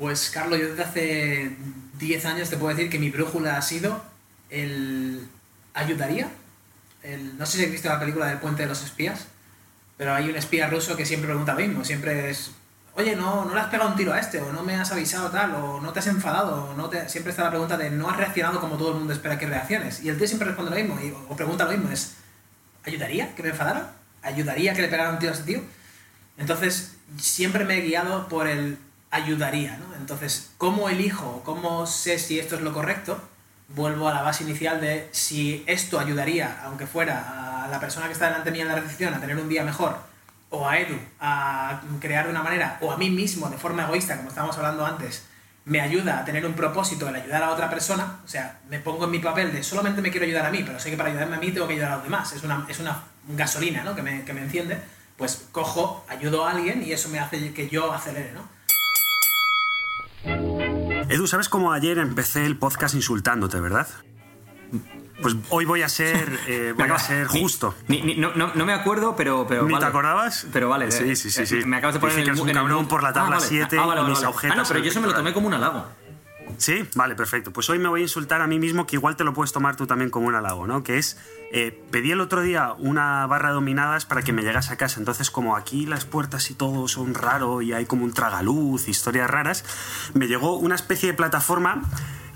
Pues 0.00 0.30
Carlos, 0.30 0.58
yo 0.58 0.68
desde 0.70 0.82
hace 0.82 1.56
10 1.98 2.24
años 2.24 2.48
te 2.48 2.56
puedo 2.56 2.74
decir 2.74 2.90
que 2.90 2.98
mi 2.98 3.10
brújula 3.10 3.58
ha 3.58 3.60
sido 3.60 4.02
el 4.48 5.28
ayudaría. 5.74 6.26
No 7.36 7.44
sé 7.44 7.58
si 7.58 7.64
has 7.66 7.70
visto 7.70 7.90
la 7.90 8.00
película 8.00 8.24
del 8.24 8.38
puente 8.38 8.62
de 8.62 8.68
los 8.70 8.82
espías, 8.82 9.26
pero 9.98 10.14
hay 10.14 10.30
un 10.30 10.36
espía 10.36 10.68
ruso 10.70 10.96
que 10.96 11.04
siempre 11.04 11.28
pregunta 11.28 11.52
lo 11.52 11.60
mismo, 11.60 11.84
siempre 11.84 12.30
es, 12.30 12.52
oye, 12.94 13.14
no, 13.14 13.44
no 13.44 13.54
le 13.54 13.60
has 13.60 13.66
pegado 13.66 13.90
un 13.90 13.96
tiro 13.96 14.14
a 14.14 14.18
este, 14.18 14.40
o 14.40 14.50
no 14.54 14.62
me 14.62 14.74
has 14.74 14.90
avisado 14.90 15.28
tal, 15.30 15.54
o 15.56 15.82
no 15.82 15.92
te 15.92 15.98
has 15.98 16.06
enfadado, 16.06 16.70
o 16.70 16.74
no 16.74 16.88
te... 16.88 17.06
siempre 17.10 17.32
está 17.32 17.44
la 17.44 17.50
pregunta 17.50 17.76
de 17.76 17.90
no 17.90 18.08
has 18.08 18.16
reaccionado 18.16 18.58
como 18.58 18.78
todo 18.78 18.92
el 18.92 18.96
mundo 19.00 19.12
espera 19.12 19.38
que 19.38 19.46
reacciones. 19.46 20.02
Y 20.02 20.08
el 20.08 20.16
tío 20.16 20.26
siempre 20.26 20.48
responde 20.48 20.70
lo 20.70 20.76
mismo, 20.78 20.98
y- 20.98 21.14
o 21.28 21.36
pregunta 21.36 21.66
lo 21.66 21.72
mismo, 21.72 21.90
es, 21.90 22.14
¿ayudaría 22.86 23.34
que 23.34 23.42
me 23.42 23.50
enfadara? 23.50 23.92
¿Ayudaría 24.22 24.72
que 24.72 24.80
le 24.80 24.88
pegara 24.88 25.10
un 25.10 25.18
tiro 25.18 25.32
a 25.32 25.34
ese 25.34 25.44
tío? 25.44 25.60
Entonces, 26.38 26.96
siempre 27.18 27.66
me 27.66 27.76
he 27.76 27.82
guiado 27.82 28.28
por 28.28 28.46
el 28.46 28.78
ayudaría, 29.10 29.76
¿no? 29.76 29.94
Entonces, 29.96 30.50
¿cómo 30.58 30.88
elijo, 30.88 31.42
cómo 31.44 31.86
sé 31.86 32.18
si 32.18 32.38
esto 32.38 32.56
es 32.56 32.62
lo 32.62 32.72
correcto? 32.72 33.20
Vuelvo 33.68 34.08
a 34.08 34.14
la 34.14 34.22
base 34.22 34.44
inicial 34.44 34.80
de 34.80 35.08
si 35.12 35.64
esto 35.66 35.98
ayudaría, 35.98 36.60
aunque 36.64 36.86
fuera 36.86 37.64
a 37.64 37.68
la 37.68 37.80
persona 37.80 38.06
que 38.06 38.12
está 38.12 38.26
delante 38.26 38.50
mía 38.50 38.62
en 38.62 38.68
la 38.68 38.76
recepción, 38.76 39.14
a 39.14 39.20
tener 39.20 39.36
un 39.36 39.48
día 39.48 39.64
mejor, 39.64 39.96
o 40.50 40.68
a 40.68 40.78
Edu 40.78 40.98
a 41.20 41.80
crear 42.00 42.24
de 42.24 42.30
una 42.30 42.42
manera, 42.42 42.78
o 42.80 42.90
a 42.90 42.96
mí 42.96 43.10
mismo 43.10 43.48
de 43.48 43.58
forma 43.58 43.84
egoísta, 43.84 44.16
como 44.16 44.28
estábamos 44.28 44.56
hablando 44.58 44.84
antes, 44.84 45.24
me 45.64 45.80
ayuda 45.80 46.18
a 46.18 46.24
tener 46.24 46.44
un 46.46 46.54
propósito 46.54 47.08
el 47.08 47.14
ayudar 47.14 47.42
a 47.42 47.50
otra 47.50 47.70
persona, 47.70 48.20
o 48.24 48.28
sea, 48.28 48.58
me 48.68 48.80
pongo 48.80 49.04
en 49.04 49.10
mi 49.10 49.18
papel 49.18 49.52
de 49.52 49.62
solamente 49.62 50.00
me 50.00 50.10
quiero 50.10 50.26
ayudar 50.26 50.46
a 50.46 50.50
mí, 50.50 50.62
pero 50.64 50.80
sé 50.80 50.90
que 50.90 50.96
para 50.96 51.10
ayudarme 51.10 51.36
a 51.36 51.38
mí 51.38 51.52
tengo 51.52 51.66
que 51.66 51.74
ayudar 51.74 51.92
a 51.92 51.94
los 51.96 52.04
demás, 52.04 52.32
es 52.32 52.42
una, 52.42 52.66
es 52.68 52.80
una 52.80 53.02
gasolina 53.28 53.84
¿no? 53.84 53.94
que, 53.94 54.02
me, 54.02 54.24
que 54.24 54.32
me 54.32 54.40
enciende, 54.40 54.78
pues 55.16 55.46
cojo, 55.52 56.04
ayudo 56.08 56.46
a 56.46 56.52
alguien 56.52 56.82
y 56.82 56.92
eso 56.92 57.08
me 57.10 57.20
hace 57.20 57.52
que 57.52 57.68
yo 57.68 57.92
acelere, 57.92 58.32
¿no? 58.32 58.59
Edu, 60.24 61.26
¿sabes 61.26 61.48
cómo 61.48 61.72
ayer 61.72 61.98
empecé 61.98 62.44
el 62.46 62.56
podcast 62.56 62.94
insultándote, 62.94 63.58
verdad? 63.60 63.88
Pues 65.22 65.36
hoy 65.50 65.64
voy 65.64 65.82
a 65.82 65.88
ser, 65.88 66.38
eh, 66.46 66.72
voy 66.76 66.88
a 66.88 66.98
ser 66.98 67.30
Ni- 67.32 67.40
justo. 67.42 67.74
ni- 67.88 68.00
ni- 68.02 68.14
no, 68.16 68.32
no- 68.34 68.52
no 68.54 68.64
me 68.66 68.72
acuerdo, 68.72 69.16
pero. 69.16 69.46
pero 69.46 69.64
¿Ni 69.64 69.72
vale. 69.72 69.84
te 69.84 69.88
acordabas? 69.88 70.46
Pero 70.52 70.68
vale. 70.68 70.90
Sí, 70.90 71.14
sí, 71.16 71.30
sí, 71.30 71.42
eh, 71.42 71.46
sí. 71.46 71.56
Me 71.66 71.76
acabas 71.76 71.94
de 71.94 72.00
poner 72.00 72.16
Dije 72.16 72.20
en 72.20 72.24
que 72.26 72.30
el 72.30 72.36
eres 72.36 72.38
mu- 72.38 72.44
un 72.44 72.48
en 72.50 72.54
cabrón 72.56 72.88
por 72.88 73.02
la 73.02 73.12
tabla 73.12 73.36
vale. 73.36 73.46
7 73.48 73.78
Ah, 73.78 73.86
vale, 73.86 74.00
Ah, 74.00 74.54
no, 74.56 74.62
pero 74.68 74.80
yo 74.80 74.90
eso 74.90 75.00
me 75.00 75.08
lo 75.08 75.14
tomé 75.14 75.32
como 75.32 75.46
un 75.48 75.54
halago. 75.54 75.86
Sí, 76.60 76.86
vale, 76.94 77.14
perfecto. 77.14 77.54
Pues 77.54 77.70
hoy 77.70 77.78
me 77.78 77.88
voy 77.88 78.00
a 78.00 78.02
insultar 78.02 78.42
a 78.42 78.46
mí 78.46 78.58
mismo, 78.58 78.86
que 78.86 78.96
igual 78.96 79.16
te 79.16 79.24
lo 79.24 79.32
puedes 79.32 79.50
tomar 79.50 79.76
tú 79.76 79.86
también 79.86 80.10
como 80.10 80.26
un 80.26 80.34
halago, 80.34 80.66
¿no? 80.66 80.82
Que 80.82 80.98
es, 80.98 81.16
eh, 81.52 81.82
pedí 81.90 82.10
el 82.10 82.20
otro 82.20 82.42
día 82.42 82.74
una 82.76 83.26
barra 83.26 83.48
de 83.48 83.54
dominadas 83.54 84.04
para 84.04 84.20
que 84.20 84.34
me 84.34 84.42
llegase 84.42 84.74
a 84.74 84.76
casa. 84.76 85.00
Entonces, 85.00 85.30
como 85.30 85.56
aquí 85.56 85.86
las 85.86 86.04
puertas 86.04 86.50
y 86.50 86.54
todo 86.54 86.86
son 86.86 87.14
raro 87.14 87.62
y 87.62 87.72
hay 87.72 87.86
como 87.86 88.04
un 88.04 88.12
tragaluz, 88.12 88.88
historias 88.88 89.30
raras, 89.30 89.64
me 90.12 90.28
llegó 90.28 90.58
una 90.58 90.74
especie 90.74 91.08
de 91.08 91.14
plataforma 91.14 91.82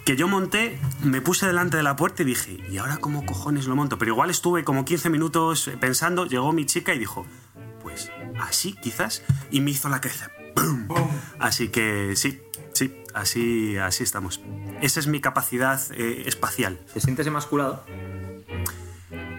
que 0.07 0.17
yo 0.17 0.27
monté, 0.27 0.81
me 1.03 1.21
puse 1.21 1.47
delante 1.47 1.77
de 1.77 1.83
la 1.83 1.95
puerta 1.95 2.23
y 2.23 2.25
dije, 2.25 2.65
¿y 2.71 2.79
ahora 2.79 2.97
cómo 2.97 3.27
cojones 3.27 3.67
lo 3.67 3.77
monto? 3.77 3.99
Pero 3.99 4.13
igual 4.13 4.31
estuve 4.31 4.65
como 4.65 4.87
15 4.87 5.11
minutos 5.11 5.71
pensando, 5.81 6.25
llegó 6.25 6.51
mi 6.55 6.65
chica 6.65 6.95
y 6.95 6.99
dijo, 6.99 7.27
pues 7.83 8.11
así 8.41 8.73
quizás, 8.73 9.23
y 9.51 9.61
me 9.61 9.73
hizo 9.73 9.91
la 9.91 10.01
cabeza. 10.01 10.31
¡Bum! 10.57 11.09
Así 11.39 11.69
que 11.69 12.13
sí, 12.17 12.41
sí, 12.53 12.54
así, 13.15 13.77
así 13.77 14.03
estamos. 14.05 14.41
Esa 14.81 15.01
es 15.01 15.07
mi 15.07 15.21
capacidad 15.21 15.81
eh, 15.93 16.25
espacial. 16.27 16.79
¿Te 16.93 17.01
sientes 17.01 17.27
emasculado? 17.27 17.85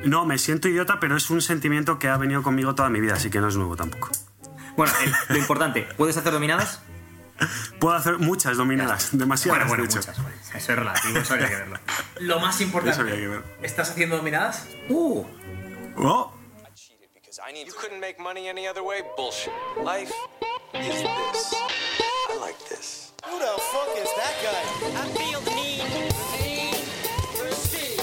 No, 0.04 0.26
me 0.26 0.38
siento 0.38 0.68
idiota, 0.68 1.00
pero 1.00 1.18
es 1.18 1.30
un 1.30 1.42
sentimiento 1.42 1.98
que 2.00 2.08
ha 2.08 2.18
venido 2.18 2.44
conmigo 2.44 2.76
toda 2.76 2.90
mi 2.90 3.02
vida, 3.02 3.14
así 3.16 3.30
que 3.30 3.40
no 3.40 3.48
es 3.48 3.56
nuevo 3.56 3.76
tampoco. 3.76 4.10
Bueno, 4.78 4.94
eh, 5.04 5.12
lo 5.30 5.38
importante, 5.38 5.88
¿puedes 5.98 6.16
hacer 6.18 6.32
dominadas? 6.32 6.82
Puedo 7.80 7.96
hacer 7.96 8.18
muchas 8.18 8.56
dominadas, 8.58 9.10
demasiadas, 9.18 9.68
bueno, 9.68 9.84
bueno, 9.84 9.84
de 9.84 10.00
hecho. 10.00 10.00
muchas. 10.00 10.56
Eso 10.56 10.72
es 10.72 10.78
relativo, 10.80 11.20
eso 11.20 11.34
habría 11.34 11.50
que 11.50 11.56
verlo. 11.56 11.80
Lo 12.22 12.40
más 12.40 12.62
importante, 12.62 13.02
Eso 13.02 13.06
que 13.06 13.28
ver. 13.28 13.44
¿estás 13.62 13.90
haciendo 13.90 14.18
dominadas? 14.18 14.68
Uh, 14.90 15.26
Oh, 15.98 16.34
You 17.54 17.74
couldn't 17.74 18.00
make 18.00 18.20
money 18.20 18.48
any 18.50 18.68
other 18.68 18.82
way? 18.82 19.02
Bullshit. 19.18 19.52
Life 19.84 20.12
is 20.74 21.04
this. 21.04 21.95
I 23.26 23.32
like 23.32 23.34
this. 23.34 23.34
Who 23.34 23.40
the 23.40 23.56
fuck 23.72 23.90
is 23.98 24.10
that 24.18 24.36
guy? 24.42 24.64
I 24.96 25.08
feel 25.14 25.42
the 25.42 25.52
need, 25.56 25.84
the 25.92 26.44
need 26.44 26.76
for 27.36 27.52
speed. 27.52 28.02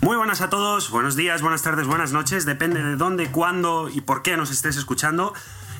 Muy 0.00 0.16
buenas 0.16 0.40
a 0.40 0.50
todos, 0.50 0.90
buenos 0.90 1.16
días, 1.16 1.42
buenas 1.42 1.62
tardes, 1.62 1.86
buenas 1.86 2.12
noches, 2.12 2.44
depende 2.44 2.82
de 2.82 2.96
dónde, 2.96 3.30
cuándo 3.30 3.88
y 3.92 4.00
por 4.00 4.22
qué 4.22 4.36
nos 4.36 4.50
estés 4.50 4.76
escuchando. 4.76 5.32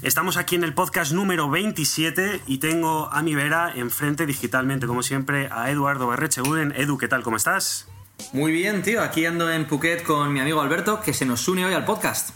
Estamos 0.03 0.37
aquí 0.37 0.57
en 0.57 0.65
el 0.65 0.75
podcast 0.75 1.13
número 1.13 1.49
27 1.49 2.43
y 2.47 2.59
tengo 2.59 3.09
a 3.13 3.23
mi 3.23 3.35
vera 3.35 3.73
enfrente 3.75 4.27
digitalmente, 4.27 4.87
como 4.87 5.03
siempre, 5.03 5.49
a 5.51 5.71
Eduardo 5.71 6.07
Berrecheguden. 6.09 6.73
Edu, 6.77 6.99
¿qué 6.99 7.09
tal? 7.09 7.23
¿Cómo 7.23 7.37
estás? 7.37 7.89
muy 8.33 8.51
bien, 8.51 8.83
tío. 8.83 9.03
Aquí 9.03 9.27
ando 9.27 9.51
en 9.51 9.67
Phuket 9.67 10.03
con 10.03 10.33
mi 10.33 10.41
amigo 10.41 10.61
Alberto, 10.61 11.01
que 11.01 11.13
se 11.13 11.27
nos 11.27 11.47
une 11.49 11.65
hoy 11.67 11.75
al 11.75 11.85
podcast. 11.85 12.31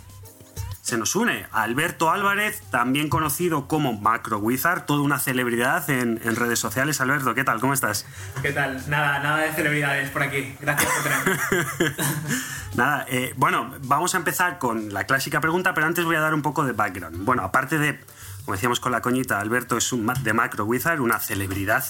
Se 0.90 0.98
nos 0.98 1.14
une 1.14 1.46
a 1.52 1.62
Alberto 1.62 2.10
Álvarez, 2.10 2.62
también 2.72 3.08
conocido 3.08 3.68
como 3.68 3.92
Macro 3.92 4.38
Wizard, 4.38 4.86
toda 4.86 5.02
una 5.02 5.20
celebridad 5.20 5.88
en, 5.88 6.20
en 6.24 6.34
redes 6.34 6.58
sociales. 6.58 7.00
Alberto, 7.00 7.32
¿qué 7.32 7.44
tal? 7.44 7.60
¿Cómo 7.60 7.72
estás? 7.72 8.06
¿Qué 8.42 8.50
tal? 8.50 8.82
Nada, 8.90 9.20
nada 9.20 9.36
de 9.36 9.52
celebridades 9.52 10.10
por 10.10 10.24
aquí. 10.24 10.52
Gracias 10.60 10.90
por 10.90 11.02
tenerme. 11.04 11.94
Nada, 12.74 13.06
eh, 13.08 13.34
bueno, 13.36 13.72
vamos 13.82 14.16
a 14.16 14.18
empezar 14.18 14.58
con 14.58 14.92
la 14.92 15.04
clásica 15.04 15.40
pregunta, 15.40 15.74
pero 15.74 15.86
antes 15.86 16.04
voy 16.04 16.16
a 16.16 16.20
dar 16.20 16.34
un 16.34 16.42
poco 16.42 16.64
de 16.64 16.72
background. 16.72 17.24
Bueno, 17.24 17.44
aparte 17.44 17.78
de, 17.78 18.00
como 18.44 18.56
decíamos 18.56 18.80
con 18.80 18.90
la 18.90 19.00
coñita, 19.00 19.38
Alberto 19.38 19.76
es 19.76 19.92
un 19.92 20.12
de 20.24 20.32
Macro 20.32 20.64
Wizard, 20.64 20.98
una 20.98 21.20
celebridad 21.20 21.84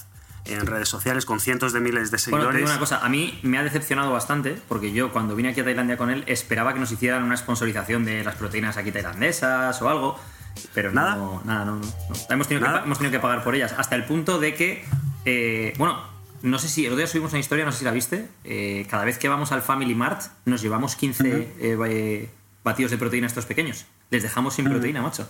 en 0.44 0.66
redes 0.66 0.88
sociales 0.88 1.24
con 1.26 1.38
cientos 1.40 1.72
de 1.72 1.80
miles 1.80 2.10
de 2.10 2.16
Bueno, 2.16 2.16
te 2.16 2.18
seguidores. 2.22 2.56
digo 2.56 2.68
una 2.70 2.78
cosa, 2.78 3.04
a 3.04 3.08
mí 3.08 3.38
me 3.42 3.58
ha 3.58 3.62
decepcionado 3.62 4.12
bastante, 4.12 4.58
porque 4.68 4.92
yo 4.92 5.12
cuando 5.12 5.36
vine 5.36 5.50
aquí 5.50 5.60
a 5.60 5.64
Tailandia 5.64 5.96
con 5.96 6.10
él 6.10 6.24
esperaba 6.26 6.72
que 6.74 6.80
nos 6.80 6.90
hicieran 6.92 7.22
una 7.22 7.36
sponsorización 7.36 8.04
de 8.04 8.24
las 8.24 8.34
proteínas 8.36 8.76
aquí 8.76 8.90
tailandesas 8.92 9.80
o 9.82 9.88
algo, 9.88 10.18
pero 10.74 10.90
¿Nada? 10.92 11.16
no, 11.16 11.42
nada, 11.44 11.64
no, 11.64 11.76
no, 11.76 11.80
no. 11.80 12.14
Hemos, 12.30 12.48
tenido 12.48 12.66
que, 12.66 12.72
¿Nada? 12.72 12.84
hemos 12.84 12.98
tenido 12.98 13.12
que 13.12 13.20
pagar 13.20 13.44
por 13.44 13.54
ellas, 13.54 13.74
hasta 13.78 13.94
el 13.96 14.04
punto 14.04 14.38
de 14.40 14.54
que, 14.54 14.84
eh, 15.24 15.74
bueno, 15.78 16.02
no 16.42 16.58
sé 16.58 16.68
si, 16.68 16.82
el 16.86 16.92
otro 16.92 16.98
día 16.98 17.06
subimos 17.06 17.32
una 17.32 17.40
historia, 17.40 17.64
no 17.64 17.72
sé 17.72 17.78
si 17.80 17.84
la 17.84 17.90
viste, 17.92 18.28
eh, 18.44 18.86
cada 18.90 19.04
vez 19.04 19.18
que 19.18 19.28
vamos 19.28 19.52
al 19.52 19.62
Family 19.62 19.94
Mart 19.94 20.22
nos 20.46 20.62
llevamos 20.62 20.96
15 20.96 21.54
eh, 21.60 21.76
ba- 21.76 21.88
eh, 21.88 22.30
batidos 22.64 22.90
de 22.90 22.98
proteína 22.98 23.26
estos 23.26 23.44
pequeños, 23.46 23.84
les 24.10 24.22
dejamos 24.22 24.54
sin 24.54 24.64
proteína, 24.64 25.02
macho. 25.02 25.28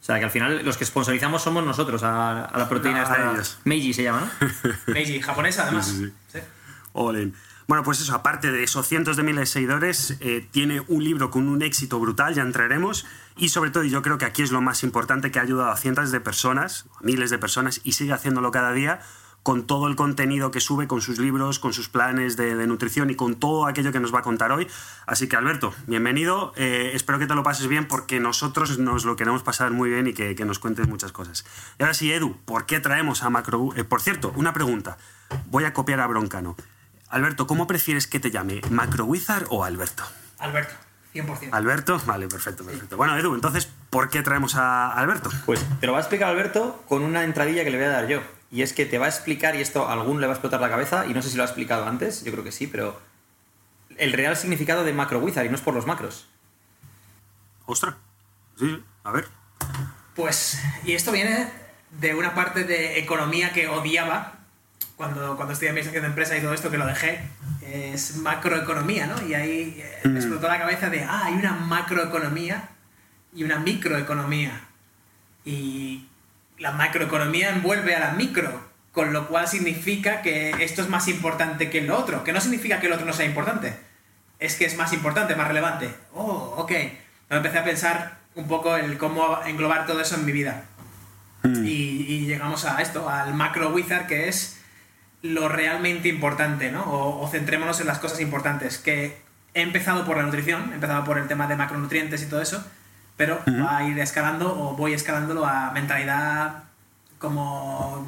O 0.00 0.04
sea, 0.08 0.18
que 0.18 0.24
al 0.24 0.30
final 0.30 0.64
los 0.64 0.76
que 0.78 0.84
sponsorizamos 0.84 1.42
somos 1.42 1.64
nosotros 1.64 2.02
a, 2.02 2.44
a 2.44 2.58
la 2.58 2.68
proteína 2.68 3.00
A 3.00 3.02
esta. 3.02 3.32
ellos. 3.32 3.58
Meiji 3.64 3.92
se 3.92 4.04
llama, 4.04 4.30
¿no? 4.40 4.48
Meiji, 4.94 5.20
japonesa 5.20 5.64
además. 5.64 5.86
Sí, 5.86 6.06
sí, 6.32 6.38
Sí. 6.38 7.32
Bueno, 7.68 7.82
pues 7.84 8.00
eso, 8.00 8.14
aparte 8.14 8.50
de 8.50 8.62
esos 8.64 8.86
cientos 8.88 9.18
de 9.18 9.22
miles 9.22 9.40
de 9.40 9.46
seguidores, 9.46 10.16
eh, 10.20 10.48
tiene 10.50 10.80
un 10.88 11.04
libro 11.04 11.30
con 11.30 11.48
un 11.48 11.60
éxito 11.60 12.00
brutal, 12.00 12.34
ya 12.34 12.40
entraremos, 12.40 13.04
y 13.36 13.50
sobre 13.50 13.70
todo, 13.70 13.84
y 13.84 13.90
yo 13.90 14.00
creo 14.00 14.16
que 14.16 14.24
aquí 14.24 14.40
es 14.42 14.50
lo 14.52 14.62
más 14.62 14.82
importante, 14.82 15.30
que 15.30 15.38
ha 15.38 15.42
ayudado 15.42 15.70
a 15.70 15.76
cientos 15.76 16.10
de 16.10 16.18
personas, 16.18 16.86
miles 17.02 17.28
de 17.28 17.36
personas, 17.36 17.82
y 17.84 17.92
sigue 17.92 18.14
haciéndolo 18.14 18.50
cada 18.52 18.72
día, 18.72 19.00
con 19.48 19.66
todo 19.66 19.88
el 19.88 19.96
contenido 19.96 20.50
que 20.50 20.60
sube, 20.60 20.86
con 20.86 21.00
sus 21.00 21.18
libros, 21.18 21.58
con 21.58 21.72
sus 21.72 21.88
planes 21.88 22.36
de, 22.36 22.54
de 22.54 22.66
nutrición 22.66 23.08
y 23.08 23.14
con 23.14 23.36
todo 23.36 23.64
aquello 23.64 23.92
que 23.92 23.98
nos 23.98 24.14
va 24.14 24.18
a 24.18 24.22
contar 24.22 24.52
hoy. 24.52 24.68
Así 25.06 25.26
que, 25.26 25.36
Alberto, 25.36 25.72
bienvenido, 25.86 26.52
eh, 26.56 26.90
espero 26.92 27.18
que 27.18 27.26
te 27.26 27.34
lo 27.34 27.42
pases 27.42 27.66
bien, 27.66 27.88
porque 27.88 28.20
nosotros 28.20 28.78
nos 28.78 29.06
lo 29.06 29.16
queremos 29.16 29.42
pasar 29.42 29.70
muy 29.70 29.88
bien 29.88 30.06
y 30.06 30.12
que, 30.12 30.34
que 30.34 30.44
nos 30.44 30.58
cuentes 30.58 30.86
muchas 30.86 31.12
cosas. 31.12 31.46
Y 31.78 31.82
ahora 31.82 31.94
sí, 31.94 32.12
Edu, 32.12 32.36
¿por 32.44 32.66
qué 32.66 32.78
traemos 32.80 33.22
a 33.22 33.30
Macro... 33.30 33.70
eh, 33.74 33.84
por 33.84 34.02
cierto, 34.02 34.34
una 34.36 34.52
pregunta, 34.52 34.98
voy 35.46 35.64
a 35.64 35.72
copiar 35.72 36.00
a 36.00 36.06
Broncano. 36.06 36.54
Alberto, 37.08 37.46
¿cómo 37.46 37.66
prefieres 37.66 38.06
que 38.06 38.20
te 38.20 38.30
llame? 38.30 38.60
¿Macro 38.68 39.06
Wizard 39.06 39.46
o 39.48 39.64
Alberto? 39.64 40.02
Alberto, 40.40 40.74
100%. 41.14 41.48
Alberto, 41.52 41.98
vale, 42.04 42.28
perfecto, 42.28 42.66
perfecto. 42.66 42.98
Bueno, 42.98 43.16
Edu, 43.16 43.34
entonces, 43.34 43.66
¿por 43.88 44.10
qué 44.10 44.20
traemos 44.20 44.56
a 44.56 44.92
Alberto? 44.92 45.30
Pues 45.46 45.64
te 45.80 45.86
lo 45.86 45.92
va 45.92 46.00
a 46.00 46.02
explicar 46.02 46.28
Alberto 46.28 46.84
con 46.86 47.02
una 47.02 47.24
entradilla 47.24 47.64
que 47.64 47.70
le 47.70 47.78
voy 47.78 47.86
a 47.86 47.90
dar 47.92 48.08
yo. 48.08 48.20
Y 48.50 48.62
es 48.62 48.72
que 48.72 48.86
te 48.86 48.98
va 48.98 49.06
a 49.06 49.08
explicar, 49.08 49.56
y 49.56 49.60
esto 49.60 49.88
a 49.88 49.92
algún 49.92 50.20
le 50.20 50.26
va 50.26 50.32
a 50.32 50.36
explotar 50.36 50.60
la 50.60 50.70
cabeza, 50.70 51.06
y 51.06 51.14
no 51.14 51.22
sé 51.22 51.30
si 51.30 51.36
lo 51.36 51.42
ha 51.42 51.46
explicado 51.46 51.86
antes, 51.86 52.24
yo 52.24 52.32
creo 52.32 52.44
que 52.44 52.52
sí, 52.52 52.66
pero 52.66 52.98
el 53.96 54.12
real 54.12 54.36
significado 54.36 54.84
de 54.84 54.92
macro 54.92 55.18
wizard, 55.18 55.44
y 55.46 55.48
no 55.48 55.56
es 55.56 55.60
por 55.60 55.74
los 55.74 55.86
macros. 55.86 56.28
Ostras, 57.66 57.94
sí, 58.58 58.82
a 59.04 59.12
ver. 59.12 59.28
Pues, 60.14 60.58
y 60.84 60.92
esto 60.94 61.12
viene 61.12 61.48
de 62.00 62.14
una 62.14 62.34
parte 62.34 62.64
de 62.64 62.98
economía 62.98 63.52
que 63.52 63.68
odiaba 63.68 64.38
cuando, 64.96 65.36
cuando 65.36 65.52
estudié 65.52 65.70
administración 65.70 66.02
de 66.02 66.08
empresa 66.08 66.36
y 66.36 66.40
todo 66.40 66.52
esto, 66.52 66.70
que 66.70 66.78
lo 66.78 66.86
dejé. 66.86 67.20
Es 67.62 68.16
macroeconomía, 68.16 69.06
¿no? 69.06 69.22
Y 69.26 69.34
ahí 69.34 69.80
eh, 69.80 70.08
me 70.08 70.18
explotó 70.18 70.48
la 70.48 70.58
cabeza 70.58 70.90
de, 70.90 71.04
ah, 71.04 71.26
hay 71.26 71.34
una 71.34 71.52
macroeconomía 71.52 72.70
y 73.32 73.44
una 73.44 73.58
microeconomía. 73.58 74.60
Y 75.44 76.08
la 76.58 76.72
macroeconomía 76.72 77.50
envuelve 77.50 77.94
a 77.94 78.00
la 78.00 78.10
micro, 78.12 78.68
con 78.92 79.12
lo 79.12 79.28
cual 79.28 79.46
significa 79.46 80.22
que 80.22 80.50
esto 80.64 80.82
es 80.82 80.88
más 80.88 81.08
importante 81.08 81.70
que 81.70 81.82
lo 81.82 81.96
otro, 81.96 82.24
que 82.24 82.32
no 82.32 82.40
significa 82.40 82.80
que 82.80 82.86
el 82.86 82.92
otro 82.92 83.06
no 83.06 83.12
sea 83.12 83.26
importante, 83.26 83.74
es 84.38 84.56
que 84.56 84.64
es 84.64 84.76
más 84.76 84.92
importante, 84.92 85.36
más 85.36 85.48
relevante. 85.48 85.94
Oh, 86.14 86.54
ok. 86.58 86.72
Me 87.30 87.36
empecé 87.36 87.58
a 87.58 87.64
pensar 87.64 88.18
un 88.34 88.48
poco 88.48 88.76
el 88.76 88.98
cómo 88.98 89.40
englobar 89.46 89.86
todo 89.86 90.00
eso 90.00 90.14
en 90.14 90.24
mi 90.24 90.32
vida. 90.32 90.64
Y, 91.44 92.04
y 92.08 92.26
llegamos 92.26 92.64
a 92.64 92.82
esto, 92.82 93.08
al 93.08 93.34
macro 93.34 93.70
wizard, 93.70 94.06
que 94.06 94.28
es 94.28 94.60
lo 95.22 95.48
realmente 95.48 96.08
importante, 96.08 96.70
¿no? 96.70 96.82
O, 96.82 97.22
o 97.22 97.28
centrémonos 97.28 97.80
en 97.80 97.86
las 97.86 97.98
cosas 97.98 98.20
importantes. 98.20 98.78
Que 98.78 99.18
he 99.54 99.62
empezado 99.62 100.04
por 100.04 100.16
la 100.16 100.24
nutrición, 100.24 100.70
he 100.72 100.74
empezado 100.74 101.04
por 101.04 101.18
el 101.18 101.26
tema 101.26 101.46
de 101.46 101.56
macronutrientes 101.56 102.22
y 102.22 102.26
todo 102.26 102.42
eso, 102.42 102.64
pero 103.18 103.42
va 103.48 103.78
a 103.78 103.84
ir 103.84 103.98
escalando 103.98 104.48
o 104.48 104.76
voy 104.76 104.94
escalándolo 104.94 105.44
a 105.44 105.72
mentalidad, 105.72 106.62
como 107.18 108.06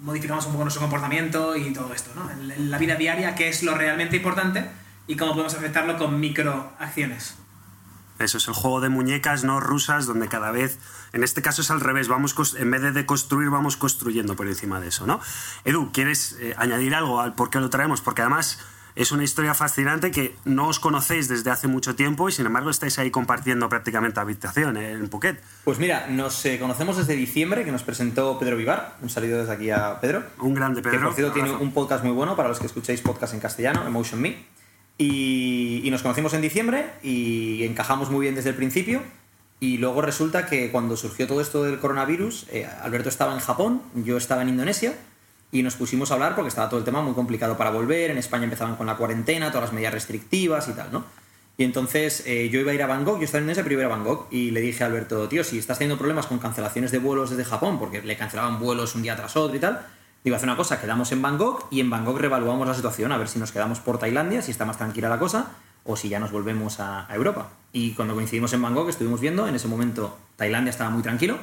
modificamos 0.00 0.46
un 0.46 0.52
poco 0.52 0.64
nuestro 0.64 0.82
comportamiento 0.82 1.56
y 1.56 1.72
todo 1.72 1.94
esto, 1.94 2.10
¿no? 2.16 2.28
En, 2.30 2.68
la 2.68 2.76
vida 2.76 2.96
diaria, 2.96 3.36
qué 3.36 3.48
es 3.48 3.62
lo 3.62 3.76
realmente 3.76 4.16
importante 4.16 4.68
y 5.06 5.16
cómo 5.16 5.32
podemos 5.32 5.54
afectarlo 5.54 5.96
con 5.96 6.18
microacciones. 6.18 7.36
Eso 8.18 8.38
es 8.38 8.48
el 8.48 8.54
juego 8.54 8.80
de 8.80 8.88
muñecas 8.88 9.44
no 9.44 9.60
rusas, 9.60 10.06
donde 10.06 10.26
cada 10.26 10.50
vez, 10.50 10.80
en 11.12 11.22
este 11.22 11.40
caso 11.40 11.62
es 11.62 11.70
al 11.70 11.80
revés, 11.80 12.08
vamos 12.08 12.34
en 12.58 12.68
vez 12.72 12.82
de 12.82 12.90
deconstruir, 12.90 13.50
vamos 13.50 13.76
construyendo 13.76 14.34
por 14.34 14.48
encima 14.48 14.80
de 14.80 14.88
eso, 14.88 15.06
¿no? 15.06 15.20
Edu, 15.64 15.92
¿quieres 15.92 16.36
eh, 16.40 16.52
añadir 16.58 16.96
algo 16.96 17.20
al 17.20 17.36
por 17.36 17.48
qué 17.48 17.60
lo 17.60 17.70
traemos? 17.70 18.00
Porque 18.00 18.22
además 18.22 18.58
es 18.98 19.12
una 19.12 19.22
historia 19.22 19.54
fascinante 19.54 20.10
que 20.10 20.34
no 20.44 20.66
os 20.66 20.80
conocéis 20.80 21.28
desde 21.28 21.50
hace 21.52 21.68
mucho 21.68 21.94
tiempo 21.94 22.28
y 22.28 22.32
sin 22.32 22.46
embargo 22.46 22.68
estáis 22.68 22.98
ahí 22.98 23.12
compartiendo 23.12 23.68
prácticamente 23.68 24.18
habitación 24.18 24.76
en 24.76 25.08
Phuket. 25.08 25.40
Pues 25.62 25.78
mira, 25.78 26.08
nos 26.08 26.44
eh, 26.44 26.58
conocemos 26.58 26.96
desde 26.96 27.14
diciembre, 27.14 27.64
que 27.64 27.70
nos 27.70 27.84
presentó 27.84 28.36
Pedro 28.40 28.56
Vivar. 28.56 28.96
Un 29.00 29.08
saludo 29.08 29.38
desde 29.38 29.52
aquí 29.52 29.70
a 29.70 30.00
Pedro. 30.00 30.24
Un 30.40 30.52
grande 30.52 30.82
Que 30.82 30.90
Pedro. 30.90 31.06
por 31.06 31.14
cierto 31.14 31.32
tiene 31.32 31.52
un 31.52 31.70
podcast 31.72 32.02
muy 32.02 32.12
bueno 32.12 32.34
para 32.34 32.48
los 32.48 32.58
que 32.58 32.66
escucháis 32.66 33.00
podcast 33.00 33.34
en 33.34 33.40
castellano, 33.40 33.86
Emotion 33.86 34.20
Me. 34.20 34.44
Y, 34.98 35.80
y 35.84 35.90
nos 35.92 36.02
conocimos 36.02 36.34
en 36.34 36.40
diciembre 36.40 36.90
y 37.04 37.62
encajamos 37.62 38.10
muy 38.10 38.22
bien 38.22 38.34
desde 38.34 38.50
el 38.50 38.56
principio. 38.56 39.00
Y 39.60 39.78
luego 39.78 40.02
resulta 40.02 40.46
que 40.46 40.72
cuando 40.72 40.96
surgió 40.96 41.28
todo 41.28 41.40
esto 41.40 41.62
del 41.62 41.78
coronavirus, 41.78 42.46
eh, 42.50 42.68
Alberto 42.82 43.08
estaba 43.08 43.32
en 43.32 43.38
Japón, 43.38 43.80
yo 43.94 44.16
estaba 44.16 44.42
en 44.42 44.48
Indonesia 44.48 44.94
y 45.50 45.62
nos 45.62 45.76
pusimos 45.76 46.10
a 46.10 46.14
hablar 46.14 46.34
porque 46.34 46.48
estaba 46.48 46.68
todo 46.68 46.78
el 46.78 46.84
tema 46.84 47.00
muy 47.00 47.14
complicado 47.14 47.56
para 47.56 47.70
volver. 47.70 48.10
En 48.10 48.18
España 48.18 48.44
empezaban 48.44 48.76
con 48.76 48.86
la 48.86 48.96
cuarentena, 48.96 49.48
todas 49.48 49.62
las 49.64 49.72
medidas 49.72 49.94
restrictivas 49.94 50.68
y 50.68 50.72
tal, 50.72 50.92
¿no? 50.92 51.04
Y 51.56 51.64
entonces 51.64 52.22
eh, 52.26 52.48
yo 52.50 52.60
iba 52.60 52.70
a 52.70 52.74
ir 52.74 52.82
a 52.82 52.86
Bangkok, 52.86 53.18
yo 53.18 53.24
estaba 53.24 53.40
en 53.40 53.44
Indonesia, 53.44 53.64
pero 53.64 53.72
iba 53.72 53.82
a 53.82 53.86
ir 53.86 53.92
a 53.92 53.96
Bangkok 53.96 54.26
y 54.30 54.52
le 54.52 54.60
dije 54.60 54.84
a 54.84 54.86
Alberto, 54.86 55.28
tío, 55.28 55.42
si 55.42 55.58
estás 55.58 55.78
teniendo 55.78 55.98
problemas 55.98 56.26
con 56.26 56.38
cancelaciones 56.38 56.92
de 56.92 56.98
vuelos 56.98 57.30
desde 57.30 57.44
Japón, 57.44 57.80
porque 57.80 58.00
le 58.00 58.16
cancelaban 58.16 58.60
vuelos 58.60 58.94
un 58.94 59.02
día 59.02 59.16
tras 59.16 59.36
otro 59.36 59.56
y 59.56 59.58
tal, 59.58 59.84
digo, 60.22 60.36
haz 60.36 60.44
una 60.44 60.56
cosa, 60.56 60.80
quedamos 60.80 61.10
en 61.10 61.20
Bangkok 61.20 61.66
y 61.72 61.80
en 61.80 61.90
Bangkok 61.90 62.18
reevaluamos 62.18 62.68
la 62.68 62.74
situación, 62.74 63.10
a 63.10 63.16
ver 63.16 63.26
si 63.26 63.40
nos 63.40 63.50
quedamos 63.50 63.80
por 63.80 63.98
Tailandia, 63.98 64.40
si 64.40 64.52
está 64.52 64.66
más 64.66 64.76
tranquila 64.76 65.08
la 65.08 65.18
cosa, 65.18 65.50
o 65.82 65.96
si 65.96 66.08
ya 66.08 66.20
nos 66.20 66.30
volvemos 66.30 66.78
a, 66.78 67.10
a 67.10 67.16
Europa. 67.16 67.48
Y 67.72 67.92
cuando 67.94 68.14
coincidimos 68.14 68.52
en 68.52 68.62
Bangkok 68.62 68.90
estuvimos 68.90 69.20
viendo, 69.20 69.48
en 69.48 69.56
ese 69.56 69.66
momento 69.66 70.16
Tailandia 70.36 70.70
estaba 70.70 70.90
muy 70.90 71.02
tranquilo, 71.02 71.38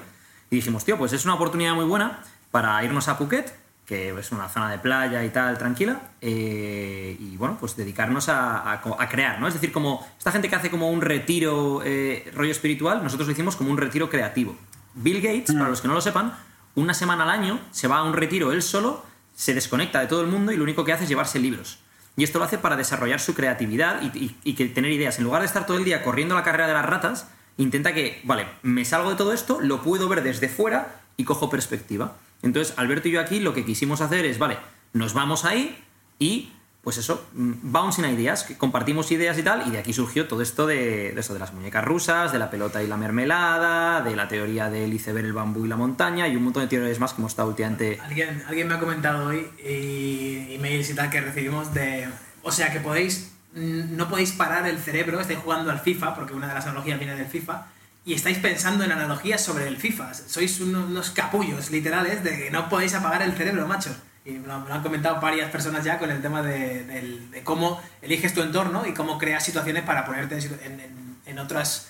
y 0.49 0.55
dijimos, 0.55 0.85
tío, 0.85 0.97
pues 0.97 1.11
es 1.11 1.25
una 1.25 1.33
oportunidad 1.33 1.73
muy 1.73 1.85
buena 1.85 2.21
para 2.51 2.81
irnos 2.85 3.09
a 3.09 3.17
Phuket, 3.17 3.64
que 3.85 4.09
es 4.17 4.31
una 4.31 4.49
zona 4.49 4.71
de 4.71 4.79
playa 4.79 5.23
y 5.23 5.29
tal, 5.29 5.57
tranquila, 5.57 5.99
eh, 6.21 7.15
y 7.19 7.37
bueno, 7.37 7.57
pues 7.59 7.75
dedicarnos 7.75 8.29
a, 8.29 8.57
a- 8.73 8.81
a 8.99 9.09
crear, 9.09 9.39
¿no? 9.39 9.47
Es 9.47 9.53
decir, 9.53 9.71
como 9.71 10.05
esta 10.17 10.31
gente 10.31 10.49
que 10.49 10.55
hace 10.55 10.71
como 10.71 10.89
un 10.89 11.01
retiro 11.01 11.81
eh, 11.85 12.29
rollo 12.33 12.51
espiritual, 12.51 13.03
nosotros 13.03 13.27
lo 13.27 13.33
hicimos 13.33 13.55
como 13.55 13.69
un 13.71 13.77
retiro 13.77 14.09
creativo. 14.09 14.55
Bill 14.95 15.21
Gates, 15.21 15.53
para 15.55 15.69
los 15.69 15.81
que 15.81 15.87
no 15.87 15.93
lo 15.93 16.01
sepan, 16.01 16.33
una 16.75 16.93
semana 16.93 17.23
al 17.23 17.29
año 17.29 17.59
se 17.71 17.87
va 17.87 17.97
a 17.97 18.03
un 18.03 18.13
retiro 18.13 18.51
él 18.51 18.61
solo, 18.63 19.03
se 19.35 19.53
desconecta 19.53 19.99
de 19.99 20.07
todo 20.07 20.21
el 20.21 20.27
mundo 20.27 20.51
y 20.51 20.57
lo 20.57 20.63
único 20.63 20.83
que 20.83 20.93
hace 20.93 21.03
es 21.03 21.09
llevarse 21.09 21.39
libros. 21.39 21.79
Y 22.17 22.23
esto 22.23 22.39
lo 22.39 22.45
hace 22.45 22.57
para 22.57 22.77
desarrollar 22.77 23.19
su 23.19 23.33
creatividad 23.35 24.01
y, 24.01 24.17
y- 24.17 24.37
y 24.43 24.53
que 24.55 24.65
tener 24.67 24.91
ideas. 24.91 25.17
En 25.19 25.25
lugar 25.25 25.41
de 25.41 25.47
estar 25.47 25.65
todo 25.65 25.77
el 25.77 25.83
día 25.83 26.01
corriendo 26.03 26.33
la 26.33 26.43
carrera 26.43 26.67
de 26.67 26.73
las 26.73 26.85
ratas, 26.85 27.27
intenta 27.57 27.93
que, 27.93 28.21
vale, 28.23 28.47
me 28.63 28.83
salgo 28.85 29.09
de 29.11 29.15
todo 29.15 29.31
esto, 29.33 29.59
lo 29.61 29.81
puedo 29.81 30.07
ver 30.09 30.23
desde 30.23 30.47
fuera 30.49 30.95
y 31.17 31.23
cojo 31.25 31.49
perspectiva. 31.49 32.13
Entonces, 32.45 32.73
Alberto 32.77 33.07
y 33.09 33.11
yo 33.11 33.19
aquí 33.19 33.39
lo 33.41 33.53
que 33.53 33.65
quisimos 33.65 33.99
hacer 34.01 34.23
es, 34.25 34.37
vale, 34.39 34.57
nos 34.93 35.13
vamos 35.13 35.43
ahí 35.45 35.75
y, 36.19 36.51
pues 36.83 36.97
eso, 36.97 37.27
mm, 37.33 37.53
bouncing 37.63 38.05
ideas, 38.05 38.43
que 38.43 38.55
compartimos 38.57 39.11
ideas 39.11 39.37
y 39.39 39.43
tal, 39.43 39.67
y 39.67 39.71
de 39.71 39.79
aquí 39.79 39.91
surgió 39.91 40.27
todo 40.27 40.41
esto 40.43 40.67
de, 40.67 41.11
de, 41.11 41.19
esto 41.19 41.33
de 41.33 41.39
las 41.39 41.51
muñecas 41.53 41.83
rusas, 41.83 42.31
de 42.31 42.37
la 42.39 42.49
pelota 42.51 42.83
y 42.83 42.87
la 42.87 42.97
mermelada, 42.97 44.01
de 44.01 44.15
la 44.15 44.27
teoría 44.27 44.69
del 44.69 44.93
iceberg, 44.93 45.25
el 45.25 45.33
bambú 45.33 45.65
y 45.65 45.67
la 45.69 45.75
montaña, 45.75 46.27
y 46.27 46.35
un 46.35 46.43
montón 46.43 46.61
de 46.63 46.69
teorías 46.69 46.99
más 46.99 47.13
que 47.13 47.21
hemos 47.21 47.31
estado 47.31 47.49
últimamente 47.49 47.99
Alguien, 48.01 48.43
alguien 48.47 48.67
me 48.67 48.75
ha 48.75 48.79
comentado 48.79 49.27
hoy 49.27 49.47
y 49.59 50.53
emails 50.53 50.89
y 50.91 50.93
tal 50.93 51.09
que 51.09 51.21
recibimos 51.21 51.73
de... 51.73 52.07
O 52.43 52.51
sea, 52.51 52.71
que 52.71 52.79
podéis... 52.79 53.31
mm, 53.55 53.97
No 53.97 54.07
podéis 54.07 54.31
parar 54.33 54.67
el 54.67 54.77
cerebro, 54.77 55.19
estáis 55.19 55.39
jugando 55.39 55.71
al 55.71 55.79
FIFA, 55.79 56.13
porque 56.13 56.33
una 56.35 56.47
de 56.47 56.53
las 56.53 56.65
analogías 56.67 56.99
viene 56.99 57.15
del 57.15 57.25
FIFA, 57.27 57.65
y 58.05 58.13
estáis 58.13 58.37
pensando 58.37 58.83
en 58.83 58.91
analogías 58.91 59.43
sobre 59.43 59.67
el 59.67 59.77
FIFA. 59.77 60.13
Sois 60.13 60.59
unos, 60.61 61.09
capullos 61.09 61.71
literales 61.71 62.23
de 62.23 62.37
que 62.37 62.51
no 62.51 62.69
podéis 62.69 62.93
apagar 62.93 63.23
el 63.23 63.33
cerebro, 63.33 63.67
macho. 63.67 63.95
Y 64.23 64.31
me 64.31 64.47
lo, 64.47 64.53
han 64.53 64.81
comentado 64.83 65.19
varias 65.19 65.51
personas 65.51 65.83
ya 65.83 65.97
con 65.99 66.09
el 66.11 66.21
tema 66.21 66.41
de, 66.41 67.41
cómo 67.43 67.81
eliges 68.01 68.33
tu 68.33 68.41
entorno 68.41 68.85
y 68.87 68.93
cómo 68.93 69.17
creas 69.17 69.43
situaciones 69.43 69.83
para 69.83 70.05
ponerte 70.05 70.37
en, 70.37 70.79
en- 71.25 71.39
otras 71.39 71.89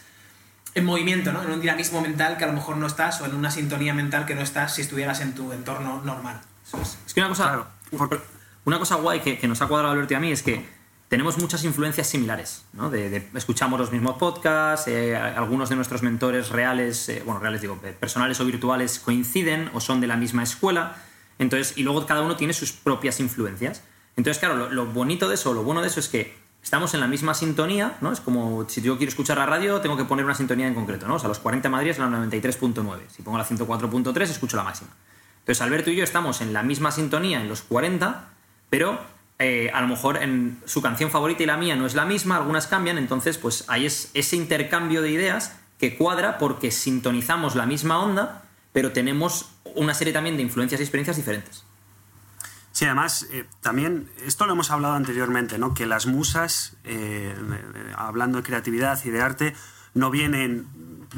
en 0.74 0.84
movimiento, 0.86 1.32
¿no? 1.32 1.44
En 1.44 1.52
un 1.52 1.62
dinamismo 1.62 2.02
mental 2.02 2.36
que 2.38 2.44
a 2.44 2.48
lo 2.48 2.54
mejor 2.54 2.76
no 2.78 2.88
estás 2.88 3.22
o 3.22 3.26
en 3.26 3.36
una 3.36 3.52
sintonía 3.52 3.94
mental 3.94 4.26
que 4.26 4.36
no 4.36 4.42
estás 4.42 4.74
si 4.76 4.82
estuvieras 4.82 5.22
en 5.22 5.34
tu 5.34 5.54
entorno 5.54 6.02
normal. 6.04 6.42
Eso 6.68 6.82
es. 6.82 6.98
Es 7.06 7.14
que 7.14 7.20
una 7.22 7.30
cosa, 7.30 7.68
Claro, 7.92 8.22
una 8.66 8.80
cosa 8.80 8.96
guay 8.96 9.20
que, 9.22 9.38
que 9.38 9.48
nos 9.48 9.62
ha 9.62 9.68
cuadrado 9.68 9.94
Alberto 9.94 10.14
y 10.14 10.18
a 10.18 10.20
mí 10.20 10.32
es 10.32 10.42
que 10.44 10.66
tenemos 11.08 11.38
muchas 11.38 11.64
influencias 11.64 12.08
similares, 12.08 12.66
¿no? 12.74 12.92
Escuchamos 13.36 13.80
los 13.80 13.92
mismos 13.92 14.18
podcasts, 14.18 14.88
eh, 14.88 15.16
algunos 15.16 15.70
de 15.70 15.76
nuestros 15.76 16.02
mentores 16.02 16.50
reales, 16.50 17.10
eh, 17.10 17.22
bueno, 17.26 17.40
reales 17.40 17.62
digo, 17.62 17.80
eh, 17.84 17.96
personales 17.98 18.40
o 18.40 18.46
virtuales 18.46 19.00
coinciden 19.00 19.70
o 19.74 19.80
son 19.80 20.02
de 20.02 20.08
la 20.08 20.18
misma 20.18 20.44
escuela, 20.44 20.96
entonces, 21.38 21.78
y 21.78 21.84
luego 21.84 22.06
cada 22.06 22.22
uno 22.22 22.36
tiene 22.36 22.54
sus 22.54 22.72
propias 22.72 23.20
influencias. 23.20 23.84
Entonces, 24.16 24.40
claro, 24.40 24.56
lo, 24.56 24.70
lo 24.70 24.86
bonito 24.88 25.28
de 25.28 25.36
eso, 25.36 25.54
lo 25.54 25.64
bueno 25.64 25.82
de 25.82 25.88
eso 25.88 26.00
es 26.00 26.08
que 26.08 26.36
estamos 26.64 26.96
en 26.96 27.02
la 27.02 27.08
misma 27.08 27.36
sintonía, 27.36 27.98
¿no? 28.02 28.12
Es 28.12 28.20
como 28.20 28.68
si 28.68 28.82
yo 28.82 28.98
quiero 28.98 29.10
escuchar 29.10 29.38
la 29.38 29.46
radio, 29.46 29.82
tengo 29.82 29.98
que 29.98 30.06
poner 30.06 30.26
una 30.26 30.34
sintonía 30.34 30.68
en 30.68 30.74
concreto, 30.74 31.08
¿no? 31.08 31.16
O 31.16 31.20
sea, 31.20 31.28
los 31.28 31.40
40 31.40 31.70
Madrid 31.70 31.92
es 31.92 32.00
la 32.00 32.08
93.9, 32.08 33.02
si 33.10 33.22
pongo 33.22 33.38
la 33.38 33.46
104.3 33.46 34.22
escucho 34.24 34.58
la 34.58 34.64
máxima. 34.64 34.90
Entonces, 35.40 35.62
Alberto 35.62 35.92
y 35.92 35.96
yo 35.96 36.04
estamos 36.04 36.42
en 36.42 36.54
la 36.54 36.64
misma 36.64 36.92
sintonía 36.92 37.40
en 37.40 37.48
los 37.48 37.62
40, 37.62 38.30
pero 38.72 39.00
eh, 39.38 39.70
a 39.74 39.82
lo 39.82 39.88
mejor 39.88 40.22
en 40.24 40.62
su 40.66 40.82
canción 40.82 41.12
favorita 41.12 41.44
y 41.44 41.46
la 41.46 41.58
mía 41.58 41.76
no 41.76 41.86
es 41.86 41.94
la 41.94 42.06
misma, 42.06 42.38
algunas 42.38 42.68
cambian, 42.68 42.98
entonces 42.98 43.38
pues 43.38 43.66
ahí 43.68 43.86
es 43.86 44.10
ese 44.14 44.38
intercambio 44.38 45.02
de 45.02 45.12
ideas 45.12 45.58
que 45.78 45.98
cuadra 45.98 46.38
porque 46.38 46.72
sintonizamos 46.72 47.56
la 47.56 47.66
misma 47.66 48.00
onda, 48.00 48.44
pero 48.72 48.94
tenemos 48.94 49.50
una 49.76 49.94
serie 49.94 50.14
también 50.14 50.38
de 50.38 50.44
influencias 50.44 50.80
y 50.80 50.84
experiencias 50.84 51.18
diferentes. 51.18 51.66
Sí, 52.72 52.86
además, 52.86 53.28
eh, 53.32 53.46
también, 53.62 54.10
esto 54.26 54.46
lo 54.46 54.54
hemos 54.54 54.70
hablado 54.72 54.96
anteriormente, 54.96 55.58
¿no? 55.58 55.74
Que 55.74 55.86
las 55.86 56.08
musas, 56.08 56.76
eh, 56.84 57.34
hablando 57.96 58.38
de 58.38 58.44
creatividad 58.44 59.00
y 59.06 59.12
de 59.12 59.22
arte, 59.22 59.56
no 59.94 60.12
vienen, 60.12 60.68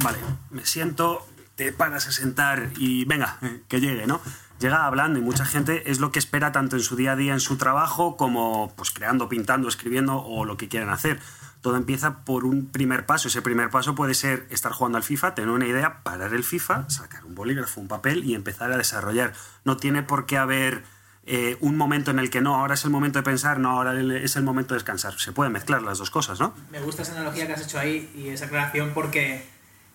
vale, 0.04 0.20
me 0.52 0.66
siento, 0.66 1.28
te 1.56 1.72
paras 1.72 2.08
a 2.08 2.12
sentar 2.12 2.70
y 2.78 3.06
venga, 3.06 3.40
que 3.68 3.80
llegue, 3.80 4.06
¿no? 4.06 4.22
Llega 4.60 4.86
hablando 4.86 5.20
y 5.20 5.22
mucha 5.22 5.46
gente 5.46 5.92
es 5.92 6.00
lo 6.00 6.12
que 6.12 6.20
espera 6.20 6.52
tanto 6.52 6.76
en 6.76 6.82
su 6.82 6.96
día 6.96 7.12
a 7.12 7.16
día, 7.16 7.34
en 7.34 7.40
su 7.40 7.58
trabajo, 7.58 8.18
como 8.18 8.74
pues 8.76 8.92
creando, 8.92 9.30
pintando, 9.30 9.68
escribiendo 9.68 10.18
o 10.18 10.46
lo 10.46 10.58
que 10.58 10.68
quieran 10.68 10.90
hacer. 10.90 11.20
Todo 11.62 11.76
empieza 11.76 12.20
por 12.26 12.46
un 12.46 12.68
primer 12.68 13.06
paso. 13.06 13.28
Ese 13.28 13.42
primer 13.42 13.70
paso 13.70 13.94
puede 13.94 14.16
ser 14.16 14.48
estar 14.50 14.72
jugando 14.72 14.98
al 14.98 15.04
FIFA, 15.04 15.36
tener 15.36 15.52
una 15.52 15.68
idea, 15.68 16.02
parar 16.04 16.34
el 16.34 16.44
FIFA, 16.44 16.90
sacar 16.90 17.26
un 17.26 17.36
bolígrafo, 17.36 17.82
un 17.82 17.88
papel 17.88 18.24
y 18.24 18.34
empezar 18.34 18.72
a 18.72 18.78
desarrollar. 18.78 19.34
No 19.64 19.78
tiene 19.78 20.02
por 20.02 20.26
qué 20.26 20.38
haber 20.38 20.84
eh, 21.26 21.58
un 21.60 21.78
momento 21.78 22.10
en 22.10 22.20
el 22.20 22.30
que 22.30 22.42
no, 22.42 22.56
ahora 22.56 22.76
es 22.76 22.86
el 22.86 22.90
momento 22.90 23.20
de 23.20 23.24
pensar, 23.24 23.60
no, 23.60 23.72
ahora 23.72 24.00
es 24.18 24.36
el 24.38 24.44
momento 24.44 24.74
de 24.74 24.78
descansar. 24.78 25.20
Se 25.20 25.34
pueden 25.34 25.54
mezclar 25.54 25.84
las 25.84 25.98
dos 25.98 26.10
cosas, 26.10 26.40
¿no? 26.40 26.56
Me 26.72 26.80
gusta 26.80 27.02
esa 27.02 27.12
analogía 27.12 27.46
que 27.46 27.54
has 27.54 27.62
hecho 27.62 27.78
ahí 27.78 28.10
y 28.16 28.30
esa 28.30 28.46
aclaración 28.46 28.92
porque 28.94 29.46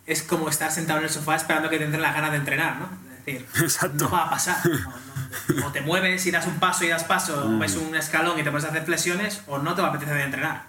es 0.07 0.23
como 0.23 0.49
estar 0.49 0.71
sentado 0.71 0.99
en 0.99 1.07
el 1.07 1.11
sofá 1.11 1.37
esperando 1.37 1.71
que 1.71 1.79
te 1.79 1.85
entren 1.85 2.03
las 2.03 2.15
ganas 2.15 2.33
de 2.33 2.37
entrenar, 2.37 2.79
¿no? 2.79 3.12
Es 3.27 3.35
decir, 3.35 3.47
Exacto. 3.63 4.05
no 4.05 4.11
va 4.11 4.25
a 4.25 4.31
pasar. 4.31 4.59
No, 4.67 5.55
no. 5.61 5.67
O 5.67 5.71
te 5.73 5.81
mueves 5.81 6.27
y 6.27 6.31
das 6.31 6.47
un 6.47 6.59
paso 6.59 6.85
y 6.85 6.89
das 6.89 7.05
paso, 7.05 7.47
o 7.47 7.59
ves 7.59 7.77
un 7.77 7.95
escalón 7.95 8.39
y 8.39 8.43
te 8.43 8.51
pones 8.51 8.65
a 8.65 8.69
hacer 8.69 8.85
flexiones, 8.85 9.43
o 9.47 9.59
no 9.59 9.75
te 9.75 9.83
va 9.83 9.89
a 9.89 9.91
apetecer 9.91 10.17
entrenar. 10.19 10.65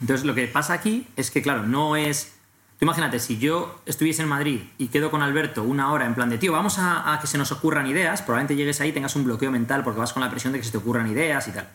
Entonces, 0.00 0.26
lo 0.26 0.34
que 0.34 0.46
pasa 0.46 0.72
aquí 0.72 1.06
es 1.16 1.30
que, 1.30 1.42
claro, 1.42 1.64
no 1.64 1.96
es. 1.96 2.32
Tú 2.78 2.86
imagínate, 2.86 3.18
si 3.18 3.38
yo 3.38 3.82
estuviese 3.84 4.22
en 4.22 4.28
Madrid 4.28 4.62
y 4.78 4.88
quedo 4.88 5.10
con 5.10 5.20
Alberto 5.20 5.62
una 5.64 5.92
hora 5.92 6.06
en 6.06 6.14
plan 6.14 6.30
de, 6.30 6.38
tío, 6.38 6.52
vamos 6.52 6.78
a, 6.78 7.12
a 7.12 7.20
que 7.20 7.26
se 7.26 7.36
nos 7.36 7.52
ocurran 7.52 7.86
ideas, 7.86 8.22
probablemente 8.22 8.56
llegues 8.56 8.80
ahí 8.80 8.88
y 8.88 8.92
tengas 8.92 9.14
un 9.16 9.24
bloqueo 9.24 9.50
mental 9.50 9.84
porque 9.84 10.00
vas 10.00 10.14
con 10.14 10.22
la 10.22 10.30
presión 10.30 10.54
de 10.54 10.60
que 10.60 10.64
se 10.64 10.70
te 10.70 10.78
ocurran 10.78 11.06
ideas 11.06 11.46
y 11.48 11.50
tal. 11.52 11.68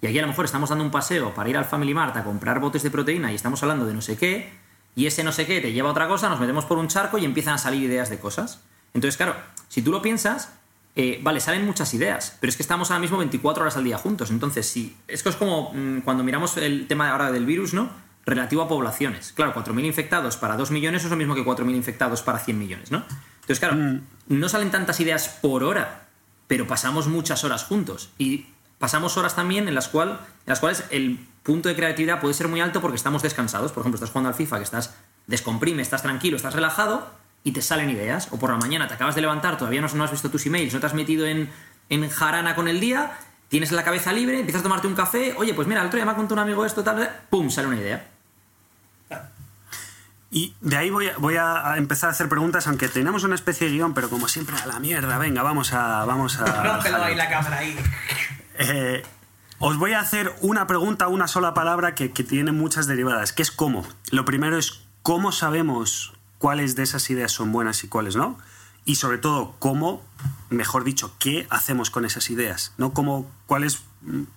Y 0.00 0.06
aquí 0.08 0.18
a 0.18 0.22
lo 0.22 0.28
mejor 0.28 0.44
estamos 0.44 0.68
dando 0.70 0.84
un 0.84 0.90
paseo 0.90 1.32
para 1.32 1.48
ir 1.48 1.56
al 1.56 1.64
Family 1.64 1.94
Mart 1.94 2.16
a 2.16 2.24
comprar 2.24 2.58
botes 2.58 2.82
de 2.82 2.90
proteína 2.90 3.30
y 3.30 3.36
estamos 3.36 3.62
hablando 3.62 3.86
de 3.86 3.94
no 3.94 4.00
sé 4.00 4.16
qué, 4.16 4.52
y 4.96 5.06
ese 5.06 5.22
no 5.22 5.30
sé 5.30 5.46
qué 5.46 5.60
te 5.60 5.72
lleva 5.72 5.88
a 5.88 5.92
otra 5.92 6.08
cosa, 6.08 6.28
nos 6.28 6.40
metemos 6.40 6.64
por 6.64 6.78
un 6.78 6.88
charco 6.88 7.18
y 7.18 7.24
empiezan 7.24 7.54
a 7.54 7.58
salir 7.58 7.84
ideas 7.84 8.10
de 8.10 8.18
cosas. 8.18 8.60
Entonces, 8.98 9.16
claro, 9.16 9.36
si 9.68 9.80
tú 9.80 9.92
lo 9.92 10.02
piensas, 10.02 10.52
eh, 10.96 11.20
vale, 11.22 11.38
salen 11.38 11.64
muchas 11.64 11.94
ideas, 11.94 12.36
pero 12.40 12.50
es 12.50 12.56
que 12.56 12.64
estamos 12.64 12.90
ahora 12.90 13.00
mismo 13.00 13.16
24 13.18 13.62
horas 13.62 13.76
al 13.76 13.84
día 13.84 13.96
juntos. 13.96 14.32
Entonces, 14.32 14.68
si. 14.68 14.96
Es 15.06 15.22
que 15.22 15.28
es 15.28 15.36
como 15.36 15.72
mm, 15.72 16.00
cuando 16.00 16.24
miramos 16.24 16.56
el 16.56 16.88
tema 16.88 17.10
ahora 17.10 17.30
del 17.30 17.46
virus, 17.46 17.74
¿no? 17.74 17.90
relativo 18.26 18.60
a 18.60 18.68
poblaciones. 18.68 19.32
Claro, 19.32 19.54
4.000 19.54 19.86
infectados 19.86 20.36
para 20.36 20.56
2 20.56 20.70
millones 20.72 21.02
es 21.02 21.10
lo 21.10 21.16
mismo 21.16 21.34
que 21.34 21.44
4.000 21.44 21.74
infectados 21.74 22.20
para 22.20 22.38
100 22.38 22.58
millones, 22.58 22.90
¿no? 22.90 23.04
Entonces, 23.36 23.58
claro, 23.58 24.00
no 24.26 24.48
salen 24.50 24.70
tantas 24.70 25.00
ideas 25.00 25.28
por 25.40 25.64
hora, 25.64 26.08
pero 26.46 26.66
pasamos 26.66 27.06
muchas 27.06 27.44
horas 27.44 27.64
juntos. 27.64 28.10
Y 28.18 28.48
pasamos 28.78 29.16
horas 29.16 29.34
también 29.34 29.66
en 29.66 29.74
las, 29.74 29.88
cual, 29.88 30.10
en 30.10 30.46
las 30.46 30.60
cuales 30.60 30.84
el 30.90 31.26
punto 31.42 31.70
de 31.70 31.76
creatividad 31.76 32.20
puede 32.20 32.34
ser 32.34 32.48
muy 32.48 32.60
alto 32.60 32.82
porque 32.82 32.96
estamos 32.96 33.22
descansados. 33.22 33.72
Por 33.72 33.80
ejemplo, 33.80 33.96
estás 33.96 34.10
jugando 34.10 34.28
al 34.28 34.34
FIFA, 34.34 34.58
que 34.58 34.64
estás 34.64 34.94
descomprime, 35.26 35.80
estás 35.80 36.02
tranquilo, 36.02 36.36
estás 36.36 36.52
relajado 36.52 37.06
y 37.44 37.52
te 37.52 37.62
salen 37.62 37.90
ideas. 37.90 38.28
O 38.30 38.38
por 38.38 38.50
la 38.50 38.56
mañana 38.56 38.88
te 38.88 38.94
acabas 38.94 39.14
de 39.14 39.20
levantar, 39.20 39.56
todavía 39.56 39.80
no, 39.80 39.88
no 39.88 40.04
has 40.04 40.10
visto 40.10 40.30
tus 40.30 40.46
emails, 40.46 40.74
no 40.74 40.80
te 40.80 40.86
has 40.86 40.94
metido 40.94 41.26
en, 41.26 41.50
en 41.88 42.08
jarana 42.08 42.54
con 42.54 42.68
el 42.68 42.80
día, 42.80 43.18
tienes 43.48 43.72
la 43.72 43.84
cabeza 43.84 44.12
libre, 44.12 44.38
empiezas 44.38 44.60
a 44.60 44.62
tomarte 44.64 44.86
un 44.86 44.94
café, 44.94 45.34
oye, 45.36 45.54
pues 45.54 45.66
mira, 45.66 45.80
el 45.80 45.86
otro 45.88 45.96
día 45.96 46.04
me 46.04 46.12
ha 46.12 46.16
contado 46.16 46.34
un 46.34 46.46
amigo 46.46 46.64
esto, 46.64 46.82
tal, 46.82 47.10
pum, 47.30 47.50
sale 47.50 47.68
una 47.68 47.76
idea. 47.76 48.06
Y 50.30 50.54
de 50.60 50.76
ahí 50.76 50.90
voy 50.90 51.08
a, 51.08 51.16
voy 51.16 51.36
a 51.36 51.74
empezar 51.78 52.08
a 52.08 52.12
hacer 52.12 52.28
preguntas, 52.28 52.66
aunque 52.66 52.88
tenemos 52.88 53.24
una 53.24 53.34
especie 53.34 53.66
de 53.66 53.72
guion, 53.72 53.94
pero 53.94 54.10
como 54.10 54.28
siempre, 54.28 54.56
a 54.62 54.66
la 54.66 54.78
mierda, 54.78 55.16
venga, 55.16 55.42
vamos 55.42 55.72
a... 55.72 56.04
Vamos 56.04 56.38
a 56.38 56.44
Rómpelo 56.62 57.02
ahí 57.02 57.14
la 57.14 57.30
cámara 57.30 57.58
ahí. 57.58 57.74
Eh, 58.58 59.02
os 59.58 59.78
voy 59.78 59.94
a 59.94 60.00
hacer 60.00 60.34
una 60.42 60.66
pregunta, 60.66 61.08
una 61.08 61.28
sola 61.28 61.54
palabra 61.54 61.94
que, 61.94 62.12
que 62.12 62.24
tiene 62.24 62.52
muchas 62.52 62.86
derivadas, 62.86 63.32
que 63.32 63.40
es 63.40 63.50
cómo. 63.50 63.86
Lo 64.10 64.26
primero 64.26 64.58
es 64.58 64.82
cómo 65.02 65.32
sabemos 65.32 66.17
cuáles 66.38 66.76
de 66.76 66.82
esas 66.84 67.08
ideas 67.10 67.32
son 67.32 67.52
buenas 67.52 67.84
y 67.84 67.88
cuáles 67.88 68.16
no. 68.16 68.38
Y 68.84 68.96
sobre 68.96 69.18
todo, 69.18 69.54
cómo, 69.58 70.02
mejor 70.50 70.84
dicho, 70.84 71.14
qué 71.18 71.46
hacemos 71.50 71.90
con 71.90 72.04
esas 72.04 72.30
ideas. 72.30 72.72
¿no? 72.78 72.92
Cómo, 72.94 73.30
cuál 73.46 73.64
es, 73.64 73.82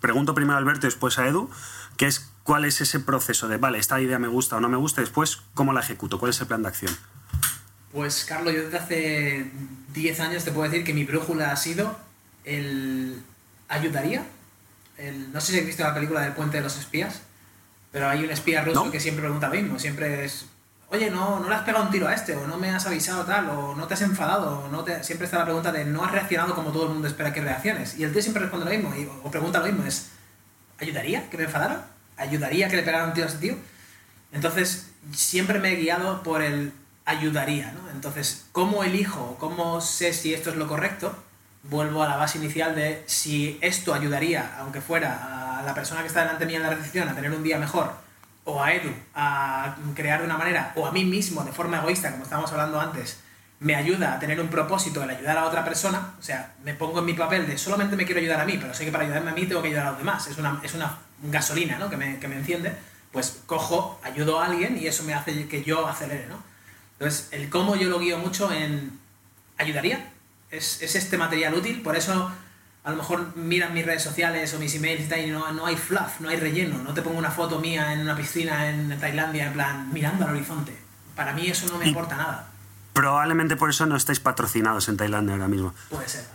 pregunto 0.02 0.36
primero 0.36 0.56
a 0.56 0.58
Alberto 0.58 0.88
y 0.88 0.90
después 0.90 1.18
a 1.20 1.28
Edu, 1.28 1.50
que 1.96 2.08
es 2.08 2.30
cuál 2.44 2.66
es 2.66 2.82
ese 2.82 3.00
proceso 3.00 3.48
de, 3.48 3.58
vale, 3.58 3.78
esta 3.80 4.02
idea 4.02 4.20
me 4.20 4.28
gusta 4.28 4.58
o 4.58 4.60
no 4.60 4.68
me 4.68 4.78
gusta, 4.78 5.02
y 5.02 5.06
después 5.06 5.42
cómo 5.54 5.72
la 5.74 5.80
ejecuto, 5.80 6.20
cuál 6.20 6.32
es 6.32 6.42
el 6.42 6.48
plan 6.48 6.64
de 6.64 6.68
acción. 6.70 6.96
Pues 7.94 8.26
Carlos, 8.26 8.54
yo 8.54 8.64
desde 8.64 8.78
hace 8.78 9.52
10 9.94 10.20
años 10.22 10.44
te 10.44 10.52
puedo 10.52 10.70
decir 10.70 10.86
que 10.86 10.94
mi 10.94 11.04
brújula 11.04 11.52
ha 11.52 11.56
sido 11.56 11.98
el 12.46 13.22
ayudaría. 13.68 14.26
El, 14.98 15.32
no 15.32 15.42
sé 15.42 15.54
si 15.54 15.60
has 15.60 15.66
visto 15.66 15.84
la 15.84 15.94
película 15.94 16.22
del 16.22 16.34
puente 16.34 16.58
de 16.58 16.64
los 16.64 16.78
espías, 16.78 17.22
pero 17.92 18.08
hay 18.10 18.24
un 18.24 18.32
espía 18.32 18.64
ruso 18.64 18.86
No. 18.86 18.92
que 18.92 19.00
siempre 19.00 19.24
pregunta 19.24 19.48
lo 19.48 19.56
mismo, 19.56 19.80
siempre 19.80 20.26
es, 20.26 20.46
oye, 20.92 21.10
no, 21.10 21.40
no 21.40 21.50
le 21.50 21.56
has 21.56 21.64
pegado 21.64 21.86
un 21.86 21.92
tiro 21.92 22.08
a 22.08 22.14
este, 22.14 22.36
o 22.36 22.46
no 22.48 22.58
me 22.58 22.70
has 22.70 22.86
avisado 22.86 23.24
tal, 23.24 23.50
o 23.50 23.76
no 23.76 23.88
te 23.88 23.94
has 23.94 24.02
enfadado, 24.02 24.60
o 24.66 24.68
no 24.68 24.84
te... 24.84 25.04
siempre 25.04 25.26
está 25.26 25.40
la 25.40 25.46
pregunta 25.46 25.72
de 25.72 25.86
no 25.86 26.04
has 26.04 26.12
reaccionado 26.12 26.54
como 26.54 26.72
todo 26.72 26.84
el 26.84 26.90
mundo 26.94 27.08
espera 27.08 27.34
que 27.34 27.42
reacciones. 27.42 27.98
Y 27.98 28.04
el 28.04 28.12
tío 28.12 28.22
siempre 28.22 28.42
responde 28.42 28.66
lo 28.66 28.72
mismo, 28.72 28.94
y- 28.96 29.10
o 29.24 29.32
pregunta 29.32 29.60
lo 29.60 29.66
mismo, 29.66 29.86
es, 29.86 30.10
¿ayudaría 30.80 31.30
que 31.30 31.38
me 31.38 31.44
enfadara? 31.46 31.86
¿Ayudaría 32.18 32.68
que 32.68 32.76
le 32.76 32.84
pegara 32.84 33.06
un 33.06 33.14
tiro 33.14 33.26
a 33.26 33.30
ese 33.30 33.38
tío? 33.40 33.56
Entonces, 34.32 34.92
siempre 35.14 35.60
me 35.60 35.72
he 35.74 35.76
guiado 35.78 36.24
por 36.24 36.42
el 36.42 36.74
ayudaría. 37.06 37.74
Entonces, 37.94 38.46
¿cómo 38.52 38.84
elijo? 38.84 39.38
¿Cómo 39.40 39.82
sé 39.82 40.14
si 40.14 40.34
esto 40.34 40.50
es 40.52 40.56
lo 40.56 40.68
correcto? 40.68 41.16
Vuelvo 41.64 42.04
a 42.04 42.08
la 42.08 42.18
base 42.18 42.38
inicial 42.38 42.76
de 42.76 43.04
si 43.08 43.58
esto 43.62 43.94
ayudaría, 43.94 44.56
aunque 44.60 44.82
fuera 44.82 45.60
a 45.60 45.64
la 45.64 45.74
persona 45.74 46.02
que 46.02 46.08
está 46.08 46.22
delante 46.22 46.46
mía 46.46 46.58
en 46.58 46.64
la 46.64 46.70
recepción 46.72 47.08
a 47.10 47.16
tener 47.16 47.32
un 47.32 47.44
día 47.44 47.58
mejor, 47.58 47.94
o 48.44 48.62
a 48.62 48.74
Edu 48.74 48.92
a 49.14 49.76
crear 49.96 50.20
de 50.20 50.26
una 50.26 50.38
manera, 50.38 50.74
o 50.76 50.86
a 50.86 50.92
mí 50.92 51.06
mismo 51.06 51.44
de 51.44 51.52
forma 51.52 51.78
egoísta, 51.78 52.12
como 52.12 52.24
estábamos 52.24 52.52
hablando 52.52 52.80
antes, 52.80 53.20
me 53.60 53.76
ayuda 53.76 54.16
a 54.16 54.20
tener 54.20 54.42
un 54.42 54.48
propósito, 54.48 55.04
el 55.04 55.12
ayudar 55.12 55.38
a 55.38 55.46
otra 55.46 55.64
persona, 55.64 56.16
o 56.20 56.24
sea, 56.24 56.56
me 56.64 56.74
pongo 56.74 57.00
en 57.00 57.06
mi 57.06 57.14
papel 57.14 57.46
de 57.46 57.58
solamente 57.58 57.96
me 57.96 58.06
quiero 58.06 58.20
ayudar 58.20 58.42
a 58.42 58.46
mí, 58.46 58.58
pero 58.60 58.74
sé 58.74 58.86
que 58.86 58.92
para 58.92 59.04
ayudarme 59.04 59.32
a 59.32 59.34
mí 59.36 59.46
tengo 59.46 59.62
que 59.62 59.68
ayudar 59.68 59.86
a 59.86 59.90
los 59.92 60.00
demás, 60.00 60.26
es 60.28 60.38
una, 60.38 60.60
es 60.64 60.74
una 60.74 60.98
gasolina 61.22 61.78
¿no? 61.78 61.88
que, 61.90 61.98
me, 61.98 62.18
que 62.18 62.28
me 62.28 62.38
enciende, 62.38 62.74
pues 63.12 63.44
cojo, 63.46 64.00
ayudo 64.04 64.40
a 64.40 64.48
alguien 64.48 64.78
y 64.78 64.88
eso 64.88 65.04
me 65.04 65.14
hace 65.14 65.48
que 65.48 65.64
yo 65.64 65.88
acelere, 65.88 66.26
¿no? 66.28 66.42
Entonces, 66.94 67.30
el 67.32 67.50
cómo 67.50 67.76
yo 67.76 67.90
lo 67.90 68.00
guío 68.00 68.18
mucho 68.18 68.52
en 68.52 69.00
ayudaría, 69.58 70.12
es, 70.50 70.82
es 70.82 70.96
este 70.96 71.18
material 71.18 71.54
útil, 71.54 71.82
por 71.82 71.96
eso 71.96 72.32
a 72.84 72.92
lo 72.92 72.98
mejor 72.98 73.36
miran 73.38 73.74
mis 73.74 73.86
redes 73.86 74.02
sociales 74.04 74.54
o 74.54 74.60
mis 74.60 74.74
emails 74.76 75.02
y 75.02 75.08
tal, 75.08 75.20
y 75.20 75.28
no, 75.30 75.52
no 75.52 75.66
hay 75.68 75.76
fluff, 75.76 76.20
no 76.20 76.30
hay 76.30 76.38
relleno, 76.38 76.80
no 76.84 76.94
te 76.94 77.02
pongo 77.02 77.18
una 77.20 77.30
foto 77.32 77.60
mía 77.60 77.94
en 77.94 78.02
una 78.02 78.16
piscina 78.16 78.70
en 78.70 79.00
Tailandia, 79.00 79.48
en 79.48 79.54
plan, 79.54 79.94
mirando 79.94 80.26
al 80.26 80.32
horizonte. 80.36 80.76
Para 81.16 81.34
mí 81.34 81.48
eso 81.48 81.68
no 81.68 81.78
me 81.78 81.86
Y- 81.86 81.90
importa 81.90 82.18
nada. 82.18 82.48
Probablemente 82.94 83.56
por 83.56 83.70
eso 83.70 83.86
no 83.86 83.96
estáis 83.96 84.20
patrocinados 84.20 84.90
en 84.90 84.98
Tailandia 84.98 85.34
ahora 85.36 85.48
mismo. 85.48 85.74
Puede 85.90 86.08
ser 86.10 86.26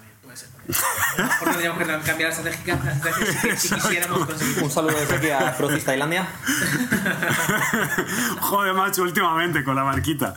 tendríamos 1.44 1.78
que 1.78 1.86
cambiar 1.86 2.30
la 2.30 2.36
estrategia, 2.36 2.78
la 2.84 2.92
estrategia 2.92 3.56
si, 3.56 3.68
si 3.68 3.74
quisiéramos 3.74 4.26
conseguir 4.26 4.62
Un 4.62 4.70
saludo 4.70 4.98
desde 4.98 5.16
aquí 5.16 5.30
a 5.30 5.56
Procis 5.56 5.84
Tailandia. 5.84 6.26
Joder, 8.40 8.74
macho, 8.74 9.02
últimamente 9.02 9.64
con 9.64 9.74
la 9.76 9.84
marquita. 9.84 10.34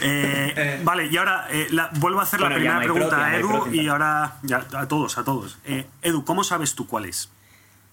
Eh, 0.00 0.52
Eh. 0.56 0.80
vale, 0.84 1.06
y 1.06 1.16
ahora 1.16 1.46
eh, 1.50 1.68
la- 1.70 1.90
vuelvo 1.94 2.20
a 2.20 2.24
hacer 2.24 2.40
Bueno, 2.40 2.56
la 2.56 2.60
primera 2.60 2.80
pregunta 2.80 3.24
a 3.26 3.36
Edu 3.36 3.68
y 3.72 3.88
ahora 3.88 4.34
ya, 4.42 4.66
a 4.74 4.86
todos, 4.88 5.18
a 5.18 5.24
todos. 5.24 5.58
Eh, 5.64 5.86
Edu, 6.02 6.24
¿cómo 6.24 6.44
sabes 6.44 6.74
tú 6.74 6.86
cuál 6.86 7.06
es? 7.06 7.30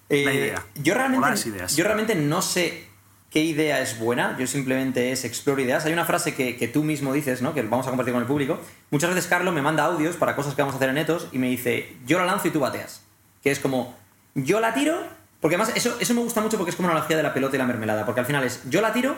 La 0.10 0.34
idea. 0.34 0.63
Yo 0.75 0.94
O 0.94 0.98
realmente, 0.98 1.29
las 1.29 1.46
ideas. 1.46 1.75
yo 1.75 1.84
realmente 1.84 2.15
no 2.15 2.41
sé 2.41 2.89
qué 3.29 3.41
idea 3.41 3.81
es 3.81 4.00
buena, 4.00 4.38
yo 4.39 4.48
simplemente 4.48 5.12
es 5.12 5.25
exploro 5.25 5.62
ideas. 5.62 5.86
Hay 5.86 5.93
una 5.93 6.05
frase 6.05 6.34
que, 6.34 6.67
tú 6.67 6.84
mismo 6.84 7.13
dices, 7.13 7.41
¿no? 7.41 7.53
que 7.53 7.62
vamos 7.62 7.88
a 7.88 7.89
compartir 7.89 8.13
con 8.13 8.22
el 8.22 8.27
público. 8.27 8.60
Muchas 8.89 9.10
veces 9.10 9.27
Carlos 9.27 9.53
me 9.53 9.62
manda 9.62 9.86
audios 9.86 10.15
para 10.15 10.36
cosas 10.36 10.55
que 10.55 10.62
vamos 10.62 10.75
a 10.75 10.77
hacer 10.77 10.89
en 10.89 10.98
Etos 10.98 11.27
y 11.31 11.38
me 11.38 11.48
dice, 11.48 11.96
yo 12.05 12.19
la 12.19 12.25
lanzo 12.25 12.48
y 12.48 12.51
tú 12.51 12.60
bateas. 12.60 13.03
Que 13.43 13.51
es 13.51 13.60
como, 13.60 13.96
yo 14.36 14.60
la 14.60 14.74
tiro, 14.74 14.98
porque 15.41 15.55
además 15.55 15.74
eso, 15.75 15.98
eso 16.00 16.13
me 16.13 16.22
gusta 16.22 16.41
mucho 16.41 16.57
porque 16.57 16.72
es 16.72 16.75
como 16.75 16.88
una 16.88 16.93
analogía 16.93 17.17
de 17.17 17.24
la 17.24 17.34
pelota 17.34 17.55
y 17.55 17.60
la 17.60 17.65
mermelada, 17.65 18.05
porque 18.05 18.22
al 18.22 18.25
final 18.25 18.43
es, 18.43 18.62
yo 18.69 18.81
la 18.81 18.93
tiro 18.93 19.15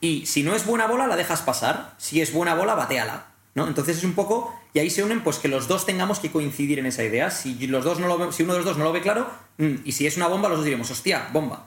y 0.00 0.26
si 0.26 0.42
no 0.42 0.54
es 0.54 0.66
buena 0.66 0.86
bola 0.86 1.06
la 1.06 1.16
dejas 1.16 1.42
pasar, 1.42 1.94
si 1.98 2.20
es 2.20 2.32
buena 2.32 2.54
bola 2.54 2.74
bateala. 2.74 3.26
¿no? 3.54 3.66
Entonces 3.66 3.98
es 3.98 4.04
un 4.04 4.14
poco, 4.14 4.54
y 4.72 4.78
ahí 4.78 4.90
se 4.90 5.02
unen 5.02 5.22
pues 5.22 5.38
que 5.38 5.48
los 5.48 5.68
dos 5.68 5.84
tengamos 5.84 6.20
que 6.20 6.30
coincidir 6.30 6.78
en 6.78 6.86
esa 6.86 7.04
idea. 7.04 7.30
Si, 7.30 7.66
los 7.66 7.84
dos 7.84 7.98
no 7.98 8.06
lo 8.06 8.32
si 8.32 8.42
uno 8.42 8.52
de 8.52 8.60
los 8.60 8.66
dos 8.66 8.78
no 8.78 8.84
lo 8.84 8.92
ve 8.92 9.00
claro, 9.00 9.28
mm, 9.58 9.76
y 9.84 9.92
si 9.92 10.06
es 10.06 10.16
una 10.16 10.28
bomba, 10.28 10.48
los 10.48 10.58
dos 10.58 10.64
diremos, 10.64 10.90
hostia, 10.90 11.28
bomba. 11.32 11.66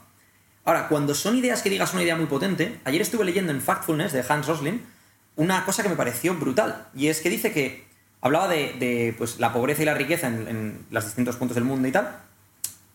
Ahora, 0.64 0.88
cuando 0.88 1.14
son 1.14 1.36
ideas 1.36 1.62
que 1.62 1.70
digas 1.70 1.92
una 1.92 2.02
idea 2.02 2.16
muy 2.16 2.26
potente, 2.26 2.78
ayer 2.84 3.02
estuve 3.02 3.24
leyendo 3.24 3.52
en 3.52 3.60
Factfulness 3.60 4.12
de 4.12 4.24
Hans 4.26 4.46
Rosling 4.46 4.80
una 5.36 5.64
cosa 5.64 5.82
que 5.82 5.88
me 5.88 5.96
pareció 5.96 6.34
brutal, 6.34 6.88
y 6.94 7.08
es 7.08 7.20
que 7.20 7.28
dice 7.28 7.52
que 7.52 7.84
hablaba 8.20 8.48
de, 8.48 9.14
pues, 9.18 9.38
la 9.40 9.52
pobreza 9.52 9.82
y 9.82 9.84
la 9.84 9.94
riqueza 9.94 10.28
en, 10.28 10.48
en 10.48 10.86
los 10.90 11.04
distintos 11.04 11.36
puntos 11.36 11.56
del 11.56 11.64
mundo 11.64 11.88
y 11.88 11.92
tal, 11.92 12.16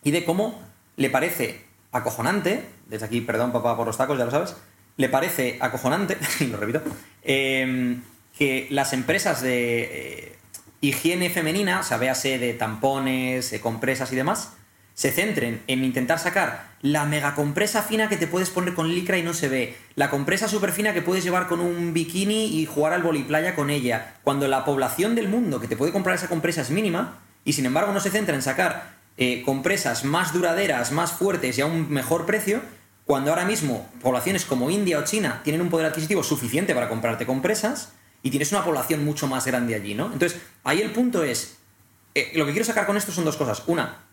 y 0.04 0.12
de 0.12 0.24
cómo 0.24 0.62
le 0.96 1.10
parece 1.10 1.66
acojonante, 1.92 2.66
desde 2.88 3.06
aquí, 3.06 3.22
perdón 3.22 3.52
papá 3.52 3.76
por 3.76 3.86
los 3.86 3.98
tacos, 3.98 4.18
ya 4.18 4.26
lo 4.26 4.32
sabes, 4.32 4.56
le 4.98 5.10
parece 5.10 5.58
acojonante, 5.60 6.18
y 6.40 6.46
lo 6.48 6.58
repito, 6.58 6.82
eh, 7.24 8.00
que 8.38 8.68
las 8.72 8.94
empresas 8.94 9.42
de 9.42 9.84
eh, 9.84 10.36
higiene 10.82 11.30
femenina, 11.30 11.82
o 11.82 11.84
sea, 11.84 11.98
véase 11.98 12.40
de 12.40 12.54
tampones, 12.54 13.52
de 13.52 13.60
compresas 13.60 14.12
y 14.14 14.16
demás, 14.16 14.54
se 15.00 15.12
centren 15.14 15.64
en 15.68 15.86
intentar 15.86 16.20
sacar 16.20 16.72
la 16.82 17.06
mega 17.06 17.34
compresa 17.34 17.84
fina 17.84 18.10
que 18.10 18.18
te 18.18 18.28
puedes 18.28 18.50
poner 18.50 18.74
con 18.74 18.94
licra 18.94 19.18
y 19.18 19.24
no 19.24 19.34
se 19.34 19.48
ve, 19.48 19.78
la 19.96 20.10
compresa 20.10 20.50
súper 20.50 20.74
fina 20.74 20.94
que 20.94 21.02
puedes 21.02 21.24
llevar 21.24 21.48
con 21.48 21.62
un 21.62 21.94
bikini 21.94 22.60
y 22.60 22.66
jugar 22.66 22.92
al 22.92 23.02
voliplaya 23.02 23.56
con 23.56 23.70
ella, 23.70 24.16
cuando 24.26 24.50
la 24.50 24.66
población 24.66 25.16
del 25.16 25.30
mundo 25.30 25.62
que 25.62 25.70
te 25.70 25.78
puede 25.78 25.94
comprar 25.94 26.18
esa 26.18 26.28
compresa 26.28 26.64
es 26.64 26.70
mínima, 26.70 27.18
y 27.46 27.54
sin 27.54 27.66
embargo 27.66 27.94
no 27.94 28.02
se 28.02 28.10
centra 28.10 28.36
en 28.36 28.42
sacar 28.42 28.92
eh, 29.16 29.42
compresas 29.46 30.04
más 30.04 30.34
duraderas, 30.34 30.92
más 30.92 31.14
fuertes 31.14 31.58
y 31.58 31.62
a 31.62 31.66
un 31.66 31.90
mejor 31.90 32.26
precio, 32.26 32.60
cuando 33.06 33.30
ahora 33.30 33.46
mismo 33.46 33.90
poblaciones 34.02 34.44
como 34.44 34.70
India 34.70 35.00
o 35.00 35.06
China 35.06 35.40
tienen 35.46 35.62
un 35.62 35.70
poder 35.70 35.86
adquisitivo 35.86 36.24
suficiente 36.24 36.76
para 36.76 36.90
comprarte 36.90 37.26
compresas 37.26 37.94
y 38.22 38.32
tienes 38.32 38.52
una 38.52 38.66
población 38.66 39.06
mucho 39.06 39.28
más 39.28 39.46
grande 39.46 39.76
allí, 39.76 39.94
¿no? 39.94 40.12
Entonces, 40.12 40.42
ahí 40.66 40.82
el 40.82 40.92
punto 40.92 41.24
es, 41.24 41.56
eh, 42.16 42.34
lo 42.36 42.46
que 42.46 42.52
quiero 42.52 42.66
sacar 42.66 42.86
con 42.86 42.98
esto 42.98 43.14
son 43.14 43.24
dos 43.24 43.38
cosas. 43.38 43.64
Una, 43.66 44.09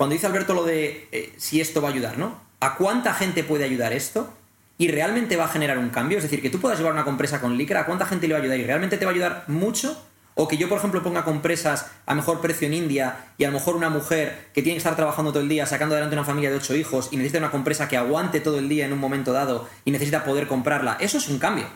cuando 0.00 0.14
dice 0.14 0.26
Alberto 0.26 0.54
lo 0.54 0.64
de 0.64 1.08
eh, 1.12 1.30
si 1.36 1.60
esto 1.60 1.82
va 1.82 1.90
a 1.90 1.92
ayudar, 1.92 2.16
¿no? 2.16 2.40
¿A 2.60 2.76
cuánta 2.76 3.12
gente 3.12 3.44
puede 3.44 3.64
ayudar 3.64 3.92
esto? 3.92 4.32
¿Y 4.78 4.88
realmente 4.88 5.36
va 5.36 5.44
a 5.44 5.48
generar 5.48 5.76
un 5.76 5.90
cambio? 5.90 6.16
Es 6.16 6.24
decir, 6.24 6.40
que 6.40 6.48
tú 6.48 6.58
puedas 6.58 6.78
llevar 6.78 6.94
una 6.94 7.04
compresa 7.04 7.38
con 7.38 7.58
licra, 7.58 7.80
¿a 7.80 7.84
cuánta 7.84 8.06
gente 8.06 8.26
le 8.26 8.32
va 8.32 8.38
a 8.38 8.42
ayudar? 8.42 8.58
¿Y 8.58 8.64
realmente 8.64 8.96
te 8.96 9.04
va 9.04 9.10
a 9.10 9.14
ayudar 9.14 9.44
mucho? 9.48 10.02
O 10.36 10.48
que 10.48 10.56
yo, 10.56 10.70
por 10.70 10.78
ejemplo, 10.78 11.02
ponga 11.02 11.22
compresas 11.22 11.90
a 12.06 12.14
mejor 12.14 12.40
precio 12.40 12.66
en 12.66 12.72
India 12.72 13.26
y 13.36 13.44
a 13.44 13.48
lo 13.48 13.52
mejor 13.52 13.76
una 13.76 13.90
mujer 13.90 14.48
que 14.54 14.62
tiene 14.62 14.76
que 14.76 14.78
estar 14.78 14.96
trabajando 14.96 15.32
todo 15.32 15.42
el 15.42 15.50
día, 15.50 15.66
sacando 15.66 15.94
adelante 15.94 16.16
una 16.16 16.24
familia 16.24 16.48
de 16.48 16.56
ocho 16.56 16.74
hijos 16.74 17.08
y 17.10 17.18
necesita 17.18 17.36
una 17.36 17.50
compresa 17.50 17.86
que 17.86 17.98
aguante 17.98 18.40
todo 18.40 18.58
el 18.58 18.70
día 18.70 18.86
en 18.86 18.94
un 18.94 19.00
momento 19.00 19.34
dado 19.34 19.68
y 19.84 19.90
necesita 19.90 20.24
poder 20.24 20.46
comprarla. 20.46 20.96
Eso 20.98 21.18
es 21.18 21.28
un 21.28 21.38
cambio. 21.38 21.66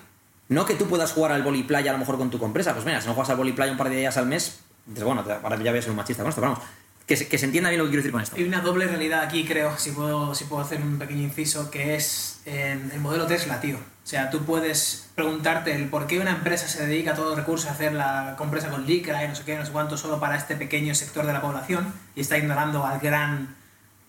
No 0.49 0.64
que 0.64 0.76
tú 0.76 0.87
puedas 0.87 1.12
jugar 1.12 1.33
al 1.33 1.43
voliplaya 1.43 1.90
a 1.90 1.93
lo 1.93 1.99
mejor 1.99 2.16
con 2.16 2.31
tu 2.31 2.38
compresa. 2.38 2.73
Pues 2.73 2.87
mira, 2.87 3.02
si 3.02 3.07
no 3.07 3.12
juegas 3.12 3.28
al 3.28 3.37
voliplaya 3.37 3.71
un 3.71 3.76
par 3.76 3.90
de 3.90 3.97
días 3.97 4.16
al 4.16 4.25
mes, 4.25 4.61
bueno, 4.87 5.23
ahora 5.43 5.62
ya 5.62 5.73
voy 5.73 5.81
un 5.87 5.97
machista 5.97 6.23
con 6.23 6.31
esto, 6.31 6.40
vamos. 6.40 6.61
Que 7.06 7.16
se, 7.16 7.28
que 7.28 7.37
se 7.37 7.44
entienda 7.44 7.68
bien 7.68 7.78
lo 7.78 7.84
que 7.84 7.90
quiero 7.90 8.02
decir 8.02 8.12
con 8.12 8.23
esto. 8.23 8.37
Hay 8.37 8.44
una 8.44 8.62
doble 8.62 8.87
realidad 8.87 9.23
aquí, 9.23 9.44
creo, 9.44 9.76
si 9.76 9.90
puedo, 9.90 10.34
si 10.34 10.44
puedo 10.44 10.62
hacer 10.62 10.80
un 10.80 10.99
pequeño 10.99 11.23
inciso, 11.23 11.70
que 11.70 11.96
es 11.96 12.40
eh, 12.46 12.78
el 12.92 13.00
modelo 13.00 13.26
Tesla, 13.26 13.61
tío. 13.61 13.76
O 13.76 14.06
sea, 14.06 14.30
tú 14.30 14.44
puedes 14.44 15.08
preguntarte 15.14 15.75
el 15.75 15.88
por 15.88 16.06
qué 16.06 16.18
una 16.18 16.30
empresa 16.30 16.68
se 16.68 16.87
dedica 16.87 17.12
a 17.12 17.14
todo 17.14 17.30
el 17.30 17.37
recurso 17.37 17.68
a 17.68 17.73
hacer 17.73 17.92
la 17.92 18.34
compresa 18.37 18.68
con 18.68 18.87
licra 18.87 19.25
y 19.25 19.28
no 19.28 19.34
sé 19.34 19.44
qué, 19.44 19.56
no 19.56 19.64
sé 19.64 19.73
cuánto, 19.73 19.96
solo 19.96 20.20
para 20.20 20.37
este 20.37 20.56
pequeño 20.56 20.94
sector 20.94 21.26
de 21.26 21.32
la 21.32 21.40
población 21.40 21.92
y 22.14 22.20
está 22.20 22.37
ignorando 22.37 22.84
al 22.84 23.00
gran 23.00 23.54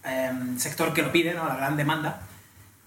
eh, 0.04 0.32
sector 0.58 0.94
que 0.94 1.02
lo 1.02 1.12
pide, 1.12 1.34
¿no? 1.34 1.48
la 1.48 1.56
gran 1.56 1.78
demanda. 1.78 2.22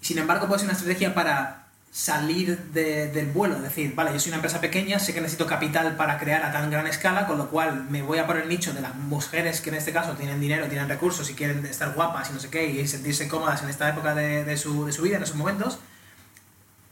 Sin 0.01 0.19
embargo, 0.19 0.47
puede 0.47 0.61
ser 0.61 0.69
una 0.69 0.77
estrategia 0.77 1.15
para 1.15 1.68
salir 1.91 2.59
de- 2.73 3.09
del 3.09 3.27
vuelo. 3.27 3.57
Es 3.57 3.63
decir, 3.63 3.95
vale, 3.95 4.13
yo 4.13 4.21
soy 4.21 4.31
una 4.31 4.37
empresa 4.37 4.61
pequeña, 4.61 4.99
sé 4.99 5.15
que 5.15 5.21
necesito 5.21 5.47
capital 5.47 5.97
para 5.97 6.19
crear 6.19 6.43
a 6.45 6.53
tan 6.53 6.71
gran 6.71 6.87
escala, 6.87 7.27
con 7.27 7.39
lo 7.39 7.49
cual 7.51 7.87
me 7.91 8.03
voy 8.03 8.19
a 8.19 8.27
poner 8.27 8.43
el 8.45 8.49
nicho 8.49 8.73
de 8.75 8.81
las 8.81 8.95
mujeres 8.95 9.61
que 9.61 9.71
en 9.71 9.77
este 9.77 9.93
caso 9.93 10.13
tienen 10.13 10.39
dinero, 10.41 10.67
tienen 10.69 10.89
recursos 10.89 11.29
y 11.31 11.35
quieren 11.35 11.65
estar 11.67 11.95
guapas 11.95 12.31
y 12.31 12.35
no 12.35 12.41
sé 12.41 12.51
qué, 12.51 12.67
y 12.67 12.87
sentirse 12.87 13.27
cómodas 13.27 13.63
en 13.63 13.69
esta 13.71 13.89
época 13.89 14.15
de, 14.15 14.57
su, 14.57 14.87
de 14.87 14.93
su 14.93 15.03
vida, 15.03 15.17
en 15.17 15.23
esos 15.23 15.37
momentos. 15.37 15.79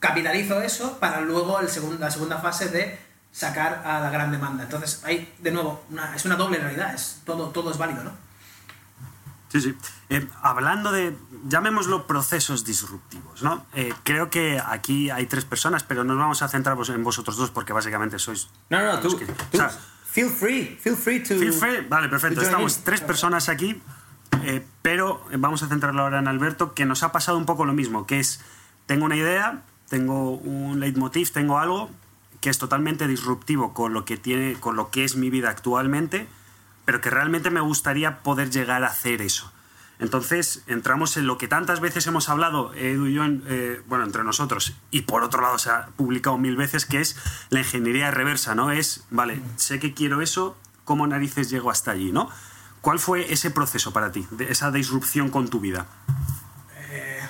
Capitalizo 0.01 0.61
eso 0.63 0.99
para 0.99 1.21
luego 1.21 1.61
el 1.61 1.69
segundo, 1.69 1.99
la 1.99 2.11
segunda 2.11 2.39
fase 2.39 2.69
de 2.69 2.99
sacar 3.33 3.83
a 3.85 4.01
la 4.01 4.11
gran 4.11 4.31
demanda. 4.31 4.65
Entonces, 4.65 5.03
hay, 5.05 5.33
de 5.39 5.51
nuevo, 5.51 5.85
una- 5.91 6.15
es 6.17 6.25
una 6.25 6.37
doble 6.37 6.59
realidad, 6.59 6.95
es, 6.95 7.21
todo, 7.25 7.49
todo 7.51 7.71
es 7.71 7.79
válido, 7.79 8.03
¿no? 8.05 8.13
Sí, 9.61 9.71
sí. 9.71 9.75
Eh, 10.09 10.27
hablando 10.43 10.93
de, 10.93 11.17
llamémoslo 11.49 12.07
procesos 12.07 12.65
disruptivos, 12.65 13.43
¿no? 13.43 13.65
Eh, 13.75 13.93
creo 14.03 14.31
que 14.31 14.61
aquí 14.65 15.11
hay 15.11 15.27
tres 15.27 15.45
personas, 15.45 15.83
pero 15.83 16.05
nos 16.05 16.19
vamos 16.19 16.43
a 16.43 16.49
centrar 16.49 16.77
en 16.89 17.05
vosotros 17.05 17.37
dos 17.37 17.51
porque 17.51 17.73
básicamente 17.73 18.19
sois... 18.19 18.49
No, 18.71 18.83
no, 18.83 19.01
tú, 19.01 19.17
que- 19.17 19.27
tú 19.27 19.33
o 19.55 19.57
sea, 19.57 19.71
feel 20.11 20.31
free, 20.31 20.79
feel 20.81 20.97
free 20.97 21.23
to... 21.23 21.37
Feel 21.37 21.53
free. 21.53 21.87
Vale, 21.89 22.09
perfecto. 22.09 22.41
Estamos 22.43 22.85
tres 22.85 23.01
personas 23.01 23.49
aquí, 23.49 23.81
eh, 24.43 24.65
pero 24.83 25.25
vamos 25.39 25.63
a 25.63 25.69
centrarlo 25.69 26.03
ahora 26.03 26.19
en 26.19 26.29
Alberto, 26.29 26.75
que 26.75 26.85
nos 26.85 27.03
ha 27.03 27.13
pasado 27.13 27.39
un 27.39 27.47
poco 27.47 27.65
lo 27.65 27.73
mismo, 27.73 28.07
que 28.07 28.21
es, 28.21 28.41
tengo 28.87 29.05
una 29.05 29.17
idea, 29.17 29.63
tengo 29.89 30.33
un 30.33 30.81
leitmotiv, 30.81 31.31
tengo 31.31 31.59
algo 31.59 31.91
que 32.41 32.51
es 32.51 32.59
totalmente 32.59 33.09
disruptivo 33.09 33.73
con 33.75 33.93
lo 33.93 34.05
que, 34.05 34.17
tiene, 34.17 34.55
con 34.55 34.77
lo 34.77 34.91
que 34.91 35.05
es 35.05 35.17
mi 35.17 35.31
vida 35.31 35.51
actualmente, 35.51 36.29
pero 36.87 37.03
que 37.03 37.11
realmente 37.11 37.51
me 37.51 37.61
gustaría 37.61 38.23
poder 38.23 38.51
llegar 38.51 38.83
a 38.85 38.87
hacer 38.87 39.21
eso. 39.21 39.53
Entonces 39.99 40.63
entramos 40.67 41.17
en 41.17 41.27
lo 41.27 41.39
que 41.39 41.49
tantas 41.49 41.81
veces 41.81 42.07
hemos 42.07 42.29
hablado, 42.29 42.73
Edu 42.75 43.07
y 43.07 43.15
yo, 43.15 43.25
eh, 43.25 43.83
bueno, 43.87 44.05
entre 44.05 44.25
nosotros, 44.25 44.75
y 44.91 45.03
por 45.03 45.25
otro 45.25 45.41
lado 45.43 45.59
se 45.59 45.71
ha 45.71 45.87
publicado 45.97 46.37
mil 46.39 46.57
veces, 46.57 46.85
que 46.87 47.01
es 47.01 47.17
la 47.49 47.61
ingeniería 47.61 48.11
reversa, 48.11 48.55
¿no? 48.55 48.71
Es, 48.71 49.05
vale, 49.11 49.41
sé 49.57 49.81
que 49.81 49.95
quiero 49.95 50.21
eso, 50.21 50.57
¿cómo 50.85 51.07
narices 51.07 51.51
llego 51.51 51.71
hasta 51.71 51.93
allí, 51.93 52.13
¿no? 52.13 52.31
¿Cuál 52.83 52.99
fue 52.99 53.33
ese 53.33 53.51
proceso 53.51 53.93
para 53.93 54.13
ti, 54.13 54.27
de 54.31 54.53
esa 54.53 54.71
disrupción 54.71 55.31
con 55.31 55.49
tu 55.49 55.61
vida? 55.61 55.87
Eh, 56.91 57.21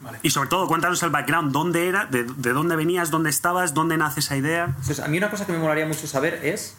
vale. 0.00 0.18
Y 0.22 0.30
sobre 0.30 0.48
todo, 0.48 0.66
cuéntanos 0.66 1.00
el 1.04 1.10
background, 1.10 1.52
¿dónde 1.52 1.88
era? 1.88 2.06
¿De, 2.06 2.24
de 2.24 2.52
dónde 2.52 2.74
venías? 2.74 3.10
¿Dónde 3.10 3.30
estabas? 3.30 3.72
¿Dónde 3.72 3.96
nace 3.96 4.18
esa 4.18 4.36
idea? 4.36 4.64
Entonces, 4.64 4.98
a 4.98 5.06
mí 5.06 5.16
una 5.16 5.30
cosa 5.30 5.46
que 5.46 5.52
me 5.52 5.58
molaría 5.58 5.86
mucho 5.86 6.08
saber 6.08 6.40
es 6.42 6.76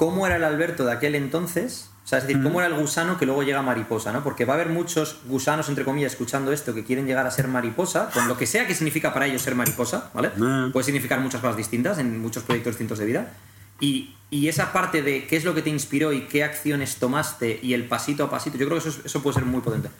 cómo 0.00 0.26
era 0.26 0.36
el 0.36 0.44
Alberto 0.44 0.84
de 0.86 0.92
aquel 0.92 1.14
entonces, 1.14 1.90
o 2.04 2.08
sea, 2.10 2.18
es 2.18 2.26
decir, 2.26 2.42
cómo 2.42 2.60
era 2.60 2.68
el 2.74 2.80
gusano 2.80 3.18
que 3.18 3.26
luego 3.26 3.42
llega 3.42 3.58
a 3.58 3.62
mariposa, 3.62 4.12
¿no? 4.12 4.24
Porque 4.24 4.46
va 4.46 4.54
a 4.54 4.56
haber 4.56 4.70
muchos 4.70 5.18
gusanos, 5.26 5.68
entre 5.68 5.84
comillas, 5.84 6.12
escuchando 6.12 6.52
esto 6.52 6.74
que 6.74 6.84
quieren 6.84 7.06
llegar 7.06 7.26
a 7.26 7.30
ser 7.30 7.46
mariposa, 7.48 8.08
con 8.14 8.26
lo 8.26 8.36
que 8.38 8.46
sea 8.46 8.66
que 8.66 8.74
significa 8.74 9.12
para 9.12 9.26
ellos 9.26 9.42
ser 9.42 9.54
mariposa, 9.54 10.10
¿vale? 10.14 10.30
Mm. 10.36 10.72
Puede 10.72 10.84
significar 10.84 11.20
muchas 11.20 11.40
cosas 11.42 11.56
distintas 11.58 11.98
en 11.98 12.18
muchos 12.20 12.42
proyectos 12.44 12.72
distintos 12.72 12.98
de 12.98 13.04
vida. 13.04 13.32
Y, 13.78 14.16
y 14.30 14.48
esa 14.48 14.72
parte 14.72 15.02
de 15.02 15.26
qué 15.26 15.36
es 15.36 15.44
lo 15.44 15.54
que 15.54 15.62
te 15.62 15.70
inspiró 15.70 16.12
y 16.14 16.22
qué 16.22 16.44
acciones 16.44 16.96
tomaste 16.96 17.60
y 17.62 17.74
el 17.74 17.84
pasito 17.86 18.24
a 18.24 18.30
pasito, 18.30 18.56
yo 18.58 18.66
creo 18.66 18.80
que 18.80 18.88
eso, 18.88 18.98
es- 18.98 19.04
eso 19.06 19.22
puede 19.22 19.34
ser 19.34 19.44
muy 19.44 19.60
potente. 19.60 19.90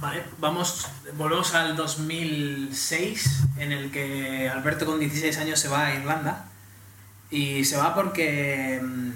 Vale, 0.00 0.22
vamos, 0.40 0.86
volvemos 1.16 1.54
al 1.54 1.76
2006, 1.76 3.42
en 3.58 3.72
el 3.72 3.90
que 3.90 4.48
Alberto 4.48 4.86
con 4.86 4.98
16 4.98 5.38
años 5.38 5.58
se 5.60 5.68
va 5.68 5.86
a 5.86 5.94
Irlanda. 5.94 6.46
Y 7.30 7.64
se 7.64 7.76
va 7.76 7.94
porque. 7.94 8.80
mm, 8.82 9.10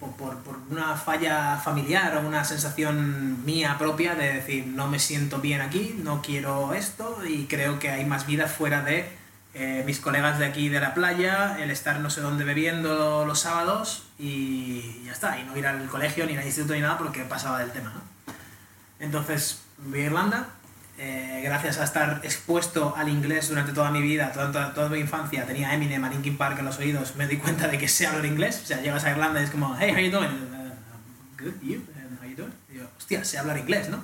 por, 0.00 0.36
por- 0.38 0.58
una 0.70 0.96
falla 0.96 1.56
familiar 1.56 2.16
o 2.18 2.20
una 2.26 2.44
sensación 2.44 3.44
mía 3.44 3.76
propia 3.78 4.14
de 4.14 4.34
decir, 4.34 4.66
no 4.66 4.86
me 4.86 4.98
siento 4.98 5.38
bien 5.38 5.60
aquí, 5.60 5.96
no 6.04 6.20
quiero 6.22 6.72
esto 6.74 7.20
y 7.26 7.46
creo 7.46 7.78
que 7.78 7.90
hay 7.90 8.04
más 8.04 8.26
vida 8.26 8.46
fuera 8.48 8.82
de 8.82 9.08
eh, 9.54 9.82
mis 9.86 9.98
colegas 9.98 10.38
de 10.38 10.44
aquí 10.46 10.68
de 10.68 10.78
la 10.80 10.92
playa, 10.94 11.56
el 11.60 11.70
estar 11.70 11.98
no 12.00 12.10
sé 12.10 12.20
dónde 12.20 12.44
bebiendo 12.44 13.24
los 13.24 13.40
sábados 13.40 14.04
y 14.18 15.02
ya 15.04 15.12
está, 15.12 15.38
y 15.40 15.44
no 15.44 15.56
ir 15.56 15.66
al 15.66 15.86
colegio 15.88 16.26
ni 16.26 16.36
al 16.36 16.44
instituto 16.44 16.74
ni 16.74 16.80
nada 16.80 16.98
porque 16.98 17.22
pasaba 17.24 17.58
del 17.58 17.70
tema, 17.72 17.90
¿no? 17.94 18.34
Entonces, 19.00 19.62
voy 19.78 20.00
a 20.00 20.04
Irlanda. 20.04 20.48
Eh, 21.00 21.40
gracias 21.44 21.78
a 21.78 21.84
estar 21.84 22.20
expuesto 22.24 22.94
al 22.96 23.08
inglés 23.08 23.48
durante 23.48 23.72
toda 23.72 23.92
mi 23.92 24.02
vida, 24.02 24.32
toda, 24.32 24.50
toda, 24.50 24.74
toda 24.74 24.88
mi 24.88 24.98
infancia, 24.98 25.46
tenía 25.46 25.72
Eminem, 25.72 26.02
a 26.02 26.10
Linkin 26.10 26.36
Park 26.36 26.58
en 26.58 26.64
los 26.64 26.78
oídos, 26.78 27.14
me 27.14 27.28
di 27.28 27.36
cuenta 27.36 27.68
de 27.68 27.78
que 27.78 27.86
sé 27.86 28.08
hablar 28.08 28.26
inglés. 28.26 28.60
O 28.64 28.66
sea, 28.66 28.80
llegas 28.80 29.04
a 29.04 29.10
Irlanda 29.12 29.40
y 29.40 29.44
es 29.44 29.50
como, 29.50 29.76
hey, 29.78 29.92
how 29.92 30.00
you 30.00 30.10
doing? 30.10 30.28
Uh, 30.28 31.42
good, 31.42 31.54
you? 31.62 31.80
How 32.20 32.28
you 32.28 32.34
doing? 32.34 32.52
Y 32.68 32.78
yo, 32.78 32.84
hostia, 32.96 33.24
sé 33.24 33.38
hablar 33.38 33.58
inglés, 33.58 33.88
¿no? 33.88 34.02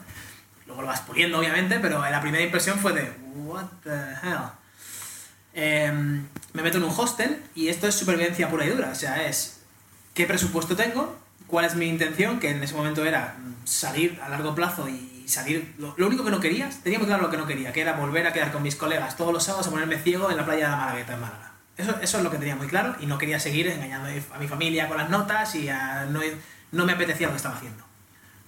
Luego 0.67 0.83
lo 0.83 0.87
vas 0.87 1.01
puliendo, 1.01 1.39
obviamente, 1.39 1.81
pero 1.81 2.01
la 2.01 2.21
primera 2.21 2.45
impresión 2.45 2.79
fue 2.79 2.93
de, 2.93 3.13
what 3.35 3.67
the 3.83 3.91
hell? 4.23 4.53
Em, 5.53 6.27
me 6.53 6.63
meto 6.63 6.79
en 6.79 6.85
un 6.85 6.95
hostel 6.97 7.43
y 7.57 7.69
esto 7.69 7.89
es 7.89 7.97
supervivencia 7.97 8.49
pura 8.49 8.67
y 8.67 8.71
dura. 8.71 8.91
O 8.91 8.95
sea, 8.95 9.27
es 9.27 9.61
qué 10.15 10.27
presupuesto 10.27 10.77
tengo, 10.77 11.19
cuál 11.49 11.65
es 11.65 11.75
mi 11.75 11.87
intención, 11.87 12.39
que 12.39 12.51
en 12.51 12.63
ese 12.63 12.75
momento 12.75 13.05
era 13.05 13.37
mm, 13.39 13.67
salir 13.67 14.21
a 14.23 14.29
largo 14.29 14.55
plazo 14.55 14.89
y 14.89 15.14
salir. 15.29 15.75
Lo, 15.79 15.95
único 16.07 16.25
que 16.25 16.31
no 16.31 16.41
quería, 16.41 16.69
tenía 16.83 16.99
claro 17.01 17.23
lo 17.23 17.31
que 17.31 17.37
no 17.37 17.47
quería, 17.47 17.73
que 17.73 17.81
era 17.81 17.93
volver 17.95 18.27
a 18.27 18.33
quedar 18.33 18.53
con 18.53 18.63
mis 18.63 18.77
colegas 18.77 19.17
todos 19.17 19.33
los 19.33 19.43
sábados 19.45 19.67
a 19.67 19.71
ponerme 19.71 19.99
ciego 19.99 20.31
en 20.31 20.37
la 20.37 20.45
playa 20.45 20.67
de 20.67 20.71
la 20.73 20.77
Malagueta 20.77 21.15
en 21.15 21.21
Málaga. 21.21 21.53
Eso, 21.77 21.97
eso 22.01 22.19
es 22.19 22.25
lo 22.25 22.31
que 22.31 22.39
tenía 22.39 22.55
muy 22.57 22.67
claro 22.69 22.95
y 23.01 23.07
no 23.07 23.19
quería 23.19 23.41
seguir 23.41 23.67
engañando 23.69 24.09
a 24.35 24.39
mi- 24.39 24.47
familia 24.49 24.87
con 24.89 24.97
las 24.97 25.11
notas 25.11 25.55
y 25.57 25.69
no, 26.11 26.21
no 26.73 26.85
me 26.87 26.93
apetecía 26.93 27.27
lo 27.27 27.33
que 27.33 27.39
estaba 27.39 27.57
haciendo. 27.57 27.83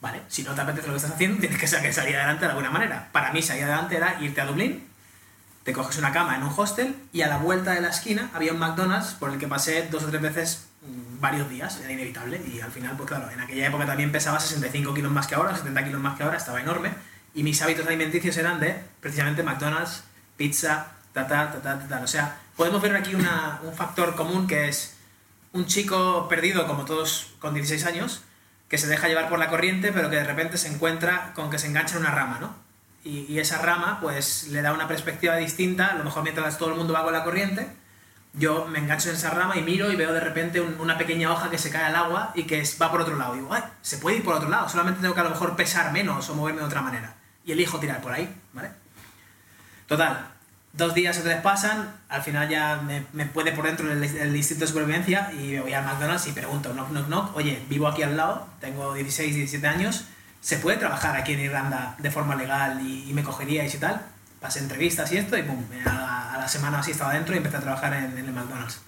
Vale, 0.00 0.22
si 0.28 0.42
no 0.44 0.54
te 0.54 0.60
apetece 0.60 0.86
lo 0.86 0.92
que 0.92 0.98
estás 0.98 1.12
haciendo, 1.12 1.40
tienes 1.40 1.58
que 1.58 1.66
sa- 1.66 1.82
que 1.82 1.92
salir 1.92 2.14
adelante 2.16 2.44
de 2.44 2.50
alguna 2.52 2.70
manera. 2.70 3.08
Para 3.12 3.32
mí, 3.32 3.42
salir 3.42 3.64
adelante 3.64 3.96
era 3.96 4.20
irte 4.20 4.40
a 4.40 4.46
Dublín, 4.46 4.86
te 5.64 5.72
coges 5.72 5.98
una 5.98 6.12
cama 6.12 6.36
en 6.36 6.44
un 6.44 6.52
hostel 6.56 6.94
y 7.12 7.22
a 7.22 7.26
la 7.28 7.38
vuelta 7.38 7.72
de 7.72 7.80
la 7.80 7.88
esquina 7.88 8.30
había 8.32 8.52
un 8.52 8.58
McDonald's 8.60 9.14
por 9.14 9.30
el 9.32 9.38
que 9.40 9.48
pasé 9.48 9.88
dos 9.90 10.04
o 10.04 10.06
tres 10.08 10.22
veces 10.22 10.66
varios 11.20 11.48
días, 11.48 11.80
era 11.82 11.92
inevitable 11.92 12.40
y 12.52 12.60
al 12.60 12.70
final, 12.70 12.94
pues 12.96 13.08
claro, 13.08 13.30
en 13.30 13.40
aquella 13.40 13.66
época 13.68 13.86
también 13.86 14.12
pesaba 14.12 14.38
65 14.40 14.92
kilos 14.94 15.10
más 15.12 15.26
que 15.26 15.34
ahora, 15.34 15.56
70 15.56 15.84
kilos 15.84 16.00
más 16.00 16.16
que 16.16 16.22
ahora, 16.24 16.36
estaba 16.36 16.60
enorme 16.60 16.90
y 17.34 17.42
mis 17.42 17.60
hábitos 17.62 17.86
alimenticios 17.86 18.36
eran 18.36 18.60
de 18.60 18.76
precisamente 19.00 19.42
McDonald's, 19.42 20.04
pizza, 20.36 20.88
ta 21.12 21.26
ta 21.26 21.50
ta 21.52 21.62
ta 21.62 21.78
ta, 21.78 21.88
ta. 21.88 22.00
O 22.02 22.06
sea, 22.06 22.36
podemos 22.56 22.80
ver 22.82 22.94
aquí 22.96 23.14
una- 23.14 23.60
un 23.62 23.72
factor 23.74 24.14
común 24.14 24.46
que 24.46 24.68
es 24.68 24.96
un 25.52 25.66
chico 25.66 26.28
perdido 26.28 26.66
como 26.66 26.84
todos 26.84 27.32
con 27.38 27.54
16 27.54 27.86
años 27.86 28.22
que 28.68 28.78
se 28.78 28.86
deja 28.88 29.08
llevar 29.08 29.28
por 29.28 29.38
la 29.38 29.48
corriente 29.48 29.92
pero 29.92 30.10
que 30.10 30.16
de 30.16 30.24
repente 30.24 30.58
se 30.58 30.68
encuentra 30.68 31.32
con 31.34 31.50
que 31.50 31.58
se 31.58 31.66
engancha 31.68 31.94
en 31.96 32.02
una 32.02 32.10
rama, 32.10 32.38
¿no? 32.40 32.54
y, 33.04 33.20
y 33.32 33.38
esa 33.38 33.62
rama 33.62 33.98
pues 34.00 34.48
le 34.48 34.60
da 34.62 34.72
una 34.72 34.88
perspectiva 34.88 35.36
distinta, 35.36 35.86
a 35.86 35.94
lo 35.94 36.02
mejor 36.04 36.24
mientras 36.24 36.58
todo 36.58 36.70
el 36.70 36.74
mundo 36.76 36.92
va 36.92 37.04
con 37.04 37.12
la 37.12 37.22
corriente, 37.24 37.68
yo 38.38 38.66
me 38.66 38.78
engancho 38.78 39.08
en 39.08 39.16
esa 39.16 39.30
rama 39.30 39.56
y 39.56 39.62
miro 39.62 39.90
y 39.90 39.96
veo 39.96 40.12
de 40.12 40.20
repente 40.20 40.60
un- 40.60 40.78
una 40.78 40.98
pequeña 40.98 41.32
hoja 41.32 41.50
que 41.50 41.58
se 41.58 41.70
cae 41.70 41.84
al 41.84 41.96
agua 41.96 42.32
y 42.34 42.44
que 42.44 42.62
va 42.80 42.90
por 42.90 43.00
otro 43.00 43.16
lado. 43.16 43.34
Y 43.34 43.38
digo, 43.40 43.52
ay, 43.54 43.62
se 43.82 43.98
puede 43.98 44.18
ir 44.18 44.24
por 44.24 44.34
otro 44.34 44.48
lado, 44.48 44.68
solamente 44.68 45.00
tengo 45.00 45.14
que 45.14 45.20
a 45.20 45.24
lo 45.24 45.30
mejor 45.30 45.56
pesar 45.56 45.90
menos 45.92 46.28
o 46.28 46.34
moverme 46.34 46.60
de 46.60 46.66
otra 46.66 46.82
manera. 46.82 47.14
Y 47.44 47.52
elijo 47.52 47.78
tirar 47.80 48.00
por 48.00 48.12
ahí, 48.12 48.28
¿vale? 48.52 48.70
Total, 49.86 50.28
dos 50.72 50.94
días 50.94 51.16
o 51.18 51.22
tres 51.22 51.40
pasan, 51.40 51.94
al 52.08 52.22
final 52.22 52.48
ya 52.48 52.76
me, 52.84 53.06
me 53.12 53.24
puede 53.26 53.52
por 53.52 53.64
dentro 53.64 53.90
el, 53.90 54.02
el 54.02 54.36
instinto 54.36 54.64
de 54.64 54.68
supervivencia 54.68 55.32
y 55.32 55.56
voy 55.58 55.72
al 55.72 55.84
McDonald's 55.84 56.26
y 56.26 56.32
pregunto, 56.32 56.72
knock, 56.72 56.90
knock, 56.90 57.06
knock, 57.06 57.36
oye, 57.36 57.64
vivo 57.68 57.86
aquí 57.88 58.02
al 58.02 58.16
lado, 58.16 58.48
tengo 58.60 58.92
16, 58.94 59.34
17 59.34 59.66
años, 59.66 60.04
¿se 60.40 60.58
puede 60.58 60.76
trabajar 60.76 61.16
aquí 61.16 61.32
en 61.34 61.40
Irlanda 61.40 61.94
de 61.98 62.10
forma 62.10 62.34
legal 62.34 62.80
y, 62.84 63.08
y 63.08 63.14
me 63.14 63.22
cogeríais 63.22 63.74
y 63.74 63.78
tal? 63.78 64.04
Pasé 64.46 64.60
entrevistas 64.60 65.10
y 65.10 65.16
esto 65.16 65.36
y 65.36 65.42
pum, 65.42 65.60
a 65.86 66.36
la, 66.38 66.46
semana 66.46 66.78
así 66.78 66.92
estaba 66.92 67.12
dentro 67.12 67.34
y 67.34 67.38
empecé 67.38 67.56
a 67.56 67.60
trabajar 67.60 67.92
en, 67.94 68.32
McDonald's. 68.32 68.78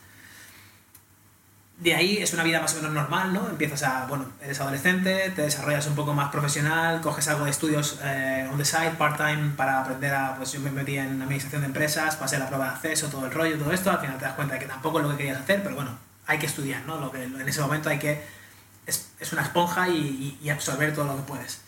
De 1.79 1.97
ahí 1.97 2.19
es 2.19 2.33
una 2.33 2.45
vida 2.45 2.61
más 2.61 2.75
o 2.75 2.77
menos 2.77 2.93
normal, 2.93 3.33
¿no? 3.33 3.49
Empiezas 3.49 3.83
a, 3.83 4.07
bueno, 4.07 4.27
eres 4.41 4.61
adolescente, 4.61 5.33
te 5.35 5.43
desarrollas 5.43 5.85
un 5.89 5.97
poco 5.97 6.15
más 6.15 6.31
profesional, 6.31 7.01
coges 7.01 7.27
algo 7.27 7.45
de 7.45 7.51
estudios 7.51 7.99
eh, 8.05 8.49
on 8.53 8.57
the 8.57 8.65
side, 8.65 8.93
part-time, 8.93 9.55
para 9.57 9.81
aprender 9.81 10.15
a, 10.15 10.37
pues 10.37 10.53
yo 10.53 10.61
me 10.61 10.71
metí 10.71 10.97
en 10.97 11.21
administración 11.21 11.63
de 11.63 11.67
empresas, 11.67 12.15
pasé 12.15 12.39
la 12.39 12.47
prueba 12.47 12.67
de 12.67 12.71
acceso, 12.75 13.09
todo 13.09 13.27
el 13.27 13.33
rollo, 13.33 13.59
todo 13.59 13.73
esto, 13.73 13.91
al 13.91 13.99
final 13.99 14.17
te 14.17 14.27
das 14.27 14.35
cuenta 14.35 14.55
de 14.55 14.61
que 14.61 14.67
tampoco 14.67 15.01
es 15.01 15.07
lo 15.07 15.11
que 15.11 15.17
querías 15.17 15.41
hacer, 15.41 15.61
pero 15.65 15.75
bueno, 15.75 15.91
hay 16.29 16.39
que 16.39 16.47
estudiar, 16.47 16.83
¿no? 16.87 17.01
Lo 17.01 17.11
que 17.11 17.25
en 17.25 17.49
ese 17.49 17.61
momento 17.61 17.89
hay 17.89 17.99
que, 17.99 18.25
es, 18.87 19.11
es 19.19 19.33
una 19.33 19.43
esponja 19.43 19.89
y- 19.89 20.39
y 20.41 20.51
absorber 20.51 20.95
todo 20.95 21.07
lo 21.07 21.17
que 21.17 21.23
puedes. 21.23 21.63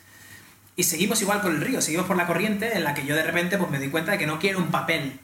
Y 0.76 0.84
seguimos 0.84 1.20
igual 1.20 1.40
por 1.40 1.50
el 1.50 1.60
río, 1.60 1.80
seguimos 1.82 2.06
por 2.06 2.16
la 2.16 2.26
corriente 2.26 2.76
en 2.76 2.84
la 2.84 2.94
que 2.94 3.04
yo 3.04 3.14
de 3.14 3.22
repente 3.22 3.58
pues 3.58 3.70
me 3.70 3.78
di 3.78 3.88
cuenta 3.88 4.12
de 4.12 4.18
que 4.18 4.26
no 4.26 4.38
quiero 4.38 4.58
un 4.58 4.70
papel 4.70 5.20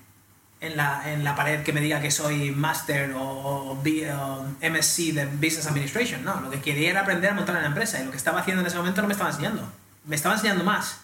en 0.60 0.76
la, 0.76 1.12
en 1.12 1.24
la 1.24 1.34
pared 1.34 1.62
que 1.62 1.72
me 1.72 1.80
diga 1.80 2.00
que 2.00 2.10
soy 2.10 2.50
Master 2.50 3.12
o, 3.12 3.22
o 3.22 3.72
o 3.72 4.46
MSc 4.60 4.98
de 5.12 5.26
Business 5.26 5.66
Administration. 5.66 6.24
No, 6.24 6.40
lo 6.40 6.50
que 6.50 6.60
quería 6.60 6.90
era 6.90 7.00
aprender 7.02 7.30
a 7.30 7.34
montar 7.34 7.56
una 7.56 7.66
empresa 7.66 8.00
y 8.00 8.04
lo 8.04 8.10
que 8.10 8.16
estaba 8.16 8.40
haciendo 8.40 8.60
en 8.60 8.66
ese 8.66 8.76
momento 8.76 9.02
no 9.02 9.08
me 9.08 9.12
estaba 9.12 9.30
enseñando. 9.30 9.70
Me 10.04 10.16
estaba 10.16 10.34
enseñando 10.34 10.64
más 10.64 11.00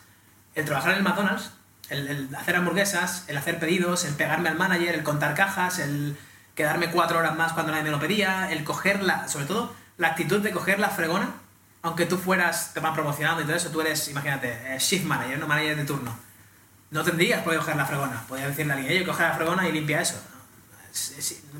el 0.54 0.64
trabajar 0.64 0.92
en 0.92 0.98
el 0.98 1.04
McDonald's, 1.04 1.50
el, 1.88 2.08
el 2.08 2.34
hacer 2.34 2.56
hamburguesas, 2.56 3.24
el 3.28 3.36
hacer 3.36 3.58
pedidos, 3.58 4.04
el 4.04 4.14
pegarme 4.14 4.48
al 4.48 4.56
manager, 4.56 4.94
el 4.94 5.02
contar 5.02 5.34
cajas, 5.34 5.78
el 5.78 6.16
quedarme 6.54 6.90
cuatro 6.90 7.18
horas 7.18 7.36
más 7.36 7.52
cuando 7.52 7.72
nadie 7.72 7.84
me 7.84 7.90
lo 7.90 8.00
pedía, 8.00 8.50
el 8.52 8.64
coger 8.64 9.02
la, 9.02 9.28
sobre 9.28 9.46
todo 9.46 9.74
la 9.98 10.08
actitud 10.08 10.40
de 10.40 10.50
coger 10.50 10.78
la 10.78 10.90
fregona, 10.90 11.34
aunque 11.82 12.06
tú 12.06 12.16
fueras, 12.16 12.72
te 12.72 12.80
van 12.80 12.94
promocionando 12.94 13.42
y 13.42 13.44
todo 13.44 13.56
eso, 13.56 13.70
tú 13.70 13.80
eres, 13.80 14.08
imagínate, 14.08 14.74
eh, 14.74 14.78
shift 14.78 15.04
manager, 15.04 15.38
no 15.38 15.46
manager 15.46 15.76
de 15.76 15.84
turno 15.84 16.32
no 16.92 17.02
tendrías 17.02 17.42
qué 17.42 17.56
coger 17.56 17.76
la 17.76 17.86
fregona. 17.86 18.22
Podría 18.28 18.48
decirle 18.48 18.74
a 18.74 18.76
alguien, 18.76 18.92
oye, 18.92 19.06
coge 19.06 19.22
la 19.22 19.34
fregona 19.34 19.66
y 19.66 19.72
limpia 19.72 20.00
eso. 20.00 20.22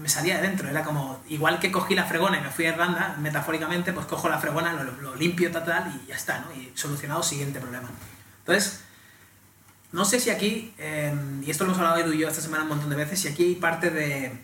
Me 0.00 0.08
salía 0.10 0.36
de 0.36 0.42
dentro, 0.42 0.68
era 0.68 0.84
como, 0.84 1.22
igual 1.26 1.58
que 1.58 1.72
cogí 1.72 1.94
la 1.94 2.04
fregona 2.04 2.38
y 2.38 2.42
me 2.42 2.50
fui 2.50 2.66
a 2.66 2.68
Irlanda, 2.68 3.16
metafóricamente, 3.18 3.94
pues 3.94 4.04
cojo 4.04 4.28
la 4.28 4.38
fregona, 4.38 4.74
lo, 4.74 4.92
lo 4.92 5.16
limpio, 5.16 5.50
tal, 5.50 5.64
tal, 5.64 6.02
y 6.04 6.08
ya 6.08 6.16
está, 6.16 6.40
¿no? 6.40 6.52
Y 6.52 6.70
solucionado, 6.74 7.22
siguiente 7.22 7.58
problema. 7.58 7.88
Entonces, 8.40 8.82
no 9.90 10.04
sé 10.04 10.20
si 10.20 10.28
aquí, 10.28 10.74
eh, 10.76 11.14
y 11.42 11.50
esto 11.50 11.64
lo 11.64 11.70
hemos 11.70 11.78
hablado 11.82 12.04
Edu 12.04 12.12
y 12.12 12.18
yo 12.18 12.28
esta 12.28 12.42
semana 12.42 12.64
un 12.64 12.68
montón 12.68 12.90
de 12.90 12.96
veces, 12.96 13.20
si 13.20 13.28
aquí 13.28 13.44
hay 13.44 13.54
parte 13.54 13.88
de, 13.88 14.38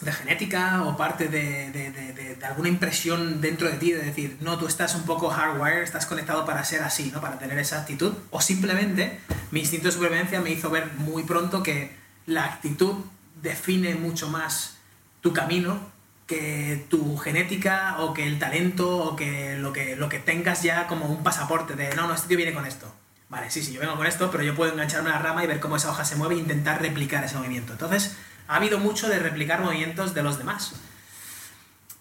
de 0.00 0.12
genética 0.12 0.84
o 0.84 0.96
parte 0.96 1.28
de, 1.28 1.70
de- 1.72 1.90
de- 1.90 2.46
alguna 2.46 2.68
impresión 2.68 3.40
dentro 3.40 3.68
de 3.68 3.74
ti 3.78 3.92
de 3.92 4.02
decir, 4.02 4.36
no, 4.40 4.56
tú 4.58 4.66
estás 4.66 4.94
un 4.94 5.02
poco 5.02 5.28
hardware, 5.28 5.82
estás 5.82 6.06
conectado 6.06 6.44
para 6.46 6.64
ser 6.64 6.82
así, 6.82 7.10
¿no? 7.12 7.20
Para 7.20 7.38
tener 7.38 7.58
esa 7.58 7.80
actitud. 7.80 8.12
O 8.30 8.40
simplemente 8.40 9.20
mi 9.50 9.60
instinto 9.60 9.86
de 9.88 9.92
supervivencia 9.92 10.40
me 10.40 10.50
hizo 10.50 10.70
ver 10.70 10.92
muy 10.98 11.24
pronto 11.24 11.62
que 11.62 11.96
la 12.26 12.44
actitud 12.44 12.94
define 13.42 13.94
mucho 13.96 14.28
más 14.28 14.76
tu 15.20 15.32
camino 15.32 15.80
que 16.26 16.86
tu 16.90 17.16
genética 17.16 17.96
o 18.00 18.12
que 18.14 18.26
el 18.26 18.38
talento 18.38 18.98
o 18.98 19.16
que 19.16 19.56
lo 19.56 19.72
que, 19.72 19.96
lo 19.96 20.08
que 20.10 20.18
tengas 20.18 20.62
ya 20.62 20.86
como 20.86 21.06
un 21.06 21.22
pasaporte 21.22 21.74
de, 21.74 21.94
no, 21.96 22.06
no, 22.06 22.14
este 22.14 22.28
tío 22.28 22.36
viene 22.36 22.52
con 22.52 22.66
esto. 22.66 22.92
Vale, 23.30 23.50
sí, 23.50 23.62
sí, 23.62 23.72
yo 23.72 23.80
vengo 23.80 23.96
con 23.96 24.06
esto, 24.06 24.30
pero 24.30 24.42
yo 24.44 24.54
puedo 24.54 24.72
engancharme 24.72 25.10
a 25.10 25.14
la 25.14 25.18
rama 25.20 25.42
y 25.42 25.46
ver 25.46 25.58
cómo 25.58 25.76
esa 25.76 25.90
hoja 25.90 26.04
se 26.04 26.16
mueve 26.16 26.34
e 26.34 26.38
intentar 26.38 26.80
replicar 26.82 27.24
ese 27.24 27.36
movimiento. 27.36 27.72
Entonces, 27.72 28.16
ha 28.48 28.56
habido 28.56 28.78
mucho 28.78 29.08
de 29.08 29.18
replicar 29.18 29.60
movimientos 29.60 30.14
de 30.14 30.22
los 30.22 30.38
demás. 30.38 30.72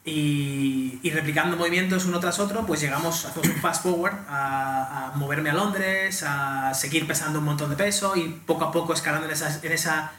Y, 0.05 1.01
replicando 1.13 1.57
movimientos 1.57 2.05
uno 2.05 2.21
tras 2.21 2.39
otro, 2.39 2.65
pues 2.65 2.79
llegamos, 2.79 3.25
hacemos 3.25 3.49
un 3.49 3.55
fast 3.55 3.83
forward 3.83 4.15
a, 4.29 5.11
moverme 5.15 5.49
a 5.49 5.53
Londres, 5.53 6.23
a 6.25 6.73
seguir 6.73 7.05
pesando 7.05 7.39
un 7.39 7.45
montón 7.45 7.69
de 7.69 7.75
peso 7.75 8.15
y 8.15 8.29
poco 8.45 8.63
a 8.63 8.71
poco 8.71 8.93
escalando 8.93 9.27
en 9.27 9.33
esa, 9.33 9.59
en 9.61 10.09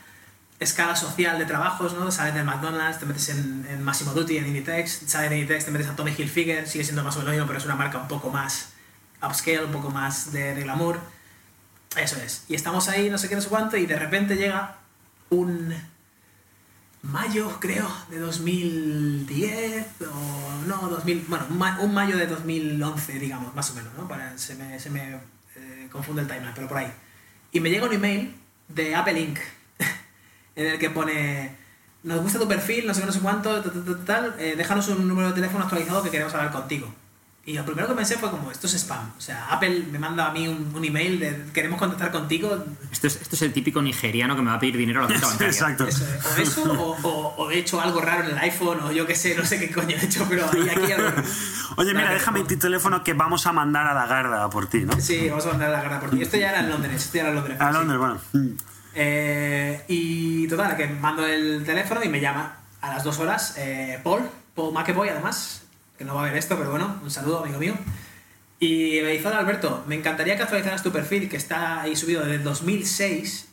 escala 0.60 0.94
social 0.94 1.38
de 1.38 1.46
trabajos, 1.46 1.94
¿no? 1.94 2.10
Sales 2.10 2.34
del 2.34 2.44
McDonald's, 2.44 2.98
te 2.98 3.06
metes 3.06 3.30
en, 3.30 3.82
Massimo 3.82 4.12
Dutti, 4.12 4.36
en 4.36 4.46
Inditex, 4.46 5.04
sales 5.06 5.30
de 5.30 5.38
Inditex, 5.38 5.64
te 5.64 5.70
metes 5.70 5.88
a 5.88 5.96
Tommy 5.96 6.12
Hilfiger, 6.16 6.68
sigue 6.68 6.84
siendo 6.84 7.02
más 7.02 7.16
o 7.16 7.20
menos 7.20 7.28
lo 7.28 7.32
mismo, 7.32 7.46
pero 7.46 7.58
es 7.58 7.64
una 7.64 7.76
marca 7.76 7.96
un 7.96 8.08
poco 8.08 8.28
más 8.28 8.72
upscale, 9.22 9.64
un 9.64 9.72
poco 9.72 9.90
más 9.90 10.32
de, 10.32 10.54
de 10.54 10.62
glamour. 10.64 11.00
Eso 11.96 12.16
es. 12.16 12.44
Y 12.48 12.54
estamos 12.54 12.88
ahí, 12.88 13.08
no 13.08 13.16
sé 13.16 13.30
qué, 13.30 13.36
no 13.36 13.40
sé 13.40 13.48
cuánto, 13.48 13.78
y 13.78 13.86
de 13.86 13.96
repente 13.96 14.36
llega 14.36 14.76
un 15.30 15.74
mayo, 17.08 17.58
creo, 17.60 17.88
de 18.10 18.18
2010, 18.18 19.86
o 20.02 20.66
no, 20.66 20.88
2000, 20.88 21.24
bueno, 21.28 21.46
un, 21.50 21.58
ma- 21.58 21.78
un 21.80 21.92
mayo 21.94 22.16
de 22.16 22.26
2011, 22.26 23.18
digamos, 23.18 23.54
más 23.54 23.70
o 23.70 23.74
menos, 23.74 23.92
¿no? 23.96 24.06
Para, 24.08 24.36
se 24.38 24.54
me, 24.54 24.78
se 24.78 24.90
me 24.90 25.14
eh, 25.56 25.88
confunde 25.90 26.22
el 26.22 26.28
timeline, 26.28 26.52
pero 26.54 26.68
por 26.68 26.78
ahí. 26.78 26.92
Y 27.52 27.60
me 27.60 27.70
llega 27.70 27.86
un 27.86 27.92
email 27.92 28.34
de 28.68 28.94
Apple 28.94 29.20
Inc., 29.20 29.38
en 30.56 30.66
el 30.66 30.78
que 30.78 30.90
pone, 30.90 31.56
nos 32.02 32.20
gusta 32.20 32.38
tu 32.38 32.46
perfil, 32.48 32.86
no 32.86 32.94
sé 32.94 33.00
qué, 33.00 33.06
no 33.06 33.12
sé 33.12 33.20
cuánto, 33.20 33.62
tal, 33.62 33.72
tal, 33.72 33.84
tal, 33.84 34.04
tal, 34.04 34.34
eh, 34.38 34.54
déjanos 34.56 34.88
un 34.88 35.06
número 35.08 35.28
de 35.28 35.34
teléfono 35.34 35.64
actualizado 35.64 36.02
que 36.02 36.10
queremos 36.10 36.34
hablar 36.34 36.52
contigo. 36.52 36.92
Y 37.48 37.54
lo 37.54 37.64
primero 37.64 37.88
que 37.88 37.94
pensé 37.94 38.18
fue 38.18 38.30
como, 38.30 38.50
esto 38.50 38.66
es 38.66 38.74
spam. 38.74 39.10
O 39.16 39.20
sea, 39.22 39.46
Apple 39.50 39.84
me 39.90 39.98
manda 39.98 40.26
a 40.26 40.32
mí 40.32 40.46
un, 40.46 40.70
un 40.74 40.84
email 40.84 41.18
de 41.18 41.44
queremos 41.54 41.78
contactar 41.78 42.10
contigo. 42.12 42.62
Esto 42.92 43.06
es, 43.06 43.16
esto 43.22 43.36
es 43.36 43.40
el 43.42 43.54
típico 43.54 43.80
nigeriano 43.80 44.36
que 44.36 44.42
me 44.42 44.50
va 44.50 44.56
a 44.56 44.60
pedir 44.60 44.76
dinero 44.76 45.00
a 45.00 45.02
la 45.04 45.08
cuenta 45.08 45.26
bancaria. 45.28 45.46
Exacto. 45.50 45.86
Eso, 45.88 46.04
o 46.04 46.42
eso, 46.42 46.72
o, 46.74 47.08
o- 47.08 47.34
o 47.38 47.50
he 47.50 47.58
hecho 47.58 47.80
algo 47.80 48.02
raro 48.02 48.24
en 48.24 48.30
el 48.32 48.38
iPhone, 48.38 48.80
o 48.82 48.92
yo 48.92 49.06
qué 49.06 49.14
sé, 49.14 49.34
no 49.34 49.46
sé 49.46 49.58
qué 49.58 49.70
coño 49.70 49.96
he 49.96 50.04
hecho, 50.04 50.26
pero 50.28 50.44
ahí- 50.52 50.68
aquí 50.68 50.82
hay 50.82 50.92
algo. 50.92 51.22
Oye, 51.78 51.94
mira, 51.94 52.10
déjame 52.12 52.44
tu 52.44 52.58
teléfono 52.58 53.02
que 53.02 53.14
vamos 53.14 53.46
a 53.46 53.52
mandar 53.54 53.86
a 53.86 53.94
la 53.94 54.06
garda 54.06 54.50
por 54.50 54.66
ti, 54.68 54.80
¿no? 54.80 54.92
Sí, 55.00 55.28
vamos 55.30 55.46
a 55.46 55.50
mandar 55.52 55.70
la 55.70 55.80
garra 55.80 56.00
por 56.00 56.10
ti. 56.10 56.20
Esto 56.20 56.36
ya 56.36 56.50
era 56.50 56.60
en 56.60 56.68
Londres, 56.68 57.02
esto 57.02 57.16
ya 57.16 57.20
era 57.22 57.30
en 57.30 57.36
Londres. 57.36 57.56
A 57.60 57.68
sí. 57.68 57.78
Londres, 57.78 57.98
bueno. 57.98 58.20
Mm. 58.34 58.48
Eh, 58.94 59.84
y 59.88 60.48
total, 60.48 60.76
que 60.76 60.86
mando 60.86 61.24
el 61.26 61.62
teléfono 61.64 62.02
y 62.04 62.10
me 62.10 62.20
llama 62.20 62.56
a 62.82 62.88
las 62.90 63.04
dos 63.04 63.18
horas 63.20 63.54
eh, 63.56 63.98
Paul, 64.04 64.28
Paul 64.54 64.74
McEvoy 64.74 65.08
además, 65.08 65.62
que 65.98 66.04
no 66.04 66.14
va 66.14 66.22
a 66.22 66.24
ver 66.26 66.36
esto, 66.36 66.56
pero 66.56 66.70
bueno, 66.70 67.00
un 67.02 67.10
saludo 67.10 67.42
amigo 67.42 67.58
mío. 67.58 67.74
Y 68.60 69.00
me 69.02 69.10
dice, 69.10 69.28
"Hola, 69.28 69.38
Alberto, 69.38 69.84
me 69.86 69.96
encantaría 69.96 70.36
que 70.36 70.42
actualizaras 70.42 70.82
tu 70.82 70.92
perfil, 70.92 71.28
que 71.28 71.36
está 71.36 71.82
ahí 71.82 71.96
subido 71.96 72.22
desde 72.22 72.36
el 72.36 72.44
2006, 72.44 73.48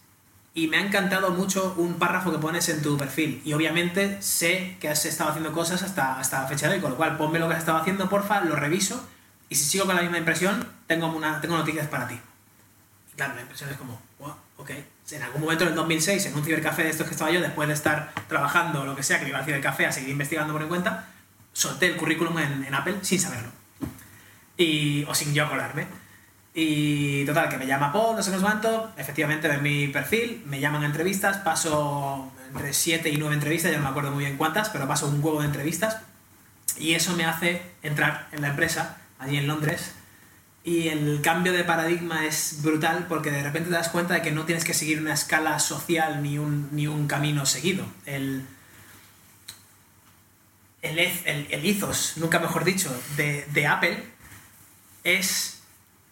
y 0.53 0.67
me 0.67 0.77
ha 0.77 0.81
encantado 0.81 1.31
mucho 1.31 1.75
un 1.77 1.95
párrafo 1.95 2.31
que 2.31 2.37
pones 2.37 2.69
en 2.69 2.81
tu 2.81 2.97
perfil. 2.97 3.41
Y 3.43 3.51
obviamente 3.53 4.21
sé 4.21 4.77
que 4.79 4.87
has 4.87 5.05
estado 5.05 5.31
haciendo 5.31 5.51
cosas 5.51 5.83
hasta, 5.83 6.17
hasta 6.17 6.41
la 6.41 6.47
fecha 6.47 6.69
de 6.69 6.75
hoy, 6.75 6.81
con 6.81 6.91
lo 6.91 6.97
cual 6.97 7.17
ponme 7.17 7.39
lo 7.39 7.47
que 7.49 7.55
has 7.55 7.59
estado 7.59 7.77
haciendo, 7.77 8.09
porfa, 8.09 8.39
lo 8.41 8.55
reviso, 8.55 9.05
y 9.49 9.55
si 9.55 9.65
sigo 9.65 9.85
con 9.85 9.95
la 9.95 10.01
misma 10.01 10.17
impresión, 10.17 10.65
tengo, 10.87 11.07
una, 11.07 11.41
tengo 11.41 11.57
noticias 11.57 11.87
para 11.87 12.07
ti. 12.07 12.19
Y 13.11 13.15
claro, 13.15 13.35
la 13.35 13.41
impresión 13.41 13.69
es 13.69 13.77
como, 13.77 14.01
wow, 14.19 14.33
ok. 14.57 14.71
En 15.11 15.21
algún 15.21 15.41
momento 15.41 15.65
en 15.65 15.71
el 15.71 15.75
2006, 15.75 16.25
en 16.27 16.35
un 16.35 16.43
cibercafé 16.43 16.83
de 16.83 16.89
estos 16.89 17.05
que 17.05 17.11
estaba 17.13 17.31
yo, 17.31 17.41
después 17.41 17.67
de 17.67 17.73
estar 17.73 18.13
trabajando 18.29 18.81
o 18.81 18.85
lo 18.85 18.95
que 18.95 19.03
sea, 19.03 19.19
que 19.19 19.25
me 19.25 19.29
iba 19.29 19.39
al 19.39 19.45
cibercafé 19.45 19.85
a 19.85 19.91
seguir 19.91 20.09
investigando 20.09 20.53
por 20.53 20.63
mi 20.63 20.69
solté 21.55 21.87
el 21.87 21.95
currículum 21.95 22.37
en, 22.37 22.65
en 22.65 22.75
Apple 22.75 22.97
sin 23.01 23.19
saberlo. 23.19 23.49
Y, 24.57 25.03
o 25.05 25.15
sin 25.15 25.33
yo 25.33 25.45
acordarme. 25.45 25.87
Y 26.53 27.25
total, 27.25 27.49
que 27.49 27.57
me 27.57 27.65
llama 27.65 27.91
Paul, 27.91 28.15
no 28.15 28.23
sé 28.23 28.31
cuánto, 28.37 28.93
efectivamente 28.97 29.47
ven 29.47 29.63
mi 29.63 29.87
perfil, 29.87 30.43
me 30.45 30.59
llaman 30.59 30.83
a 30.83 30.85
entrevistas, 30.85 31.37
paso 31.37 32.31
entre 32.49 32.71
7 32.71 33.09
y 33.09 33.17
9 33.17 33.33
entrevistas, 33.33 33.71
ya 33.71 33.77
no 33.77 33.83
me 33.83 33.89
acuerdo 33.89 34.11
muy 34.11 34.23
bien 34.23 34.37
cuántas, 34.37 34.69
pero 34.69 34.87
paso 34.87 35.07
un 35.07 35.23
huevo 35.23 35.41
de 35.41 35.47
entrevistas. 35.47 35.97
Y 36.77 36.93
eso 36.93 37.15
me 37.15 37.25
hace 37.25 37.61
entrar 37.83 38.29
en 38.31 38.41
la 38.41 38.49
empresa, 38.49 38.97
allí 39.19 39.37
en 39.37 39.47
Londres, 39.47 39.95
y 40.65 40.87
el 40.87 41.21
cambio 41.21 41.53
de 41.53 41.63
paradigma 41.63 42.25
es 42.25 42.63
brutal 42.63 43.05
porque 43.07 43.29
de 43.29 43.43
repente 43.43 43.69
te 43.69 43.75
das 43.75 43.89
cuenta 43.89 44.15
de 44.15 44.21
que 44.23 44.31
no 44.31 44.45
tienes 44.45 44.63
que 44.63 44.73
seguir 44.73 44.99
una 44.99 45.13
escala 45.13 45.59
social 45.59 46.23
ni 46.23 46.39
un, 46.39 46.69
ni 46.71 46.87
un 46.87 47.05
camino 47.05 47.45
seguido. 47.45 47.85
El, 48.07 48.47
el, 50.85 51.47
el, 51.49 51.65
ethos, 51.65 52.13
nunca 52.17 52.39
mejor 52.39 52.63
dicho, 52.63 52.89
de, 53.17 53.67
Apple 53.67 54.03
es, 55.03 55.61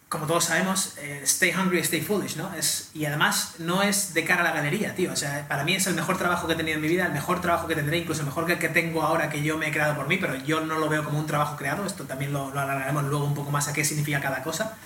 como 0.08 0.26
todos 0.26 0.44
sabemos, 0.44 0.94
eh, 0.98 1.20
stay 1.24 1.52
hungry, 1.52 1.80
stay 1.80 2.00
foolish, 2.00 2.36
¿no? 2.36 2.54
Es, 2.54 2.90
y 2.94 3.04
además 3.04 3.54
no 3.58 3.82
es 3.82 4.14
de 4.14 4.24
cara 4.24 4.42
a 4.42 4.44
la 4.44 4.52
galería, 4.52 4.94
tío. 4.94 5.12
O 5.12 5.16
sea, 5.16 5.46
para 5.48 5.64
mí 5.64 5.74
es 5.74 5.86
el 5.86 5.94
mejor 5.94 6.18
trabajo 6.18 6.46
que 6.46 6.52
he 6.52 6.56
tenido 6.56 6.76
en 6.76 6.82
mi 6.82 6.88
vida, 6.88 7.06
el 7.06 7.12
mejor 7.12 7.40
trabajo 7.40 7.66
que 7.66 7.74
tendré, 7.74 7.98
incluso 7.98 8.22
mejor 8.24 8.46
que 8.46 8.58
que 8.58 8.68
tengo 8.68 9.02
ahora 9.02 9.30
que 9.30 9.42
yo 9.42 9.58
me 9.58 9.68
he 9.68 9.72
creado 9.72 9.96
por 9.96 10.06
mí, 10.08 10.18
pero 10.18 10.36
yo 10.36 10.60
no 10.60 10.78
lo 10.78 10.88
veo 10.88 11.04
como 11.04 11.18
un 11.18 11.26
trabajo 11.26 11.56
creado. 11.56 11.86
Esto 11.86 12.04
también 12.04 12.32
lo, 12.32 12.50
lo 12.50 12.60
alargaremos 12.60 13.04
luego 13.04 13.24
un 13.24 13.34
poco 13.34 13.50
más 13.50 13.68
a 13.68 13.72
qué 13.72 13.84
significa 13.84 14.20
cada 14.20 14.42
cosa. 14.42 14.76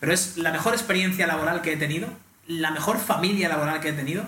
Pero 0.00 0.12
es 0.12 0.36
la 0.36 0.52
mejor 0.52 0.74
experiencia 0.74 1.26
laboral 1.26 1.60
que 1.60 1.72
he 1.72 1.76
tenido, 1.76 2.08
la 2.46 2.70
mejor 2.70 2.98
familia 2.98 3.48
laboral 3.48 3.80
que 3.80 3.90
he 3.90 3.92
tenido. 3.92 4.24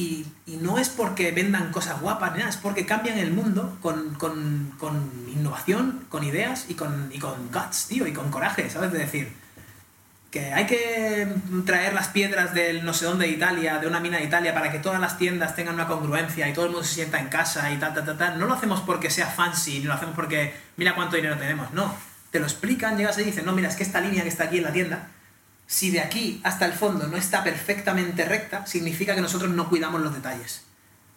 Y, 0.00 0.26
no 0.60 0.78
es 0.78 0.88
porque 0.88 1.30
vendan 1.32 1.70
cosas 1.72 2.00
guapas, 2.00 2.36
nada, 2.36 2.48
es 2.48 2.56
porque 2.56 2.86
cambian 2.86 3.18
el 3.18 3.32
mundo 3.32 3.76
con, 3.82 4.14
con- 4.14 4.72
con 4.78 5.10
innovación, 5.36 6.04
con 6.08 6.22
ideas 6.24 6.66
y 6.68 6.74
con, 6.74 7.10
y 7.12 7.18
con 7.18 7.34
guts, 7.52 7.86
tío, 7.88 8.06
y 8.06 8.12
con 8.12 8.30
coraje, 8.30 8.70
¿sabes? 8.70 8.92
De 8.92 8.98
decir 8.98 9.32
que 10.30 10.52
hay 10.52 10.66
que 10.66 11.26
traer 11.66 11.92
las 11.92 12.08
piedras 12.08 12.54
del 12.54 12.84
no 12.84 12.94
sé 12.94 13.04
dónde 13.04 13.26
de 13.26 13.32
Italia, 13.32 13.78
de 13.78 13.86
una 13.88 13.98
mina 14.00 14.18
de 14.18 14.24
Italia, 14.24 14.54
para 14.54 14.70
que 14.70 14.78
todas 14.78 15.00
las 15.00 15.18
tiendas 15.18 15.56
tengan 15.56 15.74
una 15.74 15.88
congruencia 15.88 16.48
y 16.48 16.52
todo 16.52 16.66
el 16.66 16.70
mundo 16.70 16.86
se 16.86 16.94
sienta 16.94 17.18
en 17.18 17.28
casa 17.28 17.70
y 17.72 17.76
tal, 17.78 17.92
tal, 17.94 18.04
tal, 18.04 18.16
tal. 18.16 18.38
No 18.38 18.46
lo 18.46 18.54
hacemos 18.54 18.80
porque 18.82 19.10
sea 19.10 19.26
fancy, 19.26 19.80
ni 19.80 19.84
lo 19.86 19.94
hacemos 19.94 20.14
porque 20.14 20.54
mira 20.76 20.94
cuánto 20.94 21.16
dinero 21.16 21.36
tenemos, 21.36 21.72
no. 21.72 21.92
Te 22.30 22.38
lo 22.38 22.46
explican, 22.46 22.96
llegas 22.96 23.18
y 23.18 23.24
dicen, 23.24 23.44
no, 23.44 23.52
mira, 23.52 23.68
es 23.68 23.74
que 23.76 23.82
esta 23.82 24.00
línea 24.00 24.22
que 24.22 24.28
está 24.28 24.44
aquí 24.44 24.58
en 24.58 24.64
la 24.64 24.72
tienda, 24.72 25.08
si 25.70 25.92
de 25.92 26.00
aquí 26.00 26.40
hasta 26.42 26.66
el 26.66 26.72
fondo 26.72 27.06
no 27.06 27.16
está 27.16 27.44
perfectamente 27.44 28.24
recta, 28.24 28.66
significa 28.66 29.14
que 29.14 29.20
nosotros 29.20 29.52
no 29.52 29.68
cuidamos 29.68 30.00
los 30.00 30.12
detalles. 30.12 30.64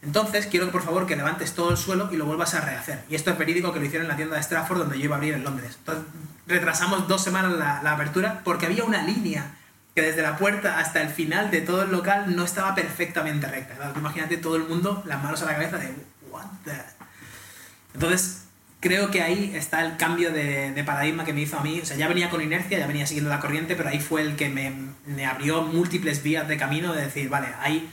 Entonces, 0.04 0.46
quiero 0.46 0.68
que 0.68 0.72
por 0.72 0.84
favor 0.84 1.08
que 1.08 1.16
levantes 1.16 1.54
todo 1.56 1.72
el 1.72 1.78
suelo 1.78 2.10
y 2.12 2.18
lo 2.18 2.26
vuelvas 2.26 2.54
a 2.54 2.62
rehacer. 2.62 3.04
Y 3.10 3.16
esto 3.16 3.32
es 3.32 3.38
verídico 3.40 3.74
que 3.74 3.80
lo 3.80 3.86
hicieron 3.86 4.06
en 4.06 4.10
la 4.10 4.16
tienda 4.16 4.36
de 4.36 4.44
Stratford 4.44 4.78
donde 4.78 5.00
yo 5.00 5.06
iba 5.06 5.16
a 5.16 5.18
abrir 5.18 5.34
en 5.34 5.44
Londres. 5.44 5.76
Entonces, 5.80 6.04
retrasamos 6.46 7.08
dos 7.08 7.24
semanas 7.24 7.54
la, 7.54 7.82
la 7.82 7.94
apertura 7.94 8.42
porque 8.44 8.68
había 8.68 8.84
una 8.84 9.02
línea 9.02 9.56
que 9.96 10.04
desde 10.04 10.22
la 10.22 10.38
puerta 10.38 10.78
hasta 10.78 11.02
el 11.02 11.10
final 11.10 11.50
de 11.50 11.62
todo 11.62 11.82
el 11.82 11.92
local 11.92 12.36
no 12.36 12.44
estaba 12.44 12.76
perfectamente 12.76 13.48
recta. 13.48 13.92
Imagínate 13.98 14.38
todo 14.38 14.56
el 14.58 14.66
mundo, 14.66 15.02
las 15.08 15.24
manos 15.24 15.42
a 15.42 15.46
la 15.46 15.54
cabeza 15.54 15.80
de, 15.80 15.96
what 16.30 16.46
the... 16.64 16.80
Entonces, 17.96 18.43
creo 18.84 19.10
que 19.10 19.24
ahí 19.24 19.54
está 19.56 19.86
el 19.86 19.96
cambio 19.96 20.34
de, 20.34 20.74
de 20.74 20.84
paradigma 20.84 21.24
que 21.24 21.32
me 21.32 21.40
hizo 21.40 21.58
a 21.58 21.64
mí. 21.64 21.80
O 21.82 21.86
sea, 21.86 21.96
ya 21.96 22.10
venía 22.10 22.30
con 22.30 22.42
inercia, 22.42 22.78
ya 22.78 22.86
venía 22.86 23.08
siguiendo 23.08 23.30
la 23.30 23.40
corriente, 23.40 23.78
pero 23.78 23.88
ahí 23.88 24.02
fue 24.02 24.22
el 24.22 24.36
que 24.36 24.50
me, 24.50 24.74
me 25.06 25.26
abrió 25.26 25.62
múltiples 25.62 26.22
vías 26.22 26.50
de 26.50 26.58
camino 26.58 26.94
de 26.94 27.04
decir, 27.04 27.30
vale, 27.30 27.48
hay 27.62 27.90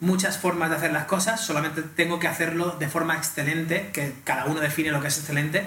muchas 0.00 0.36
formas 0.36 0.68
de 0.68 0.76
hacer 0.76 0.92
las 0.92 1.06
cosas, 1.06 1.40
solamente 1.40 1.80
tengo 1.82 2.18
que 2.18 2.28
hacerlo 2.28 2.76
de 2.78 2.88
forma 2.88 3.16
excelente, 3.16 3.88
que 3.94 4.12
cada 4.24 4.44
uno 4.44 4.60
define 4.60 4.90
lo 4.90 5.00
que 5.00 5.08
es 5.08 5.18
excelente, 5.18 5.66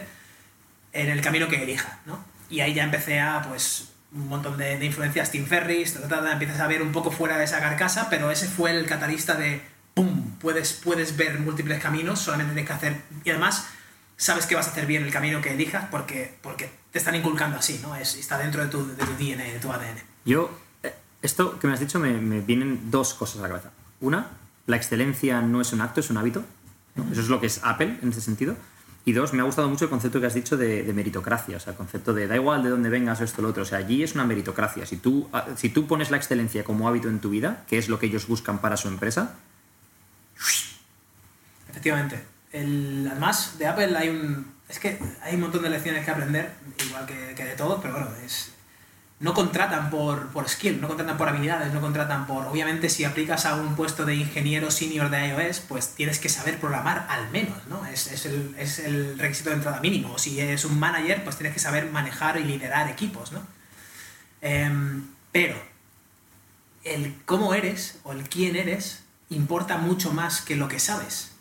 en 0.93 1.09
el 1.09 1.21
camino 1.21 1.47
que 1.47 1.63
elija, 1.63 1.99
¿no? 2.05 2.23
Y 2.47 2.59
ahí 2.59 2.75
ya 2.75 2.83
empecé 2.83 3.19
a, 3.19 3.41
pues, 3.41 3.89
un 4.13 4.27
montón 4.27 4.57
de, 4.59 4.77
de 4.77 4.85
influencias, 4.85 5.31
Tim 5.31 5.47
Ferris, 5.47 5.95
ta, 5.95 6.07
ta, 6.07 6.21
ta, 6.21 6.33
empiezas 6.33 6.59
a 6.59 6.67
ver 6.67 6.83
un 6.83 6.91
poco 6.91 7.09
fuera 7.09 7.39
de 7.39 7.45
esa 7.45 7.59
carcasa, 7.59 8.11
pero 8.11 8.29
ese 8.29 8.47
fue 8.47 8.69
el 8.71 8.85
catalista 8.85 9.33
de, 9.33 9.63
¡pum!, 9.95 10.33
puedes, 10.39 10.73
puedes 10.73 11.17
ver 11.17 11.39
múltiples 11.39 11.81
caminos, 11.81 12.19
solamente 12.19 12.53
tienes 12.53 12.69
que 12.69 12.75
hacer, 12.75 13.01
y 13.23 13.31
además 13.31 13.65
sabes 14.17 14.45
que 14.45 14.55
vas 14.55 14.67
a 14.67 14.71
hacer 14.71 14.85
bien 14.85 15.03
el 15.03 15.11
camino 15.11 15.41
que 15.41 15.53
elijas 15.53 15.85
porque, 15.89 16.35
porque 16.41 16.69
te 16.91 16.97
están 16.97 17.15
inculcando 17.15 17.57
así, 17.57 17.79
¿no? 17.81 17.95
Es, 17.95 18.15
está 18.15 18.37
dentro 18.37 18.63
de 18.63 18.69
tu, 18.69 18.85
de 18.85 18.95
tu 18.95 19.11
DNA, 19.13 19.43
de 19.43 19.59
tu 19.59 19.71
ADN. 19.71 19.97
Yo, 20.25 20.51
eh, 20.83 20.93
Esto 21.21 21.59
que 21.59 21.67
me 21.67 21.73
has 21.73 21.79
dicho 21.79 21.99
me, 21.99 22.13
me 22.13 22.41
vienen 22.41 22.91
dos 22.91 23.13
cosas 23.13 23.39
a 23.39 23.41
la 23.43 23.47
cabeza. 23.49 23.71
Una, 24.01 24.27
la 24.65 24.75
excelencia 24.75 25.41
no 25.41 25.61
es 25.61 25.71
un 25.71 25.81
acto, 25.81 26.01
es 26.01 26.09
un 26.09 26.17
hábito. 26.17 26.43
¿no? 26.95 27.09
Eso 27.11 27.21
es 27.21 27.29
lo 27.29 27.39
que 27.39 27.47
es 27.47 27.61
Apple 27.63 27.99
en 28.01 28.09
ese 28.09 28.21
sentido. 28.21 28.55
Y 29.05 29.13
dos, 29.13 29.31
me 29.31 29.41
ha 29.41 29.45
gustado 29.45 29.69
mucho 29.69 29.85
el 29.85 29.89
concepto 29.89 30.19
que 30.19 30.27
has 30.27 30.33
dicho 30.33 30.57
de, 30.57 30.83
de 30.83 30.93
meritocracia, 30.93 31.55
o 31.55 31.59
sea, 31.61 31.71
el 31.71 31.77
concepto 31.77 32.13
de 32.13 32.27
da 32.27 32.35
igual 32.35 32.61
de 32.61 32.69
dónde 32.69 32.89
vengas 32.89 33.21
esto 33.21 33.41
o 33.41 33.43
lo 33.43 33.49
otro, 33.49 33.63
o 33.63 33.65
sea, 33.65 33.77
allí 33.77 34.03
es 34.03 34.15
una 34.15 34.25
meritocracia. 34.25 34.85
Si 34.85 34.97
tú, 34.97 35.29
ah, 35.31 35.45
si 35.55 35.69
tú 35.69 35.87
pones 35.87 36.11
la 36.11 36.17
excelencia 36.17 36.65
como 36.65 36.89
hábito 36.89 37.07
en 37.07 37.21
tu 37.21 37.29
vida, 37.29 37.63
que 37.69 37.77
es 37.77 37.87
lo 37.87 37.99
que 37.99 38.07
ellos 38.07 38.27
buscan 38.27 38.59
para 38.59 38.75
su 38.75 38.89
empresa, 38.89 39.35
Efectivamente. 41.69 42.36
Además, 42.59 43.57
de 43.57 43.67
Apple 43.67 43.95
hay 43.97 44.09
un. 44.09 44.55
Es 44.69 44.79
que 44.79 44.99
hay 45.21 45.35
un 45.35 45.41
montón 45.41 45.63
de 45.63 45.69
lecciones 45.69 46.03
que 46.03 46.11
aprender, 46.11 46.51
igual 46.85 47.05
que, 47.05 47.33
que 47.35 47.45
de 47.45 47.55
todo, 47.55 47.81
pero 47.81 47.93
bueno, 47.93 48.09
es. 48.25 48.53
No 49.19 49.33
contratan 49.33 49.89
por, 49.89 50.27
por 50.27 50.47
skill, 50.47 50.79
no 50.79 50.87
contratan 50.87 51.17
por 51.17 51.27
habilidades, 51.27 51.73
no 51.73 51.81
contratan 51.81 52.27
por. 52.27 52.45
Obviamente, 52.45 52.87
si 52.87 53.03
aplicas 53.03 53.47
a 53.47 53.55
un 53.55 53.75
puesto 53.75 54.05
de 54.05 54.13
ingeniero 54.13 54.69
senior 54.69 55.09
de 55.09 55.29
iOS, 55.29 55.61
pues 55.61 55.95
tienes 55.95 56.19
que 56.19 56.29
saber 56.29 56.59
programar 56.59 57.07
al 57.09 57.29
menos, 57.31 57.65
¿no? 57.67 57.83
Es, 57.87 58.11
es, 58.11 58.27
el, 58.27 58.55
es 58.59 58.77
el 58.77 59.17
requisito 59.17 59.49
de 59.49 59.55
entrada 59.55 59.79
mínimo. 59.79 60.19
Si 60.19 60.39
eres 60.39 60.65
un 60.65 60.77
manager, 60.77 61.23
pues 61.23 61.35
tienes 61.35 61.53
que 61.53 61.59
saber 61.59 61.89
manejar 61.89 62.39
y 62.39 62.43
liderar 62.43 62.91
equipos, 62.91 63.31
¿no? 63.31 63.41
Em, 64.41 65.07
pero 65.31 65.55
el 66.83 67.15
cómo 67.25 67.53
eres 67.53 67.99
o 68.03 68.11
el 68.13 68.29
quién 68.29 68.55
eres 68.55 69.03
importa 69.29 69.77
mucho 69.77 70.13
más 70.13 70.41
que 70.41 70.55
lo 70.55 70.67
que 70.67 70.79
sabes. 70.79 71.31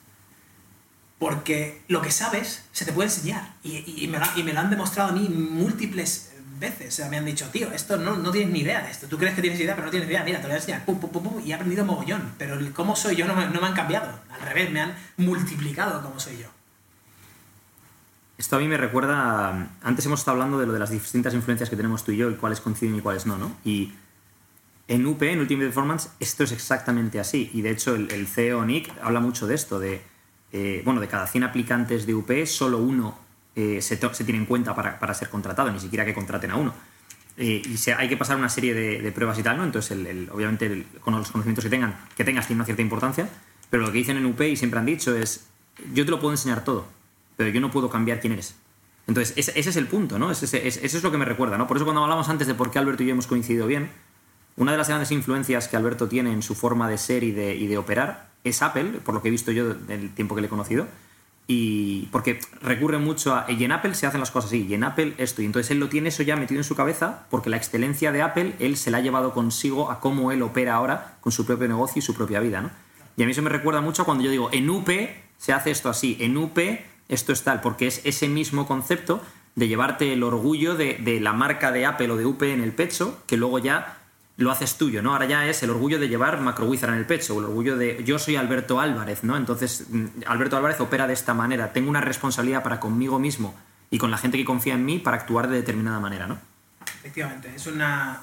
Porque 1.19 1.81
lo 1.89 2.03
que 2.03 2.11
sabes 2.11 2.65
se 2.73 2.85
te 2.85 2.93
puede 2.93 3.09
enseñar. 3.09 3.55
Y, 3.65 4.05
y- 4.05 4.09
me, 4.09 4.19
lo, 4.19 4.27
y 4.37 4.43
me 4.43 4.53
lo 4.53 4.61
han 4.61 4.69
demostrado 4.71 5.11
a 5.11 5.13
mí 5.13 5.29
múltiples 5.29 6.33
veces. 6.61 6.89
O 6.89 6.97
sea, 6.97 7.09
me 7.09 7.17
han 7.17 7.25
dicho, 7.25 7.49
tío, 7.51 7.73
esto 7.73 7.97
no, 7.97 8.17
no 8.17 8.31
tienes 8.31 8.51
ni 8.53 8.61
idea 8.61 8.83
de 8.83 8.91
esto. 8.91 9.07
Tú 9.07 9.17
crees 9.17 9.35
que 9.35 9.41
tienes 9.41 9.59
idea, 9.59 9.75
pero 9.75 9.87
no 9.87 9.91
tienes 9.91 10.09
idea. 10.09 10.23
Mira, 10.25 10.39
te 10.39 10.43
lo 10.45 10.49
voy 10.49 10.57
a 10.57 10.59
enseñar. 10.61 10.85
Pum, 10.85 11.01
pum, 11.01 11.11
pum, 11.11 11.23
pum, 11.23 11.43
y 11.45 11.51
he 11.53 11.55
aprendido 11.55 11.85
mogollón. 11.87 12.35
Pero 12.39 12.55
el 12.55 12.73
cómo 12.73 12.97
soy 12.97 13.17
yo 13.17 13.27
no 13.27 13.35
me, 13.35 13.47
no 13.49 13.61
me 13.61 13.67
han 13.67 13.73
cambiado. 13.75 14.09
Al 14.31 14.41
revés, 14.43 14.71
me 14.71 14.81
han 14.83 14.95
multiplicado 15.17 16.03
cómo 16.03 16.21
soy 16.21 16.37
yo. 16.39 16.49
Esto 18.39 18.57
a 18.57 18.59
mí 18.59 18.69
me 18.69 18.77
recuerda. 18.77 19.71
Antes 19.83 20.05
hemos 20.05 20.21
estado 20.21 20.35
hablando 20.35 20.59
de 20.59 20.67
lo 20.67 20.75
de 20.75 20.79
las 20.79 20.91
distintas 20.91 21.33
influencias 21.33 21.71
que 21.71 21.77
tenemos 21.77 22.05
tú 22.05 22.13
y 22.13 22.19
yo 22.19 22.31
y 22.31 22.35
cuáles 22.35 22.61
coinciden 22.61 22.97
y 22.97 23.01
cuáles 23.01 23.25
no, 23.25 23.39
¿no? 23.39 23.57
Y 23.65 23.95
en 24.89 25.07
UP, 25.07 25.23
en 25.23 25.41
Ultimate 25.41 25.67
Performance, 25.69 26.11
esto 26.21 26.45
es 26.45 26.53
exactamente 26.53 27.19
así. 27.19 27.51
Y 27.55 27.63
de 27.63 27.71
hecho, 27.71 27.95
el 27.95 28.27
CEO 28.27 28.65
Nick 28.67 28.93
habla 29.03 29.21
mucho 29.21 29.47
de 29.47 29.55
esto: 29.55 29.79
de. 29.79 30.03
Eh, 30.57 30.83
bueno, 30.85 31.01
de 31.01 31.09
cada 31.09 31.27
100 31.27 31.45
aplicantes 31.45 32.07
de 32.07 32.15
UP, 32.15 32.31
solo 32.47 32.79
uno 32.79 33.19
eh, 33.55 33.81
se, 33.83 33.97
tiene 33.99 34.39
en 34.39 34.47
cuenta 34.47 34.75
para, 34.75 34.99
para 34.99 35.13
ser 35.13 35.29
contratado, 35.29 35.71
ni 35.71 35.79
siquiera 35.81 36.05
que 36.07 36.15
contraten 36.15 36.51
a 36.51 36.57
uno. 36.57 36.73
Eh, 37.37 37.61
y 37.65 37.91
hay 37.91 38.09
que 38.09 38.17
pasar 38.17 38.39
una 38.39 38.49
serie 38.49 38.73
de, 38.73 39.13
pruebas 39.13 39.39
y 39.39 39.43
tal, 39.43 39.59
¿no? 39.59 39.65
Entonces, 39.65 39.91
el- 39.93 40.31
obviamente, 40.33 40.65
el- 40.67 40.87
con 41.01 41.15
los 41.15 41.31
conocimientos 41.31 41.63
que 41.65 41.71
tengan, 41.71 41.95
que 42.17 42.25
tengas, 42.25 42.47
tiene 42.47 42.59
una 42.61 42.65
cierta 42.65 42.81
importancia. 42.83 43.29
Pero 43.69 43.83
lo 43.83 43.93
que 43.93 43.99
dicen 43.99 44.17
en 44.17 44.25
UP 44.25 44.41
y 44.49 44.57
siempre 44.57 44.79
han 44.81 44.87
dicho 44.87 45.15
es: 45.15 45.47
yo 45.93 46.05
te 46.07 46.11
lo 46.11 46.19
puedo 46.21 46.33
enseñar 46.33 46.65
todo, 46.65 46.87
pero 47.37 47.51
yo 47.51 47.61
no 47.61 47.71
puedo 47.71 47.91
cambiar 47.91 48.21
quién 48.21 48.33
eres. 48.33 48.55
Entonces, 49.07 49.35
ese, 49.37 49.59
es 49.59 49.77
el 49.77 49.87
punto, 49.87 50.19
¿no? 50.19 50.31
Ese, 50.31 50.47
ese- 50.47 50.69
ese- 50.69 50.97
es 50.97 51.03
lo 51.03 51.11
que 51.11 51.19
me 51.19 51.25
recuerda, 51.27 51.59
¿no? 51.59 51.67
Por 51.67 51.77
eso 51.77 51.85
cuando 51.85 52.03
hablamos 52.03 52.29
antes 52.31 52.47
de 52.47 52.55
por 52.55 52.71
qué 52.71 52.79
Alberto 52.79 53.03
y 53.03 53.07
yo 53.07 53.13
hemos 53.13 53.27
coincidido 53.27 53.67
bien, 53.67 53.91
una 54.57 54.73
de 54.73 54.79
las 54.79 54.89
grandes 54.89 55.11
influencias 55.13 55.69
que 55.69 55.77
Alberto 55.77 56.09
tiene 56.09 56.33
en 56.33 56.43
su 56.43 56.55
forma 56.55 56.89
de 56.89 56.97
ser 56.97 57.23
y 57.23 57.33
de, 57.33 57.55
y 57.55 57.67
de 57.67 57.77
operar 57.77 58.31
es 58.49 58.63
Apple, 58.63 59.01
por 59.05 59.15
lo 59.15 59.23
que 59.23 59.29
he 59.29 59.31
visto 59.31 59.53
yo 59.53 59.75
del 59.75 60.15
tiempo 60.15 60.35
que 60.35 60.41
le 60.41 60.47
he 60.47 60.51
conocido. 60.51 60.87
Y 61.49 62.07
porque 62.07 62.41
recurre 62.61 62.99
mucho 62.99 63.35
a. 63.35 63.47
Y 63.49 63.63
en 63.63 63.71
Apple 63.71 63.95
se 63.95 64.07
hacen 64.07 64.19
las 64.19 64.33
cosas 64.33 64.51
así, 64.51 64.67
y 64.69 64.75
en 64.75 64.83
Apple 64.83 65.15
esto. 65.19 65.43
Y 65.43 65.45
entonces 65.45 65.71
él 65.71 65.79
lo 65.79 65.89
tiene 65.89 66.09
eso 66.09 66.23
ya 66.25 66.37
metido 66.37 66.61
en 66.61 66.65
su 66.65 66.75
cabeza, 66.75 67.27
porque 67.31 67.51
la 67.51 67.57
excelencia 67.57 68.11
de 68.11 68.23
Apple 68.23 68.55
él 68.59 68.77
se 68.77 68.91
la 68.91 68.99
ha 68.99 69.01
llevado 69.01 69.33
consigo 69.33 69.91
a 69.91 70.01
cómo 70.01 70.33
él 70.33 70.43
opera 70.43 70.75
ahora 70.75 71.19
con 71.21 71.31
su 71.31 71.47
propio 71.47 71.69
negocio 71.69 72.01
y 72.01 72.03
su 72.03 72.15
propia 72.15 72.41
vida, 72.41 72.61
¿no? 72.61 72.71
Y 73.17 73.23
a 73.23 73.27
mí 73.27 73.33
eso 73.33 73.43
me 73.43 73.51
recuerda 73.51 73.81
mucho 73.81 74.05
cuando 74.05 74.25
yo 74.25 74.31
digo, 74.31 74.51
en 74.53 74.69
UP 74.69 74.89
se 75.39 75.53
hace 75.53 75.71
esto 75.71 75.89
así, 75.89 76.17
en 76.21 76.37
UP 76.37 76.59
esto 77.09 77.33
es 77.33 77.43
tal, 77.45 77.61
porque 77.61 77.87
es 77.87 78.01
ese 78.05 78.29
mismo 78.29 78.67
concepto 78.67 79.23
de 79.55 79.69
llevarte 79.69 80.13
el 80.13 80.23
orgullo 80.23 80.75
de, 80.75 80.95
de 80.95 81.21
la 81.21 81.33
marca 81.33 81.71
de 81.73 81.87
Apple 81.87 82.11
o 82.11 82.17
de 82.17 82.27
UP 82.27 82.43
en 82.43 82.61
el 82.61 82.73
pecho, 82.73 83.23
que 83.27 83.37
luego 83.37 83.59
ya 83.59 83.99
lo 84.37 84.51
haces 84.51 84.77
tuyo, 84.77 85.03
¿no? 85.03 85.13
Ahora 85.13 85.27
ya 85.27 85.47
es 85.47 85.63
el 85.63 85.71
orgullo 85.71 85.99
de 85.99 86.09
llevar 86.09 86.41
MacroWizard 86.41 86.91
en 86.91 86.99
el 86.99 87.07
pecho, 87.07 87.35
o 87.35 87.39
el 87.39 87.47
orgullo 87.47 87.77
de 87.77 88.03
yo 88.05 88.19
soy 88.19 88.37
Alberto 88.37 88.81
Álvarez, 88.81 89.25
¿no? 89.25 89.37
Entonces, 89.37 89.87
mm, 89.89 90.07
Alberto 90.27 90.57
Álvarez 90.57 90.81
opera 90.81 91.07
de 91.07 91.15
esta 91.15 91.33
manera, 91.33 91.73
tengo 91.73 91.89
una 91.89 92.03
responsabilidad 92.03 92.63
para 92.63 92.79
conmigo 92.79 93.19
mismo 93.19 93.55
y 93.91 93.99
con 93.99 94.11
la 94.11 94.19
gente 94.19 94.37
que 94.37 94.45
confía 94.45 94.75
en 94.75 94.85
mí 94.85 94.99
para 94.99 95.17
actuar 95.17 95.49
de 95.49 95.57
determinada 95.57 96.01
manera, 96.01 96.27
¿no? 96.27 96.39
Efectivamente, 96.87 97.53
es 97.55 97.67
una. 97.67 98.21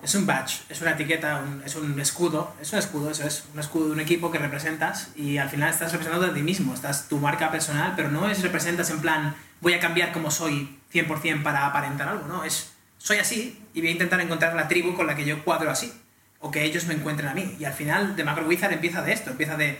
Es 0.00 0.14
un 0.14 0.26
badge, 0.26 0.60
es 0.68 0.80
una 0.80 0.92
etiqueta, 0.92 1.42
es 1.64 1.74
un 1.74 1.98
escudo, 1.98 2.54
es 2.62 2.72
un 2.72 2.78
escudo, 2.78 3.10
eso 3.10 3.24
es, 3.26 3.46
un 3.52 3.58
escudo 3.58 3.86
de 3.86 3.92
un 3.94 3.98
equipo 3.98 4.30
que 4.30 4.38
representas 4.38 5.10
y 5.16 5.38
al 5.38 5.48
final 5.48 5.70
estás 5.70 5.90
representando 5.90 6.30
a 6.30 6.34
ti 6.34 6.40
mismo, 6.40 6.72
estás 6.72 7.08
tu 7.08 7.18
marca 7.18 7.50
personal, 7.50 7.94
pero 7.96 8.08
no 8.08 8.28
es 8.28 8.40
representas 8.40 8.90
en 8.90 9.00
plan 9.00 9.34
voy 9.60 9.72
a 9.72 9.80
cambiar 9.80 10.12
como 10.12 10.30
soy 10.30 10.78
100% 10.92 11.42
para 11.42 11.66
aparentar 11.66 12.06
algo, 12.06 12.28
no, 12.28 12.44
es 12.44 12.70
soy 12.98 13.18
así 13.18 13.58
y 13.78 13.80
voy 13.80 13.90
a 13.90 13.92
intentar 13.92 14.20
encontrar 14.20 14.56
la 14.56 14.66
tribu 14.66 14.96
con 14.96 15.06
la 15.06 15.14
que 15.14 15.24
yo 15.24 15.44
cuadro 15.44 15.70
así, 15.70 15.92
o 16.40 16.50
que 16.50 16.64
ellos 16.64 16.86
me 16.86 16.94
encuentren 16.94 17.28
a 17.28 17.34
mí. 17.34 17.56
Y 17.60 17.64
al 17.64 17.74
final 17.74 18.16
de 18.16 18.24
Macro 18.24 18.44
Wizard 18.44 18.72
empieza 18.72 19.02
de 19.02 19.12
esto, 19.12 19.30
empieza 19.30 19.56
de 19.56 19.78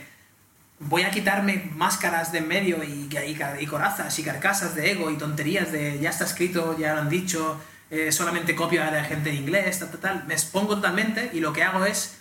voy 0.79 1.01
a 1.01 1.11
quitarme 1.11 1.69
máscaras 1.75 2.31
de 2.31 2.37
en 2.37 2.47
medio 2.47 2.81
y, 2.81 3.09
y, 3.11 3.37
y 3.59 3.65
corazas 3.65 4.17
y 4.17 4.23
carcasas 4.23 4.73
de 4.73 4.91
ego 4.91 5.11
y 5.11 5.17
tonterías 5.17 5.73
de 5.73 5.99
ya 5.99 6.11
está 6.11 6.23
escrito, 6.23 6.77
ya 6.77 6.93
lo 6.93 7.01
han 7.01 7.09
dicho, 7.09 7.59
eh, 7.89 8.13
solamente 8.13 8.55
copio 8.55 8.81
a 8.81 8.89
la 8.89 9.03
gente 9.03 9.31
en 9.31 9.35
inglés, 9.35 9.79
tal, 9.79 9.91
tal, 9.91 9.99
tal. 9.99 10.23
Me 10.27 10.33
expongo 10.33 10.75
totalmente 10.75 11.31
y 11.33 11.41
lo 11.41 11.51
que 11.51 11.63
hago 11.63 11.83
es, 11.83 12.18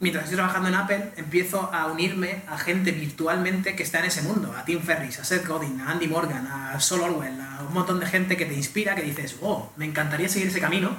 mientras 0.00 0.24
estoy 0.24 0.36
trabajando 0.36 0.68
en 0.68 0.74
Apple, 0.74 1.12
empiezo 1.16 1.70
a 1.72 1.86
unirme 1.86 2.42
a 2.48 2.58
gente 2.58 2.92
virtualmente 2.92 3.74
que 3.76 3.82
está 3.82 4.00
en 4.00 4.06
ese 4.06 4.22
mundo, 4.22 4.54
a 4.56 4.64
Tim 4.64 4.80
Ferriss, 4.80 5.20
a 5.20 5.24
Seth 5.24 5.46
Godin, 5.46 5.80
a 5.80 5.90
Andy 5.92 6.08
Morgan, 6.08 6.46
a 6.46 6.78
Sol 6.80 7.00
Orwell, 7.00 7.40
a 7.40 7.62
un 7.66 7.72
montón 7.72 8.00
de 8.00 8.06
gente 8.06 8.36
que 8.36 8.46
te 8.46 8.54
inspira, 8.54 8.94
que 8.94 9.02
dices, 9.02 9.36
oh, 9.40 9.72
me 9.76 9.84
encantaría 9.84 10.28
seguir 10.28 10.48
ese 10.48 10.60
camino, 10.60 10.94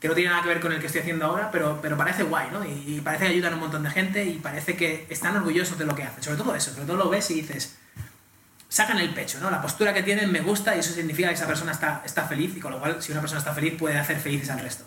que 0.00 0.08
no 0.08 0.14
tiene 0.14 0.30
nada 0.30 0.42
que 0.42 0.48
ver 0.48 0.60
con 0.60 0.72
el 0.72 0.80
que 0.80 0.86
estoy 0.86 1.00
haciendo 1.00 1.24
ahora, 1.24 1.50
pero, 1.50 1.80
pero 1.80 1.96
parece 1.96 2.22
guay, 2.22 2.48
¿no? 2.52 2.64
Y, 2.64 3.00
parece 3.00 3.26
que 3.26 3.32
ayudan 3.32 3.54
a 3.54 3.56
un 3.56 3.62
montón 3.62 3.82
de 3.82 3.90
gente 3.90 4.24
y 4.24 4.34
parece 4.38 4.76
que 4.76 5.06
están 5.08 5.36
orgullosos 5.36 5.78
de 5.78 5.86
lo 5.86 5.94
que 5.94 6.02
hacen. 6.02 6.22
Sobre 6.22 6.36
todo 6.36 6.54
eso, 6.54 6.70
sobre 6.70 6.86
todo 6.86 6.96
lo 6.96 7.08
ves 7.08 7.30
y 7.30 7.34
dices, 7.34 7.76
sacan 8.68 8.98
el 8.98 9.14
pecho, 9.14 9.40
¿no? 9.40 9.50
La 9.50 9.62
postura 9.62 9.94
que 9.94 10.02
tienen 10.02 10.30
me 10.30 10.40
gusta 10.40 10.76
y 10.76 10.80
eso 10.80 10.92
significa 10.92 11.28
que 11.28 11.34
esa 11.34 11.46
persona 11.46 11.72
está, 11.72 12.02
está 12.04 12.24
feliz 12.28 12.54
y 12.56 12.60
con 12.60 12.72
lo 12.72 12.78
cual 12.78 13.02
si 13.02 13.12
una 13.12 13.20
persona 13.22 13.38
está 13.38 13.54
feliz 13.54 13.74
puede 13.78 13.98
hacer 13.98 14.18
felices 14.18 14.50
al 14.50 14.60
resto. 14.60 14.84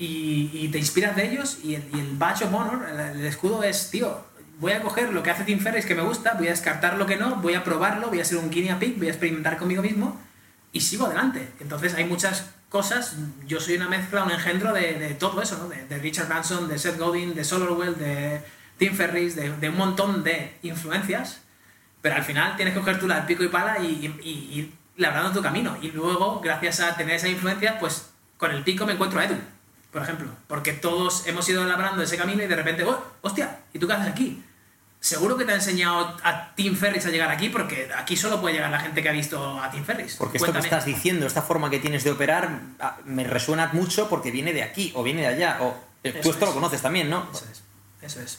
Y, 0.00 0.50
y 0.52 0.68
te 0.68 0.78
inspiras 0.78 1.16
de 1.16 1.26
ellos 1.28 1.58
y 1.64 1.74
el, 1.74 1.82
y 1.92 1.98
el 1.98 2.16
badge 2.16 2.42
of 2.44 2.54
honor, 2.54 2.86
el, 2.88 3.18
el 3.18 3.26
escudo 3.26 3.64
es, 3.64 3.90
tío, 3.90 4.24
voy 4.60 4.70
a 4.72 4.80
coger 4.80 5.12
lo 5.12 5.22
que 5.24 5.30
hace 5.30 5.42
Tim 5.44 5.58
Ferriss 5.58 5.86
que 5.86 5.96
me 5.96 6.02
gusta, 6.02 6.34
voy 6.34 6.46
a 6.46 6.50
descartar 6.50 6.96
lo 6.96 7.06
que 7.06 7.16
no, 7.16 7.36
voy 7.36 7.54
a 7.54 7.64
probarlo, 7.64 8.08
voy 8.08 8.20
a 8.20 8.24
ser 8.24 8.38
un 8.38 8.48
guinea 8.48 8.78
pig, 8.78 8.96
voy 8.96 9.08
a 9.08 9.10
experimentar 9.10 9.58
conmigo 9.58 9.82
mismo 9.82 10.16
y 10.72 10.82
sigo 10.82 11.06
adelante. 11.06 11.48
Entonces 11.58 11.94
hay 11.94 12.04
muchas 12.04 12.46
cosas, 12.68 13.16
yo 13.46 13.58
soy 13.60 13.74
una 13.76 13.88
mezcla, 13.88 14.22
un 14.22 14.30
engendro 14.30 14.72
de, 14.72 14.94
de 15.00 15.14
todo 15.14 15.42
eso, 15.42 15.58
¿no? 15.58 15.68
De, 15.68 15.84
de 15.86 15.98
Richard 15.98 16.28
Branson, 16.28 16.68
de 16.68 16.78
Seth 16.78 16.96
Godin, 16.98 17.34
de 17.34 17.42
Sol 17.42 17.62
Orwell, 17.62 17.96
de 17.98 18.40
Tim 18.78 18.94
Ferriss, 18.94 19.34
de, 19.34 19.50
de 19.56 19.68
un 19.68 19.76
montón 19.76 20.22
de 20.22 20.58
influencias, 20.62 21.40
pero 22.02 22.14
al 22.14 22.22
final 22.22 22.54
tienes 22.54 22.74
que 22.74 22.80
coger 22.80 23.00
tú 23.00 23.08
la 23.08 23.26
pico 23.26 23.42
y 23.42 23.48
pala 23.48 23.80
y- 23.80 24.14
y 24.22 24.58
ir 24.60 24.72
labrando 24.96 25.32
tu 25.32 25.42
camino. 25.42 25.76
Y 25.82 25.90
luego, 25.90 26.38
gracias 26.40 26.78
a 26.80 26.96
tener 26.96 27.16
esa 27.16 27.28
influencia, 27.28 27.80
pues 27.80 28.10
con 28.36 28.52
el 28.52 28.62
pico 28.62 28.86
me 28.86 28.92
encuentro 28.92 29.18
a 29.18 29.24
Edu, 29.24 29.34
por 29.92 30.02
ejemplo, 30.02 30.28
porque 30.46 30.72
todos 30.72 31.26
hemos 31.26 31.48
ido 31.48 31.64
labrando 31.64 32.02
ese 32.02 32.16
camino 32.16 32.42
y 32.42 32.46
de 32.46 32.56
repente, 32.56 32.84
"Oh, 32.84 33.02
hostia, 33.22 33.60
¿y 33.72 33.78
tú 33.78 33.86
qué 33.86 33.94
haces 33.94 34.08
aquí? 34.08 34.44
Seguro 35.00 35.36
que 35.36 35.44
te 35.44 35.52
ha 35.52 35.54
enseñado 35.54 36.16
a 36.24 36.52
Tim 36.56 36.74
Ferriss 36.76 37.06
a 37.06 37.10
llegar 37.10 37.30
aquí, 37.30 37.48
porque 37.50 37.88
aquí 37.96 38.16
solo 38.16 38.40
puede 38.40 38.56
llegar 38.56 38.70
la 38.70 38.80
gente 38.80 39.00
que 39.00 39.08
ha 39.08 39.12
visto 39.12 39.60
a 39.62 39.70
Tim 39.70 39.84
Ferriss. 39.84 40.16
Porque 40.16 40.38
esto 40.38 40.52
que 40.52 40.58
estás 40.58 40.84
diciendo, 40.84 41.24
esta 41.24 41.40
forma 41.42 41.70
que 41.70 41.78
tienes 41.78 42.02
de 42.02 42.10
operar, 42.10 42.50
ah, 42.80 42.96
me 43.04 43.22
resuena 43.22 43.70
mucho 43.72 44.08
porque 44.08 44.32
viene 44.32 44.52
de 44.52 44.64
aquí 44.64 44.92
o 44.96 45.04
viene 45.04 45.20
de 45.20 45.28
allá. 45.28 45.58
O, 45.60 45.76
eh, 46.02 46.12
tú 46.12 46.18
Eso 46.18 46.30
esto 46.30 46.44
es. 46.44 46.48
lo 46.50 46.54
conoces 46.54 46.82
también, 46.82 47.08
¿no? 47.08 47.28
Eso 47.32 47.44
es, 47.50 47.62
eso 48.02 48.20
es. 48.20 48.38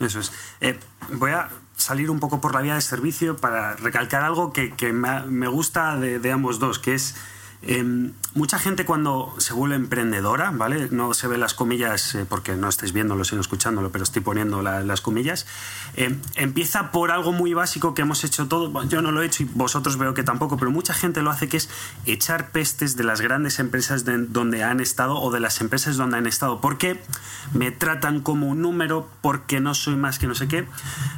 Eso 0.00 0.20
es. 0.20 0.32
Eh, 0.62 0.80
voy 1.10 1.32
a 1.32 1.50
salir 1.76 2.10
un 2.10 2.20
poco 2.20 2.40
por 2.40 2.54
la 2.54 2.62
vía 2.62 2.74
de 2.74 2.80
servicio 2.80 3.36
para 3.36 3.74
recalcar 3.74 4.22
algo 4.22 4.54
que, 4.54 4.74
que 4.74 4.94
me, 4.94 5.20
me 5.26 5.46
gusta 5.46 5.96
de, 5.96 6.18
de 6.20 6.32
ambos 6.32 6.58
dos, 6.58 6.78
que 6.78 6.94
es 6.94 7.16
eh, 7.62 8.10
mucha 8.34 8.58
gente 8.58 8.84
cuando 8.86 9.34
se 9.38 9.52
vuelve 9.52 9.76
emprendedora, 9.76 10.50
¿vale? 10.50 10.88
No 10.90 11.12
se 11.14 11.26
ve 11.28 11.36
las 11.36 11.52
comillas 11.54 12.14
eh, 12.14 12.24
porque 12.28 12.54
no 12.56 12.68
estáis 12.68 12.92
viéndolo, 12.92 13.24
sino 13.24 13.40
escuchándolo, 13.40 13.90
pero 13.90 14.04
estoy 14.04 14.22
poniendo 14.22 14.62
la- 14.62 14.82
las 14.82 15.00
comillas. 15.00 15.46
eh, 15.96 16.16
empieza 16.36 16.92
por 16.92 17.10
algo 17.10 17.32
muy 17.32 17.52
básico 17.52 17.94
que 17.94 18.02
hemos 18.02 18.22
hecho 18.24 18.46
todos. 18.46 18.88
Yo 18.88 19.02
no 19.02 19.10
lo 19.10 19.22
he 19.22 19.26
hecho 19.26 19.42
y 19.42 19.46
vosotros 19.46 19.98
veo 19.98 20.14
que 20.14 20.22
tampoco, 20.22 20.56
pero 20.56 20.70
mucha 20.70 20.94
gente 20.94 21.20
lo 21.20 21.30
hace, 21.30 21.48
que 21.48 21.56
es 21.56 21.68
echar 22.06 22.50
pestes 22.50 22.96
de 22.96 23.02
las 23.04 23.20
grandes 23.20 23.58
empresas 23.58 24.04
de- 24.04 24.18
donde 24.26 24.62
han 24.62 24.78
estado 24.80 25.18
o 25.20 25.30
de 25.32 25.40
las 25.40 25.60
empresas 25.60 25.96
donde 25.96 26.16
han 26.18 26.26
estado. 26.28 26.60
Porque 26.60 27.02
me 27.52 27.72
tratan 27.72 28.20
como 28.20 28.46
un 28.48 28.62
número, 28.62 29.08
porque 29.20 29.58
no 29.60 29.74
soy 29.74 29.96
más 29.96 30.18
que 30.20 30.28
no 30.28 30.34
sé 30.36 30.46
qué. 30.48 30.66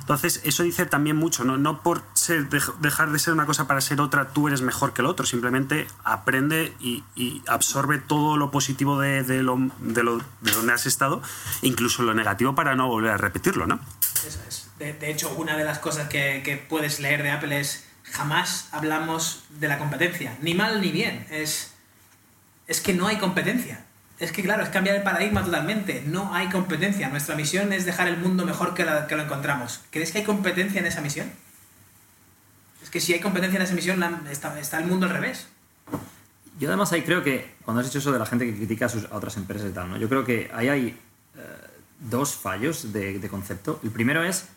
Entonces, 0.00 0.40
eso 0.44 0.62
dice 0.62 0.86
también 0.86 1.16
mucho, 1.16 1.44
no, 1.44 1.58
no 1.58 1.82
por 1.82 2.02
ser- 2.14 2.48
dej- 2.48 2.74
dejar 2.80 3.12
de 3.12 3.18
ser 3.18 3.34
una 3.34 3.44
cosa 3.46 3.66
para 3.68 3.80
ser 3.82 4.00
otra, 4.00 4.28
tú 4.28 4.48
eres 4.48 4.62
mejor 4.62 4.94
que 4.94 5.02
el 5.02 5.06
otro, 5.06 5.26
simplemente 5.26 5.86
aprende 6.02 6.31
aprende 6.32 6.72
y, 6.80 7.42
absorbe 7.46 7.98
todo 7.98 8.38
lo 8.38 8.50
positivo 8.50 8.98
de, 8.98 9.22
donde 9.42 10.72
has 10.72 10.86
estado, 10.86 11.22
incluso 11.60 12.02
lo 12.02 12.14
negativo 12.14 12.54
para 12.54 12.74
no 12.74 12.88
volver 12.88 13.12
a 13.12 13.16
repetirlo, 13.18 13.66
¿no? 13.66 13.80
Eso 14.26 14.40
es. 14.48 14.70
De, 14.78 15.10
hecho, 15.10 15.30
una 15.36 15.56
de 15.56 15.64
las 15.64 15.78
cosas 15.78 16.08
que, 16.08 16.64
puedes 16.68 17.00
leer 17.00 17.22
de 17.22 17.30
Apple 17.30 17.60
es 17.60 17.84
jamás 18.04 18.68
hablamos 18.72 19.44
de 19.60 19.68
la 19.68 19.78
competencia, 19.78 20.36
ni 20.40 20.54
mal 20.54 20.80
ni 20.80 20.90
bien. 20.90 21.26
Es, 21.30 21.74
es 22.66 22.80
que 22.80 22.94
no 22.94 23.06
hay 23.08 23.18
competencia. 23.18 23.84
Es 24.18 24.32
que, 24.32 24.42
claro, 24.42 24.62
es 24.62 24.70
cambiar 24.70 24.96
el 24.96 25.02
paradigma 25.02 25.44
totalmente. 25.44 26.02
No 26.06 26.34
hay 26.34 26.48
competencia. 26.48 27.08
Nuestra 27.10 27.34
misión 27.34 27.72
es 27.72 27.84
dejar 27.84 28.08
el 28.08 28.16
mundo 28.16 28.46
mejor 28.46 28.72
que, 28.74 28.84
lo 28.84 29.22
encontramos. 29.22 29.80
¿Crees 29.90 30.12
que 30.12 30.18
hay 30.18 30.24
competencia 30.24 30.80
en 30.80 30.86
esa 30.86 31.00
misión? 31.02 31.30
Es 32.82 32.88
que 32.88 33.00
si 33.00 33.12
hay 33.12 33.20
competencia 33.20 33.56
en 33.58 33.64
esa 33.64 33.74
misión, 33.74 34.02
está 34.30 34.78
el 34.78 34.86
mundo 34.86 35.06
al 35.06 35.12
revés. 35.12 35.48
Yo 36.58 36.68
además 36.68 36.92
ahí 36.92 37.02
creo 37.02 37.22
que, 37.22 37.54
cuando 37.64 37.80
has 37.80 37.86
dicho 37.86 37.98
eso 37.98 38.12
de 38.12 38.18
la 38.18 38.26
gente 38.26 38.44
que 38.46 38.54
critica 38.56 38.86
a, 38.86 38.88
sus- 38.88 39.06
otras 39.10 39.36
empresas 39.36 39.70
y 39.70 39.72
tal, 39.72 39.90
¿no? 39.90 39.96
yo 39.96 40.08
creo 40.08 40.24
que 40.24 40.50
ahí 40.54 40.68
hay 40.68 40.86
eh, 40.88 40.96
dos 42.00 42.34
fallos 42.34 42.92
de, 42.92 43.26
concepto. 43.30 43.80
El 43.82 43.90
primero 43.90 44.22
es 44.22 44.48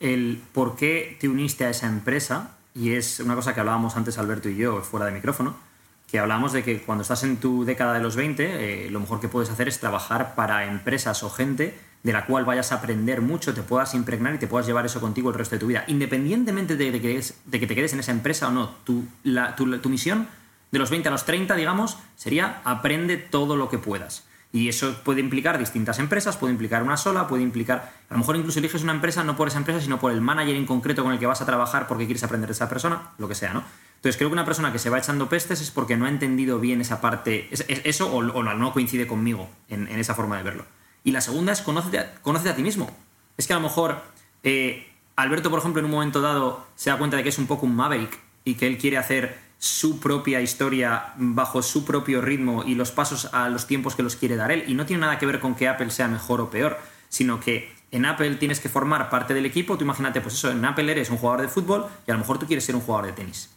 el 0.00 0.40
por 0.52 0.76
qué 0.76 1.16
te 1.20 1.28
uniste 1.28 1.64
a 1.64 1.70
esa 1.70 1.86
empresa, 1.86 2.56
y 2.74 2.92
es 2.94 3.20
una 3.20 3.34
cosa 3.34 3.54
que 3.54 3.60
hablábamos 3.60 3.96
antes 3.96 4.18
Alberto 4.18 4.48
y 4.48 4.56
yo 4.56 4.80
fuera 4.82 5.06
de 5.06 5.12
micrófono, 5.12 5.56
que 6.10 6.18
hablábamos 6.18 6.52
de 6.52 6.62
que 6.62 6.82
cuando 6.82 7.02
estás 7.02 7.22
en 7.24 7.38
tu 7.38 7.64
década 7.64 7.94
de 7.94 8.00
los 8.00 8.16
20, 8.16 8.86
eh, 8.86 8.90
lo 8.90 9.00
mejor 9.00 9.20
que 9.20 9.28
puedes 9.28 9.48
hacer 9.50 9.68
es 9.68 9.80
trabajar 9.80 10.34
para 10.34 10.66
empresas 10.66 11.22
o 11.22 11.30
gente 11.30 11.78
de 12.02 12.12
la 12.12 12.26
cual 12.26 12.44
vayas 12.44 12.72
a 12.72 12.76
aprender 12.76 13.22
mucho, 13.22 13.54
te 13.54 13.62
puedas 13.62 13.94
impregnar 13.94 14.34
y 14.34 14.38
te 14.38 14.46
puedas 14.48 14.66
llevar 14.66 14.84
eso 14.84 15.00
contigo 15.00 15.30
el 15.30 15.36
resto 15.36 15.54
de 15.54 15.60
tu 15.60 15.68
vida. 15.68 15.84
Independientemente 15.86 16.76
de, 16.76 16.90
de 16.90 17.00
que, 17.00 17.22
de 17.46 17.60
que 17.60 17.66
te 17.66 17.74
quedes 17.74 17.92
en 17.94 18.00
esa 18.00 18.10
empresa 18.10 18.48
o 18.48 18.50
no, 18.50 18.70
tu, 18.84 19.04
la- 19.22 19.54
tu- 19.56 19.78
tu 19.78 19.88
misión 19.88 20.26
de 20.72 20.78
los 20.78 20.90
20 20.90 21.08
a 21.08 21.12
los 21.12 21.24
30, 21.24 21.54
digamos, 21.54 21.98
sería 22.16 22.60
aprende 22.64 23.16
todo 23.16 23.56
lo 23.56 23.68
que 23.68 23.78
puedas. 23.78 24.24
Y 24.54 24.68
eso 24.68 24.94
puede 25.02 25.20
implicar 25.20 25.58
distintas 25.58 25.98
empresas, 25.98 26.36
puede 26.36 26.52
implicar 26.52 26.82
una 26.82 26.98
sola, 26.98 27.26
puede 27.26 27.42
implicar. 27.42 27.92
A 28.10 28.14
lo 28.14 28.18
mejor 28.18 28.36
incluso 28.36 28.58
eliges 28.58 28.82
una 28.82 28.92
empresa 28.92 29.24
no 29.24 29.34
por 29.34 29.48
esa 29.48 29.56
empresa, 29.56 29.80
sino 29.80 29.98
por 29.98 30.12
el 30.12 30.20
manager 30.20 30.56
en 30.56 30.66
concreto 30.66 31.02
con 31.02 31.12
el 31.12 31.18
que 31.18 31.24
vas 31.26 31.40
a 31.40 31.46
trabajar 31.46 31.86
porque 31.86 32.04
quieres 32.04 32.22
aprender 32.22 32.48
de 32.48 32.52
esa 32.52 32.68
persona, 32.68 33.12
lo 33.16 33.28
que 33.28 33.34
sea, 33.34 33.54
¿no? 33.54 33.62
Entonces 33.96 34.18
creo 34.18 34.28
que 34.28 34.34
una 34.34 34.44
persona 34.44 34.70
que 34.72 34.78
se 34.78 34.90
va 34.90 34.98
echando 34.98 35.28
pestes 35.30 35.60
es 35.62 35.70
porque 35.70 35.96
no 35.96 36.04
ha 36.04 36.10
entendido 36.10 36.58
bien 36.58 36.80
esa 36.82 37.00
parte, 37.00 37.48
es- 37.50 37.64
es- 37.68 37.80
eso 37.84 38.12
o, 38.12 38.22
no 38.42 38.72
coincide 38.74 39.06
conmigo 39.06 39.48
en, 39.68 39.88
esa 39.88 40.14
forma 40.14 40.36
de 40.36 40.42
verlo. 40.42 40.66
Y 41.04 41.12
la 41.12 41.20
segunda 41.22 41.52
es 41.52 41.62
conócete 41.62 41.98
a, 41.98 42.12
a 42.50 42.54
ti 42.56 42.62
mismo. 42.62 42.90
Es 43.38 43.46
que 43.46 43.54
a 43.54 43.56
lo 43.56 43.62
mejor 43.62 44.02
eh, 44.42 44.86
Alberto, 45.16 45.48
por 45.48 45.60
ejemplo, 45.60 45.80
en 45.80 45.86
un 45.86 45.92
momento 45.92 46.20
dado 46.20 46.66
se 46.74 46.90
da 46.90 46.98
cuenta 46.98 47.16
de 47.16 47.22
que 47.22 47.28
es 47.30 47.38
un 47.38 47.46
poco 47.46 47.64
un 47.64 47.74
maverick 47.74 48.18
y 48.44 48.54
que 48.56 48.66
él 48.66 48.76
quiere 48.76 48.98
hacer 48.98 49.38
su 49.62 50.00
propia 50.00 50.40
historia 50.40 51.12
bajo 51.16 51.62
su 51.62 51.84
propio 51.84 52.20
ritmo 52.20 52.64
y 52.66 52.74
los 52.74 52.90
pasos 52.90 53.26
a 53.32 53.48
los 53.48 53.68
tiempos 53.68 53.94
que 53.94 54.02
los 54.02 54.16
quiere 54.16 54.34
dar 54.34 54.50
él. 54.50 54.64
Y 54.66 54.74
no 54.74 54.86
tiene 54.86 55.02
nada 55.02 55.20
que 55.20 55.26
ver 55.26 55.38
con 55.38 55.54
que 55.54 55.68
Apple 55.68 55.90
sea 55.90 56.08
mejor 56.08 56.40
o 56.40 56.50
peor, 56.50 56.80
sino 57.08 57.38
que 57.38 57.72
en 57.92 58.04
Apple 58.04 58.34
tienes 58.34 58.58
que 58.58 58.68
formar 58.68 59.08
parte 59.08 59.34
del 59.34 59.46
equipo. 59.46 59.78
Tú 59.78 59.84
imagínate, 59.84 60.20
pues 60.20 60.34
eso, 60.34 60.50
en 60.50 60.64
Apple 60.64 60.90
eres 60.90 61.10
un 61.10 61.16
jugador 61.16 61.42
de 61.42 61.48
fútbol 61.48 61.86
y 62.08 62.10
a 62.10 62.14
lo 62.14 62.18
mejor 62.18 62.40
tú 62.40 62.46
quieres 62.46 62.64
ser 62.64 62.74
un 62.74 62.80
jugador 62.80 63.06
de 63.06 63.12
tenis. 63.12 63.50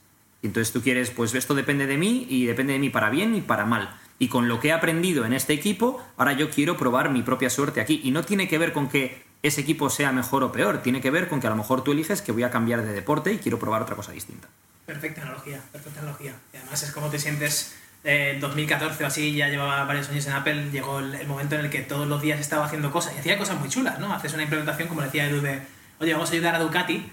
Y 0.44 0.48
entonces 0.48 0.72
tú 0.72 0.84
quieres, 0.84 1.10
pues 1.10 1.34
esto 1.34 1.56
depende 1.56 1.88
de 1.88 1.98
mí 1.98 2.28
y 2.30 2.46
depende 2.46 2.74
de 2.74 2.80
mí 2.80 2.91
para 2.91 3.10
bien 3.10 3.34
y 3.34 3.41
para 3.41 3.65
mal. 3.65 4.00
Y 4.20 4.28
con 4.28 4.48
lo 4.48 4.60
que 4.60 4.68
he 4.68 4.74
aprendido 4.74 5.26
en 5.26 5.34
este 5.34 5.54
equipo, 5.54 6.06
ahora 6.18 6.34
yo 6.34 6.52
quiero 6.52 6.78
probar 6.78 7.10
mi 7.10 7.24
propia 7.24 7.50
suerte 7.50 7.82
aquí. 7.82 8.02
Y 8.04 8.12
no 8.12 8.22
tiene 8.22 8.48
que 8.48 8.60
ver 8.60 8.74
con 8.74 8.89
que 8.89 9.24
ese 9.41 9.62
equipo 9.62 9.89
sea 9.89 10.12
mejor 10.12 10.44
o 10.44 10.52
peor, 10.52 10.84
tiene 10.84 11.02
que 11.02 11.10
ver 11.10 11.30
con 11.30 11.41
que 11.41 11.48
a 11.48 11.50
lo 11.50 11.56
mejor 11.56 11.84
tú 11.84 11.94
eliges 11.94 12.22
que 12.22 12.32
voy 12.32 12.44
a 12.44 12.52
cambiar 12.52 12.86
de 12.86 12.94
deporte 12.94 13.34
y 13.34 13.39
quiero 13.39 13.58
probar 13.58 13.82
otra 13.82 13.96
cosa 13.96 14.12
distinta. 14.12 14.50
Perfecta 14.86 15.21
analogía, 15.21 15.60
perfecta 15.71 16.00
analogía. 16.00 16.34
Y 16.54 16.58
además 16.58 16.84
es 16.84 16.91
como 16.91 17.10
te 17.10 17.17
sientes 17.17 17.76
eh, 18.04 18.34
en 18.36 18.39
2014 18.39 19.04
o 19.04 19.08
así, 19.08 19.36
ya 19.36 19.50
llevaba 19.50 19.84
varios 19.86 20.10
años 20.10 20.28
en 20.28 20.34
Apple, 20.34 20.69
llegó 20.71 21.00
el, 21.00 21.15
el 21.15 21.28
momento 21.28 21.56
en 21.56 21.65
el 21.65 21.71
que 21.71 21.82
todos 21.82 22.08
los 22.08 22.21
días 22.21 22.39
estaba 22.39 22.65
haciendo 22.65 22.91
cosas 22.91 23.13
y 23.15 23.19
hacía 23.19 23.38
cosas 23.38 23.60
muy 23.60 23.69
chulas, 23.69 24.00
¿no? 24.00 24.13
Haces 24.13 24.34
una 24.34 24.43
implementación, 24.43 24.88
como 24.88 25.02
decía 25.02 25.26
Edu, 25.28 25.41
de, 25.41 25.62
oye, 26.00 26.13
vamos 26.13 26.30
a 26.30 26.34
ayudar 26.34 26.56
a 26.56 26.60
Ducati 26.60 27.12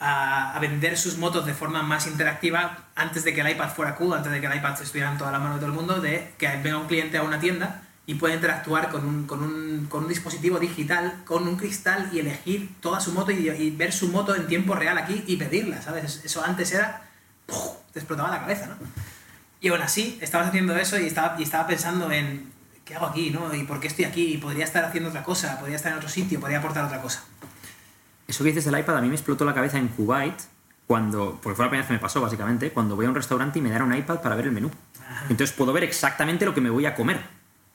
a, 0.00 0.56
a 0.56 0.58
vender 0.60 0.96
sus 0.96 1.18
motos 1.18 1.44
de 1.44 1.52
forma 1.52 1.82
más 1.82 2.06
interactiva 2.06 2.86
antes 2.94 3.24
de 3.24 3.34
que 3.34 3.42
el 3.42 3.50
iPad 3.50 3.68
fuera 3.68 3.94
cool, 3.96 4.14
antes 4.14 4.32
de 4.32 4.40
que 4.40 4.46
el 4.46 4.56
iPad 4.56 4.80
estuviera 4.80 5.12
en 5.12 5.18
toda 5.18 5.30
la 5.30 5.38
mano 5.38 5.54
de 5.54 5.60
todo 5.60 5.68
el 5.68 5.76
mundo, 5.76 6.00
de 6.00 6.32
que 6.38 6.48
venga 6.62 6.78
un 6.78 6.86
cliente 6.86 7.18
a 7.18 7.22
una 7.22 7.38
tienda 7.38 7.83
y 8.06 8.14
pueda 8.14 8.34
interactuar 8.34 8.90
con 8.90 9.06
un, 9.06 9.26
con 9.26 9.42
un, 9.42 9.86
con 9.88 10.04
un 10.04 10.08
dispositivo 10.08 10.58
digital, 10.58 11.22
con 11.24 11.48
un 11.48 11.56
cristal 11.56 12.10
y 12.12 12.18
elegir 12.18 12.74
toda 12.80 13.00
su 13.00 13.12
moto 13.12 13.32
y, 13.32 13.48
y 13.48 13.70
ver 13.70 13.92
su 13.92 14.08
moto 14.08 14.34
en 14.34 14.46
tiempo 14.46 14.74
real 14.74 14.98
aquí 14.98 15.24
y 15.26 15.36
pedirla, 15.36 15.80
¿sabes? 15.80 16.22
Eso 16.24 16.44
antes 16.44 16.72
era... 16.72 17.08
¡puf! 17.46 17.84
te 17.94 18.00
explotaba 18.00 18.28
la 18.28 18.40
cabeza, 18.40 18.66
¿no? 18.66 18.74
Y 19.60 19.68
aún 19.68 19.80
así, 19.80 20.18
estabas 20.20 20.48
haciendo 20.48 20.76
eso 20.76 20.98
y 20.98 21.06
estaba, 21.06 21.36
y 21.38 21.44
estaba 21.44 21.66
pensando 21.66 22.10
en 22.10 22.52
¿qué 22.84 22.96
hago 22.96 23.06
aquí, 23.06 23.30
no? 23.30 23.54
¿Y 23.54 23.62
por 23.62 23.80
qué 23.80 23.86
estoy 23.86 24.04
aquí? 24.04 24.36
Podría 24.36 24.64
estar 24.64 24.84
haciendo 24.84 25.08
otra 25.08 25.22
cosa, 25.22 25.58
podría 25.58 25.76
estar 25.76 25.92
en 25.92 25.98
otro 25.98 26.10
sitio, 26.10 26.38
podría 26.38 26.58
aportar 26.58 26.84
otra 26.84 27.00
cosa. 27.00 27.24
Eso 28.26 28.44
que 28.44 28.50
dices 28.50 28.66
del 28.66 28.78
iPad 28.78 28.98
a 28.98 29.00
mí 29.00 29.08
me 29.08 29.14
explotó 29.14 29.44
la 29.44 29.54
cabeza 29.54 29.78
en 29.78 29.88
Kuwait, 29.88 30.34
cuando, 30.86 31.38
porque 31.42 31.56
fue 31.56 31.64
la 31.64 31.70
primera 31.70 31.82
vez 31.82 31.86
que 31.86 31.94
me 31.94 31.98
pasó 31.98 32.20
básicamente, 32.20 32.72
cuando 32.72 32.96
voy 32.96 33.06
a 33.06 33.08
un 33.08 33.14
restaurante 33.14 33.58
y 33.58 33.62
me 33.62 33.70
dan 33.70 33.82
un 33.82 33.94
iPad 33.94 34.20
para 34.20 34.34
ver 34.34 34.46
el 34.46 34.52
menú. 34.52 34.70
Entonces 35.30 35.52
puedo 35.56 35.72
ver 35.72 35.84
exactamente 35.84 36.44
lo 36.44 36.52
que 36.52 36.60
me 36.60 36.68
voy 36.68 36.84
a 36.84 36.94
comer. 36.94 37.22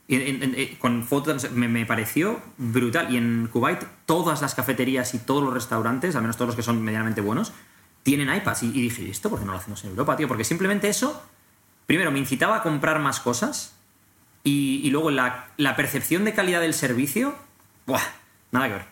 Y 0.10 0.15
en- 0.15 0.41
en- 0.43 0.56
en- 0.60 0.76
con 0.78 1.04
fotos 1.06 1.52
me, 1.52 1.67
me 1.69 1.86
pareció 1.86 2.41
brutal. 2.58 3.13
Y 3.13 3.17
en 3.17 3.48
Kuwait 3.52 3.80
todas 4.08 4.41
las 4.41 4.56
cafeterías 4.56 5.13
y 5.13 5.19
todos 5.19 5.41
los 5.43 5.54
restaurantes, 5.54 6.15
al 6.15 6.24
menos 6.24 6.36
todos 6.36 6.48
los 6.48 6.56
que 6.58 6.63
son 6.63 6.82
medianamente 6.84 7.22
buenos, 7.22 7.54
tienen 8.04 8.34
iPads. 8.34 8.63
Y, 8.63 8.67
y 8.69 8.82
dije, 8.82 9.04
¿y 9.04 9.12
esto 9.12 9.30
por 9.30 9.39
qué 9.39 9.45
no 9.45 9.52
lo 9.54 9.60
hacemos 9.60 9.82
en 9.84 9.91
Europa, 9.91 10.17
tío? 10.17 10.28
Porque 10.28 10.43
simplemente 10.43 10.89
eso, 10.89 11.24
primero, 11.86 12.12
me 12.12 12.19
incitaba 12.19 12.58
a 12.58 12.63
comprar 12.63 12.98
más 13.00 13.19
cosas 13.19 13.76
y, 14.43 14.82
y 14.84 14.89
luego 14.89 15.12
la, 15.12 15.50
la 15.58 15.76
percepción 15.76 16.26
de 16.26 16.34
calidad 16.34 16.62
del 16.62 16.74
servicio, 16.74 17.36
¡buah! 17.86 18.02
Nada 18.52 18.67
que 18.67 18.74
ver. 18.74 18.86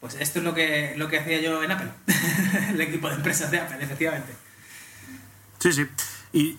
Pues 0.00 0.16
esto 0.18 0.40
es 0.40 0.44
lo 0.44 0.52
que, 0.52 0.94
lo 0.96 1.08
que 1.08 1.18
hacía 1.20 1.40
yo 1.40 1.62
en 1.62 1.70
Apple, 1.70 1.90
el 2.70 2.80
equipo 2.80 3.08
de 3.08 3.14
empresas 3.14 3.50
de 3.52 3.60
Apple, 3.60 3.78
efectivamente. 3.80 4.32
Sí, 5.60 5.72
sí. 5.72 5.86
Y 6.32 6.58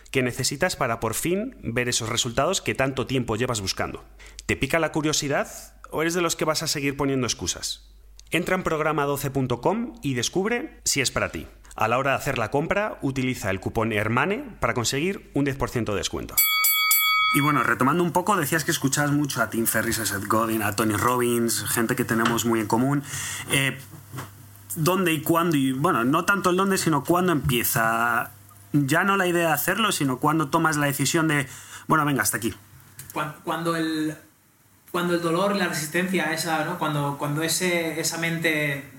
que 0.11 0.21
necesitas 0.21 0.75
para 0.75 0.99
por 0.99 1.13
fin 1.13 1.55
ver 1.63 1.89
esos 1.89 2.09
resultados 2.09 2.61
que 2.61 2.75
tanto 2.75 3.07
tiempo 3.07 3.35
llevas 3.35 3.61
buscando. 3.61 4.03
¿Te 4.45 4.55
pica 4.55 4.79
la 4.79 4.91
curiosidad 4.91 5.47
o 5.89 6.01
eres 6.01 6.13
de 6.13 6.21
los 6.21 6.35
que 6.35 6.45
vas 6.45 6.63
a 6.63 6.67
seguir 6.67 6.95
poniendo 6.97 7.25
excusas? 7.25 7.89
Entra 8.29 8.55
en 8.55 8.63
programa12.com 8.63 9.95
y 10.01 10.13
descubre 10.13 10.79
si 10.85 11.01
es 11.01 11.11
para 11.11 11.31
ti. 11.31 11.47
A 11.75 11.87
la 11.87 11.97
hora 11.97 12.11
de 12.11 12.17
hacer 12.17 12.37
la 12.37 12.51
compra, 12.51 12.97
utiliza 13.01 13.49
el 13.49 13.59
cupón 13.59 13.91
HERMANE 13.91 14.57
para 14.59 14.73
conseguir 14.73 15.31
un 15.33 15.45
10% 15.45 15.85
de 15.85 15.95
descuento. 15.95 16.35
Y 17.33 17.39
bueno, 17.39 17.63
retomando 17.63 18.03
un 18.03 18.11
poco, 18.11 18.35
decías 18.35 18.65
que 18.65 18.71
escuchabas 18.71 19.11
mucho 19.11 19.41
a 19.41 19.49
Tim 19.49 19.65
Ferriss, 19.65 19.99
a 19.99 20.05
Seth 20.05 20.27
Godin, 20.27 20.63
a 20.63 20.75
Tony 20.75 20.95
Robbins, 20.95 21.63
gente 21.63 21.95
que 21.95 22.03
tenemos 22.03 22.45
muy 22.45 22.59
en 22.59 22.67
común. 22.67 23.03
Eh, 23.51 23.77
¿Dónde 24.75 25.13
y 25.13 25.21
cuándo? 25.21 25.55
Y 25.55 25.71
bueno, 25.71 26.03
no 26.03 26.25
tanto 26.25 26.49
el 26.49 26.57
dónde, 26.57 26.77
sino 26.77 27.03
cuándo 27.03 27.31
empieza. 27.31 28.31
Ya 28.73 29.03
no 29.03 29.17
la 29.17 29.27
idea 29.27 29.47
de 29.47 29.53
hacerlo, 29.53 29.91
sino 29.91 30.17
cuándo 30.19 30.49
tomas 30.49 30.77
la 30.77 30.85
decisión 30.85 31.27
de, 31.27 31.47
bueno, 31.87 32.05
venga, 32.05 32.21
hasta 32.23 32.37
aquí. 32.37 32.53
Cuan- 33.13 33.35
Cuando 33.43 33.75
el, 33.75 34.15
cuando 34.91 35.13
el 35.15 35.21
dolor 35.21 35.55
la 35.55 35.67
resistencia 35.67 36.31
esa, 36.33 36.63
¿no? 36.65 36.79
Cuando, 36.79 37.17
cuando 37.17 37.43
ese, 37.43 37.99
esa 37.99 38.17
mente 38.17 38.89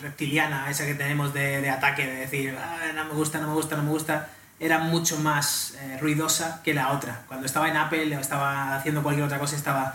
reptiliana, 0.00 0.70
esa 0.70 0.86
que 0.86 0.94
tenemos 0.94 1.32
de, 1.34 1.60
de 1.60 1.70
ataque, 1.70 2.06
de 2.06 2.14
decir, 2.16 2.56
"Ah, 2.58 2.78
no 2.94 3.04
me 3.04 3.12
gusta, 3.12 3.38
no 3.40 3.48
me 3.48 3.54
gusta, 3.54 3.76
no 3.76 3.82
me 3.82 3.90
gusta, 3.90 4.28
era 4.58 4.78
mucho 4.78 5.16
más 5.18 5.74
eh, 5.80 5.98
ruidosa 6.00 6.60
que 6.64 6.74
la 6.74 6.90
otra. 6.92 7.22
Cuando 7.28 7.46
estaba 7.46 7.68
en 7.68 7.76
Apple 7.76 8.16
o 8.16 8.20
estaba 8.20 8.76
haciendo 8.76 9.02
cualquier 9.02 9.26
otra 9.26 9.38
cosa, 9.38 9.56
estaba, 9.56 9.94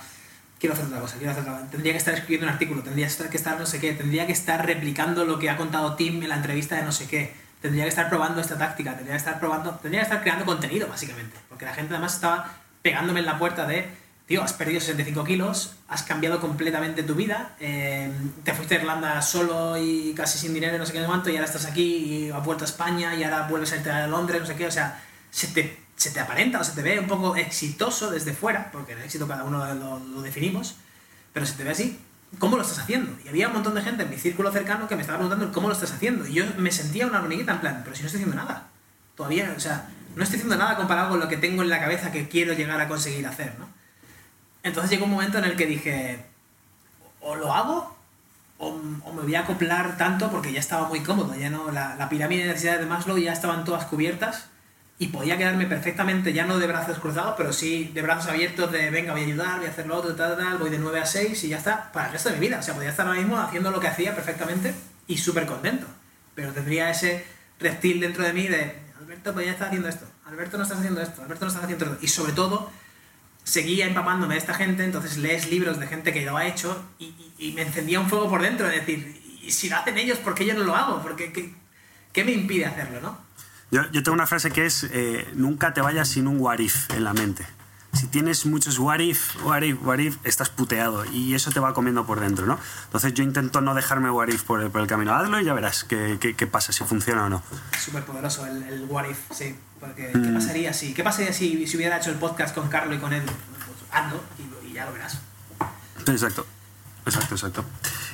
quiero 0.60 0.74
hacer 0.74 0.86
otra 0.86 1.00
cosa, 1.02 1.18
quiero 1.18 1.32
hacer 1.32 1.44
otra 1.44 1.56
cosa. 1.58 1.72
Tendría 1.72 1.92
que 1.94 1.98
estar 1.98 2.14
escribiendo 2.14 2.48
un 2.48 2.54
artículo, 2.54 2.82
tendría 2.84 3.08
que 3.08 3.38
estar 3.38 3.60
no 3.60 3.66
sé 3.66 3.80
qué, 3.80 3.94
tendría 3.94 4.26
que 4.28 4.32
estar 4.34 4.66
replicando 4.66 5.26
lo 5.26 5.40
que 5.40 5.50
ha 5.50 5.58
contado 5.58 5.96
Tim 5.96 6.22
en 6.24 6.30
la 6.30 6.36
entrevista 6.36 6.76
de 6.76 6.84
no 6.84 6.92
sé 6.92 7.08
qué, 7.08 7.34
tendría 7.66 7.86
que 7.86 7.90
estar 7.90 8.10
probando 8.10 8.42
esta 8.42 8.60
táctica, 8.60 8.92
tendría 8.94 9.14
que 9.14 9.18
estar 9.18 9.40
probando, 9.40 9.72
tendría 9.82 10.02
que 10.02 10.06
estar 10.06 10.22
creando 10.22 10.46
contenido, 10.46 10.88
básicamente. 10.88 11.36
Porque 11.50 11.66
la 11.66 11.74
gente 11.74 11.96
además 11.96 12.14
estaba 12.14 12.54
pegándome 12.84 13.22
en 13.22 13.26
la 13.26 13.40
puerta 13.40 13.66
de, 13.66 13.90
tío, 14.28 14.44
has 14.44 14.54
perdido 14.54 14.80
65 14.80 15.24
kilos, 15.24 15.74
has 15.88 16.04
cambiado 16.04 16.40
completamente 16.40 17.02
tu 17.02 17.16
vida, 17.16 17.56
eh, 17.60 18.12
te 18.44 18.54
fuiste 18.54 18.76
a 18.76 18.82
Irlanda 18.82 19.20
solo 19.24 19.78
y 19.80 20.14
casi 20.16 20.38
sin 20.38 20.54
dinero 20.54 20.78
no 20.78 20.86
sé 20.86 20.94
qué 20.94 21.04
cuánto, 21.06 21.32
y 21.32 21.38
ahora 21.38 21.48
estás 21.48 21.66
aquí 21.66 22.28
y 22.28 22.30
has 22.30 22.46
vuelto 22.46 22.66
a 22.66 22.68
España 22.68 23.16
y 23.16 23.24
ahora 23.24 23.48
vuelves 23.48 23.74
a 23.74 23.78
irte 23.78 23.90
a 23.90 24.06
Londres, 24.06 24.42
no 24.42 24.46
sé 24.46 24.56
qué, 24.56 24.68
o 24.68 24.72
sea, 24.72 25.02
se 25.32 25.48
te 25.48 25.86
se 25.96 26.12
te 26.12 26.20
aparenta 26.20 26.60
o 26.60 26.64
se 26.64 26.74
te 26.74 26.84
ve 26.84 27.00
un 27.00 27.08
poco 27.08 27.36
exitoso 27.36 28.12
desde 28.12 28.34
fuera, 28.34 28.70
porque 28.72 28.94
el 28.94 29.02
éxito 29.02 29.28
cada 29.28 29.44
uno 29.44 29.66
lo 29.74 30.22
definimos, 30.22 30.76
pero 31.34 31.48
se 31.48 31.54
te 31.54 31.64
ve 31.64 31.72
así, 31.72 32.00
¿cómo 32.40 32.58
lo 32.58 32.64
estás 32.64 32.80
haciendo? 32.80 33.12
Y 33.24 33.30
había 33.30 33.48
un 33.48 33.54
montón 33.54 33.76
de 33.76 33.82
gente 33.82 34.04
en 34.04 34.10
mi 34.10 34.18
círculo 34.18 34.52
cercano 34.52 34.88
que 34.88 34.96
me 34.96 35.02
estaba 35.02 35.20
preguntando 35.20 35.54
cómo 35.54 35.68
lo 35.68 35.74
estás 35.74 35.92
haciendo. 35.92 36.28
Y 36.28 36.34
yo 36.34 36.46
me 36.58 36.72
sentía 36.72 37.08
una 37.08 37.22
hormiguita 37.22 37.54
en 37.54 37.60
plan, 37.60 37.82
pero 37.84 37.96
si 37.96 38.02
no 38.02 38.08
estoy 38.08 38.22
haciendo 38.22 38.42
nada. 38.42 38.68
Todavía, 39.16 39.54
o 39.56 39.60
sea, 39.60 39.88
no 40.16 40.24
estoy 40.24 40.38
haciendo 40.38 40.58
nada 40.58 40.76
comparado 40.76 41.10
con 41.10 41.20
lo 41.20 41.28
que 41.28 41.38
tengo 41.38 41.62
en 41.62 41.70
la 41.70 41.80
cabeza 41.80 42.12
que 42.12 42.28
quiero 42.28 42.54
llegar 42.54 42.80
a 42.82 42.88
conseguir 42.88 43.26
hacer, 43.28 43.56
¿no? 43.60 43.68
Entonces 44.64 44.92
llegó 44.92 45.06
un 45.06 45.12
momento 45.12 45.38
en 45.38 45.46
el 45.46 45.56
que 45.56 45.68
dije, 45.68 46.26
o 47.22 47.36
lo 47.36 47.54
hago 47.54 47.96
o, 48.58 48.68
o 49.04 49.14
me 49.14 49.22
voy 49.22 49.36
a 49.36 49.42
acoplar 49.42 49.98
tanto 49.98 50.32
porque 50.32 50.52
ya 50.52 50.60
estaba 50.60 50.88
muy 50.88 51.02
cómodo, 51.02 51.36
ya 51.36 51.50
no, 51.50 51.72
la, 51.72 51.96
la 51.96 52.10
pirámide 52.10 52.44
de 52.44 52.48
necesidades 52.50 52.82
de 52.82 52.88
Maslow 52.88 53.18
ya 53.18 53.34
estaban 53.34 53.64
todas 53.64 53.86
cubiertas 53.86 54.48
y 54.98 55.08
podía 55.08 55.38
quedarme 55.38 55.66
perfectamente, 55.66 56.32
ya 56.32 56.46
no 56.46 56.58
de 56.58 56.68
brazos 56.68 57.00
cruzados, 57.00 57.36
pero 57.38 57.52
sí 57.52 57.92
de 57.94 58.02
brazos 58.02 58.28
abiertos 58.28 58.72
de 58.72 58.90
venga, 58.90 59.12
voy 59.12 59.22
a 59.22 59.26
ayudar, 59.26 59.58
voy 59.58 59.68
a 59.68 59.70
hacer 59.70 59.88
lo 59.88 59.98
otro, 59.98 60.16
tal, 60.16 60.38
tal, 60.38 60.58
voy 60.58 60.70
de 60.70 60.80
9 60.80 61.00
a 61.02 61.06
6 61.06 61.44
y 61.44 61.50
ya 61.50 61.58
está, 61.58 61.92
para 61.92 62.08
el 62.08 62.14
resto 62.14 62.30
de 62.30 62.36
mi 62.36 62.48
vida. 62.48 62.60
O 62.60 62.62
sea, 62.62 62.74
podía 62.74 62.90
estar 62.90 63.06
ahora 63.06 63.20
mismo 63.20 63.38
haciendo 63.38 63.72
lo 63.72 63.80
que 63.80 63.88
hacía 63.88 64.16
perfectamente 64.16 64.74
y 65.08 65.18
súper 65.18 65.46
contento. 65.46 65.86
Pero 66.34 66.54
tendría 66.54 66.90
ese 66.90 67.26
reptil 67.60 68.00
dentro 68.00 68.24
de 68.24 68.32
mí 68.32 68.48
de, 68.48 68.74
Alberto, 69.00 69.34
podría 69.34 69.52
estar 69.52 69.68
haciendo 69.68 69.90
esto, 69.90 70.06
Alberto 70.26 70.58
no 70.58 70.64
estás 70.64 70.80
haciendo 70.80 71.02
esto, 71.02 71.22
Alberto 71.22 71.46
no 71.46 71.50
estás 71.50 71.64
haciendo 71.66 71.86
esto. 71.86 71.98
Y 72.02 72.08
sobre 72.08 72.32
todo, 72.32 72.72
seguía 73.44 73.88
empapándome 73.88 74.36
de 74.36 74.40
esta 74.40 74.54
gente, 74.54 74.86
entonces 74.86 75.18
lees 75.18 75.52
libros 75.52 75.78
de 75.78 75.88
gente 75.88 76.14
que 76.14 76.24
lo 76.24 76.38
ha 76.38 76.48
hecho 76.48 76.84
y 77.00 77.52
me 77.52 77.64
encendía 77.64 78.00
un 78.00 78.10
fuego 78.10 78.30
por 78.30 78.42
dentro 78.42 78.68
de 78.68 78.80
decir, 78.80 79.40
y 79.42 79.52
si 79.52 79.70
lo 79.70 79.76
hacen 79.76 79.98
ellos, 79.98 80.18
¿por 80.20 80.34
qué 80.34 80.46
yo 80.46 80.54
no 80.54 80.64
lo 80.64 80.76
hago? 80.76 81.02
Porque, 81.02 81.32
¿qué, 81.32 81.54
qué 82.12 82.24
me 82.24 82.32
impide 82.32 82.66
hacerlo, 82.66 83.02
no? 83.02 83.25
Yo, 83.76 83.82
yo 83.92 84.04
tengo 84.04 84.14
una 84.14 84.26
frase 84.26 84.52
que 84.52 84.66
es, 84.66 84.86
eh, 84.90 85.28
nunca 85.34 85.74
te 85.74 85.82
vayas 85.82 86.08
sin 86.08 86.28
un 86.28 86.40
what 86.40 86.60
if 86.60 86.90
en 86.92 87.04
la 87.04 87.12
mente. 87.14 87.46
Si 87.92 88.08
tienes 88.08 88.46
muchos 88.46 88.80
what 88.80 89.00
if, 89.00 89.36
what 89.44 89.64
if, 89.64 89.82
what 89.84 90.00
if, 90.00 90.16
estás 90.24 90.50
puteado 90.50 91.04
y 91.12 91.34
eso 91.34 91.52
te 91.52 91.60
va 91.60 91.74
comiendo 91.74 92.06
por 92.06 92.22
dentro, 92.22 92.46
¿no? 92.46 92.58
Entonces 92.86 93.14
yo 93.14 93.24
intento 93.24 93.60
no 93.60 93.74
dejarme 93.76 94.10
what 94.12 94.30
if 94.30 94.44
por 94.44 94.62
el, 94.62 94.70
por 94.72 94.80
el 94.80 94.88
camino. 94.88 95.14
Hazlo 95.14 95.42
y 95.42 95.44
ya 95.46 95.54
verás 95.54 95.84
qué, 95.84 96.18
qué- 96.22 96.36
qué 96.36 96.48
pasa, 96.48 96.72
si 96.72 96.86
funciona 96.86 97.26
o 97.26 97.30
no. 97.30 97.44
Súper 97.78 98.04
poderoso 98.06 98.46
el, 98.46 98.64
el 98.64 98.86
what 98.86 99.06
if, 99.10 99.18
sí. 99.32 99.56
Porque, 99.82 100.10
¿qué 100.14 100.30
pasaría 100.34 100.72
si, 100.74 100.94
qué 100.94 101.04
pasaría 101.04 101.34
si, 101.34 101.68
si 101.68 101.76
hubiera 101.76 101.98
hecho 101.98 102.12
el 102.12 102.16
podcast 102.18 102.56
con 102.56 102.70
Carlos 102.70 102.96
y 102.98 103.00
con 103.00 103.12
Edu? 103.12 103.26
Pues 103.26 103.78
hazlo 103.92 104.22
y, 104.64 104.70
y 104.70 104.74
ya 104.74 104.86
lo 104.86 104.94
verás. 104.94 105.20
Exacto, 106.08 106.46
exacto, 107.06 107.36
exacto. 107.36 107.66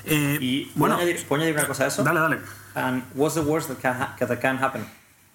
Eh, 0.05 0.37
Y 0.41 0.65
¿puedo 0.65 0.79
bueno, 0.79 0.95
añadir, 0.95 1.23
¿puedo 1.27 1.41
añadir 1.43 1.55
una 1.59 1.67
cosa 1.67 1.83
a 1.83 1.87
eso? 1.87 2.03
dale, 2.03 2.19
dale. 2.19 2.39
And 2.73 3.03
what's 3.15 3.35
the 3.35 3.41
worst 3.41 3.67
that 3.69 3.77
can, 3.79 3.99
ha- 4.01 4.15
that 4.25 4.39
can 4.39 4.57
happen? 4.63 4.85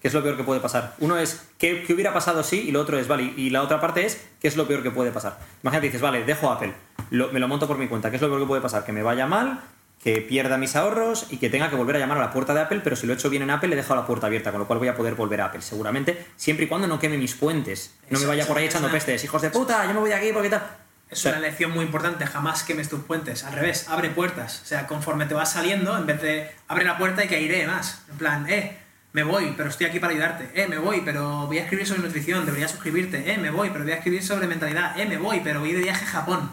¿Qué 0.01 0.07
es 0.09 0.13
lo 0.13 0.21
peor 0.23 0.37
que 0.37 0.43
puede 0.43 0.59
pasar? 0.59 0.93
Uno 0.99 1.17
es, 1.17 1.41
¿qué, 1.57 1.83
qué 1.85 1.93
hubiera 1.93 2.13
pasado 2.13 2.43
si? 2.43 2.59
Y 2.67 2.71
lo 2.71 2.81
otro 2.81 2.99
es, 2.99 3.07
vale, 3.07 3.33
y 3.35 3.49
la 3.49 3.61
otra 3.63 3.81
parte 3.81 4.05
es, 4.05 4.21
¿qué 4.39 4.47
es 4.47 4.55
lo 4.55 4.67
peor 4.67 4.83
que 4.83 4.91
puede 4.91 5.11
pasar? 5.11 5.39
Imagínate, 5.63 5.87
dices, 5.87 6.01
vale, 6.01 6.23
dejo 6.23 6.51
Apple, 6.51 6.73
lo- 7.09 7.31
me 7.31 7.39
lo 7.39 7.47
monto 7.47 7.67
por 7.67 7.77
mi 7.77 7.87
cuenta, 7.87 8.09
¿qué 8.09 8.17
es 8.17 8.21
lo 8.21 8.27
peor 8.29 8.41
que 8.41 8.47
puede 8.47 8.61
pasar? 8.61 8.85
Que 8.85 8.91
me 8.91 9.01
vaya 9.01 9.25
mal, 9.25 9.59
que 10.03 10.21
pierda 10.21 10.57
mis 10.57 10.75
ahorros 10.75 11.25
y 11.31 11.37
que 11.37 11.49
tenga 11.49 11.69
que 11.71 11.75
volver 11.75 11.95
a 11.95 11.99
llamar 11.99 12.17
a 12.19 12.21
la 12.21 12.31
puerta 12.31 12.53
de 12.53 12.61
Apple, 12.61 12.81
pero 12.83 12.95
si 12.95 13.07
lo 13.07 13.13
he 13.13 13.15
hecho 13.15 13.29
bien 13.31 13.41
en 13.41 13.49
Apple, 13.49 13.69
le 13.69 13.73
he 13.73 13.77
dejado 13.77 13.95
la 13.99 14.05
puerta 14.05 14.27
abierta, 14.27 14.51
con 14.51 14.59
lo 14.59 14.67
cual 14.67 14.77
voy 14.79 14.87
a 14.87 14.95
poder 14.95 15.15
volver 15.15 15.41
a 15.41 15.45
Apple, 15.45 15.61
seguramente, 15.63 16.27
siempre 16.35 16.65
y 16.65 16.67
cuando 16.69 16.87
no 16.87 16.99
queme 16.99 17.17
mis 17.17 17.33
puentes. 17.33 17.95
No 18.11 18.19
me 18.19 18.25
vaya 18.27 18.43
eso, 18.43 18.49
por 18.49 18.59
ahí 18.59 18.65
echando 18.67 18.87
una- 18.87 18.93
pestes, 18.93 19.23
hijos 19.23 19.41
de 19.41 19.49
puta, 19.49 19.83
yo 19.85 19.93
me 19.95 19.99
voy 19.99 20.09
de 20.09 20.15
aquí 20.15 20.29
porque 20.31 20.49
tal. 20.51 20.61
Es 21.09 21.19
O 21.19 21.21
sea, 21.23 21.31
una 21.31 21.41
lección 21.41 21.71
muy 21.71 21.85
importante, 21.85 22.25
jamás 22.27 22.63
quemes 22.63 22.89
tus 22.89 22.99
puentes. 22.99 23.43
Al 23.45 23.53
revés, 23.53 23.87
abre 23.89 24.09
puertas. 24.09 24.61
O 24.61 24.65
sea, 24.65 24.85
conforme 24.87 25.25
te 25.25 25.33
vas 25.33 25.53
saliendo, 25.53 25.97
en 25.97 26.05
vez 26.05 26.21
de 26.21 26.51
abre 26.67 26.83
la 26.85 26.97
puerta 26.97 27.23
y 27.23 27.27
que 27.29 27.65
más. 27.65 28.03
En 28.11 28.17
plan, 28.17 28.45
eh, 28.49 28.77
me 29.17 29.23
voy, 29.23 29.51
pero 29.57 29.69
estoy 29.69 29.87
aquí 29.87 29.99
para 29.99 30.13
ayudarte. 30.13 30.51
Eh, 30.53 30.67
me 30.67 30.77
voy, 30.77 31.01
pero 31.03 31.47
voy 31.47 31.57
a 31.57 31.63
escribir 31.63 31.87
sobre 31.87 32.03
nutrición, 32.03 32.45
deberías 32.45 32.69
suscribirte. 32.69 33.33
Eh, 33.33 33.39
me 33.39 33.49
voy, 33.49 33.71
pero 33.71 33.83
voy 33.83 33.93
a 33.93 33.95
escribir 33.95 34.21
sobre 34.23 34.45
mentalidad. 34.45 34.99
Eh, 34.99 35.07
me 35.07 35.17
voy, 35.17 35.41
pero 35.43 35.59
voy 35.59 35.71
de 35.73 35.81
viaje 35.81 36.05
a 36.05 36.07
Japón. 36.07 36.51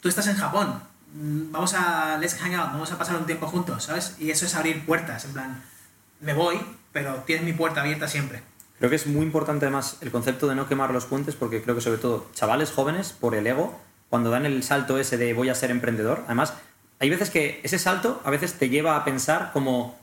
Tú 0.00 0.08
estás 0.08 0.26
en 0.28 0.36
Japón. 0.36 0.80
Mm, 1.12 1.52
Vamos 1.52 1.74
a 1.74 2.16
let's 2.16 2.38
hang 2.40 2.54
out, 2.54 2.72
vamos 2.72 2.90
a 2.90 2.96
pasar 2.96 3.16
un 3.16 3.26
tiempo 3.26 3.46
juntos, 3.48 3.84
¿sabes? 3.84 4.16
Y 4.18 4.30
eso 4.30 4.46
es 4.46 4.54
abrir 4.54 4.86
puertas, 4.86 5.26
en 5.26 5.34
plan, 5.34 5.62
me 6.20 6.32
voy, 6.32 6.58
pero 6.90 7.16
tienes 7.26 7.44
mi 7.44 7.52
puerta 7.52 7.82
abierta 7.82 8.08
siempre. 8.08 8.40
Creo 8.78 8.88
que 8.88 8.96
es 8.96 9.06
muy 9.06 9.26
importante 9.26 9.66
además 9.66 9.98
el 10.00 10.10
concepto 10.10 10.48
de 10.48 10.54
no 10.54 10.66
quemar 10.68 10.94
los 10.94 11.04
puentes 11.04 11.34
porque 11.34 11.60
creo 11.60 11.74
que 11.74 11.82
sobre 11.82 11.98
todo 11.98 12.30
chavales 12.32 12.70
jóvenes 12.70 13.12
por 13.12 13.34
el 13.34 13.46
ego, 13.46 13.78
cuando 14.08 14.30
dan 14.30 14.46
el 14.46 14.62
salto 14.62 14.96
ese 14.96 15.18
de 15.18 15.34
voy 15.34 15.50
a 15.50 15.54
ser 15.54 15.70
emprendedor, 15.70 16.22
además 16.24 16.54
hay 16.98 17.10
veces 17.10 17.28
que 17.28 17.60
ese 17.62 17.78
salto 17.78 18.22
a 18.24 18.30
veces 18.30 18.54
te 18.54 18.70
lleva 18.70 18.96
a 18.96 19.04
pensar 19.04 19.50
como, 19.52 19.98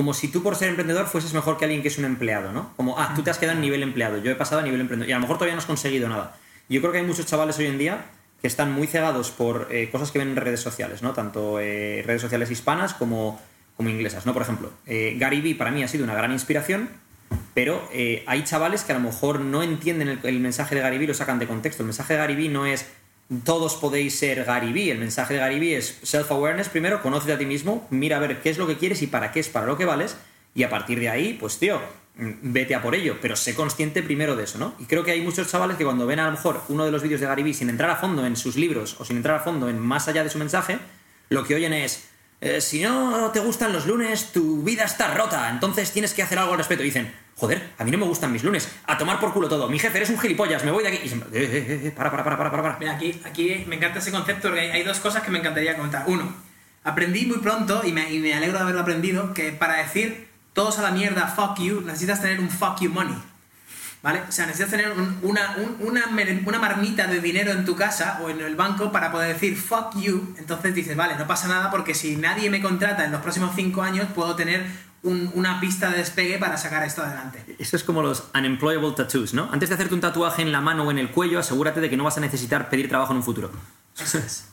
como 0.00 0.14
si 0.14 0.28
tú 0.28 0.42
por 0.42 0.56
ser 0.56 0.70
emprendedor 0.70 1.08
fueses 1.08 1.34
mejor 1.34 1.58
que 1.58 1.66
alguien 1.66 1.82
que 1.82 1.88
es 1.88 1.98
un 1.98 2.06
empleado, 2.06 2.52
¿no? 2.52 2.72
Como, 2.74 2.98
ah, 2.98 3.12
tú 3.14 3.20
te 3.20 3.28
has 3.28 3.36
quedado 3.36 3.56
en 3.56 3.60
nivel 3.60 3.82
empleado, 3.82 4.16
yo 4.16 4.30
he 4.30 4.34
pasado 4.34 4.62
a 4.62 4.64
nivel 4.64 4.80
emprendedor 4.80 5.10
y 5.10 5.12
a 5.12 5.16
lo 5.16 5.20
mejor 5.20 5.36
todavía 5.36 5.54
no 5.54 5.58
has 5.58 5.66
conseguido 5.66 6.08
nada. 6.08 6.38
Yo 6.70 6.80
creo 6.80 6.90
que 6.90 7.00
hay 7.00 7.04
muchos 7.04 7.26
chavales 7.26 7.58
hoy 7.58 7.66
en 7.66 7.76
día 7.76 8.06
que 8.40 8.46
están 8.46 8.72
muy 8.72 8.86
cegados 8.86 9.30
por 9.30 9.68
eh, 9.70 9.90
cosas 9.92 10.10
que 10.10 10.18
ven 10.18 10.28
en 10.28 10.36
redes 10.36 10.60
sociales, 10.60 11.02
¿no? 11.02 11.12
Tanto 11.12 11.60
eh, 11.60 12.02
redes 12.06 12.22
sociales 12.22 12.50
hispanas 12.50 12.94
como, 12.94 13.38
como 13.76 13.90
inglesas, 13.90 14.24
¿no? 14.24 14.32
Por 14.32 14.40
ejemplo, 14.40 14.72
eh, 14.86 15.16
Gary 15.18 15.42
Vee 15.42 15.54
para 15.54 15.70
mí 15.70 15.82
ha 15.82 15.88
sido 15.88 16.04
una 16.04 16.14
gran 16.14 16.32
inspiración, 16.32 16.88
pero 17.52 17.86
hay 18.26 18.42
chavales 18.44 18.84
que 18.84 18.92
a 18.92 18.94
lo 18.94 19.02
mejor 19.02 19.40
no 19.40 19.62
entienden 19.62 20.08
el, 20.08 20.20
el 20.22 20.40
mensaje 20.40 20.76
de 20.76 20.80
Gary 20.80 20.96
Vee, 20.96 21.08
lo 21.08 21.12
sacan 21.14 21.38
de 21.38 21.46
contexto. 21.46 21.82
El 21.82 21.88
mensaje 21.88 22.14
de 22.14 22.20
Gary 22.20 22.36
Vee 22.36 22.48
no 22.48 22.64
es 22.64 22.86
todos 23.44 23.76
podéis 23.76 24.18
ser 24.18 24.44
Vee. 24.44 24.90
El 24.90 24.98
mensaje 24.98 25.34
de 25.34 25.58
Vee 25.58 25.76
es 25.76 25.98
self-awareness 26.02 26.68
primero, 26.68 27.02
conócete 27.02 27.32
a 27.32 27.38
ti 27.38 27.46
mismo, 27.46 27.86
mira 27.90 28.16
a 28.16 28.20
ver 28.20 28.42
qué 28.42 28.50
es 28.50 28.58
lo 28.58 28.66
que 28.66 28.76
quieres 28.76 29.02
y 29.02 29.06
para 29.06 29.32
qué 29.32 29.40
es 29.40 29.48
para 29.48 29.66
lo 29.66 29.76
que 29.76 29.84
vales, 29.84 30.16
y 30.54 30.64
a 30.64 30.70
partir 30.70 30.98
de 30.98 31.08
ahí, 31.08 31.36
pues 31.38 31.58
tío, 31.58 31.80
mm, 32.16 32.30
vete 32.42 32.74
a 32.74 32.82
por 32.82 32.94
ello, 32.94 33.18
pero 33.22 33.36
sé 33.36 33.54
consciente 33.54 34.02
primero 34.02 34.34
de 34.34 34.44
eso, 34.44 34.58
¿no? 34.58 34.74
Y 34.80 34.84
creo 34.84 35.04
que 35.04 35.12
hay 35.12 35.20
muchos 35.20 35.48
chavales 35.48 35.76
que 35.76 35.84
cuando 35.84 36.06
ven 36.06 36.18
a 36.18 36.26
lo 36.26 36.32
mejor 36.32 36.62
uno 36.68 36.84
de 36.84 36.90
los 36.90 37.02
vídeos 37.02 37.20
de 37.20 37.26
Vee 37.26 37.54
sin 37.54 37.70
entrar 37.70 37.90
a 37.90 37.96
fondo 37.96 38.26
en 38.26 38.36
sus 38.36 38.56
libros 38.56 38.96
o 38.98 39.04
sin 39.04 39.16
entrar 39.16 39.36
a 39.36 39.40
fondo 39.40 39.68
en 39.68 39.78
más 39.78 40.08
allá 40.08 40.24
de 40.24 40.30
su 40.30 40.38
mensaje, 40.38 40.78
lo 41.28 41.44
que 41.44 41.54
oyen 41.54 41.72
es, 41.72 42.08
"Eh, 42.40 42.60
si 42.60 42.82
no 42.82 43.30
te 43.32 43.40
gustan 43.40 43.72
los 43.72 43.86
lunes, 43.86 44.32
tu 44.32 44.62
vida 44.62 44.84
está 44.84 45.14
rota, 45.14 45.50
entonces 45.50 45.92
tienes 45.92 46.14
que 46.14 46.22
hacer 46.22 46.38
algo 46.38 46.52
al 46.52 46.58
respecto. 46.58 46.82
Y 46.82 46.86
dicen, 46.86 47.12
joder, 47.36 47.70
a 47.78 47.84
mí 47.84 47.90
no 47.90 47.98
me 47.98 48.04
gustan 48.04 48.32
mis 48.32 48.44
lunes, 48.44 48.68
a 48.86 48.98
tomar 48.98 49.18
por 49.18 49.32
culo 49.32 49.48
todo, 49.48 49.68
mi 49.68 49.78
jefe 49.78 49.96
eres 49.96 50.10
un 50.10 50.18
gilipollas, 50.18 50.64
me 50.64 50.70
voy 50.70 50.82
de 50.82 50.90
aquí. 50.90 50.98
Y 50.98 51.02
dicen, 51.04 51.24
eh, 51.32 51.66
eh, 51.68 51.80
eh, 51.86 51.90
para, 51.90 52.10
para, 52.10 52.22
para, 52.22 52.36
para, 52.36 52.50
para, 52.50 52.62
para. 52.62 52.78
Mira, 52.78 52.92
aquí, 52.92 53.20
aquí 53.24 53.64
me 53.66 53.76
encanta 53.76 53.98
ese 53.98 54.10
concepto 54.10 54.48
porque 54.48 54.72
hay 54.72 54.82
dos 54.82 55.00
cosas 55.00 55.22
que 55.22 55.30
me 55.30 55.38
encantaría 55.38 55.76
comentar. 55.76 56.04
Uno, 56.06 56.32
aprendí 56.84 57.26
muy 57.26 57.38
pronto, 57.38 57.82
y 57.84 57.92
me, 57.92 58.12
y 58.12 58.18
me 58.18 58.34
alegro 58.34 58.58
de 58.58 58.62
haberlo 58.62 58.80
aprendido, 58.82 59.32
que 59.34 59.52
para 59.52 59.76
decir 59.76 60.28
todos 60.52 60.78
a 60.78 60.82
la 60.82 60.90
mierda, 60.90 61.26
fuck 61.28 61.58
you, 61.58 61.80
necesitas 61.80 62.20
tener 62.20 62.40
un 62.40 62.50
fuck 62.50 62.80
you 62.80 62.90
money. 62.90 63.16
¿Vale? 64.02 64.22
O 64.28 64.32
sea, 64.32 64.46
necesitas 64.46 64.70
tener 64.70 64.90
un- 64.92 65.18
una, 65.22 65.56
un- 65.58 65.76
una, 65.86 66.02
una 66.46 66.58
marmita 66.58 67.06
de 67.06 67.20
dinero 67.20 67.52
en 67.52 67.66
tu 67.66 67.76
casa 67.76 68.18
o 68.22 68.30
en 68.30 68.40
el 68.40 68.56
banco 68.56 68.90
para 68.90 69.12
poder 69.12 69.34
decir 69.34 69.56
fuck 69.58 69.94
you. 70.00 70.34
Entonces 70.38 70.74
dices, 70.74 70.96
vale, 70.96 71.16
no 71.16 71.26
pasa 71.26 71.48
nada 71.48 71.70
porque 71.70 71.94
si 71.94 72.16
nadie 72.16 72.48
me 72.48 72.62
contrata 72.62 73.04
en 73.04 73.12
los 73.12 73.20
próximos 73.20 73.52
cinco 73.54 73.82
años, 73.82 74.06
puedo 74.14 74.34
tener 74.36 74.66
un- 75.02 75.30
una 75.34 75.60
pista 75.60 75.90
de 75.90 75.98
despegue 75.98 76.38
para 76.38 76.56
sacar 76.56 76.82
esto 76.82 77.02
adelante. 77.02 77.44
Esto 77.58 77.76
es 77.76 77.84
como 77.84 78.00
los 78.02 78.24
unemployable 78.34 78.92
tattoos, 78.92 79.34
¿no? 79.34 79.50
Antes 79.52 79.68
de 79.68 79.74
hacerte 79.74 79.94
un 79.94 80.00
tatuaje 80.00 80.40
en 80.42 80.50
la 80.52 80.60
mano 80.62 80.84
o 80.84 80.90
en 80.90 80.98
el 80.98 81.10
cuello, 81.10 81.38
asegúrate 81.38 81.80
de 81.80 81.90
que 81.90 81.96
no 81.98 82.04
vas 82.04 82.16
a 82.16 82.20
necesitar 82.20 82.70
pedir 82.70 82.88
trabajo 82.88 83.12
en 83.12 83.18
un 83.18 83.22
futuro. 83.22 83.50
Eso 83.98 84.16
es. 84.18 84.46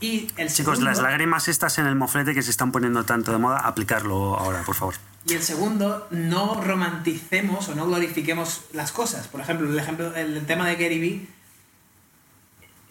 Y 0.00 0.28
el 0.36 0.48
Chicos, 0.48 0.76
segundo- 0.78 0.84
las 0.90 1.00
lágrimas 1.00 1.48
estas 1.48 1.76
en 1.78 1.86
el 1.86 1.96
moflete 1.96 2.32
que 2.32 2.42
se 2.42 2.50
están 2.50 2.70
poniendo 2.72 3.04
tanto 3.04 3.32
de 3.32 3.38
moda, 3.38 3.58
aplicarlo 3.58 4.38
ahora, 4.38 4.62
por 4.62 4.74
favor. 4.76 4.94
Y 5.28 5.34
el 5.34 5.42
segundo, 5.42 6.08
no 6.10 6.58
romanticemos 6.62 7.68
o 7.68 7.74
no 7.74 7.86
glorifiquemos 7.86 8.62
las 8.72 8.92
cosas. 8.92 9.28
Por 9.28 9.42
ejemplo, 9.42 9.70
el 9.70 9.78
ejemplo, 9.78 10.14
el, 10.16 10.46
tema 10.46 10.66
de 10.66 10.76
Gary 10.76 10.98
Vee. 10.98 11.26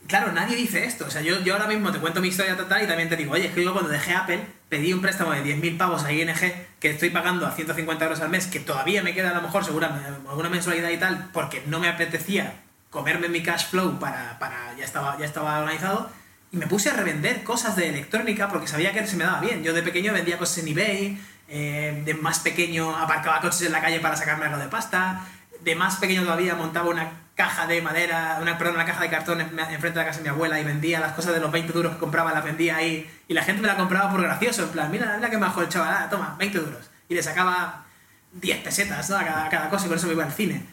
Claro, 0.05 0.31
nadie 0.31 0.55
dice 0.55 0.85
esto. 0.85 1.05
O 1.07 1.09
sea, 1.09 1.21
yo, 1.21 1.41
yo 1.41 1.53
ahora 1.53 1.67
mismo 1.67 1.91
te 1.91 1.97
cuento 1.97 2.21
mi 2.21 2.27
historia 2.27 2.55
total 2.55 2.83
y 2.83 2.87
también 2.87 3.09
te 3.09 3.15
digo, 3.15 3.33
oye, 3.33 3.47
es 3.47 3.53
que 3.55 3.63
yo 3.63 3.73
cuando 3.73 3.89
dejé 3.89 4.13
Apple 4.13 4.45
pedí 4.69 4.93
un 4.93 5.01
préstamo 5.01 5.31
de 5.31 5.43
10.000 5.43 5.77
pavos 5.77 6.03
a 6.03 6.11
ING 6.11 6.35
que 6.79 6.91
estoy 6.91 7.09
pagando 7.09 7.47
a 7.47 7.51
150 7.53 8.05
euros 8.05 8.19
al 8.21 8.29
mes, 8.29 8.45
que 8.45 8.59
todavía 8.59 9.01
me 9.01 9.15
queda 9.15 9.31
a 9.31 9.33
lo 9.33 9.41
mejor 9.41 9.65
seguramente 9.65 10.07
alguna 10.29 10.49
mensualidad 10.49 10.91
y 10.91 10.97
tal, 10.97 11.29
porque 11.33 11.63
no 11.65 11.79
me 11.79 11.89
apetecía 11.89 12.53
comerme 12.91 13.29
mi 13.29 13.41
cash 13.41 13.65
flow 13.69 13.97
para, 13.97 14.37
para 14.37 14.75
ya, 14.77 14.85
estaba, 14.85 15.17
ya 15.17 15.25
estaba 15.25 15.59
organizado. 15.59 16.09
Y 16.51 16.57
me 16.57 16.67
puse 16.67 16.91
a 16.91 16.93
revender 16.93 17.43
cosas 17.43 17.75
de 17.75 17.89
electrónica 17.89 18.47
porque 18.47 18.67
sabía 18.67 18.93
que 18.93 19.05
se 19.07 19.17
me 19.17 19.23
daba 19.23 19.41
bien. 19.41 19.63
Yo 19.63 19.73
de 19.73 19.81
pequeño 19.81 20.13
vendía 20.13 20.37
cosas 20.37 20.59
en 20.59 20.67
eBay, 20.69 21.19
eh, 21.47 22.01
de 22.05 22.13
más 22.13 22.39
pequeño 22.39 22.95
aparcaba 22.97 23.39
coches 23.41 23.61
en 23.63 23.71
la 23.71 23.81
calle 23.81 23.99
para 23.99 24.15
sacarme 24.15 24.45
algo 24.45 24.57
de 24.57 24.67
pasta, 24.67 25.25
de 25.61 25.75
más 25.75 25.97
pequeño 25.97 26.23
todavía 26.23 26.55
montaba 26.55 26.89
una 26.89 27.11
caja 27.35 27.67
de 27.67 27.81
madera, 27.81 28.39
una, 28.41 28.57
perdón, 28.57 28.75
una 28.75 28.85
caja 28.85 29.01
de 29.03 29.09
cartón 29.09 29.41
en- 29.41 29.59
enfrente 29.59 29.89
de 29.89 29.95
la 29.97 30.05
casa 30.05 30.17
de 30.19 30.23
mi 30.23 30.29
abuela 30.29 30.59
y 30.59 30.63
vendía 30.63 30.99
las 30.99 31.13
cosas 31.13 31.33
de 31.33 31.39
los 31.39 31.51
20 31.51 31.71
duros 31.73 31.93
que 31.93 31.99
compraba, 31.99 32.33
las 32.33 32.43
vendía 32.43 32.77
ahí 32.77 33.09
y 33.27 33.33
la 33.33 33.43
gente 33.43 33.61
me 33.61 33.67
la 33.67 33.75
compraba 33.77 34.09
por 34.09 34.21
gracioso, 34.21 34.63
en 34.63 34.69
plan, 34.69 34.89
mira, 34.91 35.15
mira 35.17 35.29
que 35.29 35.37
majo 35.37 35.61
el 35.61 35.69
chaval, 35.69 35.93
ah, 35.97 36.07
toma, 36.09 36.35
20 36.39 36.57
duros. 36.59 36.89
Y 37.09 37.13
le 37.15 37.21
sacaba 37.23 37.85
10 38.33 38.63
pesetas 38.63 39.09
¿no? 39.09 39.17
a 39.17 39.23
cada, 39.23 39.45
a 39.45 39.49
cada 39.49 39.69
cosa 39.69 39.85
y 39.85 39.89
con 39.89 39.97
eso 39.97 40.07
me 40.07 40.13
iba 40.13 40.23
al 40.25 40.33
cine. 40.33 40.65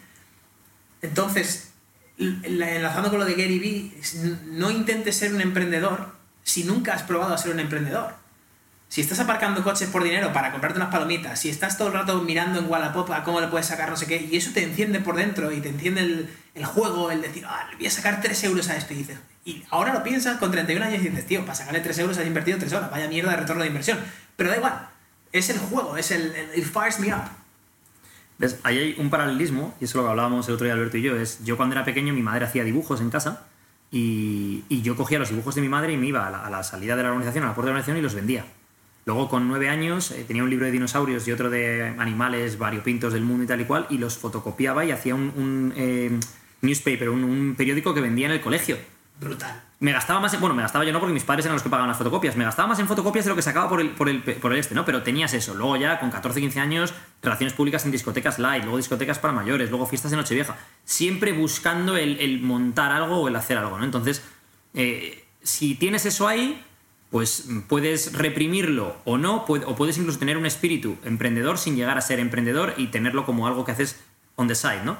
Entonces, 1.01 1.71
la- 2.17 2.71
enlazando 2.75 3.09
con 3.09 3.19
lo 3.19 3.25
de 3.25 3.33
Gary 3.35 3.59
Vee, 3.59 4.01
no 4.45 4.71
intentes 4.71 5.17
ser 5.17 5.33
un 5.33 5.41
emprendedor 5.41 6.15
si 6.43 6.63
nunca 6.63 6.93
has 6.93 7.03
probado 7.03 7.33
a 7.33 7.37
ser 7.37 7.51
un 7.51 7.59
emprendedor. 7.59 8.15
Si 8.87 9.01
estás 9.01 9.19
aparcando 9.19 9.63
coches 9.63 9.89
por 9.89 10.03
dinero 10.03 10.31
para 10.31 10.51
comprarte 10.51 10.79
unas 10.79 10.91
palomitas, 10.91 11.39
si 11.39 11.49
estás 11.49 11.77
todo 11.77 11.89
el 11.89 11.95
rato 11.95 12.21
mirando 12.21 12.59
en 12.59 12.69
Wallapop 12.69 13.11
a 13.11 13.23
cómo 13.23 13.41
le 13.41 13.47
puedes 13.47 13.65
sacar 13.65 13.89
no 13.89 13.97
sé 13.97 14.05
qué, 14.05 14.27
y 14.31 14.37
eso 14.37 14.51
te 14.53 14.63
enciende 14.63 14.99
por 14.99 15.15
dentro 15.15 15.51
y 15.51 15.59
te 15.59 15.69
enciende 15.69 16.29
el, 16.53 16.65
juego, 16.65 17.11
el 17.11 17.21
decir, 17.21 17.43
ah, 17.47 17.67
le 17.71 17.77
voy 17.77 17.87
a 17.87 17.91
sacar 17.91 18.21
3 18.21 18.43
euros 18.45 18.69
a 18.69 18.77
esto, 18.77 18.93
y 18.93 18.97
dices, 18.97 19.17
y 19.43 19.63
ahora 19.69 19.93
lo 19.93 20.03
piensas 20.03 20.37
con 20.37 20.51
31 20.51 20.85
años 20.85 21.03
y 21.03 21.09
dices, 21.09 21.25
tío, 21.25 21.41
para 21.41 21.55
sacarle 21.55 21.81
3 21.81 21.99
euros 21.99 22.17
has 22.17 22.25
invertido 22.25 22.57
3 22.57 22.71
horas, 22.73 22.91
vaya 22.91 23.07
mierda 23.07 23.31
de 23.31 23.37
retorno 23.37 23.63
de 23.63 23.67
inversión. 23.67 23.99
Pero 24.35 24.49
da 24.49 24.57
igual, 24.57 24.87
es 25.31 25.49
el 25.49 25.57
juego, 25.57 25.97
es 25.97 26.11
el, 26.11 26.33
el 26.53 26.63
fires 26.63 26.99
me 26.99 27.13
up. 27.13 27.23
¿Ves? 28.37 28.59
Ahí 28.63 28.77
hay 28.77 28.95
un 28.97 29.09
paralelismo, 29.09 29.75
y 29.81 29.85
eso 29.85 29.91
es 29.91 29.95
lo 29.95 30.03
que 30.03 30.09
hablábamos 30.09 30.47
el 30.47 30.53
otro 30.53 30.65
día 30.65 30.73
Alberto 30.73 30.97
y 30.97 31.01
yo, 31.01 31.17
es 31.17 31.43
yo 31.43 31.57
cuando 31.57 31.75
era 31.75 31.83
pequeño 31.85 32.13
mi 32.13 32.21
madre 32.21 32.45
hacía 32.45 32.63
dibujos 32.63 33.01
en 33.01 33.09
casa 33.09 33.45
y, 33.91 34.63
y 34.69 34.81
yo 34.81 34.95
cogía 34.95 35.19
los 35.19 35.29
dibujos 35.29 35.55
de 35.55 35.61
mi 35.61 35.69
madre 35.69 35.93
y 35.93 35.97
me 35.97 36.07
iba 36.07 36.27
a 36.27 36.31
la, 36.31 36.45
a 36.45 36.49
la 36.49 36.63
salida 36.63 36.95
de 36.95 37.03
la 37.03 37.09
organización, 37.09 37.45
a 37.45 37.47
la 37.47 37.55
puerta 37.55 37.67
de 37.67 37.73
la 37.73 37.79
organización 37.79 37.97
y 37.97 38.01
los 38.01 38.13
vendía. 38.13 38.45
Luego 39.05 39.29
con 39.29 39.47
nueve 39.47 39.69
años 39.69 40.11
eh, 40.11 40.23
tenía 40.27 40.43
un 40.43 40.49
libro 40.49 40.65
de 40.65 40.71
dinosaurios 40.71 41.27
y 41.27 41.31
otro 41.31 41.49
de 41.51 41.93
animales 41.99 42.57
variopintos 42.57 43.13
del 43.13 43.21
mundo 43.23 43.43
y 43.43 43.47
tal 43.47 43.61
y 43.61 43.65
cual 43.65 43.85
y 43.89 43.97
los 43.99 44.17
fotocopiaba 44.17 44.83
y 44.83 44.91
hacía 44.91 45.13
un, 45.13 45.31
un, 45.35 45.73
eh, 45.75 46.19
newspaper, 46.61 47.09
un, 47.09 47.23
un 47.23 47.55
periódico 47.55 47.93
que 47.93 48.01
vendía 48.01 48.25
en 48.25 48.31
el 48.33 48.41
colegio. 48.41 48.77
Brutal. 49.19 49.61
Me 49.79 49.91
gastaba 49.91 50.19
más, 50.19 50.33
en- 50.33 50.39
bueno, 50.41 50.55
me 50.55 50.61
gastaba 50.63 50.83
yo 50.83 50.91
no 50.91 50.99
porque 50.99 51.13
mis 51.13 51.23
padres 51.23 51.45
eran 51.45 51.53
los 51.55 51.61
que 51.63 51.69
pagaban 51.69 51.87
las 51.87 51.97
fotocopias, 51.97 52.35
me 52.35 52.43
gastaba 52.43 52.67
más 52.67 52.79
en 52.79 52.87
fotocopias 52.87 53.25
de 53.25 53.29
lo 53.29 53.35
que 53.35 53.41
sacaba 53.43 53.69
por 53.69 53.79
el, 53.79 53.91
por 53.91 54.09
el, 54.09 54.21
por 54.23 54.51
el 54.51 54.59
este, 54.59 54.73
¿no? 54.73 54.83
Pero 54.85 55.03
tenías 55.03 55.33
eso. 55.33 55.53
Luego 55.53 55.77
ya 55.77 55.99
con 55.99 56.09
14, 56.09 56.41
15 56.41 56.59
años, 56.59 56.93
relaciones 57.21 57.53
públicas 57.53 57.85
en 57.85 57.91
discotecas 57.91 58.39
light, 58.39 58.63
luego 58.63 58.77
discotecas 58.77 59.19
para 59.19 59.33
mayores, 59.33 59.69
luego 59.69 59.85
fiestas 59.85 60.11
de 60.11 60.17
Nochevieja. 60.17 60.57
Siempre 60.83 61.31
buscando 61.31 61.95
el, 61.95 62.19
el 62.19 62.41
montar 62.41 62.91
algo 62.91 63.21
o 63.21 63.27
el 63.27 63.35
hacer 63.35 63.57
algo, 63.57 63.77
¿no? 63.77 63.85
Entonces, 63.85 64.23
eh, 64.73 65.23
si 65.43 65.75
tienes 65.75 66.05
eso 66.05 66.27
ahí, 66.27 66.61
pues 67.11 67.47
puedes 67.67 68.13
reprimirlo 68.13 68.97
o 69.05 69.17
no, 69.17 69.45
o 69.47 69.75
puedes 69.75 69.97
incluso 69.97 70.19
tener 70.19 70.37
un 70.37 70.45
espíritu 70.45 70.97
emprendedor 71.03 71.57
sin 71.57 71.75
llegar 71.75 71.97
a 71.97 72.01
ser 72.01 72.19
emprendedor 72.19 72.73
y 72.77 72.87
tenerlo 72.87 73.25
como 73.25 73.47
algo 73.47 73.63
que 73.63 73.71
haces 73.71 73.99
on 74.35 74.47
the 74.47 74.55
side, 74.55 74.83
¿no? 74.83 74.97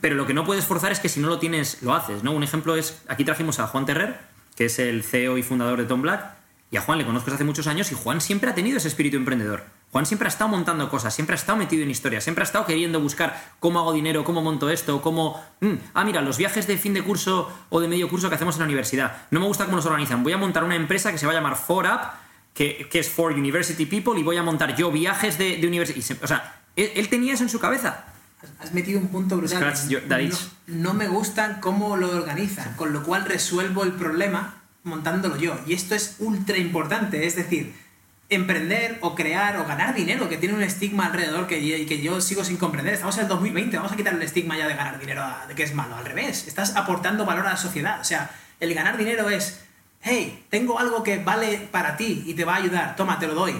Pero 0.00 0.14
lo 0.14 0.26
que 0.26 0.34
no 0.34 0.44
puedes 0.44 0.64
forzar 0.66 0.92
es 0.92 1.00
que 1.00 1.08
si 1.08 1.20
no 1.20 1.28
lo 1.28 1.38
tienes, 1.38 1.82
lo 1.82 1.94
haces, 1.94 2.22
¿no? 2.22 2.32
Un 2.32 2.42
ejemplo 2.42 2.76
es, 2.76 3.02
aquí 3.08 3.24
trajimos 3.24 3.58
a 3.58 3.66
Juan 3.66 3.86
Terrer, 3.86 4.18
que 4.54 4.66
es 4.66 4.78
el 4.78 5.02
CEO 5.02 5.38
y 5.38 5.42
fundador 5.42 5.78
de 5.78 5.86
Tom 5.86 6.02
Black, 6.02 6.39
y 6.70 6.76
a 6.76 6.80
Juan 6.82 6.98
le 6.98 7.04
conozco 7.06 7.26
desde 7.26 7.36
hace 7.36 7.44
muchos 7.44 7.66
años 7.66 7.90
y 7.90 7.94
Juan 7.96 8.20
siempre 8.20 8.48
ha 8.50 8.54
tenido 8.54 8.76
ese 8.78 8.88
espíritu 8.88 9.16
emprendedor. 9.16 9.64
Juan 9.90 10.06
siempre 10.06 10.26
ha 10.26 10.30
estado 10.30 10.48
montando 10.48 10.88
cosas, 10.88 11.12
siempre 11.12 11.34
ha 11.34 11.38
estado 11.38 11.58
metido 11.58 11.82
en 11.82 11.90
historia, 11.90 12.20
siempre 12.20 12.42
ha 12.42 12.46
estado 12.46 12.64
queriendo 12.64 13.00
buscar 13.00 13.54
cómo 13.58 13.80
hago 13.80 13.92
dinero, 13.92 14.22
cómo 14.22 14.40
monto 14.40 14.70
esto, 14.70 15.02
cómo... 15.02 15.42
mm, 15.60 15.72
ah, 15.94 16.04
mira, 16.04 16.20
los 16.22 16.38
viajes 16.38 16.68
de 16.68 16.78
fin 16.78 16.94
de 16.94 17.02
curso 17.02 17.50
o 17.70 17.80
de 17.80 17.88
medio 17.88 18.08
curso 18.08 18.28
que 18.28 18.36
hacemos 18.36 18.54
en 18.54 18.60
la 18.60 18.64
universidad. 18.66 19.22
No 19.32 19.40
me 19.40 19.46
gusta 19.46 19.64
cómo 19.64 19.78
los 19.78 19.86
organizan. 19.86 20.22
Voy 20.22 20.32
a 20.32 20.36
montar 20.38 20.62
una 20.62 20.76
empresa 20.76 21.10
que 21.10 21.18
se 21.18 21.26
va 21.26 21.32
a 21.32 21.34
llamar 21.34 21.56
4Up, 21.56 22.10
que, 22.54 22.88
que 22.88 23.00
es 23.00 23.08
For 23.10 23.32
University 23.32 23.86
People, 23.86 24.18
y 24.20 24.22
voy 24.22 24.36
a 24.36 24.42
montar 24.44 24.76
yo 24.76 24.92
viajes 24.92 25.38
de, 25.38 25.56
de 25.56 25.66
universidad. 25.66 26.18
O 26.22 26.26
sea, 26.28 26.60
él, 26.76 26.92
él 26.94 27.08
tenía 27.08 27.34
eso 27.34 27.42
en 27.42 27.48
su 27.48 27.58
cabeza. 27.58 28.04
Has 28.60 28.72
metido 28.72 29.00
un 29.00 29.08
punto 29.08 29.36
brutal. 29.36 29.58
Your- 29.88 30.02
no, 30.06 30.12
no 30.68 30.94
me 30.94 31.08
gusta 31.08 31.58
cómo 31.60 31.96
lo 31.96 32.10
organizan, 32.16 32.74
con 32.74 32.92
lo 32.92 33.02
cual 33.02 33.24
resuelvo 33.24 33.82
el 33.82 33.92
problema 33.92 34.59
montándolo 34.84 35.36
yo. 35.36 35.58
Y 35.66 35.74
esto 35.74 35.94
es 35.94 36.16
ultra 36.18 36.56
importante, 36.58 37.26
es 37.26 37.36
decir, 37.36 37.74
emprender 38.28 38.98
o 39.00 39.14
crear 39.14 39.56
o 39.58 39.64
ganar 39.66 39.94
dinero, 39.94 40.28
que 40.28 40.36
tiene 40.36 40.54
un 40.54 40.62
estigma 40.62 41.06
alrededor 41.06 41.46
que, 41.46 41.84
que 41.86 42.00
yo 42.00 42.20
sigo 42.20 42.44
sin 42.44 42.56
comprender. 42.56 42.94
Estamos 42.94 43.16
en 43.16 43.22
el 43.24 43.28
2020, 43.28 43.76
vamos 43.76 43.92
a 43.92 43.96
quitar 43.96 44.14
el 44.14 44.22
estigma 44.22 44.56
ya 44.56 44.68
de 44.68 44.74
ganar 44.74 44.98
dinero, 45.00 45.22
a- 45.22 45.46
de 45.48 45.54
que 45.54 45.64
es 45.64 45.74
malo. 45.74 45.96
Al 45.96 46.04
revés, 46.04 46.46
estás 46.46 46.76
aportando 46.76 47.24
valor 47.26 47.46
a 47.46 47.50
la 47.50 47.56
sociedad. 47.56 48.00
O 48.00 48.04
sea, 48.04 48.30
el 48.60 48.72
ganar 48.74 48.96
dinero 48.96 49.28
es, 49.30 49.60
hey, 50.02 50.44
tengo 50.48 50.78
algo 50.78 51.02
que 51.02 51.18
vale 51.18 51.68
para 51.72 51.96
ti 51.96 52.22
y 52.26 52.34
te 52.34 52.44
va 52.44 52.54
a 52.54 52.58
ayudar, 52.58 52.94
toma, 52.96 53.18
te 53.18 53.26
lo 53.26 53.34
doy 53.34 53.54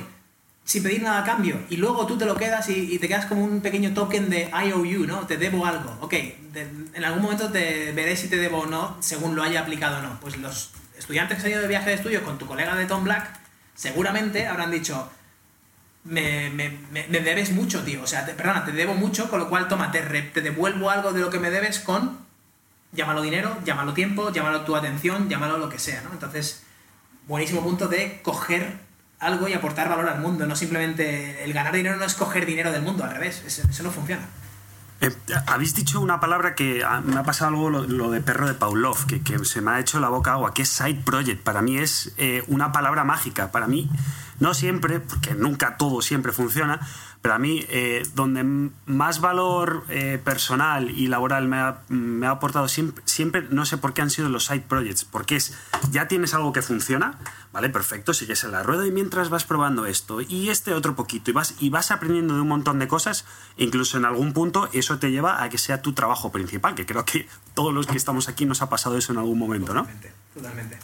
sin 0.62 0.84
pedir 0.84 1.02
nada 1.02 1.22
a 1.22 1.24
cambio 1.24 1.58
y 1.68 1.78
luego 1.78 2.06
tú 2.06 2.16
te 2.16 2.26
lo 2.26 2.36
quedas 2.36 2.68
y, 2.68 2.94
y 2.94 2.98
te 3.00 3.08
quedas 3.08 3.26
como 3.26 3.42
un 3.42 3.60
pequeño 3.60 3.92
token 3.92 4.30
de 4.30 4.50
IOU, 4.52 5.04
¿no? 5.04 5.26
Te 5.26 5.36
debo 5.36 5.66
algo. 5.66 5.96
Ok, 6.00 6.12
de- 6.12 6.68
en 6.94 7.04
algún 7.04 7.22
momento 7.22 7.50
te 7.50 7.90
veré 7.92 8.14
si 8.16 8.28
te 8.28 8.36
debo 8.36 8.58
o 8.60 8.66
no 8.66 8.96
según 9.00 9.34
lo 9.34 9.42
haya 9.42 9.62
aplicado 9.62 9.98
o 9.98 10.02
no. 10.02 10.20
Pues 10.20 10.36
los 10.36 10.70
estudiantes 11.00 11.36
que 11.36 11.40
se 11.42 11.46
han 11.48 11.52
ido 11.54 11.62
de 11.62 11.68
viaje 11.68 11.88
de 11.90 11.96
estudio 11.96 12.22
con 12.24 12.38
tu 12.38 12.46
colega 12.46 12.76
de 12.76 12.86
Tom 12.86 13.02
Black 13.04 13.38
seguramente 13.74 14.46
habrán 14.46 14.70
dicho 14.70 15.10
me, 16.04 16.48
me- 16.50 16.78
me- 16.92 17.06
debes 17.20 17.50
mucho, 17.52 17.82
tío. 17.82 18.02
O 18.02 18.06
sea, 18.06 18.24
perdona, 18.24 18.64
te 18.64 18.72
debo 18.72 18.94
mucho, 18.94 19.28
con 19.28 19.38
lo 19.38 19.48
cual 19.50 19.68
toma, 19.68 19.90
te, 19.92 20.00
te 20.00 20.40
devuelvo 20.40 20.88
algo 20.90 21.12
de 21.12 21.20
lo 21.20 21.28
que 21.30 21.38
me 21.38 21.50
debes 21.50 21.78
con 21.80 22.18
llámalo 22.92 23.22
dinero, 23.22 23.56
llámalo 23.64 23.92
tiempo, 23.94 24.32
llámalo 24.32 24.62
tu 24.62 24.74
atención, 24.76 25.28
llámalo 25.28 25.58
lo 25.58 25.68
que 25.68 25.78
sea, 25.78 26.00
¿no? 26.02 26.10
Entonces, 26.12 26.62
buenísimo 27.28 27.62
punto 27.62 27.86
de 27.86 28.20
coger 28.22 28.78
algo 29.20 29.46
y 29.46 29.52
aportar 29.52 29.88
valor 29.88 30.08
al 30.08 30.20
mundo, 30.20 30.46
no 30.46 30.56
simplemente 30.56 31.44
el 31.44 31.52
ganar 31.52 31.72
dinero 31.74 31.96
no 31.96 32.04
es 32.04 32.14
coger 32.14 32.46
dinero 32.46 32.72
del 32.72 32.82
mundo, 32.82 33.04
al 33.04 33.12
revés, 33.12 33.42
eso 33.46 33.82
no 33.82 33.90
funciona. 33.92 34.26
Eh, 35.00 35.10
habéis 35.46 35.74
dicho 35.74 36.00
una 36.00 36.20
palabra 36.20 36.54
que 36.54 36.84
ah, 36.84 37.00
me 37.00 37.16
ha 37.16 37.22
pasado 37.22 37.50
algo 37.50 37.70
lo, 37.70 37.82
lo 37.84 38.10
de 38.10 38.20
perro 38.20 38.46
de 38.46 38.54
Pavlov, 38.54 39.06
que, 39.06 39.22
que 39.22 39.42
se 39.44 39.60
me 39.62 39.70
ha 39.70 39.80
hecho 39.80 39.98
la 39.98 40.08
boca 40.08 40.32
agua, 40.32 40.52
que 40.52 40.62
es 40.62 40.68
side 40.68 41.02
project. 41.04 41.42
Para 41.42 41.62
mí 41.62 41.78
es 41.78 42.12
eh, 42.18 42.44
una 42.48 42.70
palabra 42.70 43.04
mágica. 43.04 43.50
Para 43.50 43.66
mí, 43.66 43.88
no 44.40 44.54
siempre, 44.54 45.00
porque 45.00 45.34
nunca 45.34 45.76
todo 45.76 46.02
siempre 46.02 46.32
funciona, 46.32 46.80
pero 47.22 47.34
a 47.34 47.38
mí 47.38 47.64
eh, 47.68 48.02
donde 48.14 48.70
más 48.86 49.20
valor 49.20 49.84
eh, 49.90 50.20
personal 50.22 50.90
y 50.90 51.06
laboral 51.06 51.46
me 51.46 51.58
ha, 51.58 51.80
me 51.88 52.26
ha 52.26 52.30
aportado 52.30 52.66
siempre, 52.66 53.02
siempre, 53.06 53.46
no 53.50 53.66
sé 53.66 53.76
por 53.76 53.92
qué 53.92 54.02
han 54.02 54.10
sido 54.10 54.28
los 54.28 54.46
side 54.46 54.64
projects, 54.66 55.04
porque 55.04 55.36
es, 55.36 55.54
ya 55.90 56.08
tienes 56.08 56.32
algo 56.32 56.52
que 56.52 56.62
funciona, 56.62 57.18
¿vale? 57.52 57.68
Perfecto, 57.68 58.14
sigues 58.14 58.44
en 58.44 58.52
la 58.52 58.62
rueda 58.62 58.86
y 58.86 58.90
mientras 58.90 59.28
vas 59.28 59.44
probando 59.44 59.86
esto 59.86 60.20
y 60.20 60.50
este 60.50 60.72
otro 60.72 60.94
poquito 60.94 61.30
y 61.30 61.34
vas, 61.34 61.54
y 61.60 61.70
vas 61.70 61.90
aprendiendo 61.90 62.34
de 62.34 62.40
un 62.40 62.48
montón 62.48 62.78
de 62.78 62.88
cosas, 62.88 63.24
incluso 63.56 63.98
en 63.98 64.04
algún 64.04 64.32
punto 64.32 64.68
eso 64.72 64.98
te 64.98 65.10
lleva 65.10 65.42
a 65.42 65.48
que 65.48 65.58
sea 65.58 65.82
tu 65.82 65.92
trabajo 65.92 66.30
principal, 66.30 66.74
que 66.74 66.86
creo 66.86 67.04
que 67.04 67.28
todos 67.54 67.74
los 67.74 67.86
que 67.86 67.96
estamos 67.96 68.28
aquí 68.28 68.46
nos 68.46 68.62
ha 68.62 68.68
pasado 68.68 68.96
eso 68.96 69.12
en 69.12 69.18
algún 69.18 69.38
momento, 69.38 69.74
¿no? 69.74 69.82
Totalmente, 69.82 70.12
totalmente. 70.34 70.78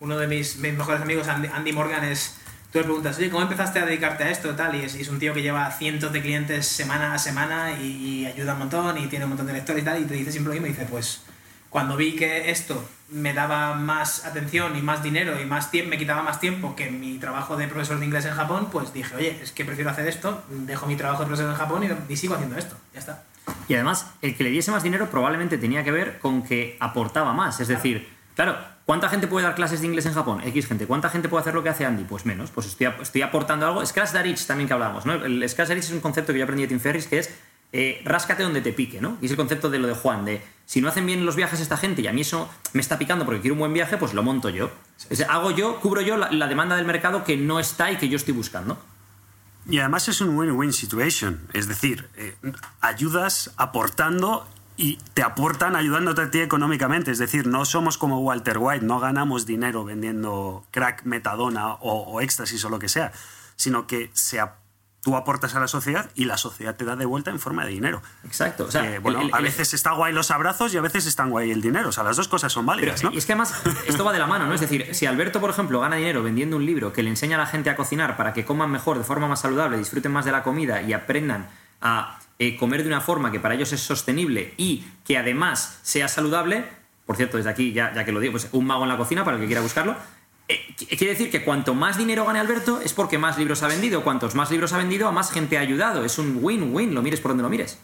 Uno 0.00 0.16
de 0.16 0.26
mis, 0.26 0.56
mejores 0.56 1.02
amigos, 1.02 1.28
Andy, 1.28 1.72
Morgan, 1.72 2.04
es. 2.04 2.36
Tú 2.72 2.78
le 2.78 2.84
preguntas, 2.84 3.18
oye, 3.18 3.30
¿cómo 3.30 3.42
empezaste 3.42 3.80
a 3.80 3.84
dedicarte 3.84 4.22
a 4.22 4.30
esto? 4.30 4.54
Tal, 4.54 4.76
y 4.76 4.84
es, 4.84 4.94
y 4.94 5.00
es 5.00 5.08
un 5.08 5.18
tío 5.18 5.34
que 5.34 5.42
lleva 5.42 5.68
cientos 5.72 6.12
de 6.12 6.22
clientes 6.22 6.66
semana 6.68 7.12
a 7.12 7.18
semana 7.18 7.72
y, 7.72 7.86
y 8.22 8.26
ayuda 8.26 8.52
un 8.52 8.60
montón 8.60 8.96
y 8.96 9.08
tiene 9.08 9.24
un 9.24 9.30
montón 9.30 9.48
de 9.48 9.54
lectores 9.54 9.82
y 9.82 9.84
tal, 9.84 10.00
y 10.00 10.04
te 10.04 10.14
dice 10.14 10.30
siempre 10.30 10.54
lo 10.54 10.60
mismo. 10.60 10.68
Y 10.68 10.70
dice, 10.70 10.86
pues, 10.88 11.22
cuando 11.68 11.96
vi 11.96 12.14
que 12.14 12.50
esto 12.50 12.88
me 13.10 13.34
daba 13.34 13.74
más 13.74 14.24
atención 14.24 14.76
y 14.76 14.82
más 14.82 15.02
dinero 15.02 15.40
y 15.40 15.44
más 15.44 15.70
tiempo, 15.70 15.90
me 15.90 15.98
quitaba 15.98 16.22
más 16.22 16.40
tiempo 16.40 16.76
que 16.76 16.90
mi 16.90 17.18
trabajo 17.18 17.56
de 17.56 17.66
profesor 17.66 17.98
de 17.98 18.06
inglés 18.06 18.24
en 18.24 18.34
Japón, 18.34 18.68
pues 18.70 18.92
dije, 18.92 19.14
oye, 19.16 19.38
es 19.42 19.52
que 19.52 19.64
prefiero 19.64 19.90
hacer 19.90 20.06
esto, 20.06 20.44
dejo 20.48 20.86
mi 20.86 20.96
trabajo 20.96 21.22
de 21.22 21.26
profesor 21.26 21.50
en 21.50 21.56
Japón 21.56 22.06
y, 22.08 22.16
sigo 22.16 22.34
haciendo 22.34 22.56
esto. 22.56 22.76
Ya 22.92 23.00
está. 23.00 23.24
Y 23.68 23.74
además, 23.74 24.12
el 24.22 24.36
que 24.36 24.44
le 24.44 24.50
diese 24.50 24.70
más 24.70 24.82
dinero 24.82 25.10
probablemente 25.10 25.58
tenía 25.58 25.82
que 25.82 25.90
ver 25.90 26.18
con 26.18 26.42
que 26.42 26.76
aportaba 26.78 27.32
más. 27.32 27.58
Es 27.60 27.68
decir, 27.68 28.08
claro, 28.36 28.56
¿cuánta 28.84 29.08
gente 29.08 29.26
puede 29.26 29.44
dar 29.44 29.54
clases 29.54 29.80
de 29.80 29.86
inglés 29.86 30.06
en 30.06 30.14
Japón? 30.14 30.40
X 30.44 30.66
gente. 30.68 30.86
¿Cuánta 30.86 31.08
gente 31.08 31.28
puede 31.28 31.40
hacer 31.40 31.54
lo 31.54 31.62
que 31.62 31.70
hace 31.70 31.84
Andy? 31.84 32.04
Pues 32.04 32.26
menos. 32.26 32.50
Pues 32.50 32.66
estoy, 32.66 32.88
estoy 33.00 33.22
aportando 33.22 33.66
algo. 33.66 33.84
Scratch 33.84 34.12
that 34.12 34.24
itch 34.24 34.46
también 34.46 34.68
que 34.68 34.74
hablábamos, 34.74 35.06
¿no? 35.06 35.14
El 35.14 35.48
Scratch 35.48 35.70
es 35.70 35.90
un 35.90 36.00
concepto 36.00 36.32
que 36.32 36.38
yo 36.38 36.44
aprendí 36.44 36.62
de 36.62 36.68
Tim 36.68 36.80
Ferriss 36.80 37.06
que 37.06 37.18
es 37.18 37.30
eh, 37.72 38.02
ráscate 38.04 38.42
donde 38.42 38.60
te 38.60 38.72
pique, 38.72 39.00
¿no? 39.00 39.16
Y 39.20 39.26
es 39.26 39.30
el 39.30 39.36
concepto 39.36 39.70
de 39.70 39.78
lo 39.78 39.86
de 39.86 39.94
Juan, 39.94 40.24
de 40.24 40.42
si 40.66 40.80
no 40.80 40.88
hacen 40.88 41.06
bien 41.06 41.24
los 41.24 41.36
viajes 41.36 41.60
esta 41.60 41.76
gente 41.76 42.02
y 42.02 42.06
a 42.06 42.12
mí 42.12 42.20
eso 42.20 42.48
me 42.72 42.80
está 42.80 42.98
picando 42.98 43.24
porque 43.24 43.40
quiero 43.40 43.54
un 43.54 43.60
buen 43.60 43.72
viaje, 43.72 43.96
pues 43.96 44.14
lo 44.14 44.22
monto 44.22 44.50
yo. 44.50 44.70
Es 44.98 45.08
decir, 45.08 45.26
hago 45.28 45.50
yo, 45.50 45.80
cubro 45.80 46.00
yo 46.00 46.16
la, 46.16 46.30
la 46.30 46.46
demanda 46.46 46.76
del 46.76 46.86
mercado 46.86 47.24
que 47.24 47.36
no 47.36 47.60
está 47.60 47.90
y 47.90 47.96
que 47.96 48.08
yo 48.08 48.16
estoy 48.16 48.34
buscando. 48.34 48.78
Y 49.68 49.78
además 49.78 50.08
es 50.08 50.20
un 50.20 50.36
win-win 50.36 50.72
situation, 50.72 51.40
es 51.52 51.68
decir, 51.68 52.08
eh, 52.16 52.34
ayudas 52.80 53.52
aportando 53.56 54.48
y 54.76 54.96
te 55.12 55.22
aportan 55.22 55.76
ayudándote 55.76 56.22
a 56.22 56.30
ti 56.30 56.40
económicamente, 56.40 57.10
es 57.10 57.18
decir, 57.18 57.46
no 57.46 57.64
somos 57.66 57.98
como 57.98 58.20
Walter 58.20 58.56
White, 58.58 58.84
no 58.84 58.98
ganamos 58.98 59.44
dinero 59.44 59.84
vendiendo 59.84 60.64
crack, 60.70 61.04
metadona 61.04 61.74
o, 61.74 62.04
o 62.04 62.20
éxtasis 62.22 62.64
o 62.64 62.70
lo 62.70 62.78
que 62.78 62.88
sea, 62.88 63.12
sino 63.56 63.86
que 63.86 64.10
se 64.14 64.40
tú 65.02 65.16
aportas 65.16 65.54
a 65.54 65.60
la 65.60 65.68
sociedad 65.68 66.10
y 66.14 66.26
la 66.26 66.36
sociedad 66.36 66.76
te 66.76 66.84
da 66.84 66.94
de 66.96 67.06
vuelta 67.06 67.30
en 67.30 67.38
forma 67.38 67.64
de 67.64 67.70
dinero. 67.70 68.02
Exacto. 68.24 68.64
O 68.66 68.70
sea, 68.70 68.84
Eh, 68.96 68.98
bueno, 68.98 69.22
el- 69.22 69.34
a 69.34 69.40
veces 69.40 69.72
está 69.72 69.92
guay 69.92 70.12
los 70.12 70.30
abrazos 70.30 70.74
y 70.74 70.76
a 70.76 70.80
veces 70.82 71.06
están 71.06 71.30
guay 71.30 71.50
el 71.50 71.62
dinero, 71.62 71.88
o 71.88 71.92
sea, 71.92 72.04
las 72.04 72.16
dos 72.16 72.28
cosas 72.28 72.52
son 72.52 72.66
Pero 72.66 72.76
válidas, 72.76 73.02
¿no? 73.04 73.10
y 73.12 73.18
es 73.18 73.24
que 73.26 73.32
además 73.32 73.54
esto 73.86 74.04
va 74.04 74.12
de 74.12 74.18
la 74.18 74.26
mano, 74.26 74.46
¿no? 74.46 74.54
Es 74.54 74.60
decir, 74.60 74.94
si 74.94 75.06
Alberto, 75.06 75.40
por 75.40 75.50
ejemplo, 75.50 75.80
gana 75.80 75.96
dinero 75.96 76.22
vendiendo 76.22 76.56
un 76.56 76.66
libro 76.66 76.92
que 76.92 77.02
le 77.02 77.10
enseña 77.10 77.36
a 77.36 77.40
la 77.40 77.46
gente 77.46 77.70
a 77.70 77.76
cocinar 77.76 78.16
para 78.16 78.32
que 78.34 78.44
coman 78.44 78.70
mejor, 78.70 78.98
de 78.98 79.04
forma 79.04 79.26
más 79.26 79.40
saludable, 79.40 79.78
disfruten 79.78 80.12
más 80.12 80.24
de 80.24 80.32
la 80.32 80.42
comida 80.42 80.82
y 80.82 80.92
aprendan 80.92 81.48
a 81.80 82.18
eh, 82.38 82.56
comer 82.56 82.82
de 82.82 82.88
una 82.88 83.00
forma 83.00 83.30
que 83.30 83.40
para 83.40 83.54
ellos 83.54 83.72
es 83.72 83.80
sostenible 83.80 84.54
y 84.56 84.84
que 85.04 85.18
además 85.18 85.78
sea 85.82 86.08
saludable, 86.08 86.64
por 87.06 87.16
cierto, 87.16 87.36
desde 87.36 87.50
aquí, 87.50 87.72
ya, 87.72 87.92
ya 87.94 88.04
que 88.04 88.12
lo 88.12 88.20
digo, 88.20 88.32
pues 88.32 88.48
un 88.52 88.66
mago 88.66 88.82
en 88.84 88.88
la 88.88 88.96
cocina 88.96 89.24
para 89.24 89.36
el 89.36 89.40
que 89.42 89.46
quiera 89.46 89.60
buscarlo. 89.62 89.96
Eh, 90.50 90.74
qu- 90.78 90.88
quiere 90.98 91.12
decir 91.14 91.30
que 91.30 91.44
cuanto 91.44 91.74
más 91.74 91.96
dinero 91.96 92.24
gane 92.26 92.38
Alberto 92.40 92.80
es 92.80 92.92
porque 92.92 93.18
más 93.18 93.38
libros 93.38 93.62
ha 93.62 93.68
vendido. 93.68 94.02
Cuantos 94.02 94.34
más 94.34 94.50
libros 94.50 94.72
ha 94.72 94.78
vendido, 94.78 95.08
a 95.08 95.12
más 95.12 95.30
gente 95.32 95.56
ha 95.58 95.60
ayudado. 95.60 96.04
Es 96.04 96.18
un 96.18 96.38
win-win, 96.42 96.94
lo 96.94 97.02
mires 97.02 97.20
por 97.20 97.30
donde 97.30 97.42
lo 97.42 97.48
mires. 97.50 97.78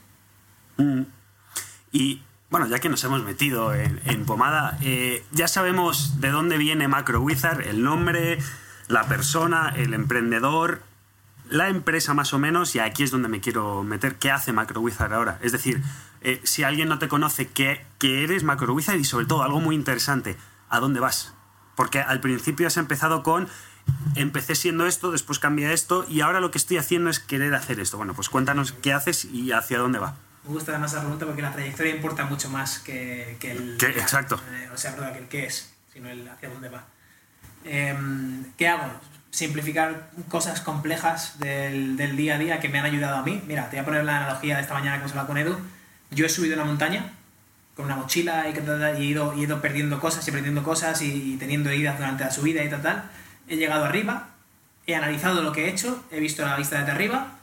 Y 1.92 2.22
bueno, 2.50 2.66
ya 2.66 2.78
que 2.78 2.88
nos 2.88 3.02
hemos 3.04 3.22
metido 3.24 3.74
en, 3.74 4.24
pomada, 4.26 4.78
eh, 4.82 5.24
ya 5.32 5.48
sabemos 5.48 6.20
de 6.20 6.28
dónde 6.30 6.58
viene 6.58 6.88
Macro 6.88 7.20
Wizard, 7.20 7.62
el 7.66 7.82
nombre, 7.82 8.38
la 8.88 9.04
persona, 9.08 9.72
el 9.76 9.94
emprendedor, 9.94 10.82
la 11.48 11.68
empresa 11.68 12.12
más 12.14 12.34
o 12.34 12.38
menos, 12.38 12.74
y 12.74 12.80
aquí 12.80 13.02
es 13.02 13.10
donde 13.10 13.28
me 13.28 13.40
quiero 13.40 13.82
meter, 13.82 14.16
¿qué 14.16 14.30
hace 14.30 14.52
MacroWizard 14.52 15.14
ahora? 15.14 15.38
Es 15.42 15.52
decir, 15.52 15.80
eh, 16.20 16.40
si 16.42 16.64
alguien 16.64 16.88
no 16.88 16.98
te 16.98 17.08
conoce, 17.08 17.46
¿qué, 17.48 17.84
qué 17.98 18.24
eres 18.24 18.42
MacroWizard? 18.44 18.98
Y 18.98 19.04
sobre 19.04 19.26
todo, 19.26 19.42
algo 19.42 19.60
muy 19.60 19.74
interesante, 19.76 20.36
¿a 20.68 20.80
dónde 20.80 21.00
vas? 21.00 21.32
Porque 21.76 22.00
al 22.00 22.20
principio 22.20 22.66
has 22.66 22.76
empezado 22.78 23.22
con, 23.22 23.48
empecé 24.16 24.54
siendo 24.56 24.86
esto, 24.86 25.12
después 25.12 25.38
cambié 25.38 25.72
esto, 25.72 26.04
y 26.08 26.22
ahora 26.22 26.40
lo 26.40 26.50
que 26.50 26.58
estoy 26.58 26.78
haciendo 26.78 27.10
es 27.10 27.20
querer 27.20 27.54
hacer 27.54 27.78
esto. 27.78 27.96
Bueno, 27.98 28.14
pues 28.14 28.28
cuéntanos 28.28 28.72
qué 28.72 28.92
haces 28.92 29.24
y 29.26 29.52
hacia 29.52 29.78
dónde 29.78 29.98
va. 30.00 30.14
Me 30.44 30.52
gusta 30.52 30.72
además 30.72 30.92
la 30.94 31.00
pregunta 31.00 31.26
porque 31.26 31.42
la 31.42 31.52
trayectoria 31.52 31.94
importa 31.94 32.24
mucho 32.24 32.48
más 32.50 32.78
que, 32.80 33.36
que 33.40 33.52
el... 33.52 33.76
Que- 33.78 33.88
exacto. 33.90 34.40
eh, 34.52 34.70
o 34.72 34.76
sea, 34.78 34.94
perdón, 34.94 35.12
que 35.12 35.18
el 35.18 35.28
qué 35.28 35.46
es, 35.46 35.72
sino 35.92 36.08
el 36.08 36.26
hacia 36.28 36.48
dónde 36.48 36.68
va. 36.68 36.84
Em, 37.64 38.44
¿Qué 38.56 38.68
hago? 38.68 38.90
Simplificar 39.30 40.10
cosas 40.28 40.60
complejas 40.60 41.38
del, 41.40 41.96
del 41.96 42.16
día 42.16 42.36
a 42.36 42.38
día 42.38 42.60
que 42.60 42.68
me 42.68 42.78
han 42.78 42.86
ayudado 42.86 43.16
a 43.16 43.22
mí. 43.22 43.42
Mira, 43.46 43.68
te 43.68 43.76
voy 43.76 43.82
a 43.82 43.84
poner 43.84 44.04
la 44.04 44.16
analogía 44.18 44.56
de 44.56 44.62
esta 44.62 44.74
mañana 44.74 44.96
que 44.96 45.00
hemos 45.00 45.10
hablado 45.12 45.28
con 45.28 45.36
Edu. 45.38 45.56
Yo 46.10 46.24
he 46.24 46.28
subido 46.28 46.54
una 46.54 46.64
montaña 46.64 47.12
con 47.76 47.84
una 47.84 47.96
mochila 47.96 48.46
y, 48.48 48.52
y 48.52 49.02
he, 49.02 49.04
ido, 49.04 49.32
he 49.34 49.40
ido 49.40 49.60
perdiendo 49.60 50.00
cosas 50.00 50.26
y 50.26 50.30
aprendiendo 50.30 50.62
cosas 50.62 51.02
y, 51.02 51.34
y 51.34 51.36
teniendo 51.36 51.70
heridas 51.70 51.98
durante 51.98 52.24
la 52.24 52.30
subida 52.30 52.64
y 52.64 52.70
tal, 52.70 52.82
tal. 52.82 53.10
He 53.48 53.56
llegado 53.56 53.84
arriba, 53.84 54.30
he 54.86 54.94
analizado 54.94 55.42
lo 55.42 55.52
que 55.52 55.66
he 55.66 55.68
hecho, 55.68 56.04
he 56.10 56.18
visto 56.18 56.44
la 56.44 56.56
vista 56.56 56.78
desde 56.78 56.92
arriba 56.92 57.38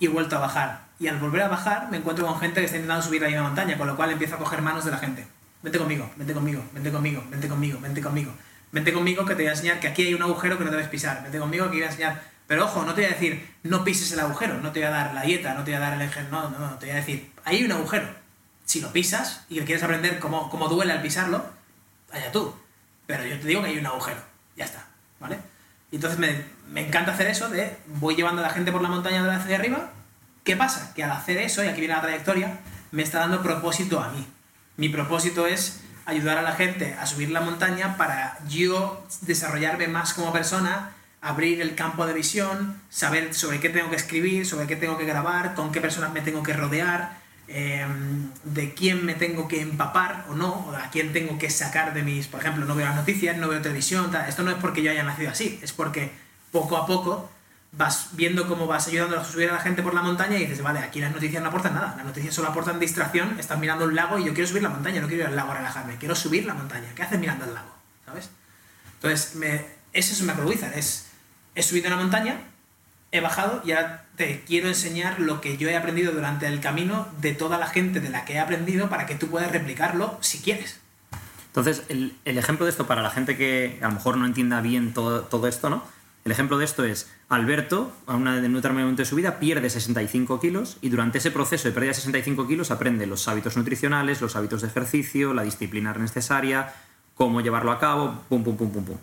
y 0.00 0.06
he 0.06 0.08
vuelto 0.08 0.36
a 0.36 0.40
bajar. 0.40 0.88
Y 1.00 1.06
al 1.06 1.18
volver 1.18 1.42
a 1.42 1.48
bajar 1.48 1.90
me 1.90 1.98
encuentro 1.98 2.26
con 2.26 2.40
gente 2.40 2.60
que 2.60 2.66
está 2.66 2.76
intentando 2.76 3.04
subir 3.04 3.22
la 3.22 3.28
misma 3.28 3.44
montaña, 3.44 3.78
con 3.78 3.86
lo 3.86 3.96
cual 3.96 4.10
empiezo 4.10 4.34
a 4.34 4.38
coger 4.38 4.62
manos 4.62 4.84
de 4.84 4.90
la 4.90 4.98
gente. 4.98 5.26
Vente 5.62 5.78
conmigo, 5.78 6.10
vente 6.16 6.34
conmigo, 6.34 6.62
vente 6.72 6.90
conmigo, 6.90 7.24
vente 7.30 7.48
conmigo, 7.48 7.78
vente 7.80 8.00
conmigo. 8.00 8.32
Vente 8.70 8.92
conmigo 8.92 9.24
que 9.24 9.34
te 9.34 9.42
voy 9.42 9.48
a 9.48 9.52
enseñar 9.52 9.80
que 9.80 9.88
aquí 9.88 10.02
hay 10.02 10.14
un 10.14 10.22
agujero 10.22 10.58
que 10.58 10.64
no 10.64 10.70
debes 10.70 10.88
pisar. 10.88 11.22
Vente 11.22 11.38
conmigo 11.38 11.66
que 11.66 11.76
voy 11.76 11.82
a 11.82 11.86
enseñar... 11.86 12.38
Pero 12.46 12.64
ojo, 12.64 12.82
no 12.84 12.94
te 12.94 13.02
voy 13.02 13.10
a 13.10 13.14
decir 13.14 13.46
no 13.62 13.84
pises 13.84 14.10
el 14.12 14.20
agujero, 14.20 14.58
no 14.60 14.72
te 14.72 14.80
voy 14.80 14.88
a 14.88 14.90
dar 14.90 15.12
la 15.12 15.20
dieta, 15.20 15.52
no 15.52 15.64
te 15.64 15.70
voy 15.70 15.76
a 15.76 15.80
dar 15.80 15.92
el 15.92 16.00
ejemplo, 16.00 16.40
no, 16.40 16.50
no, 16.50 16.58
no, 16.58 16.78
te 16.78 16.86
voy 16.86 16.94
a 16.94 16.96
decir, 16.96 17.30
hay 17.44 17.62
un 17.62 17.72
agujero. 17.72 18.06
Si 18.68 18.82
lo 18.82 18.92
pisas 18.92 19.46
y 19.48 19.58
quieres 19.60 19.82
aprender 19.82 20.18
cómo, 20.18 20.50
cómo 20.50 20.68
duele 20.68 20.92
al 20.92 21.00
pisarlo, 21.00 21.42
allá 22.12 22.30
tú. 22.30 22.54
Pero 23.06 23.24
yo 23.24 23.40
te 23.40 23.46
digo 23.46 23.62
que 23.62 23.68
hay 23.68 23.78
un 23.78 23.86
agujero, 23.86 24.20
ya 24.56 24.66
está, 24.66 24.84
¿vale? 25.18 25.38
Y 25.90 25.96
entonces 25.96 26.18
me, 26.18 26.44
me 26.70 26.86
encanta 26.86 27.12
hacer 27.12 27.28
eso 27.28 27.48
de 27.48 27.78
voy 27.86 28.14
llevando 28.14 28.42
a 28.42 28.48
la 28.48 28.52
gente 28.52 28.70
por 28.70 28.82
la 28.82 28.90
montaña 28.90 29.24
de 29.24 29.34
hacia 29.34 29.56
arriba. 29.56 29.90
¿Qué 30.44 30.54
pasa? 30.54 30.92
Que 30.94 31.02
al 31.02 31.12
hacer 31.12 31.38
eso, 31.38 31.64
y 31.64 31.68
aquí 31.68 31.80
viene 31.80 31.94
la 31.94 32.02
trayectoria, 32.02 32.58
me 32.90 33.02
está 33.02 33.20
dando 33.20 33.42
propósito 33.42 34.00
a 34.00 34.10
mí. 34.10 34.26
Mi 34.76 34.90
propósito 34.90 35.46
es 35.46 35.80
ayudar 36.04 36.36
a 36.36 36.42
la 36.42 36.52
gente 36.52 36.94
a 37.00 37.06
subir 37.06 37.30
la 37.30 37.40
montaña 37.40 37.96
para 37.96 38.38
yo 38.48 39.02
desarrollarme 39.22 39.88
más 39.88 40.12
como 40.12 40.30
persona, 40.30 40.90
abrir 41.22 41.62
el 41.62 41.74
campo 41.74 42.06
de 42.06 42.12
visión, 42.12 42.82
saber 42.90 43.32
sobre 43.32 43.60
qué 43.60 43.70
tengo 43.70 43.88
que 43.88 43.96
escribir, 43.96 44.44
sobre 44.44 44.66
qué 44.66 44.76
tengo 44.76 44.98
que 44.98 45.06
grabar, 45.06 45.54
con 45.54 45.72
qué 45.72 45.80
personas 45.80 46.12
me 46.12 46.20
tengo 46.20 46.42
que 46.42 46.52
rodear, 46.52 47.26
eh, 47.48 47.86
de 48.44 48.74
quién 48.74 49.06
me 49.06 49.14
tengo 49.14 49.48
que 49.48 49.62
empapar 49.62 50.26
o 50.28 50.34
no, 50.34 50.66
o 50.68 50.76
a 50.76 50.90
quién 50.90 51.12
tengo 51.12 51.38
que 51.38 51.48
sacar 51.48 51.94
de 51.94 52.02
mis, 52.02 52.26
por 52.26 52.40
ejemplo, 52.40 52.66
no 52.66 52.74
veo 52.74 52.86
las 52.86 52.96
noticias, 52.96 53.36
no 53.38 53.48
veo 53.48 53.62
televisión, 53.62 54.14
esto 54.28 54.42
no 54.42 54.50
es 54.50 54.58
porque 54.58 54.82
yo 54.82 54.90
haya 54.90 55.02
nacido 55.02 55.30
así, 55.30 55.58
es 55.62 55.72
porque 55.72 56.12
poco 56.52 56.76
a 56.76 56.86
poco 56.86 57.30
vas 57.72 58.10
viendo 58.12 58.46
cómo 58.48 58.66
vas 58.66 58.88
ayudando 58.88 59.18
a 59.18 59.24
subir 59.24 59.48
a 59.50 59.54
la 59.54 59.60
gente 59.60 59.82
por 59.82 59.94
la 59.94 60.02
montaña 60.02 60.36
y 60.36 60.40
dices, 60.40 60.62
vale, 60.62 60.80
aquí 60.80 61.00
las 61.00 61.12
noticias 61.12 61.42
no 61.42 61.48
aportan 61.48 61.74
nada, 61.74 61.94
las 61.96 62.04
noticias 62.04 62.34
solo 62.34 62.48
aportan 62.48 62.78
distracción, 62.78 63.38
estás 63.38 63.58
mirando 63.58 63.86
un 63.86 63.94
lago 63.94 64.18
y 64.18 64.24
yo 64.24 64.34
quiero 64.34 64.48
subir 64.48 64.62
la 64.62 64.70
montaña, 64.70 65.00
no 65.00 65.08
quiero 65.08 65.24
ir 65.24 65.28
al 65.28 65.36
lago 65.36 65.52
a 65.52 65.56
relajarme, 65.56 65.96
quiero 65.96 66.14
subir 66.14 66.44
la 66.46 66.54
montaña, 66.54 66.88
¿qué 66.94 67.02
haces 67.02 67.18
mirando 67.18 67.44
al 67.44 67.54
lago? 67.54 67.74
¿Sabes? 68.04 68.30
Entonces, 68.94 69.34
me, 69.36 69.64
eso 69.92 70.12
es 70.12 70.20
un 70.20 70.26
macrowizard, 70.26 70.76
es, 70.76 71.06
he 71.54 71.62
subido 71.62 71.88
una 71.88 71.96
montaña, 71.96 72.40
he 73.10 73.20
bajado 73.20 73.62
y 73.64 73.72
ahora 73.72 74.04
te 74.18 74.42
quiero 74.46 74.68
enseñar 74.68 75.20
lo 75.20 75.40
que 75.40 75.56
yo 75.56 75.68
he 75.68 75.76
aprendido 75.76 76.12
durante 76.12 76.46
el 76.46 76.60
camino 76.60 77.08
de 77.22 77.32
toda 77.32 77.56
la 77.56 77.68
gente 77.68 78.00
de 78.00 78.10
la 78.10 78.26
que 78.26 78.34
he 78.34 78.38
aprendido 78.38 78.90
para 78.90 79.06
que 79.06 79.14
tú 79.14 79.28
puedas 79.28 79.50
replicarlo 79.50 80.18
si 80.20 80.38
quieres. 80.40 80.80
Entonces, 81.46 81.84
el, 81.88 82.14
el 82.26 82.36
ejemplo 82.36 82.66
de 82.66 82.70
esto 82.70 82.86
para 82.86 83.00
la 83.00 83.10
gente 83.10 83.36
que 83.36 83.78
a 83.80 83.88
lo 83.88 83.94
mejor 83.94 84.18
no 84.18 84.26
entienda 84.26 84.60
bien 84.60 84.92
todo, 84.92 85.22
todo 85.22 85.48
esto, 85.48 85.70
¿no? 85.70 85.82
El 86.24 86.32
ejemplo 86.32 86.58
de 86.58 86.66
esto 86.66 86.84
es 86.84 87.10
Alberto, 87.30 87.90
a 88.06 88.14
una, 88.14 88.36
en 88.36 88.54
un 88.54 88.96
de 88.96 89.04
su 89.06 89.16
vida, 89.16 89.38
pierde 89.38 89.70
65 89.70 90.40
kilos 90.40 90.76
y 90.82 90.90
durante 90.90 91.18
ese 91.18 91.30
proceso 91.30 91.68
de 91.68 91.72
pérdida 91.72 91.90
de 91.90 91.94
65 91.94 92.46
kilos 92.46 92.70
aprende 92.70 93.06
los 93.06 93.28
hábitos 93.28 93.56
nutricionales, 93.56 94.20
los 94.20 94.36
hábitos 94.36 94.60
de 94.60 94.68
ejercicio, 94.68 95.32
la 95.32 95.44
disciplina 95.44 95.94
necesaria, 95.94 96.74
cómo 97.14 97.40
llevarlo 97.40 97.72
a 97.72 97.78
cabo, 97.78 98.24
pum, 98.28 98.44
pum, 98.44 98.58
pum, 98.58 98.70
pum, 98.70 98.84
pum. 98.84 98.96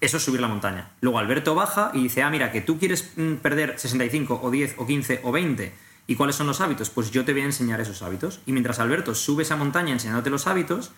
Eso 0.00 0.16
es 0.18 0.22
subir 0.22 0.40
la 0.40 0.48
montaña. 0.48 0.90
Luego 1.00 1.18
Alberto 1.18 1.54
baja 1.54 1.90
y 1.92 2.02
dice, 2.02 2.22
ah, 2.22 2.30
mira, 2.30 2.52
que 2.52 2.60
tú 2.60 2.78
quieres 2.78 3.12
mm, 3.16 3.34
perder 3.34 3.78
65 3.78 4.40
o 4.42 4.50
10 4.50 4.76
o 4.78 4.86
15 4.86 5.20
o 5.24 5.32
20. 5.32 5.72
¿Y 6.06 6.14
cuáles 6.14 6.36
son 6.36 6.46
los 6.46 6.60
hábitos? 6.60 6.88
Pues 6.90 7.10
yo 7.10 7.24
te 7.24 7.32
voy 7.32 7.42
a 7.42 7.46
enseñar 7.46 7.80
esos 7.80 8.02
hábitos. 8.02 8.40
Y 8.46 8.52
mientras 8.52 8.78
Alberto 8.78 9.14
sube 9.14 9.42
esa 9.42 9.56
montaña 9.56 9.92
enseñándote 9.92 10.30
los 10.30 10.46
hábitos, 10.46 10.92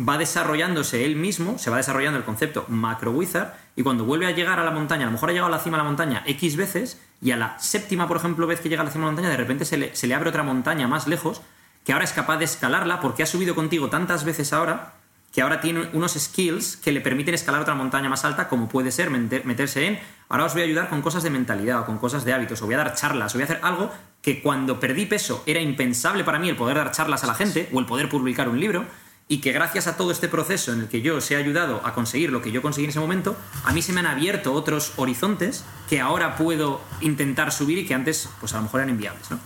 va 0.00 0.16
desarrollándose 0.16 1.04
él 1.04 1.16
mismo, 1.16 1.58
se 1.58 1.70
va 1.70 1.76
desarrollando 1.76 2.18
el 2.18 2.24
concepto 2.24 2.64
macro 2.68 3.10
wizard, 3.10 3.52
y 3.76 3.82
cuando 3.82 4.04
vuelve 4.04 4.26
a 4.26 4.30
llegar 4.30 4.58
a 4.58 4.64
la 4.64 4.70
montaña, 4.70 5.02
a 5.02 5.06
lo 5.06 5.12
mejor 5.12 5.30
ha 5.30 5.32
llegado 5.32 5.52
a 5.52 5.56
la 5.56 5.62
cima 5.62 5.76
de 5.76 5.82
la 5.82 5.88
montaña 5.88 6.22
X 6.26 6.56
veces, 6.56 7.00
y 7.20 7.32
a 7.32 7.36
la 7.36 7.58
séptima, 7.58 8.06
por 8.06 8.16
ejemplo, 8.16 8.46
vez 8.46 8.60
que 8.60 8.68
llega 8.68 8.82
a 8.82 8.84
la 8.84 8.90
cima 8.90 9.06
de 9.06 9.06
la 9.06 9.12
montaña, 9.12 9.30
de 9.30 9.36
repente 9.36 9.64
se 9.64 9.76
le, 9.76 9.96
se 9.96 10.06
le 10.06 10.14
abre 10.14 10.28
otra 10.28 10.42
montaña 10.42 10.86
más 10.86 11.08
lejos, 11.08 11.42
que 11.84 11.92
ahora 11.92 12.04
es 12.04 12.12
capaz 12.12 12.38
de 12.38 12.44
escalarla 12.44 13.00
porque 13.00 13.22
ha 13.22 13.26
subido 13.26 13.54
contigo 13.54 13.90
tantas 13.90 14.24
veces 14.24 14.52
ahora, 14.52 14.94
que 15.32 15.42
ahora 15.42 15.60
tiene 15.60 15.88
unos 15.92 16.14
skills 16.14 16.76
que 16.76 16.90
le 16.90 17.00
permiten 17.00 17.34
escalar 17.34 17.60
otra 17.60 17.74
montaña 17.74 18.08
más 18.08 18.24
alta, 18.24 18.48
como 18.48 18.68
puede 18.68 18.90
ser 18.90 19.10
meter- 19.10 19.44
meterse 19.44 19.86
en, 19.86 20.00
ahora 20.28 20.44
os 20.46 20.54
voy 20.54 20.62
a 20.62 20.64
ayudar 20.64 20.88
con 20.88 21.02
cosas 21.02 21.22
de 21.22 21.30
mentalidad 21.30 21.80
o 21.80 21.86
con 21.86 21.98
cosas 21.98 22.24
de 22.24 22.32
hábitos, 22.32 22.62
o 22.62 22.66
voy 22.66 22.74
a 22.74 22.78
dar 22.78 22.94
charlas, 22.94 23.34
o 23.34 23.38
voy 23.38 23.42
a 23.42 23.44
hacer 23.44 23.60
algo 23.62 23.92
que 24.22 24.42
cuando 24.42 24.80
perdí 24.80 25.06
peso 25.06 25.42
era 25.46 25.60
impensable 25.60 26.24
para 26.24 26.38
mí 26.38 26.48
el 26.48 26.56
poder 26.56 26.76
dar 26.76 26.92
charlas 26.92 27.24
a 27.24 27.26
la 27.26 27.34
gente 27.34 27.68
o 27.72 27.78
el 27.78 27.86
poder 27.86 28.08
publicar 28.08 28.48
un 28.48 28.58
libro, 28.58 28.86
y 29.30 29.42
que 29.42 29.52
gracias 29.52 29.86
a 29.86 29.98
todo 29.98 30.10
este 30.10 30.26
proceso 30.26 30.72
en 30.72 30.80
el 30.80 30.88
que 30.88 31.02
yo 31.02 31.16
os 31.16 31.30
he 31.30 31.36
ayudado 31.36 31.82
a 31.84 31.92
conseguir 31.92 32.32
lo 32.32 32.40
que 32.40 32.50
yo 32.50 32.62
conseguí 32.62 32.86
en 32.86 32.90
ese 32.90 33.00
momento, 33.00 33.36
a 33.64 33.74
mí 33.74 33.82
se 33.82 33.92
me 33.92 34.00
han 34.00 34.06
abierto 34.06 34.54
otros 34.54 34.94
horizontes 34.96 35.66
que 35.90 36.00
ahora 36.00 36.36
puedo 36.36 36.80
intentar 37.02 37.52
subir 37.52 37.76
y 37.76 37.86
que 37.86 37.92
antes 37.92 38.30
pues 38.40 38.54
a 38.54 38.56
lo 38.56 38.62
mejor 38.62 38.80
eran 38.80 38.88
inviables, 38.88 39.30
¿no? 39.30 39.38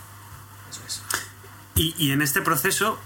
Eso 0.70 0.82
es. 0.86 1.02
Y, 1.74 1.96
y 1.98 2.12
en 2.12 2.22
este 2.22 2.42
proceso 2.42 2.96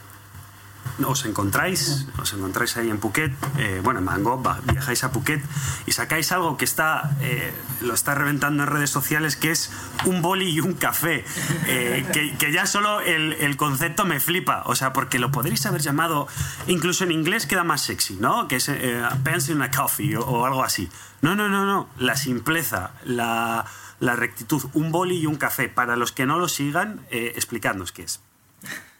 os 1.05 1.24
encontráis, 1.26 2.07
os 2.18 2.32
encontráis 2.32 2.76
ahí 2.76 2.90
en 2.90 2.99
Phuket, 2.99 3.32
eh, 3.59 3.80
bueno, 3.82 4.01
en 4.01 4.05
Mango, 4.05 4.42
viajáis 4.64 5.05
a 5.05 5.12
Phuket 5.12 5.42
y 5.86 5.92
sacáis 5.92 6.32
algo 6.32 6.57
que 6.57 6.64
está, 6.64 7.16
eh, 7.20 7.53
lo 7.82 7.94
está 7.94 8.14
reventando 8.14 8.62
en 8.62 8.68
redes 8.68 8.90
sociales, 8.90 9.36
que 9.36 9.51
es 9.51 9.70
un 10.05 10.22
boli 10.22 10.51
y 10.51 10.61
un 10.61 10.74
café, 10.74 11.24
eh, 11.66 12.07
que, 12.38 12.53
ya 12.53 12.66
solo 12.66 13.01
el, 13.01 13.57
concepto 13.57 14.05
me 14.05 14.20
flipa, 14.20 14.62
o 14.66 14.74
sea, 14.74 14.92
porque 14.92 15.18
lo 15.18 15.30
podréis 15.30 15.64
haber 15.66 15.80
llamado, 15.80 16.28
incluso 16.66 17.05
en 17.05 17.12
inglés 17.12 17.47
queda 17.47 17.64
más 17.64 17.82
sexy, 17.82 18.16
¿no? 18.16 18.49
Que 18.49 18.57
es 18.57 18.68
eh, 18.68 19.03
a 19.03 19.16
pencil 19.16 19.61
and 19.61 19.64
a 19.64 19.70
coffee 19.70 20.16
o, 20.16 20.47
algo 20.47 20.62
así. 20.62 20.88
No, 21.22 21.34
no, 21.34 21.49
no, 21.49 21.64
no, 21.64 21.88
la 21.99 22.16
simpleza, 22.16 22.92
la, 23.05 23.64
la 24.01 24.16
rectitud, 24.16 24.62
un 24.74 24.92
boli 24.92 25.18
y 25.18 25.26
un 25.26 25.36
café. 25.36 25.68
Para 25.68 25.97
los 25.97 26.12
que 26.12 26.26
no 26.26 26.38
lo 26.38 26.49
sigan, 26.49 27.07
eh, 27.11 27.32
explicadnos 27.34 27.92
qué 27.92 28.03
es. 28.03 28.20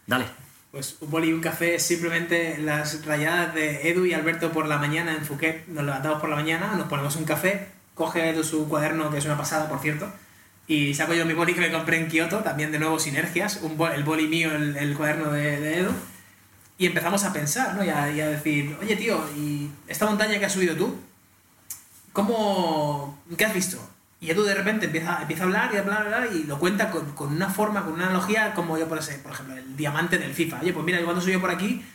Dale. 0.07 0.46
Pues 0.77 0.95
un 1.01 1.09
boli 1.09 1.29
y 1.29 1.33
un 1.33 1.41
café 1.41 1.79
simplemente 1.79 2.59
las 2.59 3.03
rayadas 3.03 3.55
de 3.55 3.89
Edu 3.89 4.05
y 4.05 4.13
Alberto 4.13 4.51
por 4.51 4.67
la 4.67 4.77
mañana 4.77 5.15
en 5.15 5.25
Phuket. 5.25 5.65
Nos 5.69 5.83
levantamos 5.83 6.21
por 6.21 6.29
la 6.29 6.35
mañana, 6.35 6.75
nos 6.77 6.85
ponemos 6.85 7.15
un 7.15 7.23
café, 7.23 7.69
coge 7.95 8.29
Edu 8.29 8.43
su 8.43 8.69
cuaderno, 8.69 9.09
que 9.09 9.17
es 9.17 9.25
una 9.25 9.35
pasada, 9.35 9.67
por 9.69 9.79
cierto, 9.79 10.07
y 10.67 10.93
saco 10.93 11.15
yo 11.15 11.25
mi 11.25 11.33
boli 11.33 11.55
que 11.55 11.61
me 11.61 11.71
compré 11.71 11.97
en 11.97 12.07
Kioto, 12.07 12.41
también 12.41 12.71
de 12.71 12.77
nuevo 12.77 12.99
sinergias, 12.99 13.59
el 13.63 14.03
boli 14.03 14.27
mío, 14.27 14.51
el, 14.53 14.95
cuaderno 14.95 15.31
de, 15.31 15.79
Edu, 15.79 15.89
y 16.77 16.85
empezamos 16.85 17.23
a 17.23 17.33
pensar, 17.33 17.73
¿no? 17.73 17.83
Y 17.83 17.89
a, 17.89 18.11
y 18.11 18.21
a 18.21 18.27
decir, 18.27 18.77
oye 18.79 18.95
tío, 18.97 19.19
¿y 19.35 19.71
esta 19.87 20.05
montaña 20.05 20.37
que 20.37 20.45
has 20.45 20.53
subido 20.53 20.75
tú? 20.75 20.95
¿Cómo... 22.13 23.19
¿Qué 23.35 23.45
has 23.45 23.53
visto? 23.55 23.79
Y 24.19 24.31
Edu 24.31 24.43
de 24.43 24.55
repente 24.55 24.85
empieza, 24.87 25.21
empieza 25.21 25.43
a 25.43 25.45
hablar 25.45 25.69
y 25.73 25.77
a 25.77 25.79
hablar, 25.81 26.01
hablar, 26.03 26.27
y 26.33 26.43
lo 26.45 26.57
cuenta 26.57 26.89
con, 26.89 27.11
con 27.13 27.31
una 27.33 27.49
forma, 27.49 27.83
con 27.83 27.93
una 27.93 28.05
analogía, 28.05 28.53
como 28.55 28.77
yo, 28.77 28.87
por, 28.87 28.97
ese- 28.97 29.19
por 29.19 29.31
ejemplo, 29.33 29.55
el 29.55 29.77
diamante 29.77 30.17
del 30.17 30.33
FIFA. 30.33 30.59
Oye, 30.61 30.73
pues 30.73 30.85
mira, 30.85 30.97
yo 30.99 31.05
cuando 31.05 31.21
subí 31.21 31.37
por 31.37 31.51
aquí, 31.51 31.85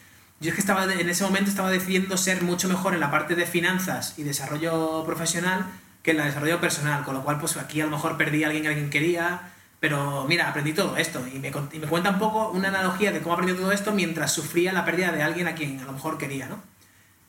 yo 0.41 0.49
es 0.51 0.55
que 0.55 0.61
estaba 0.61 0.85
en 0.85 1.09
ese 1.09 1.25
momento 1.25 1.51
estaba 1.51 1.71
decidiendo 1.71 2.17
ser 2.17 2.43
mucho 2.43 2.69
mejor 2.69 2.95
en 2.95 3.01
la 3.01 3.11
parte 3.11 3.35
de 3.35 3.45
finanzas 3.47 4.15
y 4.19 4.23
desarrollo 4.23 5.05
profesional 5.05 5.67
que 6.03 6.13
en 6.13 6.17
la 6.17 6.25
de 6.25 6.31
desarrollo 6.31 6.61
personal, 6.61 7.05
con 7.05 7.15
lo 7.15 7.23
cual 7.25 7.39
pues 7.39 7.57
aquí 7.57 7.81
a 7.81 7.85
lo 7.85 7.91
mejor 7.93 8.17
perdí 8.17 8.43
a 8.43 8.47
alguien 8.49 8.63
que 8.65 8.69
alguien 8.71 8.91
quería, 8.91 9.53
pero 9.79 10.25
mira, 10.29 10.49
aprendí 10.49 10.73
todo 10.73 10.97
esto 10.97 11.25
y 11.33 11.39
me, 11.39 11.49
y 11.73 11.79
me 11.79 11.87
cuenta 11.87 12.11
un 12.11 12.19
poco 12.19 12.51
una 12.51 12.69
analogía 12.69 13.13
de 13.13 13.21
cómo 13.21 13.35
aprendí 13.35 13.55
todo 13.55 13.71
esto 13.73 13.93
mientras 13.93 14.33
sufría 14.33 14.73
la 14.73 14.85
pérdida 14.85 15.13
de 15.13 15.23
alguien 15.23 15.47
a 15.49 15.55
quien 15.55 15.79
a 15.81 15.85
lo 15.85 15.93
mejor 15.93 16.19
quería, 16.19 16.49
¿no? 16.49 16.61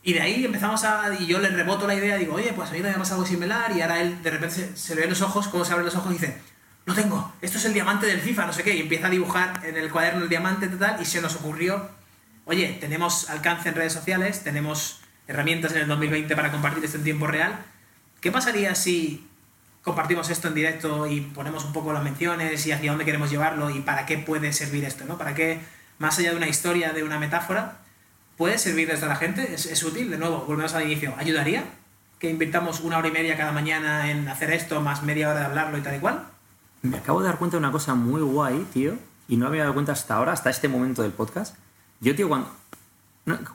Y 0.03 0.13
de 0.13 0.21
ahí 0.21 0.45
empezamos 0.45 0.83
a. 0.83 1.13
Y 1.17 1.25
yo 1.25 1.39
le 1.39 1.49
reboto 1.49 1.87
la 1.87 1.95
idea, 1.95 2.17
digo, 2.17 2.35
oye, 2.35 2.53
pues 2.53 2.69
a 2.69 2.73
mí 2.73 2.81
me 2.81 2.91
pasa 2.93 3.13
algo 3.13 3.25
similar. 3.25 3.71
Y 3.75 3.81
ahora 3.81 4.01
él 4.01 4.21
de 4.21 4.29
repente 4.29 4.71
se, 4.75 4.95
le 4.95 5.01
ven 5.01 5.09
los 5.09 5.21
ojos, 5.21 5.47
cómo 5.47 5.63
se 5.63 5.71
abren 5.71 5.85
los 5.85 5.95
ojos 5.95 6.11
y 6.11 6.15
dice, 6.15 6.37
lo 6.85 6.93
tengo, 6.93 7.33
esto 7.41 7.57
es 7.57 7.65
el 7.65 7.73
diamante 7.73 8.05
del 8.05 8.19
FIFA, 8.19 8.47
no 8.47 8.53
sé 8.53 8.63
qué. 8.63 8.75
Y 8.75 8.81
empieza 8.81 9.07
a 9.07 9.09
dibujar 9.09 9.61
en 9.63 9.77
el 9.77 9.89
cuaderno 9.89 10.23
el 10.23 10.29
diamante 10.29 10.67
tal. 10.67 11.01
Y 11.01 11.05
se 11.05 11.21
nos 11.21 11.35
ocurrió, 11.35 11.89
oye, 12.45 12.77
tenemos 12.79 13.29
alcance 13.29 13.69
en 13.69 13.75
redes 13.75 13.93
sociales, 13.93 14.43
tenemos 14.43 14.99
herramientas 15.27 15.71
en 15.71 15.79
el 15.79 15.87
2020 15.87 16.35
para 16.35 16.51
compartir 16.51 16.83
esto 16.83 16.97
en 16.97 17.03
tiempo 17.05 17.27
real. 17.27 17.65
¿qué 18.23 18.31
pasaría 18.31 18.73
si 18.73 19.27
compartimos 19.83 20.29
esto 20.29 20.47
en 20.47 20.53
directo 20.53 21.07
y 21.07 21.19
ponemos 21.19 21.65
un 21.65 21.73
poco 21.73 21.91
las 21.91 22.03
menciones 22.03 22.65
y 22.65 22.71
hacia 22.71 22.91
dónde 22.91 23.03
queremos 23.03 23.29
llevarlo 23.29 23.69
y 23.69 23.81
para 23.81 24.05
qué 24.05 24.17
puede 24.17 24.53
servir 24.53 24.85
esto, 24.85 25.03
¿no? 25.03 25.17
Para 25.17 25.35
qué, 25.35 25.59
más 25.97 26.17
allá 26.17 26.31
de 26.31 26.37
una 26.37 26.47
historia, 26.47 26.93
de 26.93 27.03
una 27.03 27.19
metáfora, 27.19 27.82
puede 28.43 28.57
servir 28.57 28.89
desde 28.89 29.07
la 29.07 29.15
gente, 29.15 29.53
es, 29.53 29.83
útil, 29.85 30.11
de 30.11 30.17
nuevo, 30.17 30.43
volvemos 30.45 30.73
al 30.73 30.83
inicio, 30.83 31.13
¿ayudaría 31.17 31.63
que 32.19 32.29
invirtamos 32.29 32.81
una 32.81 32.97
hora 32.97 33.07
y 33.07 33.11
media 33.11 33.37
cada 33.37 33.53
mañana 33.53 34.11
en 34.11 34.27
hacer 34.27 34.51
esto, 34.51 34.81
más 34.81 35.01
media 35.01 35.29
hora 35.29 35.39
de 35.39 35.45
hablarlo 35.45 35.77
y 35.77 35.81
tal 35.81 35.95
y 35.95 35.99
cual? 35.99 36.25
Me 36.81 36.97
acabo 36.97 37.21
de 37.21 37.27
dar 37.27 37.37
cuenta 37.37 37.55
de 37.55 37.59
una 37.59 37.71
cosa 37.71 37.95
muy 37.95 38.21
guay, 38.21 38.67
tío, 38.73 38.97
y 39.29 39.37
no 39.37 39.47
había 39.47 39.61
dado 39.61 39.75
cuenta 39.75 39.93
hasta 39.93 40.15
ahora, 40.15 40.33
hasta 40.33 40.49
este 40.49 40.67
momento 40.67 41.03
del 41.03 41.13
podcast. 41.13 41.55
Yo, 42.01 42.17
tío, 42.17 42.27
cuando, 42.27 42.49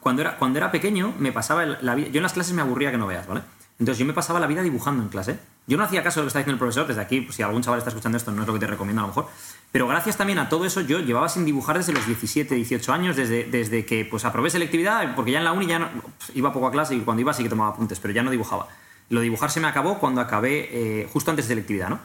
cuando, 0.01 0.23
era, 0.23 0.39
cuando 0.39 0.59
era 0.59 0.71
pequeño, 0.71 1.13
me 1.19 1.33
pasaba 1.33 1.67
la 1.67 1.95
vida. 1.95 2.09
Yo 2.09 2.21
en 2.21 2.23
las 2.23 2.33
clases 2.33 2.55
me 2.55 2.63
aburría 2.63 2.91
que 2.91 2.97
no 2.97 3.07
veas, 3.07 3.27
¿vale? 3.27 3.43
Entonces 3.79 3.99
yo 3.99 4.07
me 4.07 4.13
pasaba 4.13 4.41
la 4.41 4.47
vida 4.49 4.63
dibujando 4.63 5.03
en 5.03 5.09
clase. 5.09 5.39
Yo 5.69 5.77
no 5.77 5.85
hacía 5.85 6.03
caso 6.03 6.19
de 6.21 6.23
lo 6.23 6.27
que 6.27 6.29
está 6.31 6.39
diciendo 6.41 6.55
el 6.55 6.59
profesor, 6.59 6.87
desde 6.89 7.01
aquí, 7.01 7.21
pues, 7.21 7.37
si 7.37 7.43
algún 7.43 7.63
chaval 7.63 7.79
está 7.79 7.91
escuchando 7.91 8.17
esto, 8.19 8.33
no 8.33 8.43
es 8.43 8.49
lo 8.49 8.55
que 8.55 8.61
te 8.61 8.67
recomiendo 8.67 9.03
a 9.03 9.05
lo 9.05 9.09
mejor. 9.09 9.29
Pero 9.71 9.87
gracias 9.87 10.17
también 10.17 10.39
a 10.39 10.49
todo 10.49 10.65
eso, 10.65 10.81
yo 10.81 10.99
llevaba 10.99 11.29
sin 11.29 11.45
dibujar 11.45 11.77
desde 11.79 11.93
los 11.93 12.05
17, 12.07 12.55
18 12.55 12.93
años, 12.93 13.15
desde, 13.17 13.45
desde 13.45 13.85
que 13.85 14.05
pues 14.05 14.25
aprobé 14.25 14.51
selectividad, 14.51 15.15
porque 15.15 15.31
ya 15.33 15.39
en 15.39 15.45
la 15.45 15.53
uni 15.53 15.67
ya 15.67 15.79
no- 15.79 15.89
pues, 15.93 16.33
iba 16.35 16.53
poco 16.53 16.67
a 16.67 16.73
clase 16.73 16.95
y 16.97 17.01
cuando 17.01 17.21
iba 17.21 17.33
sí 17.35 17.43
que 17.45 17.49
tomaba 17.51 17.71
apuntes, 17.71 18.01
pero 18.01 18.13
ya 18.15 18.23
no 18.23 18.31
dibujaba. 18.31 18.67
Lo 19.11 19.21
de 19.21 19.25
dibujar 19.25 19.51
se 19.51 19.61
me 19.61 19.69
acabó 19.69 19.99
cuando 19.99 20.21
acabé 20.21 20.69
eh, 21.03 21.09
justo 21.13 21.31
antes 21.31 21.47
de 21.47 21.55
selectividad, 21.55 21.91
¿no? 21.91 22.01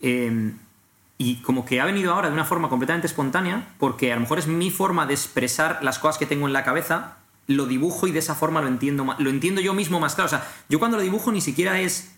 Eh, 0.00 0.52
y 1.16 1.36
como 1.36 1.64
que 1.64 1.80
ha 1.80 1.84
venido 1.84 2.12
ahora 2.12 2.28
de 2.28 2.34
una 2.34 2.44
forma 2.44 2.68
completamente 2.68 3.06
espontánea, 3.06 3.68
porque 3.78 4.12
a 4.12 4.16
lo 4.16 4.22
mejor 4.22 4.40
es 4.40 4.48
mi 4.48 4.70
forma 4.72 5.06
de 5.06 5.14
expresar 5.14 5.78
las 5.82 5.98
cosas 6.00 6.18
que 6.18 6.26
tengo 6.26 6.46
en 6.48 6.52
la 6.52 6.64
cabeza, 6.64 7.16
lo 7.46 7.66
dibujo 7.66 8.06
y 8.06 8.12
de 8.12 8.18
esa 8.18 8.34
forma 8.34 8.60
lo 8.60 8.68
entiendo, 8.68 9.14
lo 9.18 9.30
entiendo 9.30 9.60
yo 9.60 9.74
mismo 9.74 10.00
más 10.00 10.14
claro. 10.14 10.26
O 10.26 10.30
sea, 10.30 10.48
yo 10.68 10.78
cuando 10.78 10.96
lo 10.96 11.02
dibujo 11.02 11.32
ni 11.32 11.40
siquiera 11.40 11.80
es 11.80 12.12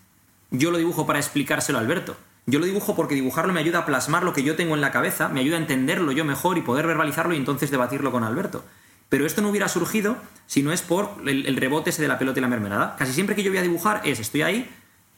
yo 0.51 0.71
lo 0.71 0.77
dibujo 0.77 1.05
para 1.05 1.19
explicárselo 1.19 1.77
a 1.77 1.81
Alberto. 1.81 2.15
Yo 2.45 2.59
lo 2.59 2.65
dibujo 2.65 2.95
porque 2.95 3.15
dibujarlo 3.15 3.51
me 3.51 3.59
ayuda 3.59 3.79
a 3.79 3.85
plasmar 3.85 4.23
lo 4.23 4.31
que 4.31 4.43
yo 4.43 4.55
tengo 4.55 4.73
en 4.73 4.79
la 4.79 4.91
cabeza, 4.91 5.27
me 5.27 5.41
ayuda 5.41 5.57
a 5.57 5.59
entenderlo 5.59 6.13
yo 6.13 6.23
mejor 6.23 6.57
y 6.57 6.61
poder 6.61 6.87
verbalizarlo 6.87 7.33
y 7.33 7.37
entonces 7.37 7.71
debatirlo 7.71 8.11
con 8.11 8.23
Alberto. 8.23 8.63
Pero 9.09 9.25
esto 9.25 9.41
no 9.41 9.49
hubiera 9.49 9.67
surgido 9.67 10.17
si 10.45 10.63
no 10.63 10.71
es 10.71 10.81
por 10.81 11.09
el, 11.25 11.55
rebote 11.57 11.89
ese 11.89 12.01
de 12.01 12.07
la 12.07 12.17
pelota 12.17 12.39
y 12.39 12.41
la 12.41 12.47
mermelada. 12.47 12.95
Casi 12.97 13.11
siempre 13.11 13.35
que 13.35 13.43
yo 13.43 13.51
voy 13.51 13.57
a 13.57 13.63
dibujar 13.63 14.01
es, 14.05 14.19
estoy 14.19 14.43
ahí, 14.43 14.69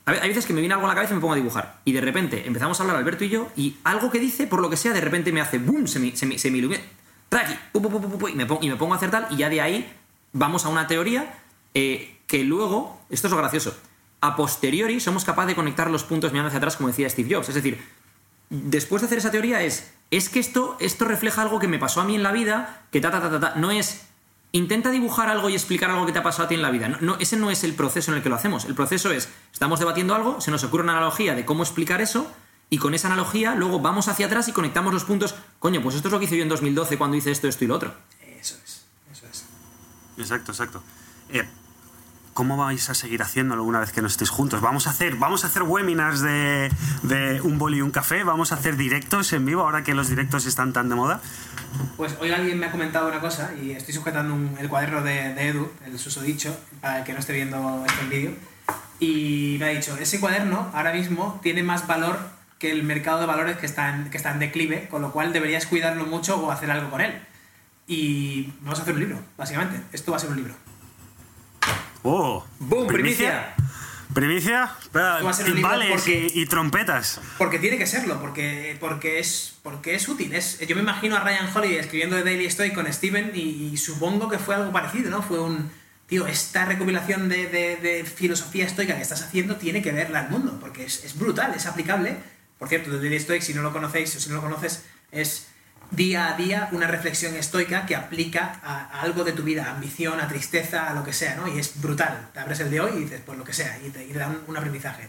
hay 0.05 0.27
veces 0.27 0.47
que 0.47 0.53
me 0.53 0.59
viene 0.59 0.73
algo 0.73 0.87
a 0.87 0.89
la 0.89 0.95
cabeza 0.95 1.13
y 1.13 1.15
me 1.15 1.21
pongo 1.21 1.33
a 1.33 1.37
dibujar. 1.37 1.81
Y 1.85 1.91
de 1.91 2.01
repente 2.01 2.47
empezamos 2.47 2.79
a 2.79 2.83
hablar 2.83 2.97
Alberto 2.97 3.23
y 3.23 3.29
yo, 3.29 3.49
y 3.55 3.77
algo 3.83 4.09
que 4.09 4.19
dice, 4.19 4.47
por 4.47 4.61
lo 4.61 4.69
que 4.69 4.77
sea, 4.77 4.93
de 4.93 5.01
repente 5.01 5.31
me 5.31 5.41
hace 5.41 5.59
boom, 5.59 5.87
se 5.87 5.99
me, 5.99 6.15
se 6.15 6.25
me, 6.25 6.39
se 6.39 6.49
me 6.49 6.57
ilumina. 6.57 6.81
Aquí, 7.31 7.53
pu, 7.71 7.81
pu, 7.81 8.17
pu, 8.17 8.27
y, 8.27 8.33
me 8.33 8.45
pongo, 8.45 8.63
y 8.63 8.69
me 8.69 8.75
pongo 8.75 8.93
a 8.93 8.97
hacer 8.97 9.11
tal, 9.11 9.27
y 9.29 9.37
ya 9.37 9.49
de 9.49 9.61
ahí 9.61 9.93
vamos 10.33 10.65
a 10.65 10.69
una 10.69 10.87
teoría 10.87 11.33
eh, 11.73 12.17
que 12.27 12.43
luego, 12.43 12.99
esto 13.09 13.27
es 13.27 13.31
lo 13.31 13.37
gracioso, 13.37 13.75
a 14.21 14.35
posteriori 14.35 14.99
somos 14.99 15.23
capaces 15.23 15.49
de 15.49 15.55
conectar 15.55 15.89
los 15.89 16.03
puntos 16.03 16.31
mirando 16.31 16.47
hacia 16.47 16.57
atrás, 16.57 16.75
como 16.75 16.89
decía 16.89 17.09
Steve 17.09 17.33
Jobs. 17.33 17.49
Es 17.49 17.55
decir, 17.55 17.81
después 18.49 19.01
de 19.01 19.05
hacer 19.05 19.19
esa 19.19 19.31
teoría 19.31 19.61
es, 19.61 19.91
es 20.11 20.29
que 20.29 20.39
esto, 20.39 20.75
esto 20.79 21.05
refleja 21.05 21.41
algo 21.41 21.59
que 21.59 21.67
me 21.67 21.79
pasó 21.79 22.01
a 22.01 22.03
mí 22.03 22.15
en 22.15 22.23
la 22.23 22.31
vida, 22.31 22.83
que 22.91 22.99
ta, 22.99 23.11
ta, 23.11 23.21
ta, 23.21 23.29
ta, 23.29 23.39
ta. 23.39 23.55
No 23.55 23.71
es, 23.71 24.01
intenta 24.51 24.91
dibujar 24.91 25.29
algo 25.29 25.49
y 25.49 25.53
explicar 25.53 25.89
algo 25.91 26.05
que 26.05 26.11
te 26.11 26.19
ha 26.19 26.23
pasado 26.23 26.45
a 26.45 26.47
ti 26.47 26.55
en 26.55 26.61
la 26.61 26.71
vida. 26.71 26.89
No, 26.99 27.15
ese 27.19 27.37
no 27.37 27.49
es 27.49 27.63
el 27.63 27.73
proceso 27.73 28.11
en 28.11 28.17
el 28.17 28.23
que 28.23 28.29
lo 28.29 28.35
hacemos. 28.35 28.65
El 28.65 28.75
proceso 28.75 29.11
es, 29.11 29.29
estamos 29.53 29.79
debatiendo 29.79 30.15
algo, 30.15 30.41
se 30.41 30.51
nos 30.51 30.63
ocurre 30.63 30.83
una 30.83 30.93
analogía 30.93 31.35
de 31.35 31.45
cómo 31.45 31.63
explicar 31.63 32.01
eso, 32.01 32.29
y 32.69 32.77
con 32.77 32.93
esa 32.93 33.07
analogía 33.07 33.55
luego 33.55 33.79
vamos 33.79 34.07
hacia 34.07 34.27
atrás 34.27 34.47
y 34.47 34.51
conectamos 34.51 34.93
los 34.93 35.03
puntos. 35.05 35.35
Coño, 35.59 35.81
pues 35.81 35.95
esto 35.95 36.07
es 36.07 36.11
lo 36.11 36.19
que 36.19 36.25
hice 36.25 36.37
yo 36.37 36.43
en 36.43 36.49
2012 36.49 36.97
cuando 36.97 37.17
hice 37.17 37.31
esto, 37.31 37.47
esto 37.47 37.63
y 37.65 37.67
lo 37.67 37.75
otro. 37.75 37.93
Eso 38.39 38.55
es, 38.63 38.85
eso 39.11 39.25
es. 39.31 39.45
Exacto, 40.17 40.51
exacto. 40.51 40.83
Eh, 41.29 41.47
¿Cómo 42.33 42.55
vais 42.55 42.89
a 42.89 42.93
seguir 42.93 43.21
haciéndolo 43.21 43.63
una 43.65 43.79
vez 43.81 43.91
que 43.91 44.01
no 44.01 44.07
estéis 44.07 44.29
juntos? 44.29 44.61
Vamos 44.61 44.87
a 44.87 44.91
hacer, 44.91 45.15
vamos 45.17 45.43
a 45.43 45.47
hacer 45.47 45.63
webinars 45.63 46.21
de, 46.21 46.71
de 47.03 47.41
un 47.41 47.57
boli 47.57 47.79
y 47.79 47.81
un 47.81 47.91
café, 47.91 48.23
vamos 48.23 48.53
a 48.53 48.55
hacer 48.55 48.77
directos 48.77 49.33
en 49.33 49.45
vivo 49.45 49.63
ahora 49.63 49.83
que 49.83 49.93
los 49.93 50.07
directos 50.07 50.45
están 50.45 50.71
tan 50.71 50.87
de 50.87 50.95
moda. 50.95 51.19
Pues 51.97 52.15
hoy 52.21 52.31
alguien 52.31 52.57
me 52.57 52.67
ha 52.67 52.71
comentado 52.71 53.09
una 53.09 53.19
cosa 53.19 53.51
y 53.61 53.71
estoy 53.71 53.93
sujetando 53.93 54.33
un- 54.33 54.55
el 54.57 54.69
cuaderno 54.69 55.01
de, 55.01 55.33
de 55.33 55.47
Edu, 55.49 55.69
el 55.85 55.99
susodicho, 55.99 56.55
para 56.79 56.99
el 56.99 57.03
que 57.03 57.11
no 57.13 57.19
esté 57.19 57.33
viendo 57.33 57.83
este 57.85 58.05
vídeo. 58.05 58.31
Y 59.01 59.57
me 59.59 59.65
ha 59.65 59.69
dicho, 59.69 59.97
ese 59.97 60.19
cuaderno 60.21 60.69
ahora 60.73 60.93
mismo 60.93 61.39
tiene 61.43 61.61
más 61.63 61.87
valor 61.87 62.19
que 62.59 62.71
el 62.71 62.83
mercado 62.83 63.19
de 63.21 63.25
valores 63.25 63.57
que 63.57 63.65
está 63.65 63.95
en, 63.95 64.09
que 64.11 64.17
está 64.17 64.31
en 64.31 64.39
declive, 64.39 64.87
con 64.89 65.01
lo 65.01 65.11
cual 65.11 65.33
deberías 65.33 65.65
cuidarlo 65.65 66.05
mucho 66.05 66.37
o 66.37 66.51
hacer 66.51 66.69
algo 66.69 66.89
con 66.91 67.01
él. 67.01 67.19
Y 67.87 68.53
vamos 68.61 68.77
a 68.79 68.81
hacer 68.83 68.93
un 68.93 68.99
libro, 68.99 69.19
básicamente. 69.37 69.81
Esto 69.93 70.11
va 70.11 70.17
a 70.17 70.19
ser 70.19 70.29
un 70.29 70.35
libro. 70.35 70.53
¡Oh! 72.03 72.45
¡Boom! 72.59 72.87
¡Primicia! 72.87 73.55
¿Primicia? 74.13 74.71
Espera, 74.81 75.13
Esto 75.15 75.25
va 75.25 75.31
a 75.31 75.33
ser 75.33 75.45
un 75.49 75.55
libro 75.55 75.69
timbales 75.71 75.91
porque- 76.01 76.31
y, 76.33 76.41
y 76.41 76.45
trompetas. 76.47 77.21
Porque 77.37 77.59
tiene 77.59 77.77
que 77.77 77.85
serlo, 77.85 78.19
porque, 78.19 78.75
porque, 78.79 79.19
es, 79.19 79.55
porque 79.61 79.95
es 79.95 80.07
útil. 80.09 80.33
Es, 80.33 80.59
yo 80.67 80.75
me 80.75 80.81
imagino 80.81 81.15
a 81.15 81.19
Ryan 81.19 81.49
Holiday 81.55 81.77
escribiendo 81.77 82.15
de 82.15 82.23
Daily 82.23 82.49
Stoic 82.49 82.73
con 82.73 82.91
Steven 82.91 83.31
y, 83.35 83.69
y 83.71 83.77
supongo 83.77 84.27
que 84.29 84.39
fue 84.39 84.55
algo 84.55 84.71
parecido, 84.71 85.09
¿no? 85.11 85.21
Fue 85.21 85.39
un... 85.39 85.71
Tío, 86.07 86.25
esta 86.25 86.65
recopilación 86.65 87.29
de, 87.29 87.47
de- 87.47 87.75
de 87.75 88.03
filosofía 88.03 88.65
estoica 88.65 88.95
que 88.95 89.01
estás 89.03 89.21
haciendo 89.21 89.57
tiene 89.57 89.83
que 89.83 89.91
verla 89.91 90.21
al 90.21 90.29
mundo, 90.31 90.57
porque 90.59 90.85
es, 90.85 91.05
es 91.05 91.17
brutal, 91.19 91.53
es 91.55 91.67
aplicable. 91.67 92.17
Por 92.59 92.67
cierto, 92.67 92.91
de 92.91 92.99
Daily 92.99 93.19
Stoic, 93.19 93.41
si 93.41 93.53
no 93.53 93.61
lo 93.61 93.71
conocéis 93.71 94.15
o 94.17 94.19
si 94.19 94.29
no 94.29 94.35
lo 94.35 94.41
conoces, 94.41 94.85
es 95.11 95.47
día 95.91 96.33
a 96.33 96.37
día 96.37 96.69
una 96.71 96.87
reflexión 96.87 97.35
estoica 97.35 97.85
que 97.85 97.95
aplica 97.95 98.59
a, 98.63 99.01
algo 99.01 99.23
de 99.23 99.31
tu 99.31 99.43
vida, 99.43 99.65
a 99.65 99.71
ambición, 99.71 100.19
a 100.19 100.27
tristeza, 100.27 100.89
a 100.89 100.93
lo 100.93 101.03
que 101.03 101.13
sea, 101.13 101.35
¿no? 101.35 101.47
Y 101.47 101.57
es 101.57 101.81
brutal. 101.81 102.29
Te 102.33 102.39
abres 102.39 102.59
el 102.59 102.69
de 102.69 102.81
hoy 102.81 102.91
y 102.97 102.99
dices, 103.01 103.21
pues 103.25 103.37
lo 103.37 103.45
que 103.45 103.53
sea, 103.53 103.79
y 103.85 103.89
te, 103.89 104.05
y 104.05 104.13
da 104.13 104.33
un, 104.45 104.57
aprendizaje. 104.57 105.07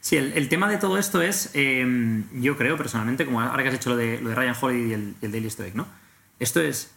Sí, 0.00 0.16
el, 0.16 0.32
el 0.34 0.48
tema 0.48 0.68
de 0.68 0.76
todo 0.76 0.98
esto 0.98 1.22
es, 1.22 1.50
eh, 1.54 2.22
yo 2.34 2.56
creo 2.56 2.76
personalmente, 2.76 3.24
como 3.24 3.40
ahora 3.40 3.62
que 3.62 3.70
has 3.70 3.74
hecho 3.74 3.90
lo 3.90 3.96
de, 3.96 4.20
lo 4.20 4.28
de 4.28 4.34
Ryan 4.34 4.54
Holiday 4.60 4.90
y 4.90 4.92
el, 4.92 5.14
y 5.20 5.24
el 5.24 5.32
Daily 5.32 5.50
Stoic, 5.50 5.74
¿no? 5.74 5.88
Esto 6.38 6.60
es, 6.60 6.92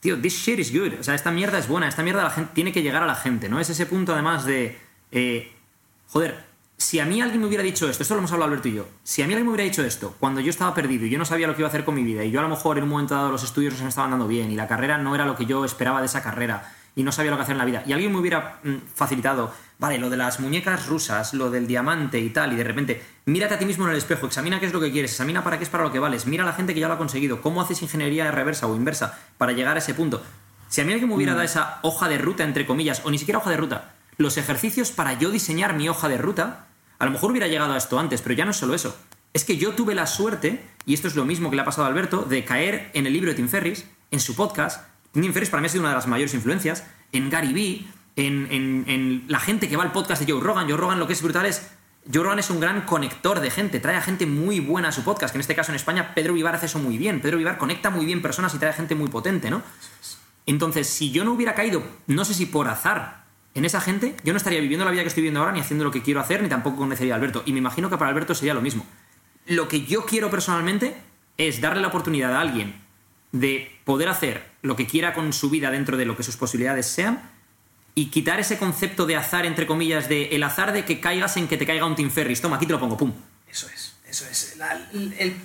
tío, 0.00 0.20
this 0.20 0.34
shit 0.34 0.58
is 0.58 0.72
good. 0.72 1.00
O 1.00 1.02
sea, 1.02 1.14
esta 1.14 1.30
mierda 1.30 1.58
es 1.58 1.68
buena, 1.68 1.88
esta 1.88 2.02
mierda 2.02 2.22
la 2.22 2.30
gente, 2.30 2.52
tiene 2.54 2.72
que 2.72 2.82
llegar 2.82 3.02
a 3.02 3.06
la 3.06 3.14
gente, 3.14 3.48
¿no? 3.48 3.58
Es 3.58 3.70
ese 3.70 3.86
punto 3.86 4.12
además 4.12 4.44
de, 4.44 4.78
eh, 5.12 5.52
joder, 6.08 6.44
si 6.78 7.00
a 7.00 7.06
mí 7.06 7.22
alguien 7.22 7.40
me 7.40 7.46
hubiera 7.46 7.64
dicho 7.64 7.88
esto, 7.88 8.02
esto 8.02 8.14
lo 8.14 8.18
hemos 8.18 8.32
hablado 8.32 8.50
Alberto 8.50 8.68
y 8.68 8.74
yo, 8.74 8.86
si 9.02 9.22
a 9.22 9.26
mí 9.26 9.32
alguien 9.32 9.46
me 9.46 9.54
hubiera 9.54 9.64
dicho 9.64 9.82
esto 9.82 10.14
cuando 10.20 10.40
yo 10.40 10.50
estaba 10.50 10.74
perdido 10.74 11.06
y 11.06 11.10
yo 11.10 11.18
no 11.18 11.24
sabía 11.24 11.46
lo 11.46 11.54
que 11.54 11.62
iba 11.62 11.68
a 11.68 11.70
hacer 11.70 11.84
con 11.84 11.94
mi 11.94 12.04
vida 12.04 12.22
y 12.22 12.30
yo 12.30 12.40
a 12.40 12.42
lo 12.42 12.50
mejor 12.50 12.76
en 12.76 12.84
un 12.84 12.90
momento 12.90 13.14
dado 13.14 13.30
los 13.30 13.44
estudios 13.44 13.72
no 13.72 13.78
se 13.78 13.84
me 13.84 13.88
estaban 13.88 14.10
dando 14.10 14.28
bien 14.28 14.50
y 14.50 14.56
la 14.56 14.68
carrera 14.68 14.98
no 14.98 15.14
era 15.14 15.24
lo 15.24 15.36
que 15.36 15.46
yo 15.46 15.64
esperaba 15.64 16.00
de 16.00 16.06
esa 16.06 16.22
carrera 16.22 16.74
y 16.94 17.02
no 17.02 17.12
sabía 17.12 17.30
lo 17.30 17.38
que 17.38 17.44
hacer 17.44 17.54
en 17.54 17.58
la 17.58 17.64
vida 17.64 17.82
y 17.86 17.92
alguien 17.92 18.12
me 18.12 18.18
hubiera 18.18 18.60
mm, 18.62 18.76
facilitado, 18.94 19.54
vale, 19.78 19.98
lo 19.98 20.10
de 20.10 20.18
las 20.18 20.38
muñecas 20.38 20.86
rusas, 20.86 21.32
lo 21.32 21.50
del 21.50 21.66
diamante 21.66 22.20
y 22.20 22.28
tal 22.28 22.52
y 22.52 22.56
de 22.56 22.64
repente, 22.64 23.02
mírate 23.24 23.54
a 23.54 23.58
ti 23.58 23.64
mismo 23.64 23.84
en 23.86 23.92
el 23.92 23.96
espejo, 23.96 24.26
examina 24.26 24.60
qué 24.60 24.66
es 24.66 24.72
lo 24.74 24.80
que 24.80 24.92
quieres, 24.92 25.12
examina 25.12 25.42
para 25.42 25.56
qué 25.56 25.64
es 25.64 25.70
para 25.70 25.82
lo 25.82 25.92
que 25.92 25.98
vales, 25.98 26.26
mira 26.26 26.42
a 26.42 26.46
la 26.46 26.52
gente 26.52 26.74
que 26.74 26.80
ya 26.80 26.88
lo 26.88 26.94
ha 26.94 26.98
conseguido, 26.98 27.40
cómo 27.40 27.62
haces 27.62 27.80
ingeniería 27.80 28.30
reversa 28.30 28.66
o 28.66 28.76
inversa 28.76 29.18
para 29.38 29.52
llegar 29.52 29.76
a 29.76 29.78
ese 29.78 29.94
punto. 29.94 30.22
Si 30.68 30.80
a 30.80 30.84
mí 30.84 30.92
alguien 30.92 31.08
me 31.08 31.14
hubiera 31.14 31.32
dado 31.32 31.44
esa 31.44 31.78
hoja 31.82 32.08
de 32.08 32.18
ruta, 32.18 32.44
entre 32.44 32.66
comillas, 32.66 33.00
o 33.04 33.10
ni 33.10 33.18
siquiera 33.18 33.38
hoja 33.38 33.50
de 33.50 33.56
ruta, 33.56 33.94
los 34.18 34.38
ejercicios 34.38 34.92
para 34.92 35.12
yo 35.18 35.30
diseñar 35.30 35.74
mi 35.74 35.88
hoja 35.88 36.08
de 36.08 36.16
ruta, 36.16 36.65
a 36.98 37.04
lo 37.04 37.10
mejor 37.10 37.30
hubiera 37.30 37.46
llegado 37.48 37.72
a 37.72 37.76
esto 37.76 37.98
antes, 37.98 38.22
pero 38.22 38.34
ya 38.34 38.44
no 38.44 38.50
es 38.52 38.56
solo 38.56 38.74
eso. 38.74 38.96
Es 39.32 39.44
que 39.44 39.56
yo 39.58 39.72
tuve 39.72 39.94
la 39.94 40.06
suerte, 40.06 40.64
y 40.86 40.94
esto 40.94 41.08
es 41.08 41.14
lo 41.14 41.24
mismo 41.24 41.50
que 41.50 41.56
le 41.56 41.62
ha 41.62 41.64
pasado 41.66 41.84
a 41.84 41.88
Alberto, 41.88 42.22
de 42.22 42.44
caer 42.44 42.90
en 42.94 43.06
el 43.06 43.12
libro 43.12 43.30
de 43.30 43.34
Tim 43.36 43.48
Ferris, 43.48 43.84
en 44.10 44.20
su 44.20 44.34
podcast. 44.34 44.86
Tim 45.12 45.32
Ferris 45.32 45.50
para 45.50 45.60
mí 45.60 45.66
ha 45.66 45.68
sido 45.70 45.82
una 45.82 45.90
de 45.90 45.96
las 45.96 46.06
mayores 46.06 46.32
influencias, 46.34 46.84
en 47.12 47.28
Gary 47.30 47.52
Vee, 47.52 47.86
en, 48.16 48.48
en- 48.50 48.84
en 48.88 49.24
la 49.28 49.38
gente 49.40 49.68
que 49.68 49.76
va 49.76 49.82
al 49.82 49.92
podcast 49.92 50.22
de 50.22 50.32
Joe 50.32 50.40
Rogan. 50.42 50.66
Joe 50.68 50.76
Rogan 50.78 50.98
lo 50.98 51.06
que 51.06 51.12
es 51.12 51.22
brutal 51.22 51.46
es... 51.46 51.68
Joe 52.12 52.22
Rogan 52.22 52.38
es 52.38 52.50
un 52.50 52.60
gran 52.60 52.82
conector 52.82 53.40
de 53.40 53.50
gente, 53.50 53.80
trae 53.80 53.96
a 53.96 54.00
gente 54.00 54.26
muy 54.26 54.60
buena 54.60 54.88
a 54.90 54.92
su 54.92 55.02
podcast, 55.02 55.32
que 55.32 55.38
en 55.38 55.40
este 55.40 55.56
caso 55.56 55.72
en 55.72 55.76
España 55.76 56.14
Pedro 56.14 56.34
Vivar 56.34 56.54
hace 56.54 56.66
eso 56.66 56.78
muy 56.78 56.98
bien. 56.98 57.20
Pedro 57.20 57.36
Vivar 57.36 57.58
conecta 57.58 57.90
muy 57.90 58.06
bien 58.06 58.22
personas 58.22 58.54
y 58.54 58.58
trae 58.58 58.72
gente 58.72 58.94
muy 58.94 59.08
potente, 59.08 59.50
¿no? 59.50 59.60
Entonces, 60.46 60.86
si 60.86 61.10
yo 61.10 61.24
no 61.24 61.32
hubiera 61.32 61.54
caído, 61.54 61.82
no 62.06 62.24
sé 62.24 62.32
si 62.32 62.46
por 62.46 62.68
azar, 62.68 63.24
en 63.56 63.64
esa 63.64 63.80
gente, 63.80 64.14
yo 64.22 64.34
no 64.34 64.36
estaría 64.36 64.60
viviendo 64.60 64.84
la 64.84 64.90
vida 64.90 65.00
que 65.00 65.08
estoy 65.08 65.22
viviendo 65.22 65.40
ahora, 65.40 65.52
ni 65.52 65.60
haciendo 65.60 65.82
lo 65.82 65.90
que 65.90 66.02
quiero 66.02 66.20
hacer, 66.20 66.42
ni 66.42 66.48
tampoco 66.50 66.76
conocería 66.76 67.14
a 67.14 67.16
Alberto. 67.16 67.42
Y 67.46 67.52
me 67.54 67.58
imagino 67.58 67.88
que 67.88 67.96
para 67.96 68.10
Alberto 68.10 68.34
sería 68.34 68.52
lo 68.52 68.60
mismo. 68.60 68.86
Lo 69.46 69.66
que 69.66 69.86
yo 69.86 70.04
quiero 70.04 70.28
personalmente 70.28 70.94
es 71.38 71.62
darle 71.62 71.80
la 71.80 71.88
oportunidad 71.88 72.34
a 72.34 72.40
alguien 72.42 72.74
de 73.32 73.74
poder 73.84 74.10
hacer 74.10 74.44
lo 74.60 74.76
que 74.76 74.86
quiera 74.86 75.14
con 75.14 75.32
su 75.32 75.48
vida 75.48 75.70
dentro 75.70 75.96
de 75.96 76.04
lo 76.04 76.18
que 76.18 76.22
sus 76.22 76.36
posibilidades 76.36 76.84
sean 76.84 77.30
y 77.94 78.10
quitar 78.10 78.38
ese 78.40 78.58
concepto 78.58 79.06
de 79.06 79.16
azar, 79.16 79.46
entre 79.46 79.66
comillas, 79.66 80.06
de 80.10 80.26
el 80.36 80.42
azar 80.42 80.74
de 80.74 80.84
que 80.84 81.00
caigas 81.00 81.38
en 81.38 81.48
que 81.48 81.56
te 81.56 81.64
caiga 81.64 81.86
un 81.86 81.96
Tim 81.96 82.10
Ferris. 82.10 82.42
Toma, 82.42 82.56
aquí 82.56 82.66
te 82.66 82.74
lo 82.74 82.78
pongo, 82.78 82.98
pum. 82.98 83.10
Eso 83.50 83.68
es, 83.74 83.96
eso 84.06 84.26
es. 84.30 84.58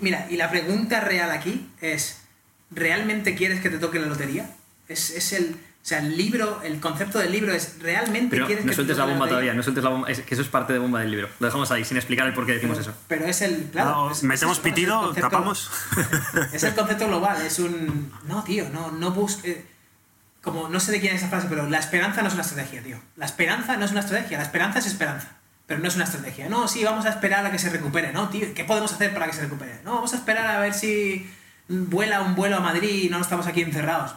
Mira, 0.02 0.28
y 0.30 0.36
la 0.36 0.50
pregunta 0.50 1.00
real 1.00 1.32
aquí 1.32 1.70
es, 1.80 2.24
¿realmente 2.72 3.36
quieres 3.36 3.62
que 3.62 3.70
te 3.70 3.80
toque 3.80 4.00
la 4.00 4.08
lotería? 4.08 4.54
Es, 4.90 5.12
es 5.12 5.32
el, 5.32 5.56
o 5.84 5.86
sea, 5.92 5.98
el 6.00 6.16
libro, 6.16 6.62
el 6.64 6.80
concepto 6.80 7.18
del 7.18 7.32
libro 7.32 7.52
es, 7.54 7.78
¿realmente 7.80 8.30
Pero 8.36 8.46
quieres 8.46 8.66
no 8.66 8.72
sueltes 8.74 8.96
te 8.96 9.00
la 9.02 9.06
bomba 9.08 9.28
todavía, 9.28 9.54
no 9.56 9.64
sueltes 9.64 9.84
la 9.84 9.90
bomba, 9.90 10.10
es 10.10 10.20
que 10.22 10.34
eso 10.36 10.44
es 10.44 10.48
parte 10.50 10.74
de 10.74 10.80
bomba 10.80 11.00
del 11.00 11.10
libro. 11.12 11.28
Lo 11.40 11.48
dejamos 11.48 11.72
ahí, 11.72 11.84
sin 11.84 11.98
explicar 11.98 12.28
el 12.28 12.34
por 12.36 12.46
qué 12.46 12.54
decimos 12.54 12.78
eso. 12.78 12.94
Pero 13.08 13.26
es 13.26 13.42
el, 13.42 13.70
claro, 13.72 13.90
No, 14.06 14.12
es- 14.12 14.22
metemos 14.24 14.58
es 14.58 14.64
pitido, 14.64 15.02
concepto- 15.02 15.22
tapamos. 15.30 15.72
Es 16.54 16.64
el 16.64 16.76
concepto 16.76 17.08
global, 17.08 17.42
es 17.46 17.58
un... 17.60 18.12
No, 18.28 18.44
tío, 18.44 18.70
no, 18.70 18.92
no 18.92 19.12
busques... 19.12 19.58
Como, 20.44 20.70
no 20.70 20.80
sé 20.80 20.92
de 20.92 21.00
quién 21.00 21.16
es 21.16 21.22
esa 21.22 21.30
frase, 21.30 21.48
pero 21.50 21.68
la 21.70 21.78
esperanza 21.80 22.22
no 22.22 22.28
es 22.28 22.34
una 22.34 22.42
estrategia, 22.44 22.82
tío. 22.82 23.00
La 23.16 23.26
esperanza 23.26 23.78
no 23.78 23.86
es 23.86 23.92
una 23.92 24.00
estrategia, 24.00 24.38
la 24.38 24.44
esperanza 24.44 24.80
es 24.80 24.86
esperanza. 24.88 25.28
pero 25.68 25.80
no 25.82 25.88
es 25.88 25.96
una 25.96 26.04
estrategia. 26.06 26.50
No, 26.50 26.68
sí, 26.68 26.84
vamos 26.84 27.06
a 27.06 27.10
esperar 27.10 27.46
a 27.46 27.52
que 27.52 27.60
se 27.60 27.70
recupere, 27.70 28.12
¿no? 28.12 28.28
Tío, 28.30 28.54
¿qué 28.54 28.64
podemos 28.66 28.92
hacer 28.92 29.14
para 29.14 29.28
que 29.28 29.34
se 29.34 29.42
recupere? 29.42 29.80
No, 29.86 29.94
vamos 29.96 30.14
a 30.14 30.18
esperar 30.18 30.48
a 30.48 30.60
ver 30.60 30.74
si 30.74 31.30
vuela 31.70 32.22
un 32.22 32.36
vuelo 32.36 32.58
a 32.58 32.60
Madrid 32.60 33.04
y 33.04 33.10
no 33.10 33.20
estamos 33.22 33.46
aquí 33.48 33.62
encerrados. 33.62 34.14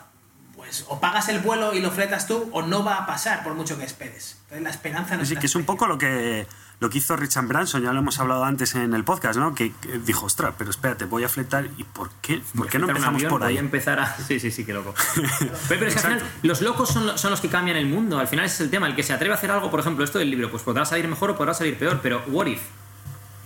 Pues 0.75 0.87
o 0.89 0.99
pagas 0.99 1.29
el 1.29 1.39
vuelo 1.39 1.72
y 1.72 1.81
lo 1.81 1.93
fletas 1.93 2.27
tú 2.27 2.49
o 2.53 2.62
no 2.62 2.83
va 2.83 2.97
a 2.97 3.07
pasar 3.07 3.45
por 3.45 3.55
mucho 3.55 3.79
que 3.79 3.85
esperes. 3.85 4.39
Entonces 4.43 4.64
la 4.64 4.70
esperanza 4.70 5.16
no 5.16 5.22
es 5.22 5.29
Sí, 5.29 5.37
que 5.37 5.47
es 5.47 5.55
un 5.55 5.64
poco 5.64 5.87
lo 5.87 5.99
que, 5.99 6.49
lo 6.81 6.91
que 6.91 6.99
hizo 6.99 7.14
Richard 7.14 7.47
Branson, 7.47 7.81
ya 7.81 7.93
lo 7.93 8.01
hemos 8.01 8.18
hablado 8.18 8.45
antes 8.45 8.75
en 8.75 8.93
el 8.93 9.05
podcast, 9.05 9.39
¿no? 9.39 9.55
Que, 9.55 9.72
que 9.72 9.99
dijo, 10.01 10.27
ostras, 10.27 10.53
pero 10.59 10.70
espérate, 10.70 11.05
voy 11.05 11.22
a 11.22 11.29
fletar 11.29 11.68
y 11.79 11.85
¿por 11.85 12.11
qué, 12.20 12.43
¿por 12.57 12.66
qué 12.66 12.81
no 12.81 12.89
empezamos 12.89 13.18
avión, 13.18 13.31
por 13.31 13.43
voy 13.43 13.51
ahí? 13.51 13.57
a 13.57 13.61
empezar 13.61 14.01
a... 14.01 14.16
Sí, 14.27 14.41
sí, 14.41 14.51
sí, 14.51 14.64
qué 14.64 14.72
loco. 14.72 14.95
pero, 15.14 15.53
pero 15.68 15.87
es 15.87 15.95
que 15.95 16.01
al 16.01 16.18
final, 16.18 16.22
los 16.43 16.61
locos 16.61 16.89
son, 16.89 17.16
son 17.16 17.31
los 17.31 17.41
que 17.41 17.49
cambian 17.49 17.77
el 17.77 17.87
mundo. 17.87 18.18
Al 18.18 18.27
final 18.27 18.45
ese 18.45 18.57
es 18.57 18.61
el 18.62 18.70
tema. 18.70 18.89
El 18.89 18.97
que 18.97 19.05
se 19.05 19.12
atreve 19.12 19.33
a 19.33 19.37
hacer 19.37 19.53
algo, 19.53 19.70
por 19.70 19.79
ejemplo, 19.79 20.05
esto 20.05 20.18
del 20.18 20.29
libro, 20.29 20.51
pues 20.51 20.64
podrá 20.64 20.85
salir 20.85 21.07
mejor 21.07 21.31
o 21.31 21.37
podrá 21.37 21.55
salir 21.55 21.79
peor, 21.79 22.01
pero 22.03 22.20
what 22.27 22.47
if? 22.47 22.62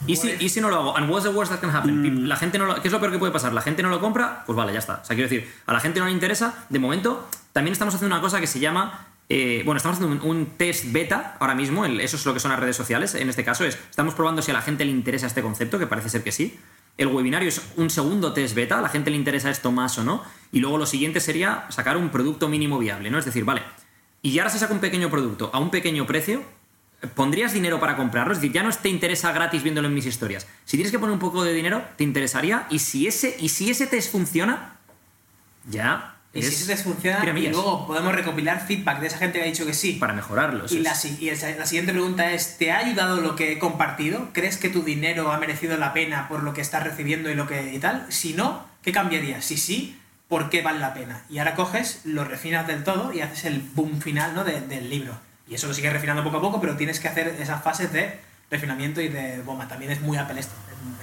¿Y 0.08 0.16
si, 0.16 0.34
y 0.40 0.48
si 0.48 0.60
no 0.60 0.68
lo 0.70 0.76
hago? 0.76 0.96
And 0.96 1.08
what's 1.10 1.24
the 1.24 1.30
worst 1.30 1.52
that 1.52 1.60
can 1.60 1.70
happen? 1.70 2.24
Mm. 2.24 2.26
La 2.26 2.36
gente 2.36 2.58
no 2.58 2.66
lo- 2.66 2.80
¿Qué 2.82 2.88
es 2.88 2.92
lo 2.92 2.98
peor 2.98 3.12
que 3.12 3.18
puede 3.18 3.32
pasar? 3.32 3.52
¿La 3.52 3.62
gente 3.62 3.82
no 3.82 3.90
lo 3.90 4.00
compra? 4.00 4.42
Pues 4.46 4.56
vale, 4.56 4.72
ya 4.72 4.78
está. 4.80 5.00
O 5.02 5.04
sea, 5.04 5.14
quiero 5.14 5.28
decir, 5.30 5.48
a 5.66 5.72
la 5.72 5.80
gente 5.80 6.00
no 6.00 6.06
le 6.06 6.12
interesa. 6.12 6.66
De 6.68 6.78
momento, 6.78 7.28
también 7.52 7.72
estamos 7.72 7.94
haciendo 7.94 8.14
una 8.16 8.22
cosa 8.22 8.40
que 8.40 8.46
se 8.46 8.58
llama... 8.58 9.06
eh, 9.28 9.62
bueno, 9.66 9.76
estamos 9.76 9.98
haciendo 9.98 10.24
un, 10.24 10.30
un 10.38 10.46
test 10.56 10.86
beta 10.90 11.36
ahora 11.38 11.54
mismo, 11.54 11.84
el- 11.84 12.00
eso 12.00 12.16
es 12.16 12.24
lo 12.26 12.32
que 12.34 12.40
son 12.40 12.50
las 12.50 12.58
redes 12.60 12.76
sociales. 12.76 13.14
En 13.14 13.28
este 13.28 13.44
caso 13.44 13.64
es, 13.64 13.78
estamos 13.90 14.14
probando 14.14 14.40
si 14.42 14.50
a 14.50 14.54
la 14.54 14.62
gente 14.62 14.84
le 14.84 14.90
interesa 14.90 15.26
este 15.26 15.42
concepto, 15.42 15.78
que 15.78 15.86
parece 15.86 16.08
ser 16.08 16.24
que 16.24 16.32
sí. 16.32 16.58
El 16.96 17.08
webinario 17.08 17.48
es 17.48 17.60
un 17.76 17.90
segundo 17.90 18.32
test 18.32 18.54
beta, 18.56 18.78
a 18.78 18.82
la 18.82 18.88
gente 18.88 19.10
le 19.10 19.16
interesa 19.16 19.50
esto 19.50 19.70
más 19.70 19.98
o 19.98 20.04
no. 20.04 20.22
Y 20.50 20.60
luego 20.60 20.78
lo 20.78 20.86
siguiente 20.86 21.20
sería 21.20 21.66
sacar 21.68 21.96
un 21.98 22.08
producto 22.08 22.48
mínimo 22.48 22.78
viable, 22.78 23.10
¿no? 23.10 23.18
Es 23.18 23.24
decir, 23.26 23.44
vale, 23.44 23.62
y 24.22 24.36
ahora 24.38 24.50
se 24.50 24.58
saca 24.58 24.72
un 24.74 24.80
pequeño 24.80 25.10
producto 25.10 25.50
a 25.52 25.58
un 25.60 25.70
pequeño 25.70 26.06
precio, 26.06 26.42
¿pondrías 27.14 27.52
dinero 27.52 27.78
para 27.80 27.96
comprarlo? 27.96 28.32
Es 28.32 28.40
decir, 28.40 28.52
ya 28.52 28.62
no 28.62 28.70
te 28.72 28.88
interesa 28.88 29.32
gratis 29.32 29.62
viéndolo 29.62 29.88
en 29.88 29.94
mis 29.94 30.06
historias. 30.06 30.46
Si 30.64 30.76
tienes 30.76 30.90
que 30.92 30.98
poner 30.98 31.12
un 31.12 31.18
poco 31.20 31.44
de 31.44 31.52
dinero, 31.52 31.82
te 31.96 32.04
interesaría. 32.04 32.66
Y 32.70 32.78
si 32.80 33.06
ese, 33.06 33.36
y 33.38 33.48
si 33.50 33.70
ese 33.70 33.86
test 33.86 34.10
funciona, 34.12 34.76
ya. 35.68 36.14
Y 36.34 36.42
si 36.42 36.48
eso 36.54 36.66
te 36.66 36.76
funciona, 36.76 37.24
y 37.38 37.48
luego 37.48 37.86
podemos 37.86 38.14
recopilar 38.14 38.64
feedback 38.64 39.00
de 39.00 39.06
esa 39.06 39.16
gente 39.18 39.38
que 39.38 39.44
ha 39.44 39.48
dicho 39.48 39.64
que 39.64 39.72
sí. 39.72 39.92
para 39.94 40.12
mejorarlo. 40.12 40.66
Y, 40.68 40.80
la, 40.80 40.92
es. 40.92 40.98
si- 41.00 41.16
y 41.18 41.30
el- 41.30 41.40
la 41.58 41.64
siguiente 41.66 41.92
pregunta 41.92 42.32
es, 42.32 42.58
¿te 42.58 42.70
ha 42.70 42.78
ayudado 42.78 43.20
lo 43.20 43.34
que 43.34 43.52
he 43.52 43.58
compartido? 43.58 44.28
¿Crees 44.34 44.58
que 44.58 44.68
tu 44.68 44.82
dinero 44.82 45.32
ha 45.32 45.38
merecido 45.38 45.76
la 45.78 45.92
pena 45.94 46.28
por 46.28 46.42
lo 46.42 46.52
que 46.52 46.60
estás 46.60 46.84
recibiendo 46.84 47.30
y 47.30 47.34
lo 47.34 47.46
que 47.46 47.74
y 47.74 47.78
tal? 47.78 48.06
Si 48.10 48.34
no, 48.34 48.66
¿qué 48.82 48.92
cambiarías? 48.92 49.44
Si 49.46 49.56
sí, 49.56 49.98
¿por 50.28 50.50
qué 50.50 50.60
vale 50.60 50.80
la 50.80 50.92
pena? 50.92 51.22
Y 51.30 51.38
ahora 51.38 51.54
coges, 51.54 52.02
lo 52.04 52.24
refinas 52.24 52.66
del 52.66 52.84
todo 52.84 53.12
y 53.12 53.22
haces 53.22 53.44
el 53.46 53.60
boom 53.60 54.00
final 54.02 54.34
¿no? 54.34 54.44
de- 54.44 54.60
del 54.60 54.90
libro. 54.90 55.18
Y 55.48 55.54
eso 55.54 55.66
lo 55.66 55.74
sigues 55.74 55.92
refinando 55.92 56.22
poco 56.24 56.38
a 56.38 56.40
poco, 56.40 56.60
pero 56.60 56.76
tienes 56.76 57.00
que 57.00 57.08
hacer 57.08 57.28
esas 57.28 57.62
fases 57.62 57.92
de 57.92 58.20
refinamiento 58.50 59.00
y 59.00 59.08
de 59.08 59.40
bomba. 59.42 59.66
También 59.68 59.90
es 59.92 60.00
muy 60.00 60.16
Apple 60.18 60.38
esto. 60.40 60.54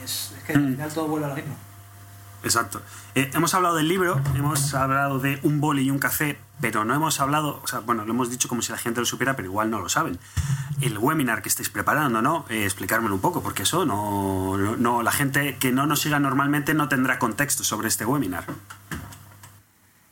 Es, 0.04 0.34
es 0.38 0.44
que 0.44 0.54
al 0.54 0.72
final 0.72 0.94
todo 0.94 1.08
vuelve 1.08 1.26
a 1.26 1.30
lo 1.30 1.36
mismo. 1.36 1.56
Exacto. 2.44 2.80
Eh, 3.16 3.32
hemos 3.34 3.56
hablado 3.56 3.76
del 3.76 3.88
libro, 3.88 4.22
hemos 4.36 4.72
hablado 4.76 5.18
de 5.18 5.40
un 5.42 5.60
boli 5.60 5.82
y 5.82 5.90
un 5.90 5.98
café, 5.98 6.38
pero 6.62 6.86
no 6.86 6.94
hemos 6.94 7.20
hablado, 7.20 7.60
o 7.64 7.68
sea, 7.68 7.80
bueno, 7.80 8.06
lo 8.06 8.12
hemos 8.14 8.30
dicho 8.30 8.48
como 8.48 8.62
si 8.62 8.72
la 8.72 8.78
gente 8.78 9.00
lo 9.00 9.06
supiera, 9.08 9.36
pero 9.36 9.48
igual 9.48 9.72
no 9.72 9.80
lo 9.80 9.90
saben. 9.90 10.20
El 10.80 11.00
webinar 11.00 11.42
que 11.42 11.50
estáis 11.50 11.70
preparando, 11.70 12.22
¿no? 12.22 12.46
Eh, 12.50 12.66
explicármelo 12.66 13.16
un 13.16 13.22
poco, 13.22 13.42
porque 13.42 13.64
eso 13.64 13.86
no, 13.88 14.58
no, 14.60 14.76
no- 14.78 15.02
la 15.02 15.12
gente 15.12 15.58
que 15.58 15.72
no 15.72 15.88
nos 15.88 16.02
siga 16.02 16.20
normalmente 16.20 16.76
no 16.76 16.88
tendrá 16.88 17.18
contexto 17.18 17.64
sobre 17.64 17.88
este 17.88 18.06
webinar. 18.06 18.46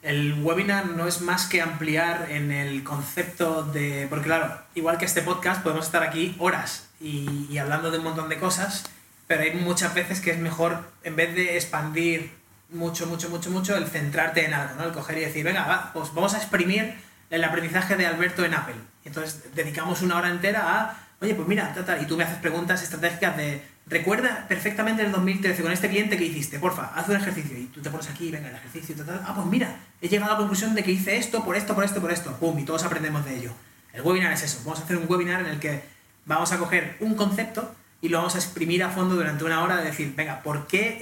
El 0.03 0.33
webinar 0.43 0.87
no 0.87 1.07
es 1.07 1.21
más 1.21 1.47
que 1.47 1.61
ampliar 1.61 2.27
en 2.29 2.51
el 2.51 2.83
concepto 2.83 3.63
de... 3.63 4.05
Porque 4.09 4.25
claro, 4.25 4.59
igual 4.75 4.97
que 4.97 5.05
este 5.05 5.21
podcast, 5.21 5.63
podemos 5.63 5.85
estar 5.85 6.03
aquí 6.03 6.35
horas 6.39 6.89
y, 6.99 7.57
hablando 7.57 7.89
de 7.89 7.99
un 7.99 8.03
montón 8.03 8.27
de 8.27 8.37
cosas, 8.37 8.83
pero 9.27 9.43
hay 9.43 9.53
muchas 9.53 9.93
veces 9.93 10.19
que 10.19 10.31
es 10.31 10.37
mejor, 10.37 10.91
en 11.03 11.15
vez 11.15 11.33
de 11.33 11.55
expandir 11.55 12.33
mucho, 12.69 13.07
mucho, 13.07 13.29
mucho, 13.29 13.49
mucho, 13.49 13.77
el 13.77 13.87
centrarte 13.87 14.45
en 14.45 14.53
algo, 14.53 14.75
¿no? 14.75 14.83
El 14.83 14.91
coger 14.91 15.19
y 15.19 15.21
decir, 15.21 15.45
venga, 15.45 15.65
va, 15.65 15.91
pues 15.93 16.13
vamos 16.13 16.33
a 16.33 16.37
exprimir 16.37 16.95
el 17.29 17.41
aprendizaje 17.45 17.95
de 17.95 18.05
Alberto 18.05 18.43
en 18.43 18.55
Apple. 18.55 18.75
Entonces 19.05 19.55
dedicamos 19.55 20.01
una 20.01 20.17
hora 20.17 20.29
entera 20.29 20.81
a, 20.81 20.97
oye, 21.24 21.36
pues 21.36 21.47
mira, 21.47 21.74
y 22.01 22.05
tú 22.05 22.17
me 22.17 22.24
haces 22.24 22.38
preguntas 22.38 22.84
estratégicas 22.84 23.38
de, 23.38 23.61
recuerda 23.88 24.45
perfectamente 24.47 25.03
el 25.03 25.11
2013 25.11 25.61
con 25.61 25.71
este 25.71 25.89
cliente 25.89 26.17
que 26.17 26.26
hiciste, 26.26 26.59
porfa, 26.59 26.91
haz 26.95 27.07
un 27.09 27.15
ejercicio. 27.15 27.57
Y 27.57 27.65
tú 27.65 27.82
te 27.82 27.89
pones 27.89 28.09
aquí, 28.09 28.30
venga, 28.30 28.49
el 28.49 28.55
ejercicio, 28.55 28.95
ta, 28.95 29.05
ta, 29.05 29.24
ah, 29.26 29.34
pues 29.34 29.47
mira, 29.47 29.76
he 30.01 30.09
llegado 30.09 30.32
a 30.32 30.34
la 30.36 30.39
conclusión 30.39 30.76
de 30.76 30.84
que 30.84 30.91
hice 30.91 31.17
esto, 31.17 31.43
por 31.43 31.55
esto, 31.55 31.74
por 31.74 31.84
esto, 31.84 32.01
por 32.01 32.11
esto, 32.11 32.36
pum, 32.38 32.57
y 32.59 32.63
todos 32.63 32.84
aprendemos 32.84 33.26
de 33.26 33.38
ello. 33.38 33.51
El 33.93 34.01
webinar 34.01 34.34
es 34.34 34.43
eso, 34.43 34.59
vamos 34.65 34.80
a 34.80 34.84
hacer 34.84 34.97
un 34.97 35.05
webinar 35.07 35.41
en 35.41 35.47
el 35.47 35.59
que 35.59 35.84
vamos 36.26 36.51
a 36.51 36.57
coger 36.57 36.97
un 36.99 37.15
concepto 37.15 37.74
y 38.01 38.09
lo 38.09 38.17
vamos 38.17 38.36
a 38.36 38.38
exprimir 38.38 38.84
a 38.84 38.89
fondo 38.89 39.15
durante 39.15 39.45
una 39.45 39.63
hora 39.63 39.78
de 39.78 39.86
decir, 39.86 40.13
venga, 40.15 40.43
¿por 40.43 40.67
qué 40.67 40.99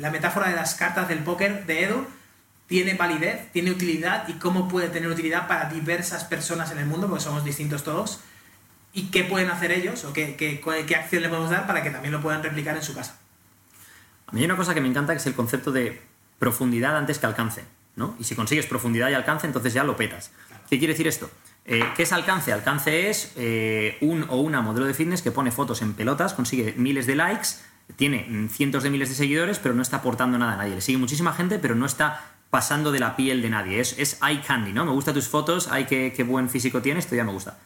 la 0.00 0.10
metáfora 0.10 0.48
de 0.48 0.56
las 0.56 0.74
cartas 0.74 1.06
del 1.08 1.20
póker 1.20 1.64
de 1.64 1.84
Edu 1.84 2.06
tiene 2.66 2.94
validez, 2.94 3.52
tiene 3.52 3.70
utilidad 3.70 4.26
y 4.28 4.32
cómo 4.34 4.68
puede 4.68 4.88
tener 4.88 5.08
utilidad 5.08 5.46
para 5.46 5.70
diversas 5.70 6.24
personas 6.24 6.72
en 6.72 6.78
el 6.78 6.86
mundo, 6.86 7.08
porque 7.08 7.22
somos 7.22 7.44
distintos 7.44 7.84
todos, 7.84 8.20
y 8.96 9.10
qué 9.10 9.24
pueden 9.24 9.50
hacer 9.50 9.72
ellos 9.72 10.04
o 10.04 10.14
qué, 10.14 10.36
qué, 10.36 10.58
qué 10.86 10.96
acción 10.96 11.22
le 11.22 11.28
podemos 11.28 11.50
dar 11.50 11.66
para 11.66 11.82
que 11.82 11.90
también 11.90 12.12
lo 12.12 12.22
puedan 12.22 12.42
replicar 12.42 12.74
en 12.74 12.82
su 12.82 12.94
casa. 12.94 13.18
A 14.26 14.32
mí 14.32 14.40
hay 14.40 14.46
una 14.46 14.56
cosa 14.56 14.72
que 14.72 14.80
me 14.80 14.88
encanta 14.88 15.12
que 15.12 15.18
es 15.18 15.26
el 15.26 15.34
concepto 15.34 15.70
de 15.70 16.00
profundidad 16.38 16.96
antes 16.96 17.18
que 17.18 17.26
alcance. 17.26 17.64
¿no? 17.94 18.16
Y 18.18 18.24
si 18.24 18.34
consigues 18.34 18.64
profundidad 18.64 19.10
y 19.10 19.14
alcance, 19.14 19.46
entonces 19.46 19.74
ya 19.74 19.84
lo 19.84 19.96
petas. 19.98 20.32
¿Qué 20.70 20.78
quiere 20.78 20.94
decir 20.94 21.06
esto? 21.06 21.30
Eh, 21.66 21.84
¿Qué 21.94 22.04
es 22.04 22.12
alcance? 22.12 22.54
Alcance 22.54 23.10
es 23.10 23.34
eh, 23.36 23.98
un 24.00 24.24
o 24.30 24.38
una 24.38 24.62
modelo 24.62 24.86
de 24.86 24.94
fitness 24.94 25.20
que 25.20 25.30
pone 25.30 25.50
fotos 25.50 25.82
en 25.82 25.92
pelotas, 25.92 26.32
consigue 26.32 26.72
miles 26.78 27.06
de 27.06 27.16
likes, 27.16 27.48
tiene 27.96 28.26
mm, 28.26 28.48
cientos 28.48 28.82
de 28.82 28.88
miles 28.88 29.10
de 29.10 29.14
seguidores, 29.14 29.58
pero 29.58 29.74
no 29.74 29.82
está 29.82 29.98
aportando 29.98 30.38
nada 30.38 30.54
a 30.54 30.56
nadie. 30.56 30.74
Le 30.74 30.80
sigue 30.80 30.96
muchísima 30.96 31.34
gente, 31.34 31.58
pero 31.58 31.74
no 31.74 31.84
está 31.84 32.24
pasando 32.48 32.92
de 32.92 33.00
la 33.00 33.14
piel 33.14 33.42
de 33.42 33.50
nadie. 33.50 33.78
Es, 33.78 33.98
es 33.98 34.18
eye 34.22 34.40
candy, 34.40 34.72
¿no? 34.72 34.86
Me 34.86 34.92
gustan 34.92 35.12
tus 35.12 35.28
fotos, 35.28 35.68
ay, 35.70 35.84
qué, 35.84 36.14
qué 36.16 36.24
buen 36.24 36.48
físico 36.48 36.80
tienes, 36.80 37.04
esto 37.04 37.14
ya 37.14 37.24
me 37.24 37.32
gusta. 37.32 37.58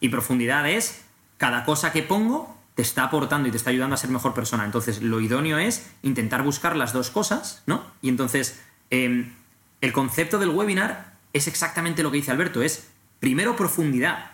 Y 0.00 0.08
profundidad 0.08 0.68
es 0.68 1.02
cada 1.36 1.64
cosa 1.64 1.92
que 1.92 2.02
pongo 2.02 2.56
te 2.74 2.82
está 2.82 3.02
aportando 3.02 3.48
y 3.48 3.50
te 3.50 3.56
está 3.56 3.70
ayudando 3.70 3.94
a 3.94 3.96
ser 3.96 4.10
mejor 4.10 4.34
persona. 4.34 4.64
Entonces, 4.64 5.02
lo 5.02 5.20
idóneo 5.20 5.58
es 5.58 5.90
intentar 6.02 6.44
buscar 6.44 6.76
las 6.76 6.92
dos 6.92 7.10
cosas, 7.10 7.64
¿no? 7.66 7.84
Y 8.02 8.08
entonces, 8.08 8.60
eh, 8.90 9.32
el 9.80 9.92
concepto 9.92 10.38
del 10.38 10.50
webinar 10.50 11.14
es 11.32 11.48
exactamente 11.48 12.04
lo 12.04 12.12
que 12.12 12.18
dice 12.18 12.30
Alberto, 12.30 12.62
es 12.62 12.88
primero 13.18 13.56
profundidad. 13.56 14.30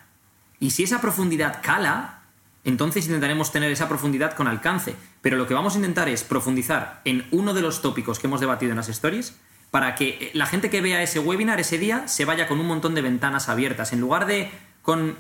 Y 0.61 0.73
si 0.73 0.83
esa 0.83 1.01
profundidad 1.01 1.61
cala, 1.63 2.23
entonces 2.65 3.07
intentaremos 3.07 3.51
tener 3.51 3.71
esa 3.71 3.89
profundidad 3.89 4.35
con 4.35 4.47
alcance. 4.47 4.95
Pero 5.23 5.39
lo 5.39 5.47
que 5.47 5.55
vamos 5.55 5.75
a 5.75 5.79
intentar 5.79 6.11
es 6.11 6.23
profundizar 6.23 7.01
en 7.07 7.27
uno 7.31 7.55
de 7.55 7.63
los 7.63 7.81
tópicos 7.81 8.19
que 8.19 8.27
hemos 8.27 8.41
debatido 8.41 8.73
en 8.73 8.77
las 8.77 8.91
stories 8.91 9.37
para 9.71 9.95
que 9.95 10.09
eh, 10.21 10.31
la 10.35 10.45
gente 10.45 10.71
que 10.71 10.81
vea 10.81 11.03
ese 11.03 11.19
webinar 11.19 11.61
ese 11.61 11.79
día 11.79 12.09
se 12.09 12.25
vaya 12.25 12.47
con 12.47 12.61
un 12.61 12.67
montón 12.67 12.95
de 12.95 13.03
ventanas 13.03 13.49
abiertas. 13.49 13.93
En 13.93 14.01
lugar 14.01 14.27
de 14.27 14.51
con 14.83 15.17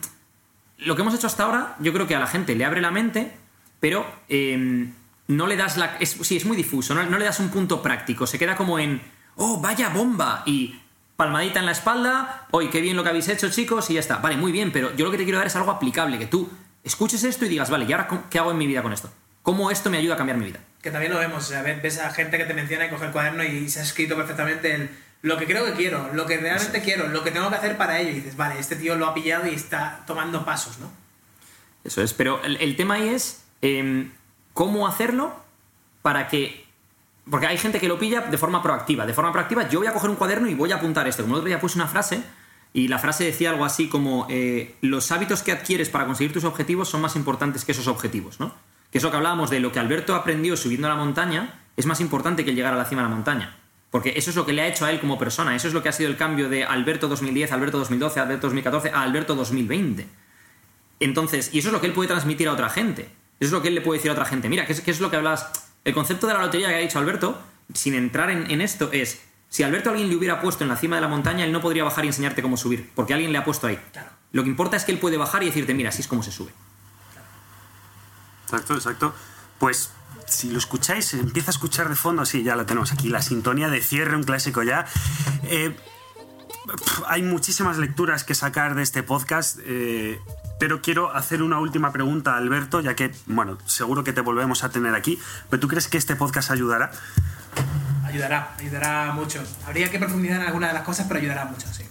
lo 0.78 0.96
que 0.96 1.02
hemos 1.02 1.14
hecho 1.14 1.26
hasta 1.26 1.44
ahora, 1.44 1.76
yo 1.80 1.92
creo 1.92 2.06
que 2.06 2.14
a 2.14 2.20
la 2.20 2.26
gente 2.26 2.54
le 2.54 2.64
abre 2.64 2.80
la 2.80 2.90
mente, 2.90 3.32
pero 3.80 4.06
eh, 4.28 4.88
no 5.28 5.46
le 5.46 5.56
das 5.56 5.76
la. 5.76 5.96
Es, 6.00 6.10
sí, 6.22 6.36
es 6.36 6.44
muy 6.44 6.56
difuso, 6.56 6.94
no, 6.94 7.18
le 7.18 7.24
das 7.24 7.40
un 7.40 7.50
punto 7.50 7.82
práctico. 7.82 8.26
Se 8.26 8.38
queda 8.38 8.56
como 8.56 8.78
en. 8.78 9.00
¡Oh, 9.36 9.60
vaya 9.60 9.88
bomba! 9.88 10.42
Y 10.46 10.80
palmadita 11.16 11.60
en 11.60 11.66
la 11.66 11.72
espalda. 11.72 12.46
¡Hoy, 12.50 12.68
qué 12.70 12.80
bien 12.80 12.96
lo 12.96 13.02
que 13.02 13.10
habéis 13.10 13.28
hecho, 13.28 13.50
chicos! 13.50 13.90
Y 13.90 13.94
ya 13.94 14.00
está. 14.00 14.18
Vale, 14.18 14.36
muy 14.36 14.52
bien, 14.52 14.72
pero 14.72 14.94
yo 14.94 15.04
lo 15.04 15.10
que 15.10 15.18
te 15.18 15.24
quiero 15.24 15.38
dar 15.38 15.46
es 15.46 15.56
algo 15.56 15.70
aplicable, 15.70 16.18
que 16.18 16.26
tú 16.26 16.48
escuches 16.82 17.24
esto 17.24 17.46
y 17.46 17.48
digas, 17.48 17.70
vale, 17.70 17.86
¿y 17.86 17.92
ahora 17.92 18.08
qué 18.30 18.38
hago 18.38 18.50
en 18.50 18.58
mi 18.58 18.66
vida 18.66 18.82
con 18.82 18.92
esto? 18.92 19.10
¿Cómo 19.42 19.70
esto 19.70 19.90
me 19.90 19.98
ayuda 19.98 20.14
a 20.14 20.16
cambiar 20.16 20.38
mi 20.38 20.46
vida? 20.46 20.60
Que 20.80 20.90
también 20.90 21.12
lo 21.12 21.18
vemos, 21.18 21.52
ves 21.82 21.98
a 21.98 22.10
gente 22.10 22.38
que 22.38 22.44
te 22.44 22.54
menciona 22.54 22.86
y 22.86 22.90
coge 22.90 23.06
el 23.06 23.12
cuaderno 23.12 23.42
y 23.44 23.68
se 23.68 23.80
ha 23.80 23.82
escrito 23.82 24.16
perfectamente 24.16 24.74
el, 24.74 24.90
lo 25.24 25.38
que 25.38 25.46
creo 25.46 25.64
que 25.64 25.72
quiero, 25.72 26.10
lo 26.12 26.26
que 26.26 26.36
realmente 26.36 26.82
quiero, 26.82 27.08
lo 27.08 27.24
que 27.24 27.30
tengo 27.30 27.48
que 27.48 27.56
hacer 27.56 27.78
para 27.78 27.98
ello. 27.98 28.10
Y 28.10 28.14
dices, 28.16 28.36
vale, 28.36 28.60
este 28.60 28.76
tío 28.76 28.94
lo 28.94 29.06
ha 29.06 29.14
pillado 29.14 29.46
y 29.46 29.54
está 29.54 30.04
tomando 30.06 30.44
pasos, 30.44 30.78
¿no? 30.78 30.90
Eso 31.82 32.02
es, 32.02 32.12
pero 32.12 32.42
el, 32.44 32.58
el 32.58 32.76
tema 32.76 32.94
ahí 32.94 33.08
es 33.08 33.42
em, 33.62 34.12
cómo 34.52 34.86
hacerlo 34.86 35.34
para 36.02 36.28
que... 36.28 36.66
Porque 37.30 37.46
hay 37.46 37.56
gente 37.56 37.80
que 37.80 37.88
lo 37.88 37.98
pilla 37.98 38.20
de 38.20 38.36
forma 38.36 38.62
proactiva. 38.62 39.06
De 39.06 39.14
forma 39.14 39.32
proactiva 39.32 39.66
yo 39.66 39.78
voy 39.78 39.88
a 39.88 39.94
coger 39.94 40.10
un 40.10 40.16
cuaderno 40.16 40.46
y 40.46 40.52
voy 40.52 40.72
a 40.72 40.76
apuntar 40.76 41.08
esto. 41.08 41.22
Como 41.22 41.36
el 41.36 41.38
otro 41.38 41.48
día 41.48 41.58
puse 41.58 41.78
una 41.78 41.88
frase 41.88 42.22
y 42.74 42.88
la 42.88 42.98
frase 42.98 43.24
decía 43.24 43.48
algo 43.48 43.64
así 43.64 43.88
como 43.88 44.26
eh, 44.28 44.74
los 44.82 45.10
hábitos 45.10 45.42
que 45.42 45.52
adquieres 45.52 45.88
para 45.88 46.04
conseguir 46.04 46.34
tus 46.34 46.44
objetivos 46.44 46.90
son 46.90 47.00
más 47.00 47.16
importantes 47.16 47.64
que 47.64 47.72
esos 47.72 47.86
objetivos, 47.86 48.40
¿no? 48.40 48.54
Que 48.90 48.98
es 48.98 49.04
lo 49.04 49.10
que 49.10 49.16
hablábamos 49.16 49.48
de 49.48 49.60
lo 49.60 49.72
que 49.72 49.78
Alberto 49.78 50.14
aprendió 50.14 50.54
subiendo 50.58 50.86
a 50.86 50.90
la 50.90 50.96
montaña 50.96 51.62
es 51.78 51.86
más 51.86 52.00
importante 52.00 52.44
que 52.44 52.50
el 52.50 52.56
llegar 52.56 52.74
a 52.74 52.76
la 52.76 52.84
cima 52.84 53.00
de 53.00 53.08
la 53.08 53.14
montaña. 53.14 53.56
Porque 53.95 54.14
eso 54.16 54.30
es 54.30 54.34
lo 54.34 54.45
que 54.45 54.53
le 54.53 54.61
ha 54.61 54.66
hecho 54.66 54.84
a 54.84 54.90
él 54.90 54.99
como 54.99 55.20
persona. 55.20 55.55
Eso 55.55 55.68
es 55.68 55.72
lo 55.72 55.80
que 55.80 55.88
ha 55.88 55.92
sido 55.92 56.11
el 56.11 56.16
cambio 56.16 56.49
de 56.49 56.64
Alberto 56.64 57.07
2010, 57.07 57.53
Alberto 57.53 57.78
2012, 57.78 58.18
Alberto 58.18 58.49
2014 58.49 58.90
a 58.90 59.03
Alberto 59.03 59.36
2020. 59.36 60.09
Entonces, 60.99 61.51
y 61.53 61.61
eso 61.61 61.68
es 61.68 61.72
lo 61.72 61.80
que 61.80 61.86
él 61.86 61.92
puede 61.92 62.09
transmitir 62.09 62.49
a 62.49 62.55
otra 62.55 62.68
gente. 62.70 63.03
Eso 63.03 63.11
es 63.38 63.53
lo 63.53 63.62
que 63.62 63.68
él 63.68 63.76
le 63.76 63.82
puede 63.82 63.99
decir 63.99 64.11
a 64.11 64.14
otra 64.14 64.24
gente. 64.24 64.49
Mira, 64.49 64.66
¿qué 64.66 64.72
es, 64.72 64.80
qué 64.80 64.90
es 64.90 64.99
lo 64.99 65.12
que 65.12 65.16
hablas? 65.16 65.49
El 65.84 65.95
concepto 65.95 66.26
de 66.26 66.34
la 66.34 66.40
lotería 66.40 66.70
que 66.70 66.74
ha 66.74 66.78
dicho 66.78 66.99
Alberto, 66.99 67.40
sin 67.72 67.95
entrar 67.95 68.30
en, 68.30 68.51
en 68.51 68.62
esto, 68.62 68.90
es: 68.90 69.22
si 69.49 69.62
a 69.62 69.68
Alberto 69.68 69.90
alguien 69.90 70.09
le 70.09 70.16
hubiera 70.16 70.40
puesto 70.40 70.64
en 70.64 70.70
la 70.70 70.76
cima 70.76 70.97
de 70.97 71.03
la 71.03 71.09
montaña, 71.09 71.45
él 71.45 71.53
no 71.53 71.61
podría 71.61 71.84
bajar 71.84 72.05
y 72.05 72.09
enseñarte 72.09 72.42
cómo 72.42 72.57
subir, 72.57 72.90
porque 72.97 73.14
alguien 73.14 73.30
le 73.30 73.38
ha 73.38 73.45
puesto 73.45 73.68
ahí. 73.68 73.78
Claro. 73.92 74.11
Lo 74.32 74.42
que 74.42 74.49
importa 74.49 74.76
es 74.76 74.82
que 74.82 74.90
él 74.90 74.99
puede 74.99 75.18
bajar 75.18 75.45
y 75.45 75.47
decirte: 75.47 75.72
mira, 75.72 75.90
así 75.90 76.01
es 76.01 76.09
como 76.09 76.24
se 76.24 76.32
sube. 76.32 76.51
Exacto, 78.42 78.74
exacto. 78.74 79.14
Pues 79.61 79.92
si 80.26 80.50
lo 80.50 80.58
escucháis, 80.58 81.14
empieza 81.14 81.50
a 81.50 81.52
escuchar 81.52 81.88
de 81.88 81.96
fondo, 81.96 82.24
sí, 82.24 82.42
ya 82.42 82.56
lo 82.56 82.66
tenemos 82.66 82.92
aquí, 82.92 83.08
la 83.08 83.22
sintonía 83.22 83.68
de 83.68 83.80
cierre, 83.80 84.16
un 84.16 84.24
clásico 84.24 84.62
ya. 84.62 84.86
Eh, 85.44 85.76
hay 87.06 87.22
muchísimas 87.22 87.78
lecturas 87.78 88.24
que 88.24 88.34
sacar 88.34 88.74
de 88.74 88.82
este 88.82 89.02
podcast, 89.02 89.58
eh, 89.64 90.18
pero 90.58 90.80
quiero 90.80 91.14
hacer 91.14 91.42
una 91.42 91.58
última 91.58 91.92
pregunta 91.92 92.36
Alberto, 92.36 92.80
ya 92.80 92.94
que, 92.94 93.12
bueno, 93.26 93.58
seguro 93.66 94.04
que 94.04 94.12
te 94.12 94.20
volvemos 94.20 94.64
a 94.64 94.70
tener 94.70 94.94
aquí, 94.94 95.18
pero 95.50 95.60
¿tú 95.60 95.68
crees 95.68 95.88
que 95.88 95.98
este 95.98 96.16
podcast 96.16 96.50
ayudará? 96.50 96.90
Ayudará, 98.04 98.54
ayudará 98.58 99.12
mucho. 99.12 99.42
Habría 99.66 99.90
que 99.90 99.98
profundizar 99.98 100.40
en 100.40 100.46
alguna 100.46 100.68
de 100.68 100.74
las 100.74 100.82
cosas, 100.82 101.06
pero 101.08 101.20
ayudará 101.20 101.44
mucho, 101.46 101.66
sí. 101.72 101.84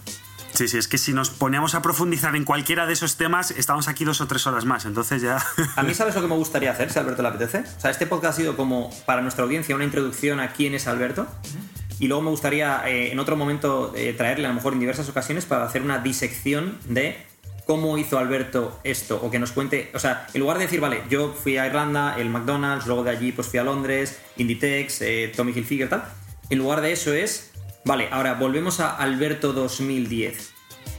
Sí, 0.54 0.68
sí, 0.68 0.78
es 0.78 0.86
que 0.86 0.98
si 0.98 1.12
nos 1.12 1.30
poníamos 1.30 1.74
a 1.74 1.82
profundizar 1.82 2.36
en 2.36 2.44
cualquiera 2.44 2.86
de 2.86 2.92
esos 2.92 3.16
temas, 3.16 3.50
estamos 3.50 3.88
aquí 3.88 4.04
dos 4.04 4.20
o 4.20 4.28
tres 4.28 4.46
horas 4.46 4.64
más, 4.64 4.84
entonces 4.84 5.20
ya... 5.20 5.44
A 5.74 5.82
mí, 5.82 5.94
¿sabes 5.94 6.14
lo 6.14 6.20
que 6.20 6.28
me 6.28 6.36
gustaría 6.36 6.70
hacer, 6.70 6.92
si 6.92 6.98
Alberto 7.00 7.22
le 7.22 7.28
apetece? 7.28 7.64
O 7.76 7.80
sea, 7.80 7.90
este 7.90 8.06
podcast 8.06 8.38
ha 8.38 8.42
sido 8.42 8.56
como 8.56 8.90
para 9.04 9.20
nuestra 9.20 9.42
audiencia 9.42 9.74
una 9.74 9.84
introducción 9.84 10.38
a 10.38 10.52
quién 10.52 10.74
es 10.74 10.86
Alberto. 10.86 11.26
Y 11.98 12.06
luego 12.06 12.22
me 12.22 12.30
gustaría 12.30 12.88
eh, 12.88 13.10
en 13.10 13.18
otro 13.18 13.36
momento 13.36 13.92
eh, 13.96 14.12
traerle, 14.12 14.46
a 14.46 14.48
lo 14.48 14.54
mejor 14.54 14.74
en 14.74 14.80
diversas 14.80 15.08
ocasiones, 15.08 15.44
para 15.44 15.64
hacer 15.64 15.82
una 15.82 15.98
disección 15.98 16.78
de 16.84 17.16
cómo 17.66 17.98
hizo 17.98 18.18
Alberto 18.18 18.78
esto, 18.84 19.20
o 19.22 19.30
que 19.32 19.40
nos 19.40 19.50
cuente, 19.50 19.90
o 19.94 19.98
sea, 19.98 20.26
en 20.34 20.40
lugar 20.40 20.58
de 20.58 20.64
decir, 20.64 20.80
vale, 20.80 21.02
yo 21.08 21.32
fui 21.32 21.56
a 21.56 21.66
Irlanda, 21.66 22.14
el 22.18 22.28
McDonald's, 22.28 22.86
luego 22.86 23.02
de 23.02 23.10
allí 23.10 23.32
pues 23.32 23.48
fui 23.48 23.58
a 23.58 23.64
Londres, 23.64 24.18
Inditex, 24.36 25.00
eh, 25.02 25.32
Tommy 25.34 25.52
Hilfiger, 25.52 25.88
tal, 25.88 26.04
en 26.50 26.58
lugar 26.58 26.80
de 26.80 26.92
eso 26.92 27.12
es, 27.12 27.53
vale, 27.84 28.08
ahora 28.10 28.34
volvemos 28.34 28.80
a 28.80 28.96
Alberto 28.96 29.52
2010. 29.52 30.52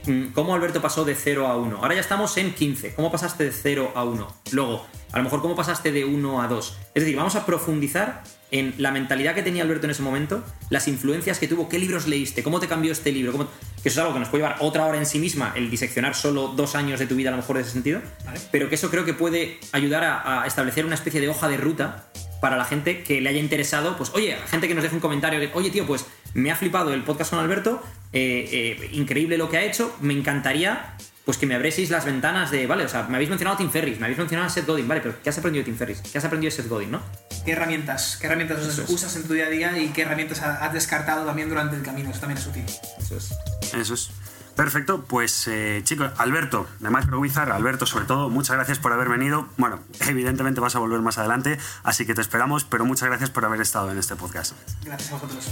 Mm, 0.06 0.26
¿Cómo 0.32 0.54
Alberto 0.54 0.80
pasó 0.80 1.04
de 1.04 1.14
0 1.14 1.46
a 1.46 1.56
1? 1.56 1.78
Ahora 1.78 1.94
ya 1.94 2.00
estamos 2.00 2.36
en 2.36 2.54
15. 2.54 2.94
¿Cómo 2.94 3.10
pasaste 3.10 3.44
de 3.44 3.52
0 3.52 3.92
a 3.96 4.04
1? 4.04 4.36
Luego, 4.52 4.86
a 5.12 5.18
lo 5.18 5.24
mejor, 5.24 5.42
¿cómo 5.42 5.56
pasaste 5.56 5.90
de 5.90 6.04
1 6.04 6.42
a 6.42 6.48
2? 6.48 6.78
Es 6.94 7.02
decir, 7.02 7.16
vamos 7.16 7.34
a 7.34 7.44
profundizar 7.44 8.22
en 8.52 8.74
la 8.78 8.92
mentalidad 8.92 9.34
que 9.34 9.42
tenía 9.42 9.64
Alberto 9.64 9.86
en 9.86 9.90
ese 9.90 10.02
momento, 10.02 10.44
las 10.70 10.86
influencias 10.86 11.40
que 11.40 11.48
tuvo, 11.48 11.68
qué 11.68 11.80
libros 11.80 12.06
leíste, 12.06 12.44
cómo 12.44 12.60
te 12.60 12.68
cambió 12.68 12.92
este 12.92 13.10
libro, 13.10 13.32
cómo- 13.32 13.46
que 13.82 13.88
eso 13.88 13.98
es 13.98 13.98
algo 13.98 14.12
que 14.14 14.20
nos 14.20 14.28
puede 14.28 14.44
llevar 14.44 14.58
otra 14.60 14.86
hora 14.86 14.98
en 14.98 15.06
sí 15.06 15.18
misma, 15.18 15.52
el 15.56 15.68
diseccionar 15.68 16.14
solo 16.14 16.48
dos 16.54 16.76
años 16.76 17.00
de 17.00 17.06
tu 17.08 17.16
vida 17.16 17.30
a 17.30 17.32
lo 17.32 17.38
mejor 17.38 17.56
de 17.56 17.62
ese 17.62 17.72
sentido, 17.72 18.00
Vale. 18.24 18.38
pero 18.52 18.68
que 18.68 18.76
eso 18.76 18.88
creo 18.88 19.04
que 19.04 19.14
puede 19.14 19.58
ayudar 19.72 20.04
a, 20.04 20.42
a 20.42 20.46
establecer 20.46 20.86
una 20.86 20.94
especie 20.94 21.20
de 21.20 21.28
hoja 21.28 21.48
de 21.48 21.56
ruta 21.56 22.06
para 22.46 22.56
la 22.56 22.64
gente 22.64 23.02
que 23.02 23.20
le 23.20 23.28
haya 23.28 23.40
interesado, 23.40 23.96
pues 23.96 24.12
oye, 24.14 24.36
gente 24.48 24.68
que 24.68 24.74
nos 24.76 24.84
deje 24.84 24.94
un 24.94 25.00
comentario, 25.00 25.40
que, 25.40 25.50
oye 25.58 25.68
tío, 25.70 25.84
pues 25.84 26.06
me 26.32 26.52
ha 26.52 26.54
flipado 26.54 26.94
el 26.94 27.02
podcast 27.02 27.30
con 27.30 27.40
Alberto, 27.40 27.82
eh, 28.12 28.78
eh, 28.80 28.88
increíble 28.92 29.36
lo 29.36 29.50
que 29.50 29.56
ha 29.56 29.64
hecho, 29.64 29.92
me 30.00 30.14
encantaría 30.14 30.94
pues 31.24 31.38
que 31.38 31.46
me 31.46 31.56
abrieseis 31.56 31.90
las 31.90 32.04
ventanas 32.04 32.52
de, 32.52 32.68
vale, 32.68 32.84
o 32.84 32.88
sea, 32.88 33.02
me 33.08 33.16
habéis 33.16 33.30
mencionado 33.30 33.56
a 33.56 33.58
Tim 33.58 33.68
Ferris, 33.68 33.98
me 33.98 34.04
habéis 34.06 34.18
mencionado 34.18 34.46
a 34.46 34.48
Seth 34.48 34.64
Godin, 34.64 34.86
vale, 34.86 35.00
pero 35.00 35.16
¿qué 35.24 35.28
has 35.28 35.36
aprendido 35.38 35.62
de 35.64 35.70
Tim 35.72 35.76
Ferris? 35.76 36.00
¿Qué 36.12 36.18
has 36.18 36.24
aprendido 36.24 36.52
de 36.52 36.56
Seth 36.56 36.68
Godin, 36.68 36.92
no? 36.92 37.02
¿Qué 37.44 37.50
herramientas, 37.50 38.16
qué 38.20 38.28
herramientas 38.28 38.78
es. 38.78 38.88
usas 38.88 39.16
en 39.16 39.24
tu 39.24 39.32
día 39.32 39.46
a 39.46 39.50
día 39.50 39.76
y 39.76 39.88
qué 39.88 40.02
herramientas 40.02 40.40
ha- 40.42 40.64
has 40.64 40.72
descartado 40.72 41.26
también 41.26 41.48
durante 41.48 41.74
el 41.74 41.82
camino? 41.82 42.10
Eso 42.12 42.20
también 42.20 42.38
es 42.38 42.46
útil. 42.46 42.64
Eso 43.00 43.16
es. 43.16 43.34
Eso 43.74 43.94
es. 43.94 44.10
Perfecto, 44.56 45.04
pues 45.04 45.46
eh, 45.48 45.82
chicos, 45.84 46.10
Alberto, 46.16 46.66
de 46.80 46.88
Macro 46.88 47.20
Wizard, 47.20 47.52
Alberto 47.52 47.84
sobre 47.84 48.06
todo, 48.06 48.30
muchas 48.30 48.56
gracias 48.56 48.78
por 48.78 48.92
haber 48.92 49.08
venido. 49.10 49.48
Bueno, 49.58 49.80
evidentemente 50.08 50.60
vas 50.60 50.74
a 50.74 50.78
volver 50.78 51.00
más 51.00 51.18
adelante, 51.18 51.58
así 51.84 52.06
que 52.06 52.14
te 52.14 52.22
esperamos, 52.22 52.64
pero 52.64 52.86
muchas 52.86 53.08
gracias 53.08 53.30
por 53.30 53.44
haber 53.44 53.60
estado 53.60 53.90
en 53.92 53.98
este 53.98 54.16
podcast. 54.16 54.54
Gracias 54.82 55.12
a 55.12 55.14
vosotros. 55.16 55.46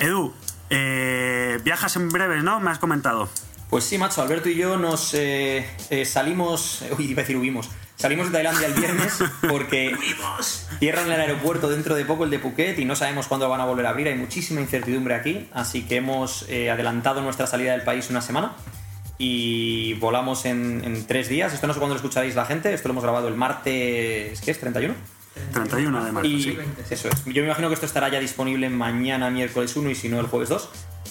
Edu, 0.00 0.34
eh, 0.70 1.60
viajas 1.64 1.94
en 1.96 2.08
breves, 2.08 2.42
¿no? 2.42 2.60
Me 2.60 2.70
has 2.70 2.78
comentado. 2.78 3.28
Pues 3.70 3.84
sí, 3.84 3.98
macho, 3.98 4.22
Alberto 4.22 4.48
y 4.48 4.54
yo 4.54 4.76
nos 4.76 5.12
eh, 5.14 5.68
eh, 5.90 6.04
salimos, 6.04 6.84
uy, 6.96 7.04
iba 7.10 7.20
a 7.20 7.22
decir 7.22 7.36
huimos, 7.36 7.68
salimos 7.96 8.26
de 8.26 8.32
Tailandia 8.32 8.66
el 8.66 8.74
viernes 8.74 9.18
porque 9.48 9.94
cierran 10.78 11.10
el 11.10 11.20
aeropuerto 11.20 11.68
dentro 11.68 11.94
de 11.94 12.04
poco 12.04 12.24
el 12.24 12.30
de 12.30 12.38
Phuket 12.38 12.78
y 12.78 12.84
no 12.84 12.96
sabemos 12.96 13.26
cuándo 13.26 13.48
van 13.48 13.60
a 13.60 13.64
volver 13.64 13.86
a 13.86 13.90
abrir, 13.90 14.08
hay 14.08 14.14
muchísima 14.14 14.60
incertidumbre 14.60 15.14
aquí, 15.14 15.48
así 15.52 15.82
que 15.82 15.96
hemos 15.96 16.46
eh, 16.48 16.70
adelantado 16.70 17.22
nuestra 17.22 17.46
salida 17.46 17.72
del 17.72 17.82
país 17.82 18.08
una 18.10 18.20
semana 18.20 18.52
y 19.18 19.94
volamos 19.94 20.44
en, 20.44 20.82
en 20.84 21.06
tres 21.06 21.28
días, 21.28 21.54
esto 21.54 21.66
no 21.66 21.72
sé 21.72 21.78
cuándo 21.80 21.94
lo 21.94 22.00
escucharéis 22.00 22.34
la 22.34 22.44
gente, 22.44 22.72
esto 22.74 22.88
lo 22.88 22.92
hemos 22.92 23.04
grabado 23.04 23.28
el 23.28 23.34
martes, 23.34 24.40
¿qué 24.40 24.50
es? 24.50 24.62
¿31? 24.62 24.92
31 25.52 26.04
de 26.04 26.12
marzo, 26.12 26.28
Y 26.28 26.42
sí. 26.42 26.58
eso 26.90 27.08
es. 27.08 27.24
Yo 27.24 27.42
me 27.42 27.48
imagino 27.48 27.68
que 27.68 27.74
esto 27.74 27.86
estará 27.86 28.08
ya 28.08 28.18
disponible 28.18 28.68
mañana, 28.70 29.30
miércoles 29.30 29.76
1 29.76 29.90
y 29.90 29.94
si 29.94 30.08
no, 30.08 30.20
el 30.20 30.26
jueves 30.26 30.48
2. 30.48 30.68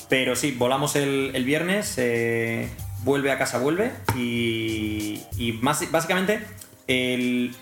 Pero 0.10 0.36
sí, 0.36 0.52
volamos 0.52 0.96
el, 0.96 1.32
el 1.34 1.46
viernes, 1.46 1.96
eh, 1.98 2.70
vuelve 3.04 3.32
a 3.32 3.38
casa, 3.38 3.60
vuelve. 3.60 3.92
Y, 4.16 5.22
y 5.38 5.54
más, 5.62 5.90
básicamente, 5.92 6.46
el, 6.88 7.56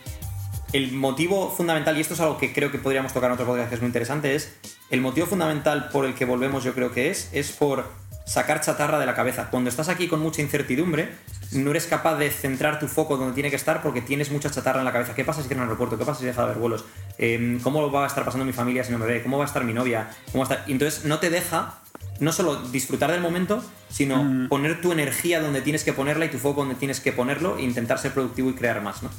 el 0.74 0.92
motivo 0.92 1.50
fundamental, 1.50 1.98
y 1.98 2.02
esto 2.02 2.14
es 2.14 2.20
algo 2.20 2.38
que 2.38 2.54
creo 2.54 2.72
que 2.72 2.80
podríamos 2.80 3.14
tocar 3.14 3.30
en 3.30 3.34
otro 3.36 3.46
podcast 3.46 3.70
que 3.70 3.76
es 3.76 3.82
muy 3.82 3.88
interesante, 3.88 4.36
es 4.36 4.56
el 4.90 5.02
motivo 5.02 5.28
fundamental 5.28 5.90
por 5.90 6.06
el 6.06 6.14
que 6.14 6.26
volvemos, 6.26 6.64
yo 6.64 6.74
creo 6.74 6.92
que 6.92 7.10
es, 7.10 7.30
es 7.34 7.52
por 7.52 7.86
sacar 8.26 8.62
chatarra 8.62 9.00
de 9.00 9.06
la 9.06 9.16
cabeza. 9.16 9.50
Cuando 9.50 9.70
estás 9.70 9.90
aquí 9.90 10.08
con 10.08 10.20
mucha 10.20 10.42
incertidumbre, 10.42 11.10
no 11.52 11.72
eres 11.72 11.86
capaz 11.86 12.16
de 12.16 12.30
centrar 12.32 12.80
tu 12.80 12.88
foco 12.88 13.18
donde 13.18 13.34
tiene 13.34 13.50
que 13.50 13.56
estar 13.56 13.82
porque 13.82 14.02
tienes 14.02 14.32
mucha 14.32 14.50
chatarra 14.50 14.80
en 14.80 14.86
la 14.86 14.92
cabeza. 14.92 15.14
¿Qué 15.14 15.24
pasa 15.26 15.42
si 15.42 15.48
cierran 15.48 15.66
el 15.66 15.70
aeropuerto? 15.70 15.98
¿Qué 15.98 16.06
pasa 16.06 16.22
si 16.22 16.26
deja 16.26 16.42
de 16.42 16.48
haber 16.48 16.58
vuelos? 16.58 16.86
Eh, 17.18 17.60
¿Cómo 17.62 17.92
va 17.92 18.06
a 18.06 18.08
estar 18.08 18.26
pasando 18.26 18.46
mi 18.46 18.54
familia 18.54 18.84
si 18.84 18.92
no 18.92 18.98
me 18.98 19.06
ve? 19.06 19.22
¿Cómo 19.22 19.38
va 19.38 19.44
a 19.44 19.48
estar 19.48 19.64
mi 19.64 19.74
novia? 19.74 20.10
¿Cómo 20.32 20.44
va 20.44 20.50
a 20.50 20.54
estar? 20.56 20.72
Entonces 20.72 21.06
no 21.06 21.20
te 21.20 21.30
deja 21.30 21.83
no 22.20 22.32
solo 22.32 22.62
disfrutar 22.70 23.12
del 23.12 23.22
momento, 23.22 23.64
sino 23.90 24.48
poner 24.50 24.82
tu 24.82 24.92
energía 24.92 25.42
donde 25.42 25.62
tienes 25.62 25.84
que 25.84 25.94
ponerla 25.94 26.26
y 26.26 26.30
tu 26.30 26.38
foco 26.38 26.62
donde 26.62 26.76
tienes 26.76 27.00
que 27.00 27.12
ponerlo 27.12 27.58
e 27.58 27.64
intentar 27.64 28.00
ser 28.00 28.14
productivo 28.14 28.50
y 28.50 28.54
crear 28.54 28.82
más, 28.82 29.04
¿no? 29.04 29.10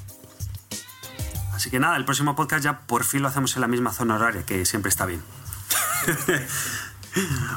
Así 1.54 1.70
que 1.70 1.78
nada, 1.78 1.96
el 1.96 2.04
próximo 2.04 2.34
podcast 2.34 2.64
ya 2.64 2.80
por 2.80 3.04
fin 3.04 3.22
lo 3.22 3.28
hacemos 3.28 3.54
en 3.56 3.62
la 3.62 3.68
misma 3.68 3.92
zona 3.92 4.16
horaria, 4.16 4.44
que 4.44 4.64
siempre 4.64 4.88
está 4.88 5.06
bien. 5.06 5.22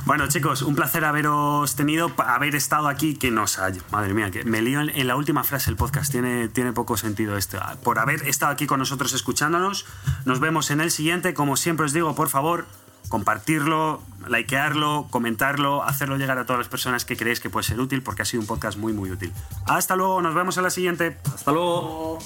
Bueno, 0.06 0.28
chicos, 0.28 0.62
un 0.62 0.76
placer 0.76 1.04
haberos 1.04 1.76
tenido, 1.76 2.14
haber 2.18 2.56
estado 2.56 2.88
aquí, 2.88 3.16
que 3.16 3.32
nos 3.32 3.58
ha... 3.58 3.72
Madre 3.92 4.14
mía, 4.14 4.30
que 4.30 4.44
me 4.44 4.62
lío 4.62 4.82
en, 4.82 4.90
en 4.90 5.08
la 5.08 5.16
última 5.16 5.44
frase 5.44 5.72
del 5.72 5.76
podcast, 5.76 6.12
tiene, 6.12 6.48
tiene 6.48 6.74
poco 6.74 6.96
sentido 6.96 7.38
esto. 7.38 7.60
Por 7.84 8.00
haber 8.00 8.28
estado 8.28 8.52
aquí 8.52 8.68
con 8.68 8.80
nosotros 8.80 9.14
escuchándonos, 9.14 9.86
nos 10.26 10.40
vemos 10.40 10.70
en 10.70 10.82
el 10.82 10.92
siguiente. 10.92 11.34
Como 11.34 11.58
siempre 11.58 11.88
os 11.88 11.94
digo, 11.94 12.14
por 12.14 12.30
favor, 12.30 12.68
compartirlo, 13.10 14.01
likearlo, 14.28 15.08
comentarlo, 15.10 15.84
hacerlo 15.84 16.18
llegar 16.18 16.38
a 16.38 16.45
todas 16.45 16.60
las 16.60 16.68
personas 16.68 17.05
que 17.05 17.16
creéis 17.16 17.39
que 17.39 17.49
puede 17.49 17.64
ser 17.64 17.80
útil, 17.80 18.03
porque 18.03 18.22
ha 18.22 18.26
sido 18.26 18.41
un 18.41 18.47
podcast 18.47 18.78
muy, 18.78 18.93
muy 18.93 19.12
útil. 19.12 19.32
Hasta 19.66 19.95
luego, 19.95 20.22
nos 20.22 20.36
vemos 20.36 20.58
en 20.58 20.64
la 20.64 20.70
siguiente. 20.70 21.18
Hasta 21.34 21.51
luego. 21.51 22.20